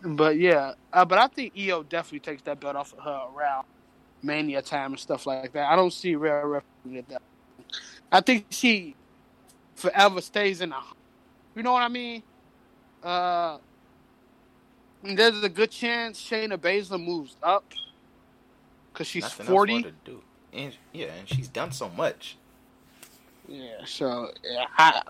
but 0.03 0.37
yeah, 0.39 0.73
uh, 0.93 1.05
but 1.05 1.19
I 1.19 1.29
think 1.29 1.53
Io 1.59 1.83
definitely 1.83 2.21
takes 2.21 2.43
that 2.43 2.61
belt 2.61 2.77
off 2.77 2.93
of 2.93 3.05
her 3.05 3.23
around 3.35 3.67
Mania 4.23 4.63
time 4.63 4.93
and 4.93 5.01
stuff 5.01 5.27
like 5.27 5.53
that. 5.53 5.71
I 5.71 5.77
don't 5.77 5.93
see 5.93 6.15
Rhea 6.15 6.45
Ripley 6.45 6.99
at 6.99 7.09
that. 7.09 7.23
I 8.11 8.21
think 8.21 8.47
she 8.51 8.97
forever 9.75 10.21
stays 10.21 10.61
in 10.61 10.73
a. 10.73 10.83
You 11.55 11.63
know 11.63 11.73
what 11.73 11.83
I 11.83 11.89
mean? 11.89 12.23
Uh, 13.03 13.59
there's 15.03 15.43
a 15.43 15.49
good 15.49 15.71
chance 15.71 16.21
Shayna 16.21 16.57
Baszler 16.59 17.03
moves 17.03 17.37
up 17.43 17.65
because 18.93 19.07
she's 19.07 19.25
Nothing 19.25 19.47
forty. 19.47 19.85
And 20.53 20.77
yeah, 20.93 21.13
and 21.19 21.29
she's 21.29 21.49
done 21.49 21.73
so 21.73 21.89
much. 21.91 22.37
Yeah, 23.49 23.85
so 23.85 24.31
yeah, 24.45 24.67
I, 24.77 25.03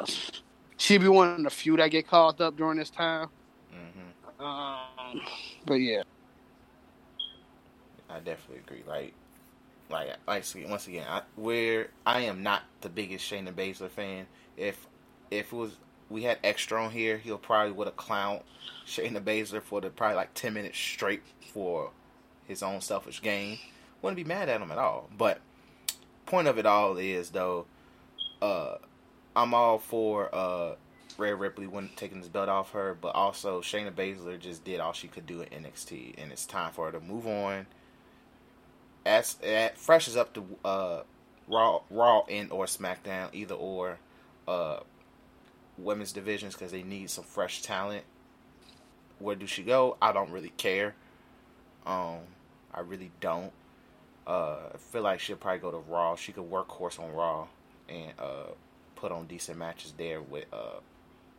she'd 0.76 0.98
be 0.98 1.08
one 1.08 1.28
of 1.28 1.42
the 1.42 1.50
few 1.50 1.76
that 1.76 1.90
get 1.90 2.08
called 2.08 2.40
up 2.40 2.56
during 2.56 2.78
this 2.78 2.90
time. 2.90 3.28
Mm-hmm. 3.74 4.44
Um, 4.44 5.20
but 5.66 5.74
yeah, 5.74 6.02
I 8.08 8.18
definitely 8.20 8.62
agree. 8.66 8.82
Like, 8.86 9.14
like, 9.90 10.08
like 10.26 10.44
once 10.68 10.86
again, 10.86 11.06
I, 11.08 11.22
where 11.36 11.88
I 12.06 12.22
am 12.22 12.42
not 12.42 12.62
the 12.80 12.88
biggest 12.88 13.30
Shayna 13.30 13.52
Baszler 13.52 13.90
fan. 13.90 14.26
If 14.56 14.86
if 15.30 15.52
it 15.52 15.56
was 15.56 15.76
we 16.08 16.22
had 16.22 16.38
extra 16.42 16.82
on 16.82 16.90
here, 16.90 17.18
he'll 17.18 17.38
probably 17.38 17.72
would 17.72 17.86
have 17.86 17.96
clowned 17.96 18.42
Shayna 18.86 19.20
Baszler 19.20 19.62
for 19.62 19.80
the 19.80 19.90
probably 19.90 20.16
like 20.16 20.34
ten 20.34 20.54
minutes 20.54 20.78
straight 20.78 21.22
for 21.52 21.90
his 22.46 22.62
own 22.62 22.80
selfish 22.80 23.22
gain. 23.22 23.58
Wouldn't 24.02 24.16
be 24.16 24.24
mad 24.24 24.48
at 24.48 24.60
him 24.60 24.70
at 24.70 24.78
all. 24.78 25.08
But 25.16 25.40
point 26.26 26.48
of 26.48 26.58
it 26.58 26.66
all 26.66 26.96
is 26.96 27.30
though, 27.30 27.66
uh, 28.40 28.76
I'm 29.36 29.54
all 29.54 29.78
for 29.78 30.34
uh, 30.34 30.74
Rhea 31.18 31.34
Ripley 31.34 31.66
when 31.66 31.90
taking 31.96 32.18
his 32.18 32.28
belt 32.28 32.48
off 32.48 32.72
her, 32.72 32.96
but 33.00 33.14
also 33.14 33.60
Shayna 33.60 33.92
Baszler 33.92 34.38
just 34.38 34.64
did 34.64 34.80
all 34.80 34.92
she 34.92 35.08
could 35.08 35.26
do 35.26 35.42
at 35.42 35.50
NXT, 35.50 36.14
and 36.18 36.32
it's 36.32 36.46
time 36.46 36.72
for 36.72 36.86
her 36.86 36.92
to 36.92 37.00
move 37.00 37.26
on. 37.26 37.66
As, 39.04 39.36
freshes 39.74 40.16
up 40.16 40.34
the 40.34 40.42
uh, 40.64 41.02
Raw, 41.48 41.80
Raw 41.90 42.22
and 42.28 42.50
or 42.52 42.66
SmackDown, 42.66 43.28
either 43.32 43.54
or. 43.54 43.98
Uh, 44.48 44.80
women's 45.82 46.12
divisions 46.12 46.54
because 46.54 46.72
they 46.72 46.82
need 46.82 47.10
some 47.10 47.24
fresh 47.24 47.62
talent. 47.62 48.04
Where 49.18 49.36
do 49.36 49.46
she 49.46 49.62
go? 49.62 49.96
I 50.00 50.12
don't 50.12 50.30
really 50.30 50.52
care. 50.56 50.94
Um, 51.86 52.18
I 52.72 52.80
really 52.80 53.10
don't. 53.20 53.52
Uh, 54.26 54.56
I 54.74 54.76
feel 54.76 55.02
like 55.02 55.20
she'll 55.20 55.36
probably 55.36 55.60
go 55.60 55.70
to 55.70 55.78
Raw. 55.78 56.14
She 56.16 56.32
could 56.32 56.42
work 56.42 56.68
horse 56.68 56.98
on 56.98 57.12
Raw 57.12 57.48
and 57.88 58.12
uh, 58.18 58.52
put 58.96 59.12
on 59.12 59.26
decent 59.26 59.58
matches 59.58 59.94
there 59.96 60.20
with 60.20 60.46
uh, 60.52 60.80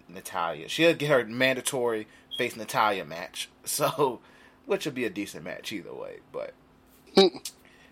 Natalya. 0.10 0.68
She'll 0.68 0.94
get 0.94 1.10
her 1.10 1.26
mandatory 1.26 2.08
face 2.38 2.56
Natalya 2.56 3.06
match, 3.06 3.50
so 3.64 4.20
which 4.66 4.86
would 4.86 4.96
be 4.96 5.06
a 5.06 5.10
decent 5.10 5.44
match 5.44 5.72
either 5.72 5.94
way. 5.94 6.20
But 6.32 6.54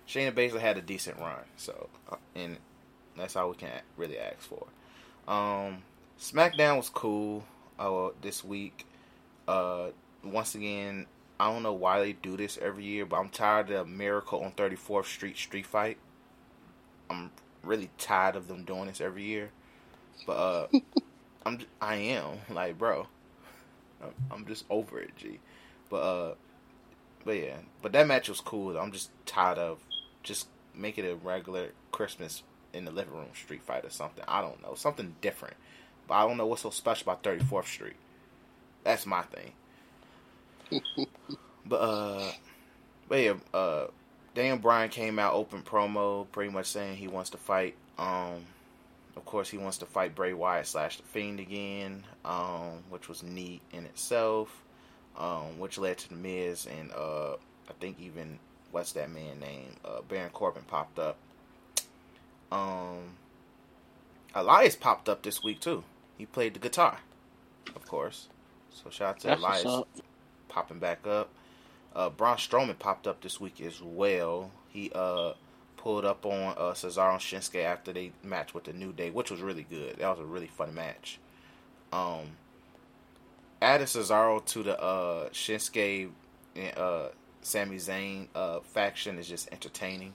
Shayna 0.08 0.32
Baszler 0.32 0.60
had 0.60 0.78
a 0.78 0.82
decent 0.82 1.20
run, 1.20 1.44
so 1.56 1.90
uh, 2.12 2.18
and 2.36 2.58
that's 3.16 3.36
all 3.36 3.50
we 3.50 3.56
can 3.56 3.70
really 3.98 4.18
ask 4.18 4.40
for. 4.40 4.68
Um, 5.28 5.84
SmackDown 6.20 6.78
was 6.78 6.90
cool 6.90 7.46
uh, 7.78 8.10
this 8.22 8.44
week. 8.44 8.86
Uh, 9.48 9.90
once 10.24 10.56
again, 10.56 11.06
I 11.40 11.52
don't 11.52 11.64
know 11.64 11.74
why 11.74 12.00
they 12.00 12.14
do 12.14 12.36
this 12.36 12.58
every 12.62 12.84
year, 12.84 13.06
but 13.06 13.18
I'm 13.18 13.30
tired 13.30 13.72
of 13.72 13.88
Miracle 13.88 14.42
on 14.44 14.52
34th 14.52 15.06
Street 15.06 15.38
street 15.38 15.66
fight. 15.66 15.98
I'm 17.10 17.32
really 17.64 17.90
tired 17.98 18.36
of 18.36 18.48
them 18.48 18.66
doing 18.66 18.88
this 18.88 19.02
every 19.02 19.24
year. 19.24 19.52
But 20.28 20.34
uh, 20.34 20.68
I'm 21.46 21.60
I 21.82 21.96
am 21.96 22.40
like, 22.50 22.78
bro, 22.78 23.08
I'm 24.32 24.46
just 24.46 24.66
over 24.70 25.00
it, 25.00 25.16
G. 25.16 25.40
But 25.90 25.98
uh, 25.98 26.34
but 27.24 27.38
yeah, 27.38 27.58
but 27.82 27.92
that 27.94 28.08
match 28.08 28.30
was 28.30 28.42
cool. 28.42 28.78
I'm 28.78 28.92
just 28.92 29.10
tired 29.26 29.58
of 29.58 29.80
just 30.24 30.48
make 30.76 30.98
it 30.98 31.10
a 31.10 31.16
regular 31.16 31.70
Christmas 31.92 32.44
in 32.74 32.86
the 32.86 32.92
living 32.92 33.14
room 33.14 33.28
street 33.34 33.64
fight 33.64 33.86
or 33.86 33.90
something. 33.90 34.24
I 34.28 34.42
don't 34.42 34.62
know, 34.62 34.76
something 34.76 35.16
different. 35.22 35.56
But 36.08 36.16
I 36.16 36.28
don't 36.28 36.38
know 36.38 36.48
what's 36.48 36.64
so 36.64 36.70
special 36.70 37.12
about 37.12 37.24
34th 37.24 37.66
Street. 37.66 37.96
That's 38.84 39.06
my 39.06 39.22
thing. 39.24 39.54
But 41.66 41.76
uh, 41.78 42.32
but 43.08 43.16
yeah, 43.20 43.34
uh, 43.54 43.88
Daniel 44.36 44.58
Bryan 44.58 44.90
came 44.90 45.20
out 45.20 45.34
open 45.34 45.62
promo, 45.62 46.26
pretty 46.32 46.52
much 46.52 46.68
saying 46.68 46.98
he 46.98 47.08
wants 47.08 47.30
to 47.32 47.38
fight. 47.38 47.76
Um, 47.98 48.46
of 49.16 49.26
course, 49.26 49.50
he 49.50 49.58
wants 49.58 49.78
to 49.80 49.86
fight 49.86 50.16
Bray 50.16 50.34
Wyatt 50.34 50.68
slash 50.68 50.98
the 50.98 51.04
Fiend 51.04 51.40
again, 51.40 52.04
um, 52.24 52.84
which 52.90 53.10
was 53.10 53.24
neat 53.24 53.62
in 53.72 53.86
itself. 53.86 54.64
Um, 55.18 55.60
which 55.60 55.78
led 55.78 55.98
to 55.98 56.10
the 56.10 56.16
Miz 56.16 56.66
and 56.66 56.92
uh, 56.94 57.34
I 57.34 57.74
think 57.82 58.00
even 58.00 58.40
what's 58.72 58.94
that 58.94 59.10
man 59.10 59.38
name? 59.42 59.76
Uh, 59.84 60.00
Baron 60.08 60.30
Corbin 60.30 60.64
popped 60.66 60.98
up. 60.98 61.18
Um, 62.54 63.18
Elias 64.34 64.78
popped 64.78 65.10
up 65.10 65.22
this 65.24 65.44
week 65.44 65.60
too 65.60 65.84
he 66.20 66.26
played 66.26 66.54
the 66.54 66.60
guitar, 66.60 67.00
of 67.76 67.88
course. 67.88 68.28
So 68.72 68.90
shout 68.92 69.10
out 69.10 69.20
to 69.22 69.28
That's 69.28 69.42
Elias 69.42 69.64
popping 70.50 70.80
back 70.80 71.08
up. 71.08 71.30
Uh, 71.96 72.10
Braun 72.10 72.38
Strowman 72.38 72.78
popped 72.78 73.08
up 73.08 73.22
this 73.22 73.40
week 73.40 73.62
as 73.62 73.82
well. 73.82 74.52
He 74.70 74.92
uh, 74.94 75.34
pulled 75.78 76.06
up 76.06 76.26
on 76.26 76.54
uh, 76.58 76.74
Cesaro 76.74 77.14
and 77.14 77.22
Shinsuke 77.22 77.64
after 77.64 77.94
they 77.94 78.12
matched 78.24 78.54
with 78.54 78.66
the 78.66 78.74
New 78.74 78.92
Day, 78.92 79.10
which 79.10 79.32
was 79.32 79.42
really 79.42 79.64
good. 79.64 79.98
That 79.98 80.10
was 80.10 80.20
a 80.20 80.26
really 80.26 80.48
fun 80.48 80.74
match. 80.76 81.20
Um, 81.92 82.38
added 83.62 83.88
Cesaro 83.88 84.46
to 84.46 84.64
the 84.64 84.80
uh, 84.80 85.30
Shinsuke 85.30 86.10
and 86.56 86.78
uh, 86.78 87.08
Sami 87.42 87.78
Zayn 87.78 88.28
uh, 88.36 88.60
faction 88.60 89.18
is 89.18 89.28
just 89.28 89.52
entertaining 89.52 90.14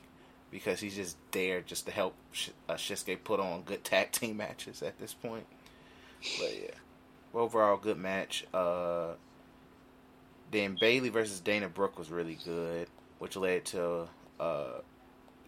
because 0.50 0.80
he's 0.80 0.94
just 0.94 1.16
there 1.32 1.60
just 1.62 1.86
to 1.86 1.92
help 1.92 2.14
Sh- 2.32 2.50
uh, 2.68 2.74
Shinsuke 2.74 3.24
put 3.24 3.40
on 3.40 3.62
good 3.62 3.82
tag 3.84 4.12
team 4.12 4.36
matches 4.36 4.82
at 4.82 4.98
this 4.98 5.14
point. 5.14 5.46
But 6.38 6.54
yeah, 6.54 6.70
overall 7.34 7.76
good 7.76 7.98
match. 7.98 8.46
Uh, 8.52 9.14
then 10.54 10.76
Bayley 10.80 11.08
versus 11.08 11.40
Dana 11.40 11.68
Brooke 11.68 11.98
was 11.98 12.10
really 12.10 12.38
good, 12.44 12.86
which 13.18 13.36
led 13.36 13.64
to 13.66 14.08
uh, 14.38 14.78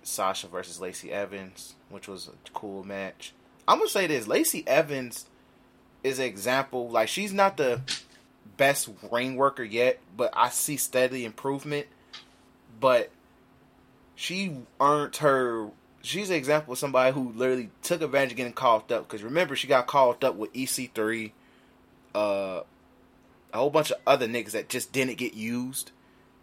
Sasha 0.02 0.48
versus 0.48 0.80
Lacey 0.80 1.12
Evans, 1.12 1.74
which 1.88 2.08
was 2.08 2.28
a 2.28 2.50
cool 2.50 2.84
match. 2.84 3.32
I'm 3.68 3.78
gonna 3.78 3.88
say 3.88 4.06
this: 4.06 4.26
Lacey 4.26 4.66
Evans 4.66 5.26
is 6.02 6.18
an 6.18 6.24
example. 6.26 6.88
Like 6.90 7.08
she's 7.08 7.32
not 7.32 7.56
the 7.56 7.80
best 8.56 8.88
ring 9.10 9.36
worker 9.36 9.62
yet, 9.64 10.00
but 10.16 10.30
I 10.34 10.48
see 10.48 10.76
steady 10.76 11.24
improvement. 11.24 11.86
But 12.80 13.10
she 14.16 14.56
earned 14.80 15.16
her. 15.16 15.70
She's 16.02 16.30
an 16.30 16.36
example 16.36 16.72
of 16.72 16.78
somebody 16.78 17.12
who 17.12 17.32
literally 17.32 17.70
took 17.82 18.02
advantage 18.02 18.32
of 18.32 18.36
getting 18.36 18.52
called 18.52 18.90
up. 18.90 19.08
Because 19.08 19.22
remember, 19.22 19.56
she 19.56 19.66
got 19.68 19.86
called 19.86 20.22
up 20.24 20.36
with 20.36 20.52
EC3, 20.52 21.32
uh, 22.14 22.60
a 23.56 23.60
whole 23.60 23.70
bunch 23.70 23.90
of 23.90 23.98
other 24.06 24.28
niggas 24.28 24.52
that 24.52 24.68
just 24.68 24.92
didn't 24.92 25.16
get 25.16 25.34
used, 25.34 25.90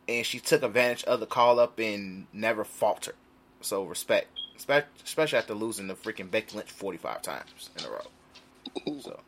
and 0.07 0.25
she 0.25 0.39
took 0.39 0.63
advantage 0.63 1.03
of 1.05 1.19
the 1.19 1.25
call 1.25 1.59
up 1.59 1.79
and 1.79 2.27
never 2.33 2.63
faltered. 2.63 3.15
So 3.61 3.83
respect, 3.83 4.27
especially 4.57 5.37
after 5.37 5.53
losing 5.53 5.87
the 5.87 5.93
freaking 5.93 6.29
Becky 6.29 6.57
Lynch 6.57 6.71
forty 6.71 6.97
five 6.97 7.21
times 7.21 7.69
in 7.77 7.85
a 7.85 7.89
row. 7.89 8.99
So. 8.99 9.19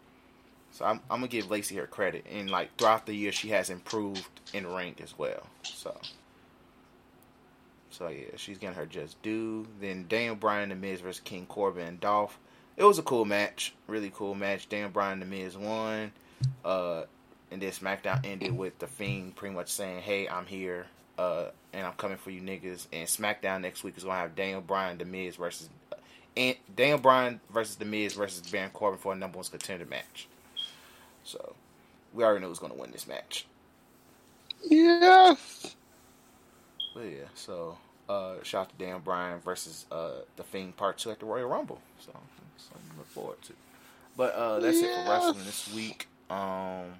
So 0.72 0.84
I'm, 0.84 1.00
I'm 1.10 1.20
gonna 1.20 1.30
give 1.30 1.50
Lacey 1.50 1.78
her 1.78 1.88
credit, 1.88 2.26
and 2.30 2.50
like 2.50 2.76
throughout 2.76 3.06
the 3.06 3.14
year, 3.14 3.32
she 3.32 3.48
has 3.52 3.70
improved 3.70 4.28
in 4.54 4.68
rank 4.68 5.00
as 5.02 5.18
well. 5.18 5.48
So, 5.64 5.98
so 7.92 8.10
yeah, 8.10 8.36
she's 8.36 8.58
getting 8.58 8.76
her 8.76 8.86
just 8.86 9.22
due. 9.22 9.68
Then 9.80 10.06
Daniel 10.10 10.36
Bryan, 10.36 10.68
The 10.68 10.76
Miz 10.76 11.00
versus 11.00 11.22
King 11.22 11.46
Corbin 11.46 11.88
and 11.88 12.00
Dolph. 12.02 12.38
It 12.76 12.84
was 12.84 13.00
a 13.00 13.04
cool 13.04 13.24
match, 13.24 13.74
really 13.88 14.12
cool 14.14 14.36
match. 14.36 14.68
Daniel 14.68 14.90
Bryan, 14.90 15.22
The 15.22 15.26
Miz 15.26 15.56
won, 15.56 16.12
uh, 16.66 17.04
and 17.56 17.62
then 17.62 17.72
SmackDown 17.72 18.20
ended 18.26 18.58
with 18.58 18.78
the 18.80 18.88
Fiend 18.88 19.38
pretty 19.38 19.56
much 19.56 19.70
saying, 19.70 20.02
"Hey, 20.02 20.28
I'm 20.28 20.46
here, 20.46 20.88
uh, 21.18 21.46
and 21.72 21.88
I'm 21.88 21.94
coming 21.94 22.18
for 22.18 22.30
you 22.30 22.42
niggas." 22.42 22.86
And 22.92 23.08
SmackDown 23.08 23.62
next 23.62 23.82
week 23.82 23.96
is 23.96 24.04
gonna 24.04 24.18
have 24.18 24.36
Daniel 24.36 24.60
Bryan, 24.60 24.98
The 24.98 25.06
Miz 25.06 25.38
versus, 25.38 25.70
uh, 25.94 25.96
and 26.36 26.58
Daniel 26.76 26.98
Bryan 26.98 27.40
versus 27.50 27.78
The 27.78 27.86
Miz 27.86 28.14
versus 28.14 28.42
Baron 28.42 28.72
Corbin 28.72 29.00
for 29.00 29.14
a 29.14 29.16
number 29.16 29.38
one 29.38 29.46
contender 29.46 29.86
match. 29.86 30.28
So 31.24 31.56
we 32.14 32.26
already 32.26 32.42
know 32.42 32.50
who's 32.50 32.60
going 32.60 32.74
to 32.74 32.78
win 32.78 32.92
this 32.92 33.08
match. 33.08 33.46
Yeah. 34.62 35.36
But 36.94 37.04
yeah, 37.04 37.30
so 37.36 37.78
uh, 38.10 38.36
shout 38.44 38.64
out 38.64 38.78
to 38.78 38.86
Dan 38.86 39.00
Bryan 39.00 39.40
versus 39.40 39.86
uh, 39.94 40.24
the 40.36 40.44
Fiend 40.44 40.76
Part 40.76 40.98
Two 40.98 41.12
at 41.12 41.22
the 41.22 41.26
Royal 41.26 41.48
Rumble. 41.48 41.80
So 42.00 42.12
something 42.58 42.90
to 42.92 42.98
look 42.98 43.08
forward 43.08 43.42
to. 43.44 43.54
But 44.18 44.34
uh, 44.34 44.60
that's 44.60 44.82
yeah. 44.82 44.88
it 44.88 45.06
for 45.06 45.12
wrestling 45.12 45.46
this 45.46 45.74
week. 45.74 46.08
Um, 46.30 46.96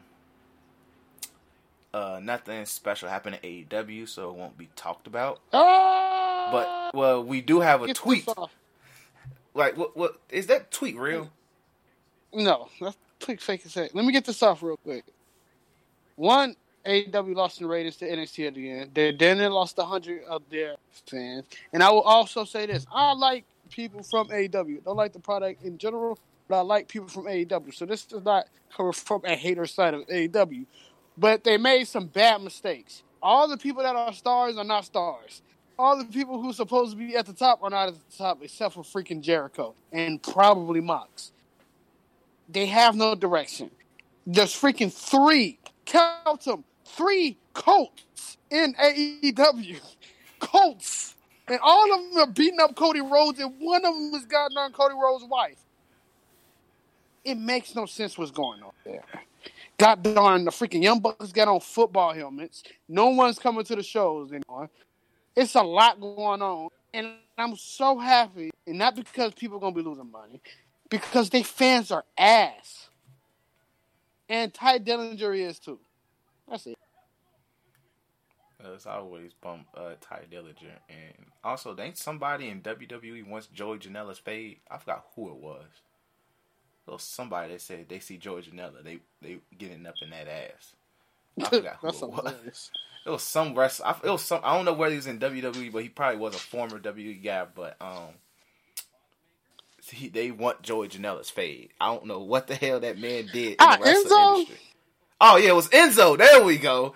uh, 1.96 2.20
nothing 2.22 2.66
special 2.66 3.08
happened 3.08 3.36
at 3.36 3.44
AEW, 3.44 4.08
so 4.10 4.30
it 4.30 4.36
won't 4.36 4.58
be 4.58 4.68
talked 4.76 5.08
about. 5.08 5.40
Uh, 5.54 6.52
but 6.52 6.94
well, 6.94 7.24
we 7.24 7.40
do 7.40 7.62
have 7.62 7.82
a 7.84 7.94
tweet. 7.94 8.28
Like, 9.54 9.78
what? 9.78 9.96
What 9.96 10.20
is 10.30 10.48
that 10.48 10.72
tweet 10.72 10.98
real? 10.98 11.32
No, 12.34 12.68
that's 12.82 12.98
tweet 13.22 13.42
fake 13.42 13.64
a 13.64 13.70
sec. 13.70 13.92
Let 13.94 14.04
me 14.04 14.12
get 14.12 14.26
this 14.26 14.44
off 14.44 14.62
real 14.62 14.76
quick. 14.76 15.06
One, 16.18 16.58
AEW 16.86 17.34
lost 17.34 17.62
in 17.62 17.68
ratings 17.68 17.96
to 17.98 18.06
NXT 18.06 18.48
at 18.48 18.56
the 18.56 18.70
end. 18.70 18.92
They 18.94 19.14
then 19.14 19.38
they 19.38 19.48
lost 19.48 19.80
hundred 19.80 20.26
of 20.26 20.42
their 20.50 20.76
fans. 21.10 21.46
And 21.72 21.82
I 21.82 21.90
will 21.92 22.02
also 22.02 22.44
say 22.44 22.66
this: 22.66 22.86
I 22.92 23.14
like 23.14 23.46
people 23.70 24.04
from 24.04 24.28
AEW. 24.28 24.84
Don't 24.84 24.98
like 24.98 25.14
the 25.14 25.20
product 25.20 25.64
in 25.64 25.78
general, 25.78 26.20
but 26.50 26.58
I 26.58 26.62
like 26.62 26.90
people 26.90 27.08
from 27.08 27.24
AEW. 27.24 27.74
So 27.74 27.86
this 27.86 28.06
is 28.12 28.26
not 28.26 28.48
coming 28.76 28.92
from 28.92 29.22
a 29.24 29.36
hater 29.36 29.66
side 29.66 29.94
of 29.94 30.06
AEW. 30.08 30.66
But 31.18 31.44
they 31.44 31.58
made 31.58 31.88
some 31.88 32.08
bad 32.08 32.42
mistakes. 32.42 33.04
All 33.22 33.48
the 33.48 33.58
people 33.58 33.84
that 33.84 33.96
are 33.96 34.14
stars 34.14 34.58
are 34.58 34.64
not 34.64 34.86
stars. 34.86 35.42
All 35.78 35.98
the 35.98 36.06
people 36.06 36.42
who 36.42 36.52
are 36.52 36.54
supposed 36.54 36.92
to 36.92 36.98
be 36.98 37.16
at 37.16 37.26
the 37.26 37.34
top 37.34 37.62
are 37.64 37.70
not 37.70 37.90
at 37.90 37.96
the 37.96 38.18
top, 38.18 38.42
except 38.42 38.76
for 38.76 38.84
freaking 38.84 39.22
Jericho 39.22 39.76
and 39.92 40.22
probably 40.22 40.80
Mox. 40.80 41.32
They 42.48 42.68
have 42.68 42.96
no 42.96 43.16
direction. 43.16 43.72
There's 44.28 44.54
freaking 44.54 44.94
three, 44.94 45.60
count 45.86 46.42
them, 46.46 46.64
three 46.86 47.38
Colts 47.54 48.38
in 48.50 48.74
AEW. 48.76 49.80
Colts. 50.40 51.16
And 51.48 51.60
all 51.62 51.94
of 51.94 52.12
them 52.12 52.18
are 52.18 52.32
beating 52.32 52.60
up 52.60 52.76
Cody 52.76 53.02
Rhodes, 53.02 53.40
and 53.40 53.54
one 53.60 53.86
of 53.86 53.94
them 53.94 54.14
is 54.16 54.26
on 54.58 54.72
Cody 54.72 54.96
Rhodes' 54.96 55.26
wife. 55.26 55.58
It 57.24 57.36
makes 57.36 57.76
no 57.76 57.86
sense 57.86 58.18
what's 58.18 58.32
going 58.32 58.62
on 58.62 58.72
there. 58.84 59.04
God 59.78 60.04
darn, 60.04 60.46
the 60.46 60.52
freaking 60.52 60.82
Young 60.82 61.00
Bucks 61.00 61.32
got 61.32 61.48
on 61.48 61.60
football 61.60 62.14
helmets. 62.14 62.64
No 62.88 63.08
one's 63.08 63.40
coming 63.40 63.66
to 63.66 63.76
the 63.76 63.84
shows 63.84 64.32
anymore. 64.32 64.70
It's 65.36 65.56
a 65.56 65.62
lot 65.62 66.00
going 66.00 66.42
on. 66.42 66.70
And 66.94 67.16
I'm 67.38 67.58
so 67.58 67.98
happy, 67.98 68.52
and 68.66 68.78
not 68.78 68.96
because 68.96 69.34
people 69.34 69.58
are 69.58 69.70
to 69.70 69.76
be 69.76 69.82
losing 69.82 70.10
money, 70.10 70.42
because 70.90 71.30
they 71.30 71.44
fans 71.44 71.92
are 71.92 72.06
ass. 72.18 72.90
And 74.30 74.54
Tye 74.54 74.80
Dillinger 74.80 75.38
is 75.38 75.60
too. 75.60 75.80
That's 76.50 76.68
it. 76.68 76.76
It's 78.64 78.86
always 78.86 79.34
bump 79.34 79.68
uh, 79.76 79.96
Tye 80.00 80.24
Dillinger, 80.32 80.80
and 80.88 81.26
also 81.44 81.76
ain't 81.78 81.98
somebody 81.98 82.48
in 82.48 82.62
WWE 82.62 83.28
wants 83.28 83.48
Joey 83.48 83.78
Janela's 83.78 84.20
fade. 84.20 84.60
I 84.72 84.78
forgot 84.78 85.06
who 85.16 85.30
it 85.30 85.36
was. 85.36 85.66
Somebody 86.98 87.54
that 87.54 87.62
said 87.62 87.90
they 87.90 88.00
see 88.00 88.18
Joey 88.18 88.44
Janela, 88.44 88.84
they 88.84 89.00
they 89.22 89.40
getting 89.58 89.86
up 89.86 89.96
in 90.02 90.12
that 90.12 90.28
ass. 90.28 90.74
I 91.42 91.50
forgot 91.50 91.78
who 91.82 91.88
it 91.88 92.02
was. 92.02 92.72
It 93.06 93.10
was 93.10 93.24
some 93.24 93.54
wrestler. 93.54 93.96
It 94.04 94.10
was 94.10 94.24
some. 94.24 94.42
I 94.44 94.56
don't 94.56 94.66
know 94.66 94.74
whether 94.74 94.92
he 94.92 94.98
was 94.98 95.08
in 95.08 95.20
WWE, 95.20 95.72
but 95.72 95.84
he 95.84 95.90
probably 95.90 96.20
was 96.20 96.36
a 96.36 96.40
former 96.40 96.80
WWE 96.80 97.24
guy. 97.24 97.46
But 97.54 97.76
um, 97.82 98.14
he, 99.92 100.10
they 100.10 100.32
want 100.32 100.62
Joey 100.62 100.88
Janela's 100.88 101.30
fade. 101.30 101.70
I 101.80 101.88
don't 101.88 102.06
know 102.08 102.20
what 102.20 102.48
the 102.48 102.56
hell 102.56 102.80
that 102.80 102.98
man 102.98 103.28
did 103.32 103.52
in 103.52 103.56
ah, 103.60 103.78
the 103.78 103.84
wrestling 103.84 104.12
Enzo? 104.12 104.34
industry. 104.34 104.58
Oh 105.22 105.38
yeah, 105.38 105.50
it 105.50 105.56
was 105.56 105.70
Enzo. 105.70 106.18
There 106.18 106.44
we 106.44 106.58
go. 106.58 106.96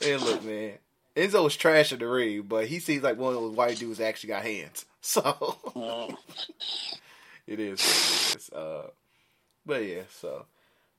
hey, 0.00 0.16
look, 0.16 0.44
man. 0.44 0.72
Enzo 1.14 1.44
was 1.44 1.56
trash 1.56 1.90
the 1.90 2.06
ring, 2.06 2.42
but 2.42 2.66
he 2.66 2.78
seems 2.78 3.02
like 3.02 3.18
one 3.18 3.34
of 3.34 3.40
those 3.40 3.56
white 3.56 3.78
dudes 3.78 3.98
that 3.98 4.06
actually 4.06 4.28
got 4.28 4.42
hands. 4.42 4.84
So 5.06 5.22
it 7.46 7.60
is 7.60 7.84
what 7.84 7.98
it 8.02 8.14
is. 8.18 8.50
Uh, 8.50 8.88
but 9.64 9.84
yeah, 9.84 10.02
so 10.10 10.46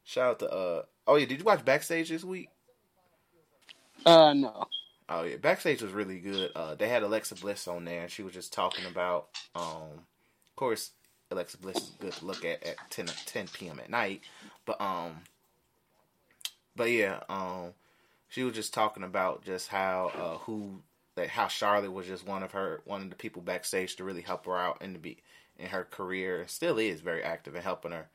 shout 0.04 0.32
out 0.32 0.40
to 0.40 0.52
uh 0.52 0.82
oh 1.08 1.16
yeah, 1.16 1.26
did 1.26 1.40
you 1.40 1.46
watch 1.46 1.66
backstage 1.66 2.10
this 2.10 2.24
week? 2.24 2.50
Uh 4.06 4.34
no. 4.34 4.68
Oh 5.10 5.24
yeah, 5.24 5.38
backstage 5.38 5.82
was 5.82 5.94
really 5.94 6.20
good. 6.20 6.52
Uh, 6.56 6.76
they 6.76 6.90
had 6.90 7.04
Alexa 7.04 7.36
Bliss 7.36 7.68
on 7.68 7.86
there, 7.86 8.02
and 8.04 8.12
she 8.12 8.24
was 8.24 8.34
just 8.34 8.52
talking 8.54 8.86
about. 8.86 9.30
Um, 9.56 10.06
of 10.50 10.56
course, 10.56 10.92
Alexa 11.32 11.58
Bliss 11.60 11.78
is 11.78 11.92
good 12.00 12.14
to 12.14 12.26
look 12.26 12.44
at 12.44 12.64
at 12.66 12.76
10, 12.90 13.08
10 13.26 13.48
p.m. 13.54 13.80
at 13.80 13.90
night, 13.90 14.22
but 14.66 14.80
um, 14.82 15.22
but 16.76 16.92
yeah, 16.92 17.22
um, 17.30 17.74
she 18.28 18.44
was 18.44 18.54
just 18.54 18.74
talking 18.74 19.04
about 19.04 19.44
just 19.46 19.70
how 19.70 20.12
uh 20.16 20.38
who 20.40 20.82
that 21.16 21.30
how 21.30 21.48
Charlotte 21.48 21.92
was 21.94 22.08
just 22.08 22.28
one 22.28 22.44
of 22.44 22.52
her 22.52 22.82
one 22.86 23.02
of 23.02 23.10
the 23.10 23.16
people 23.16 23.42
backstage 23.42 23.96
to 23.96 24.04
really 24.04 24.22
help 24.22 24.46
her 24.46 24.58
out 24.58 24.82
in 24.82 24.94
the 24.94 25.00
be 25.00 25.18
in 25.58 25.68
her 25.68 25.84
career. 25.84 26.46
Still 26.48 26.78
is 26.78 27.02
very 27.02 27.24
active 27.24 27.56
in 27.56 27.62
helping 27.62 27.92
her, 27.92 28.08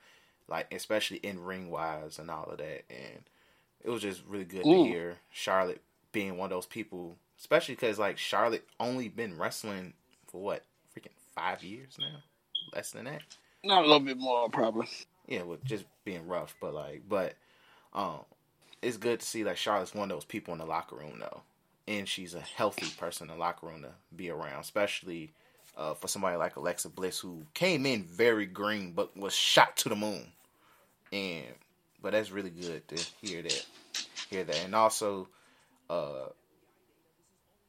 like 0.49 0.73
especially 0.73 1.19
in 1.19 1.45
ring 1.45 1.71
wise 1.71 2.19
and 2.19 2.31
all 2.31 2.45
of 2.45 2.59
that. 2.59 2.85
And 2.91 3.23
it 3.85 3.91
was 3.91 4.03
just 4.03 4.23
really 4.27 4.45
good 4.45 4.67
Ooh. 4.67 4.85
to 4.85 4.91
hear 4.91 5.17
Charlotte 5.31 5.83
being 6.13 6.37
one 6.37 6.47
of 6.47 6.57
those 6.57 6.67
people, 6.67 7.17
especially 7.39 7.75
because 7.75 7.99
like 7.99 8.19
Charlotte 8.19 8.67
only 8.79 9.09
been 9.09 9.39
wrestling 9.39 9.95
for 10.27 10.41
what 10.41 10.65
freaking 10.97 11.13
five 11.35 11.63
years 11.63 11.97
now, 11.99 12.19
less 12.75 12.91
than 12.91 13.07
that. 13.07 13.23
Not 13.65 13.85
a 13.85 13.87
little 13.87 14.01
bit 14.01 14.19
more, 14.19 14.49
probably. 14.49 14.89
Yeah, 15.27 15.43
with 15.43 15.65
just 15.65 15.85
being 16.05 16.27
rough, 16.27 16.55
but 16.61 16.75
like, 16.75 17.03
but 17.09 17.35
um, 17.95 18.21
it's 18.81 18.97
good 18.97 19.21
to 19.21 19.27
see 19.27 19.45
like 19.45 19.57
Charlotte's 19.57 19.95
one 19.95 20.11
of 20.11 20.17
those 20.17 20.25
people 20.25 20.53
in 20.53 20.59
the 20.59 20.67
locker 20.67 20.97
room 20.97 21.19
though, 21.21 21.43
and 21.87 22.09
she's 22.09 22.35
a 22.35 22.41
healthy 22.41 22.89
person 22.99 23.31
in 23.31 23.37
the 23.37 23.41
locker 23.41 23.67
room 23.67 23.83
to 23.83 23.91
be 24.15 24.31
around, 24.31 24.61
especially. 24.61 25.33
Uh, 25.75 25.95
for 25.95 26.07
somebody 26.07 26.37
like 26.37 26.57
Alexa 26.57 26.91
Bliss, 26.91 27.19
who 27.19 27.47
came 27.55 27.87
in 27.87 28.05
very 28.05 28.45
green 28.45 28.93
but 28.93 29.17
was 29.17 29.35
shot 29.35 29.75
to 29.79 29.89
the 29.89 29.97
moon, 29.97 30.27
and 31.11 31.47
but 32.03 32.13
that's 32.13 32.31
really 32.31 32.51
good 32.51 32.87
to 32.89 33.07
hear 33.23 33.41
that, 33.43 33.67
hear 34.29 34.45
that, 34.45 34.65
and 34.65 34.75
also 34.75 35.29
uh 35.89 36.27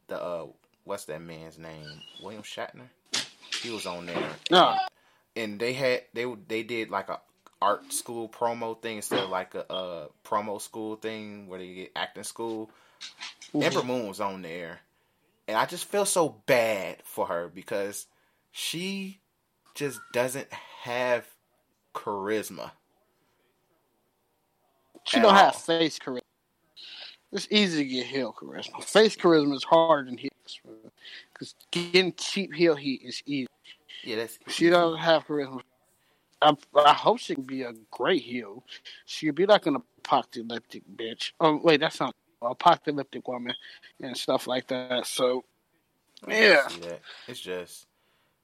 the 0.07 0.21
uh 0.21 0.45
what's 0.83 1.05
that 1.05 1.21
man's 1.21 1.57
name? 1.57 2.01
William 2.21 2.43
Shatner. 2.43 2.89
He 3.61 3.69
was 3.69 3.85
on 3.85 4.05
there. 4.05 4.29
No. 4.51 4.75
And 5.35 5.59
they 5.59 5.73
had 5.73 6.01
they 6.13 6.25
they 6.47 6.63
did 6.63 6.89
like 6.89 7.09
a 7.09 7.19
art 7.61 7.93
school 7.93 8.27
promo 8.27 8.79
thing 8.79 8.97
instead 8.97 9.19
of 9.19 9.29
like 9.29 9.55
a, 9.55 9.65
a 9.69 10.07
promo 10.25 10.61
school 10.61 10.97
thing 10.97 11.47
where 11.47 11.59
they 11.59 11.73
get 11.73 11.91
acting 11.95 12.23
school. 12.23 12.69
Mm-hmm. 13.53 13.63
Ember 13.63 13.83
Moon 13.83 14.07
was 14.07 14.19
on 14.19 14.41
there, 14.41 14.79
and 15.53 15.61
I 15.61 15.67
just 15.67 15.85
feel 15.85 16.05
so 16.05 16.41
bad 16.47 16.97
for 17.03 17.27
her 17.27 17.47
because 17.47 18.07
she 18.51 19.19
just 19.75 19.99
doesn't 20.11 20.51
have 20.51 21.27
charisma. 21.93 22.71
She 25.03 25.17
don't 25.17 25.25
all. 25.25 25.33
have 25.33 25.55
face 25.55 25.99
charisma. 25.99 26.21
It's 27.31 27.47
easy 27.51 27.83
to 27.83 27.87
get 27.87 28.07
heel 28.07 28.35
charisma. 28.35 28.83
Face 28.83 29.15
charisma 29.15 29.53
is 29.53 29.63
harder 29.63 30.09
than 30.09 30.17
heel 30.17 30.31
because 31.31 31.53
getting 31.69 32.13
cheap 32.13 32.51
heel 32.51 32.73
heat 32.73 33.01
is 33.03 33.21
easy. 33.27 33.47
Yeah, 34.03 34.15
that's 34.15 34.39
she 34.47 34.71
doesn't 34.71 34.97
have 34.97 35.27
charisma. 35.27 35.61
I, 36.41 36.55
I 36.75 36.93
hope 36.93 37.19
she 37.19 37.35
can 37.35 37.43
be 37.43 37.61
a 37.61 37.73
great 37.91 38.23
heel. 38.23 38.63
She 39.05 39.27
could 39.27 39.35
be 39.35 39.45
like 39.45 39.67
an 39.67 39.75
apocalyptic 39.75 40.81
bitch. 40.95 41.33
Oh 41.39 41.59
wait, 41.63 41.79
that's 41.79 41.99
not 41.99 42.15
apocalyptic 42.45 43.27
woman 43.27 43.55
and 44.01 44.17
stuff 44.17 44.47
like 44.47 44.67
that. 44.67 45.05
So 45.05 45.43
yeah, 46.27 46.67
it's 47.27 47.39
just 47.39 47.87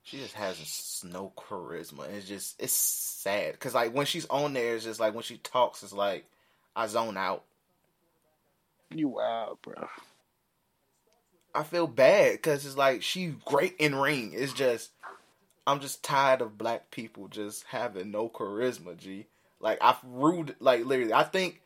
she 0.02 0.18
just 0.18 0.34
has 0.34 1.02
no 1.08 1.32
charisma. 1.36 2.08
It's 2.12 2.26
just 2.26 2.60
it's 2.60 2.72
sad 2.72 3.52
because 3.52 3.74
like 3.74 3.94
when 3.94 4.06
she's 4.06 4.26
on 4.26 4.52
there, 4.52 4.74
it's 4.74 4.84
just 4.84 5.00
like 5.00 5.14
when 5.14 5.22
she 5.22 5.38
talks, 5.38 5.82
it's 5.82 5.92
like 5.92 6.24
I 6.74 6.86
zone 6.86 7.16
out. 7.16 7.44
You 8.90 9.08
wow, 9.08 9.58
bro. 9.62 9.88
I 11.54 11.62
feel 11.62 11.86
bad 11.86 12.32
because 12.32 12.64
it's 12.64 12.76
like 12.76 13.02
she's 13.02 13.32
great 13.44 13.76
in 13.78 13.94
ring. 13.94 14.32
It's 14.34 14.52
just 14.52 14.90
I'm 15.66 15.80
just 15.80 16.02
tired 16.02 16.40
of 16.40 16.58
black 16.58 16.90
people 16.90 17.28
just 17.28 17.64
having 17.68 18.10
no 18.10 18.28
charisma. 18.28 18.96
G, 18.96 19.26
like 19.60 19.78
I've 19.80 20.02
rude 20.04 20.56
like 20.60 20.84
literally. 20.84 21.12
I 21.12 21.24
think 21.24 21.60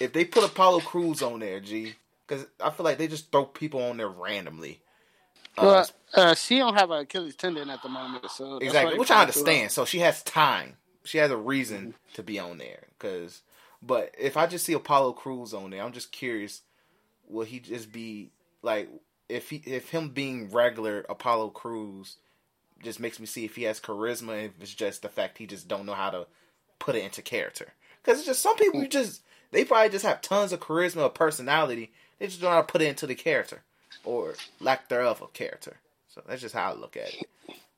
if 0.00 0.12
they 0.12 0.24
put 0.24 0.44
Apollo 0.44 0.80
Crews 0.80 1.22
on 1.22 1.40
there, 1.40 1.60
G, 1.60 1.94
because 2.26 2.46
I 2.60 2.70
feel 2.70 2.84
like 2.84 2.98
they 2.98 3.08
just 3.08 3.30
throw 3.30 3.44
people 3.44 3.82
on 3.82 3.96
there 3.96 4.08
randomly. 4.08 4.80
Well, 5.56 5.86
uh, 6.14 6.20
uh, 6.20 6.34
she 6.34 6.58
don't 6.58 6.74
have 6.74 6.90
an 6.90 7.00
Achilles 7.00 7.34
tendon 7.34 7.70
at 7.70 7.82
the 7.82 7.88
moment, 7.88 8.30
so 8.30 8.58
exactly, 8.58 8.98
which 8.98 9.10
I 9.10 9.22
understand. 9.22 9.70
So 9.70 9.84
she 9.84 10.00
has 10.00 10.22
time. 10.22 10.76
She 11.04 11.18
has 11.18 11.30
a 11.30 11.36
reason 11.36 11.78
mm-hmm. 11.78 12.14
to 12.14 12.22
be 12.22 12.38
on 12.38 12.58
there. 12.58 12.84
Because, 12.98 13.42
but 13.82 14.14
if 14.18 14.36
I 14.36 14.46
just 14.46 14.66
see 14.66 14.74
Apollo 14.74 15.14
Crews 15.14 15.54
on 15.54 15.70
there, 15.70 15.82
I'm 15.82 15.92
just 15.92 16.12
curious. 16.12 16.62
Will 17.28 17.46
he 17.46 17.60
just 17.60 17.92
be 17.92 18.30
like 18.62 18.88
if 19.28 19.50
he 19.50 19.56
if 19.64 19.90
him 19.90 20.10
being 20.10 20.50
regular 20.50 21.04
Apollo 21.08 21.50
Crews 21.50 22.18
just 22.82 23.00
makes 23.00 23.18
me 23.18 23.26
see 23.26 23.44
if 23.44 23.56
he 23.56 23.62
has 23.64 23.80
charisma, 23.80 24.46
if 24.46 24.52
it's 24.60 24.74
just 24.74 25.02
the 25.02 25.08
fact 25.08 25.38
he 25.38 25.46
just 25.46 25.68
don't 25.68 25.86
know 25.86 25.94
how 25.94 26.10
to 26.10 26.26
put 26.78 26.94
it 26.94 27.04
into 27.04 27.22
character. 27.22 27.72
Because 28.02 28.18
it's 28.18 28.26
just 28.26 28.42
some 28.42 28.56
people 28.56 28.82
you 28.82 28.88
just 28.88 29.22
they 29.56 29.64
probably 29.64 29.88
just 29.88 30.04
have 30.04 30.20
tons 30.20 30.52
of 30.52 30.60
charisma 30.60 31.04
or 31.04 31.08
personality. 31.08 31.90
They 32.18 32.26
just 32.26 32.42
don't 32.42 32.50
know 32.50 32.56
how 32.56 32.60
to 32.60 32.70
put 32.70 32.82
it 32.82 32.88
into 32.88 33.06
the 33.06 33.14
character 33.14 33.62
or 34.04 34.34
lack 34.60 34.90
thereof 34.90 35.22
of 35.22 35.32
character. 35.32 35.78
So 36.08 36.20
that's 36.28 36.42
just 36.42 36.54
how 36.54 36.72
I 36.72 36.74
look 36.74 36.94
at 36.94 37.08
it. 37.08 37.26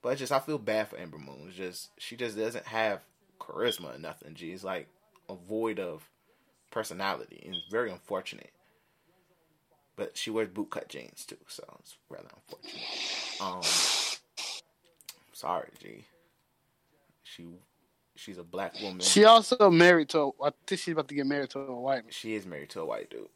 But 0.03 0.19
just 0.19 0.33
I 0.33 0.41
feel 0.41 0.59
bad 0.59 0.89
for 0.89 0.97
Ember 0.97 1.19
Moon. 1.19 1.45
It's 1.47 1.57
just 1.57 1.91
she 1.97 2.17
just 2.17 2.37
doesn't 2.37 2.67
have 2.67 3.03
charisma 3.39 3.95
or 3.95 3.99
nothing. 4.01 4.35
She's 4.35 4.65
like 4.65 4.89
a 5.29 5.37
void 5.37 5.79
of 5.79 6.03
personality, 6.73 7.43
and 7.47 7.55
it's 7.55 7.71
very 7.71 7.93
unfortunate. 7.93 8.51
But 9.95 10.17
she 10.17 10.31
wears 10.31 10.49
bootcut 10.49 10.89
jeans 10.89 11.25
too, 11.25 11.39
so 11.47 11.63
it's 11.79 11.97
rather 12.09 12.29
unfortunate. 12.35 13.41
Um, 13.41 13.63
sorry, 15.33 15.69
G. 15.81 16.07
She 17.23 17.45
she's 18.19 18.39
a 18.39 18.45
black 18.45 18.75
woman. 18.83 19.01
She 19.01 19.25
also 19.25 19.71
married 19.71 20.09
to. 20.11 20.19
A, 20.19 20.29
I 20.47 20.51
think 20.67 20.81
she's 20.81 20.93
about 20.93 21.09
to 21.09 21.15
get 21.15 21.27
married 21.27 21.51
to 21.51 21.61
a 21.61 21.81
white. 21.81 22.05
Man. 22.05 22.11
She 22.11 22.35
is 22.35 22.47
married 22.47 22.71
to 22.71 22.81
a 22.81 22.87
white 22.87 23.11
dude. 23.11 23.29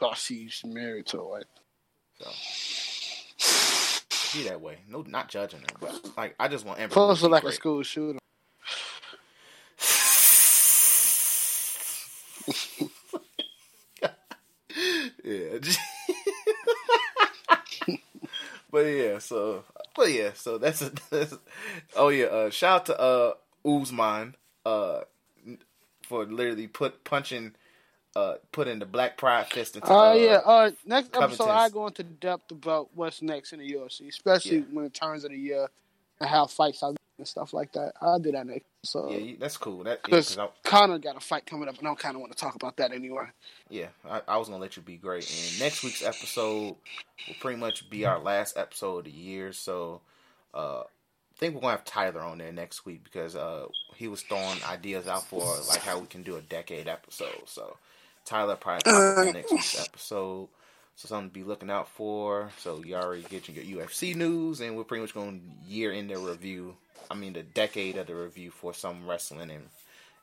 Oh, 0.00 0.14
she's 0.14 0.62
married 0.64 1.06
to 1.06 1.20
a 1.20 1.28
white. 1.28 1.44
So 2.20 2.30
be 4.38 4.48
that 4.48 4.60
way. 4.60 4.78
No, 4.88 5.02
not 5.02 5.28
judging 5.28 5.60
her, 5.60 5.66
but 5.80 6.16
like 6.16 6.34
I 6.38 6.48
just 6.48 6.64
want 6.64 6.80
Ember. 6.80 6.92
Close 6.92 7.20
to 7.20 7.28
like 7.28 7.42
great. 7.42 7.54
a 7.54 7.56
school 7.56 7.82
shooter. 7.82 8.18
yeah. 15.24 15.58
but 18.70 18.80
yeah, 18.80 19.18
so 19.18 19.64
but 19.96 20.12
yeah, 20.12 20.30
so 20.34 20.58
that's, 20.58 20.82
a, 20.82 20.92
that's 21.10 21.34
oh 21.96 22.08
yeah. 22.08 22.26
Uh, 22.26 22.50
shout 22.50 22.80
out 22.80 22.86
to 22.86 23.00
uh 23.00 23.32
Usman 23.68 24.36
uh 24.64 25.00
for 26.02 26.24
literally 26.24 26.66
put 26.66 27.04
punching 27.04 27.54
uh 28.16 28.34
putting 28.52 28.78
the 28.78 28.86
Black 28.86 29.16
Pride 29.16 29.46
fist 29.46 29.76
into. 29.76 29.88
Oh 29.88 30.10
uh, 30.10 30.14
yeah. 30.14 30.40
Uh, 30.44 30.70
next 30.86 31.14
episode 31.14 31.48
I 31.48 31.68
go 31.68 31.86
into 31.86 32.02
depth 32.02 32.50
about 32.50 32.88
what's 32.94 33.22
next 33.22 33.52
in 33.52 33.60
the 33.60 33.70
UFC, 33.70 34.08
especially 34.08 34.58
yeah. 34.58 34.64
when 34.72 34.84
it 34.84 34.94
turns 34.94 35.24
of 35.24 35.30
the 35.30 35.38
year 35.38 35.68
and 36.20 36.28
how 36.28 36.46
fights 36.46 36.82
are 36.82 36.94
and 37.18 37.26
stuff 37.26 37.52
like 37.52 37.72
that. 37.72 37.92
I'll 38.00 38.18
do 38.18 38.32
that 38.32 38.46
next. 38.46 38.64
So 38.84 39.10
yeah, 39.10 39.34
that's 39.38 39.56
cool. 39.56 39.84
That 39.84 40.02
because 40.02 40.36
yeah, 40.36 40.46
Conor 40.64 40.98
got 40.98 41.16
a 41.16 41.20
fight 41.20 41.44
coming 41.44 41.68
up, 41.68 41.78
and 41.78 41.88
I 41.88 41.94
kind 41.94 42.14
of 42.14 42.20
want 42.20 42.32
to 42.32 42.38
talk 42.38 42.54
about 42.54 42.76
that 42.78 42.92
anyway. 42.92 43.26
Yeah, 43.68 43.88
I, 44.08 44.22
I, 44.26 44.36
was 44.38 44.48
gonna 44.48 44.60
let 44.60 44.76
you 44.76 44.82
be 44.82 44.96
great. 44.96 45.28
And 45.28 45.60
next 45.60 45.82
week's 45.82 46.02
episode 46.02 46.76
will 47.26 47.34
pretty 47.40 47.58
much 47.58 47.90
be 47.90 48.06
our 48.06 48.20
last 48.20 48.56
episode 48.56 48.98
of 48.98 49.04
the 49.04 49.10
year. 49.10 49.52
So 49.52 50.00
uh, 50.54 50.84
think 51.38 51.54
we're 51.54 51.60
gonna 51.60 51.72
have 51.72 51.84
Tyler 51.84 52.20
on 52.20 52.38
there 52.38 52.52
next 52.52 52.84
week 52.84 53.04
because 53.04 53.36
uh, 53.36 53.66
he 53.94 54.08
was 54.08 54.22
throwing 54.22 54.58
ideas 54.68 55.06
out 55.06 55.24
for 55.24 55.44
like 55.68 55.82
how 55.82 55.98
we 55.98 56.06
can 56.06 56.22
do 56.22 56.36
a 56.36 56.40
decade 56.40 56.88
episode. 56.88 57.42
So 57.46 57.76
Tyler 58.24 58.56
probably 58.56 58.92
uh, 58.92 59.32
next 59.32 59.52
week's 59.52 59.80
episode. 59.80 60.48
So 60.96 61.06
something 61.06 61.30
to 61.30 61.34
be 61.34 61.44
looking 61.44 61.70
out 61.70 61.88
for. 61.88 62.50
So 62.58 62.82
you 62.84 62.96
already 62.96 63.22
get 63.22 63.48
your 63.48 63.84
UFC 63.84 64.16
news, 64.16 64.60
and 64.60 64.76
we're 64.76 64.82
pretty 64.82 65.02
much 65.02 65.14
going 65.14 65.40
year 65.66 65.92
in 65.92 66.08
the 66.08 66.18
review. 66.18 66.76
I 67.08 67.14
mean, 67.14 67.34
the 67.34 67.44
decade 67.44 67.96
of 67.96 68.08
the 68.08 68.16
review 68.16 68.50
for 68.50 68.74
some 68.74 69.06
wrestling 69.06 69.50
and 69.50 69.68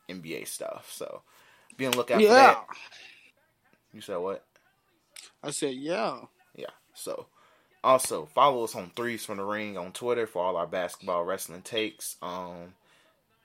NBA 0.09 0.47
stuff. 0.47 0.91
So 0.91 1.21
be 1.77 1.85
on 1.85 1.93
the 1.93 1.97
lookout 1.97 2.19
yeah. 2.19 2.27
for 2.27 2.33
that. 2.33 2.65
You 3.93 4.01
said 4.01 4.17
what? 4.17 4.43
I 5.41 5.51
said 5.51 5.75
yeah. 5.75 6.17
Yeah. 6.55 6.65
So 6.93 7.27
also 7.85 8.25
follow 8.25 8.63
us 8.63 8.75
on 8.75 8.91
Threes 8.95 9.25
from 9.25 9.37
the 9.37 9.45
Ring 9.45 9.77
on 9.77 9.91
Twitter 9.91 10.27
for 10.27 10.43
all 10.43 10.57
our 10.57 10.67
basketball 10.67 11.23
wrestling 11.23 11.61
takes. 11.61 12.17
Um, 12.21 12.73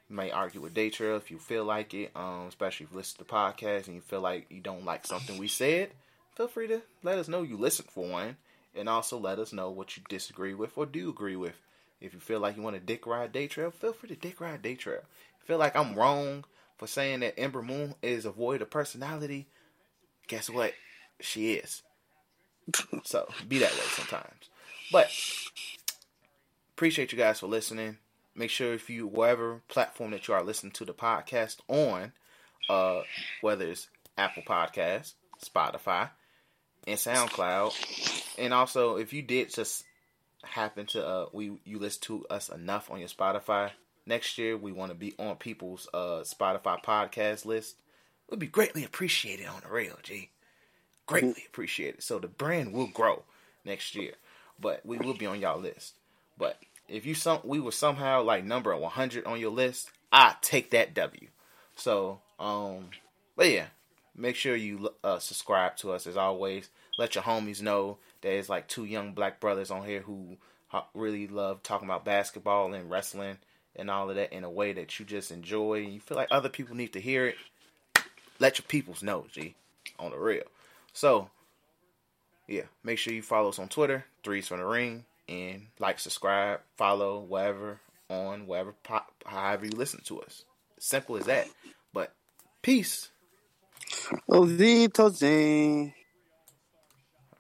you 0.09 0.17
may 0.17 0.31
argue 0.31 0.61
with 0.61 0.75
Daytrail 0.75 1.17
if 1.17 1.31
you 1.31 1.39
feel 1.39 1.65
like 1.65 1.95
it, 1.95 2.11
um, 2.17 2.47
especially 2.49 2.87
if 2.87 2.93
you 2.93 2.99
listen 2.99 3.19
to 3.19 3.25
the 3.25 3.31
podcast 3.31 3.87
and 3.87 3.95
you 3.95 4.01
feel 4.01 4.21
like 4.21 4.47
you 4.51 4.61
don't 4.61 4.85
like 4.85 5.07
something 5.07 5.39
we 5.39 5.47
said 5.47 5.91
feel 6.41 6.49
free 6.49 6.69
to 6.69 6.81
let 7.03 7.19
us 7.19 7.29
know 7.29 7.43
you 7.43 7.55
listened 7.55 7.91
for 7.91 8.09
one, 8.09 8.35
and 8.75 8.89
also 8.89 9.19
let 9.19 9.39
us 9.39 9.53
know 9.53 9.69
what 9.69 9.95
you 9.95 10.03
disagree 10.09 10.55
with 10.55 10.73
or 10.75 10.87
do 10.87 11.11
agree 11.11 11.37
with. 11.37 11.61
If 12.01 12.15
you 12.15 12.19
feel 12.19 12.41
like 12.41 12.57
you 12.57 12.63
want 12.63 12.77
to 12.77 12.81
dick 12.81 13.07
ride 13.07 13.31
day 13.31 13.47
trail, 13.47 13.71
feel 13.71 13.93
free 13.93 14.09
to 14.09 14.15
dick 14.15 14.41
ride 14.41 14.63
day 14.63 14.75
trail. 14.75 15.03
Feel 15.45 15.59
like 15.59 15.77
I'm 15.77 15.95
wrong 15.95 16.45
for 16.79 16.87
saying 16.87 17.21
that 17.21 17.39
Ember 17.39 17.61
Moon 17.61 17.95
is 18.01 18.25
a 18.25 18.31
void 18.31 18.63
of 18.63 18.71
personality. 18.71 19.49
Guess 20.29 20.49
what? 20.49 20.73
She 21.21 21.53
is. 21.53 21.83
So 23.05 23.29
be 23.49 23.59
that 23.59 23.73
way 23.73 23.79
sometimes. 23.89 24.51
But 24.93 25.11
appreciate 26.77 27.13
you 27.13 27.19
guys 27.19 27.41
for 27.41 27.47
listening. 27.47 27.99
Make 28.35 28.51
sure 28.51 28.73
if 28.73 28.89
you 28.89 29.07
whatever 29.07 29.61
platform 29.69 30.13
that 30.13 30.27
you 30.29 30.35
are 30.35 30.43
listening 30.43 30.73
to 30.73 30.85
the 30.85 30.95
podcast 30.95 31.59
on, 31.69 32.13
uh, 32.69 33.03
whether 33.41 33.67
it's 33.67 33.89
Apple 34.17 34.43
Podcasts, 34.43 35.15
Spotify, 35.45 36.11
and 36.87 36.99
SoundCloud. 36.99 38.39
And 38.39 38.55
also, 38.55 38.97
if 38.97 39.13
you 39.13 39.23
did 39.23 39.53
just 39.53 39.85
happen 40.43 40.87
to 40.87 41.07
uh, 41.07 41.27
we 41.33 41.59
you 41.65 41.79
listen 41.79 42.01
to 42.03 42.27
us 42.29 42.49
enough 42.49 42.91
on 42.91 42.99
your 42.99 43.09
Spotify, 43.09 43.71
next 44.07 44.39
year 44.39 44.57
we 44.57 44.73
want 44.73 44.91
to 44.91 44.97
be 44.97 45.15
on 45.19 45.37
people's 45.37 45.89
uh, 45.93 46.23
Spotify 46.25 46.83
podcast 46.83 47.45
list. 47.45 47.77
It 48.29 48.33
would 48.33 48.41
be 48.41 48.47
greatly 48.47 48.85
appreciated 48.85 49.47
on 49.47 49.63
the 49.63 49.69
real, 49.69 49.99
G. 50.03 50.31
Greatly 51.11 51.45
appreciate 51.47 51.97
it. 51.97 52.03
So 52.03 52.19
the 52.19 52.29
brand 52.29 52.73
will 52.73 52.89
grow 52.89 53.23
next 53.65 53.95
year, 53.95 54.13
but 54.61 54.85
we 54.85 54.99
will 54.99 55.15
be 55.15 55.27
on 55.27 55.41
y'all 55.41 55.61
list. 55.61 55.95
But 56.39 56.59
if 56.89 57.07
you 57.07 57.15
some 57.15 57.41
we 57.45 57.61
were 57.61 57.73
somehow 57.73 58.23
like 58.23 58.45
number 58.45 58.75
100 58.77 59.27
on 59.27 59.41
your 59.41 59.51
list, 59.51 59.91
I 60.13 60.37
take 60.41 60.71
that 60.71 60.95
W. 60.95 61.29
So 61.77 62.21
um, 62.39 62.89
but 63.37 63.51
yeah, 63.51 63.67
Make 64.21 64.37
sure 64.37 64.55
you 64.55 64.91
uh, 65.03 65.19
subscribe 65.19 65.77
to 65.79 65.93
us 65.93 66.07
as 66.07 66.17
always. 66.17 66.69
Let 66.99 67.15
your 67.15 67.25
homies 67.25 67.63
know 67.63 67.97
there's 68.21 68.51
like 68.51 68.69
two 68.69 68.85
young 68.85 69.13
black 69.13 69.41
brothers 69.41 69.71
on 69.71 69.87
here 69.87 70.01
who 70.01 70.37
really 70.95 71.27
love 71.27 71.63
talking 71.63 71.89
about 71.89 72.05
basketball 72.05 72.75
and 72.75 72.91
wrestling 72.91 73.39
and 73.77 73.91
all 73.91 74.11
of 74.11 74.17
that 74.17 74.33
in 74.35 74.45
a 74.45 74.51
way 74.51 74.73
that 74.75 74.99
you 74.99 75.07
just 75.07 75.31
enjoy. 75.31 75.85
and 75.85 75.95
You 75.95 76.01
feel 76.01 76.19
like 76.19 76.29
other 76.31 76.51
people 76.51 76.77
need 76.77 76.93
to 76.93 77.01
hear 77.01 77.29
it. 77.29 77.37
Let 78.39 78.59
your 78.59 78.67
peoples 78.69 79.03
know, 79.03 79.27
G, 79.33 79.55
on 79.99 80.11
the 80.11 80.19
real. 80.19 80.45
So, 80.93 81.31
yeah, 82.49 82.65
make 82.83 82.99
sure 82.99 83.13
you 83.13 83.23
follow 83.23 83.49
us 83.49 83.59
on 83.59 83.69
Twitter, 83.69 84.05
Threes 84.25 84.49
from 84.49 84.59
the 84.59 84.67
Ring, 84.67 85.05
and 85.29 85.67
like, 85.79 85.99
subscribe, 86.01 86.61
follow, 86.77 87.21
whatever, 87.21 87.81
on 88.09 88.47
whatever, 88.47 88.75
pop, 88.83 89.13
however 89.25 89.67
you 89.67 89.73
listen 89.73 90.01
to 90.05 90.21
us. 90.21 90.45
Simple 90.79 91.17
as 91.17 91.27
that. 91.27 91.49
But 91.93 92.13
peace. 92.63 93.11
Ovito. 94.29 95.93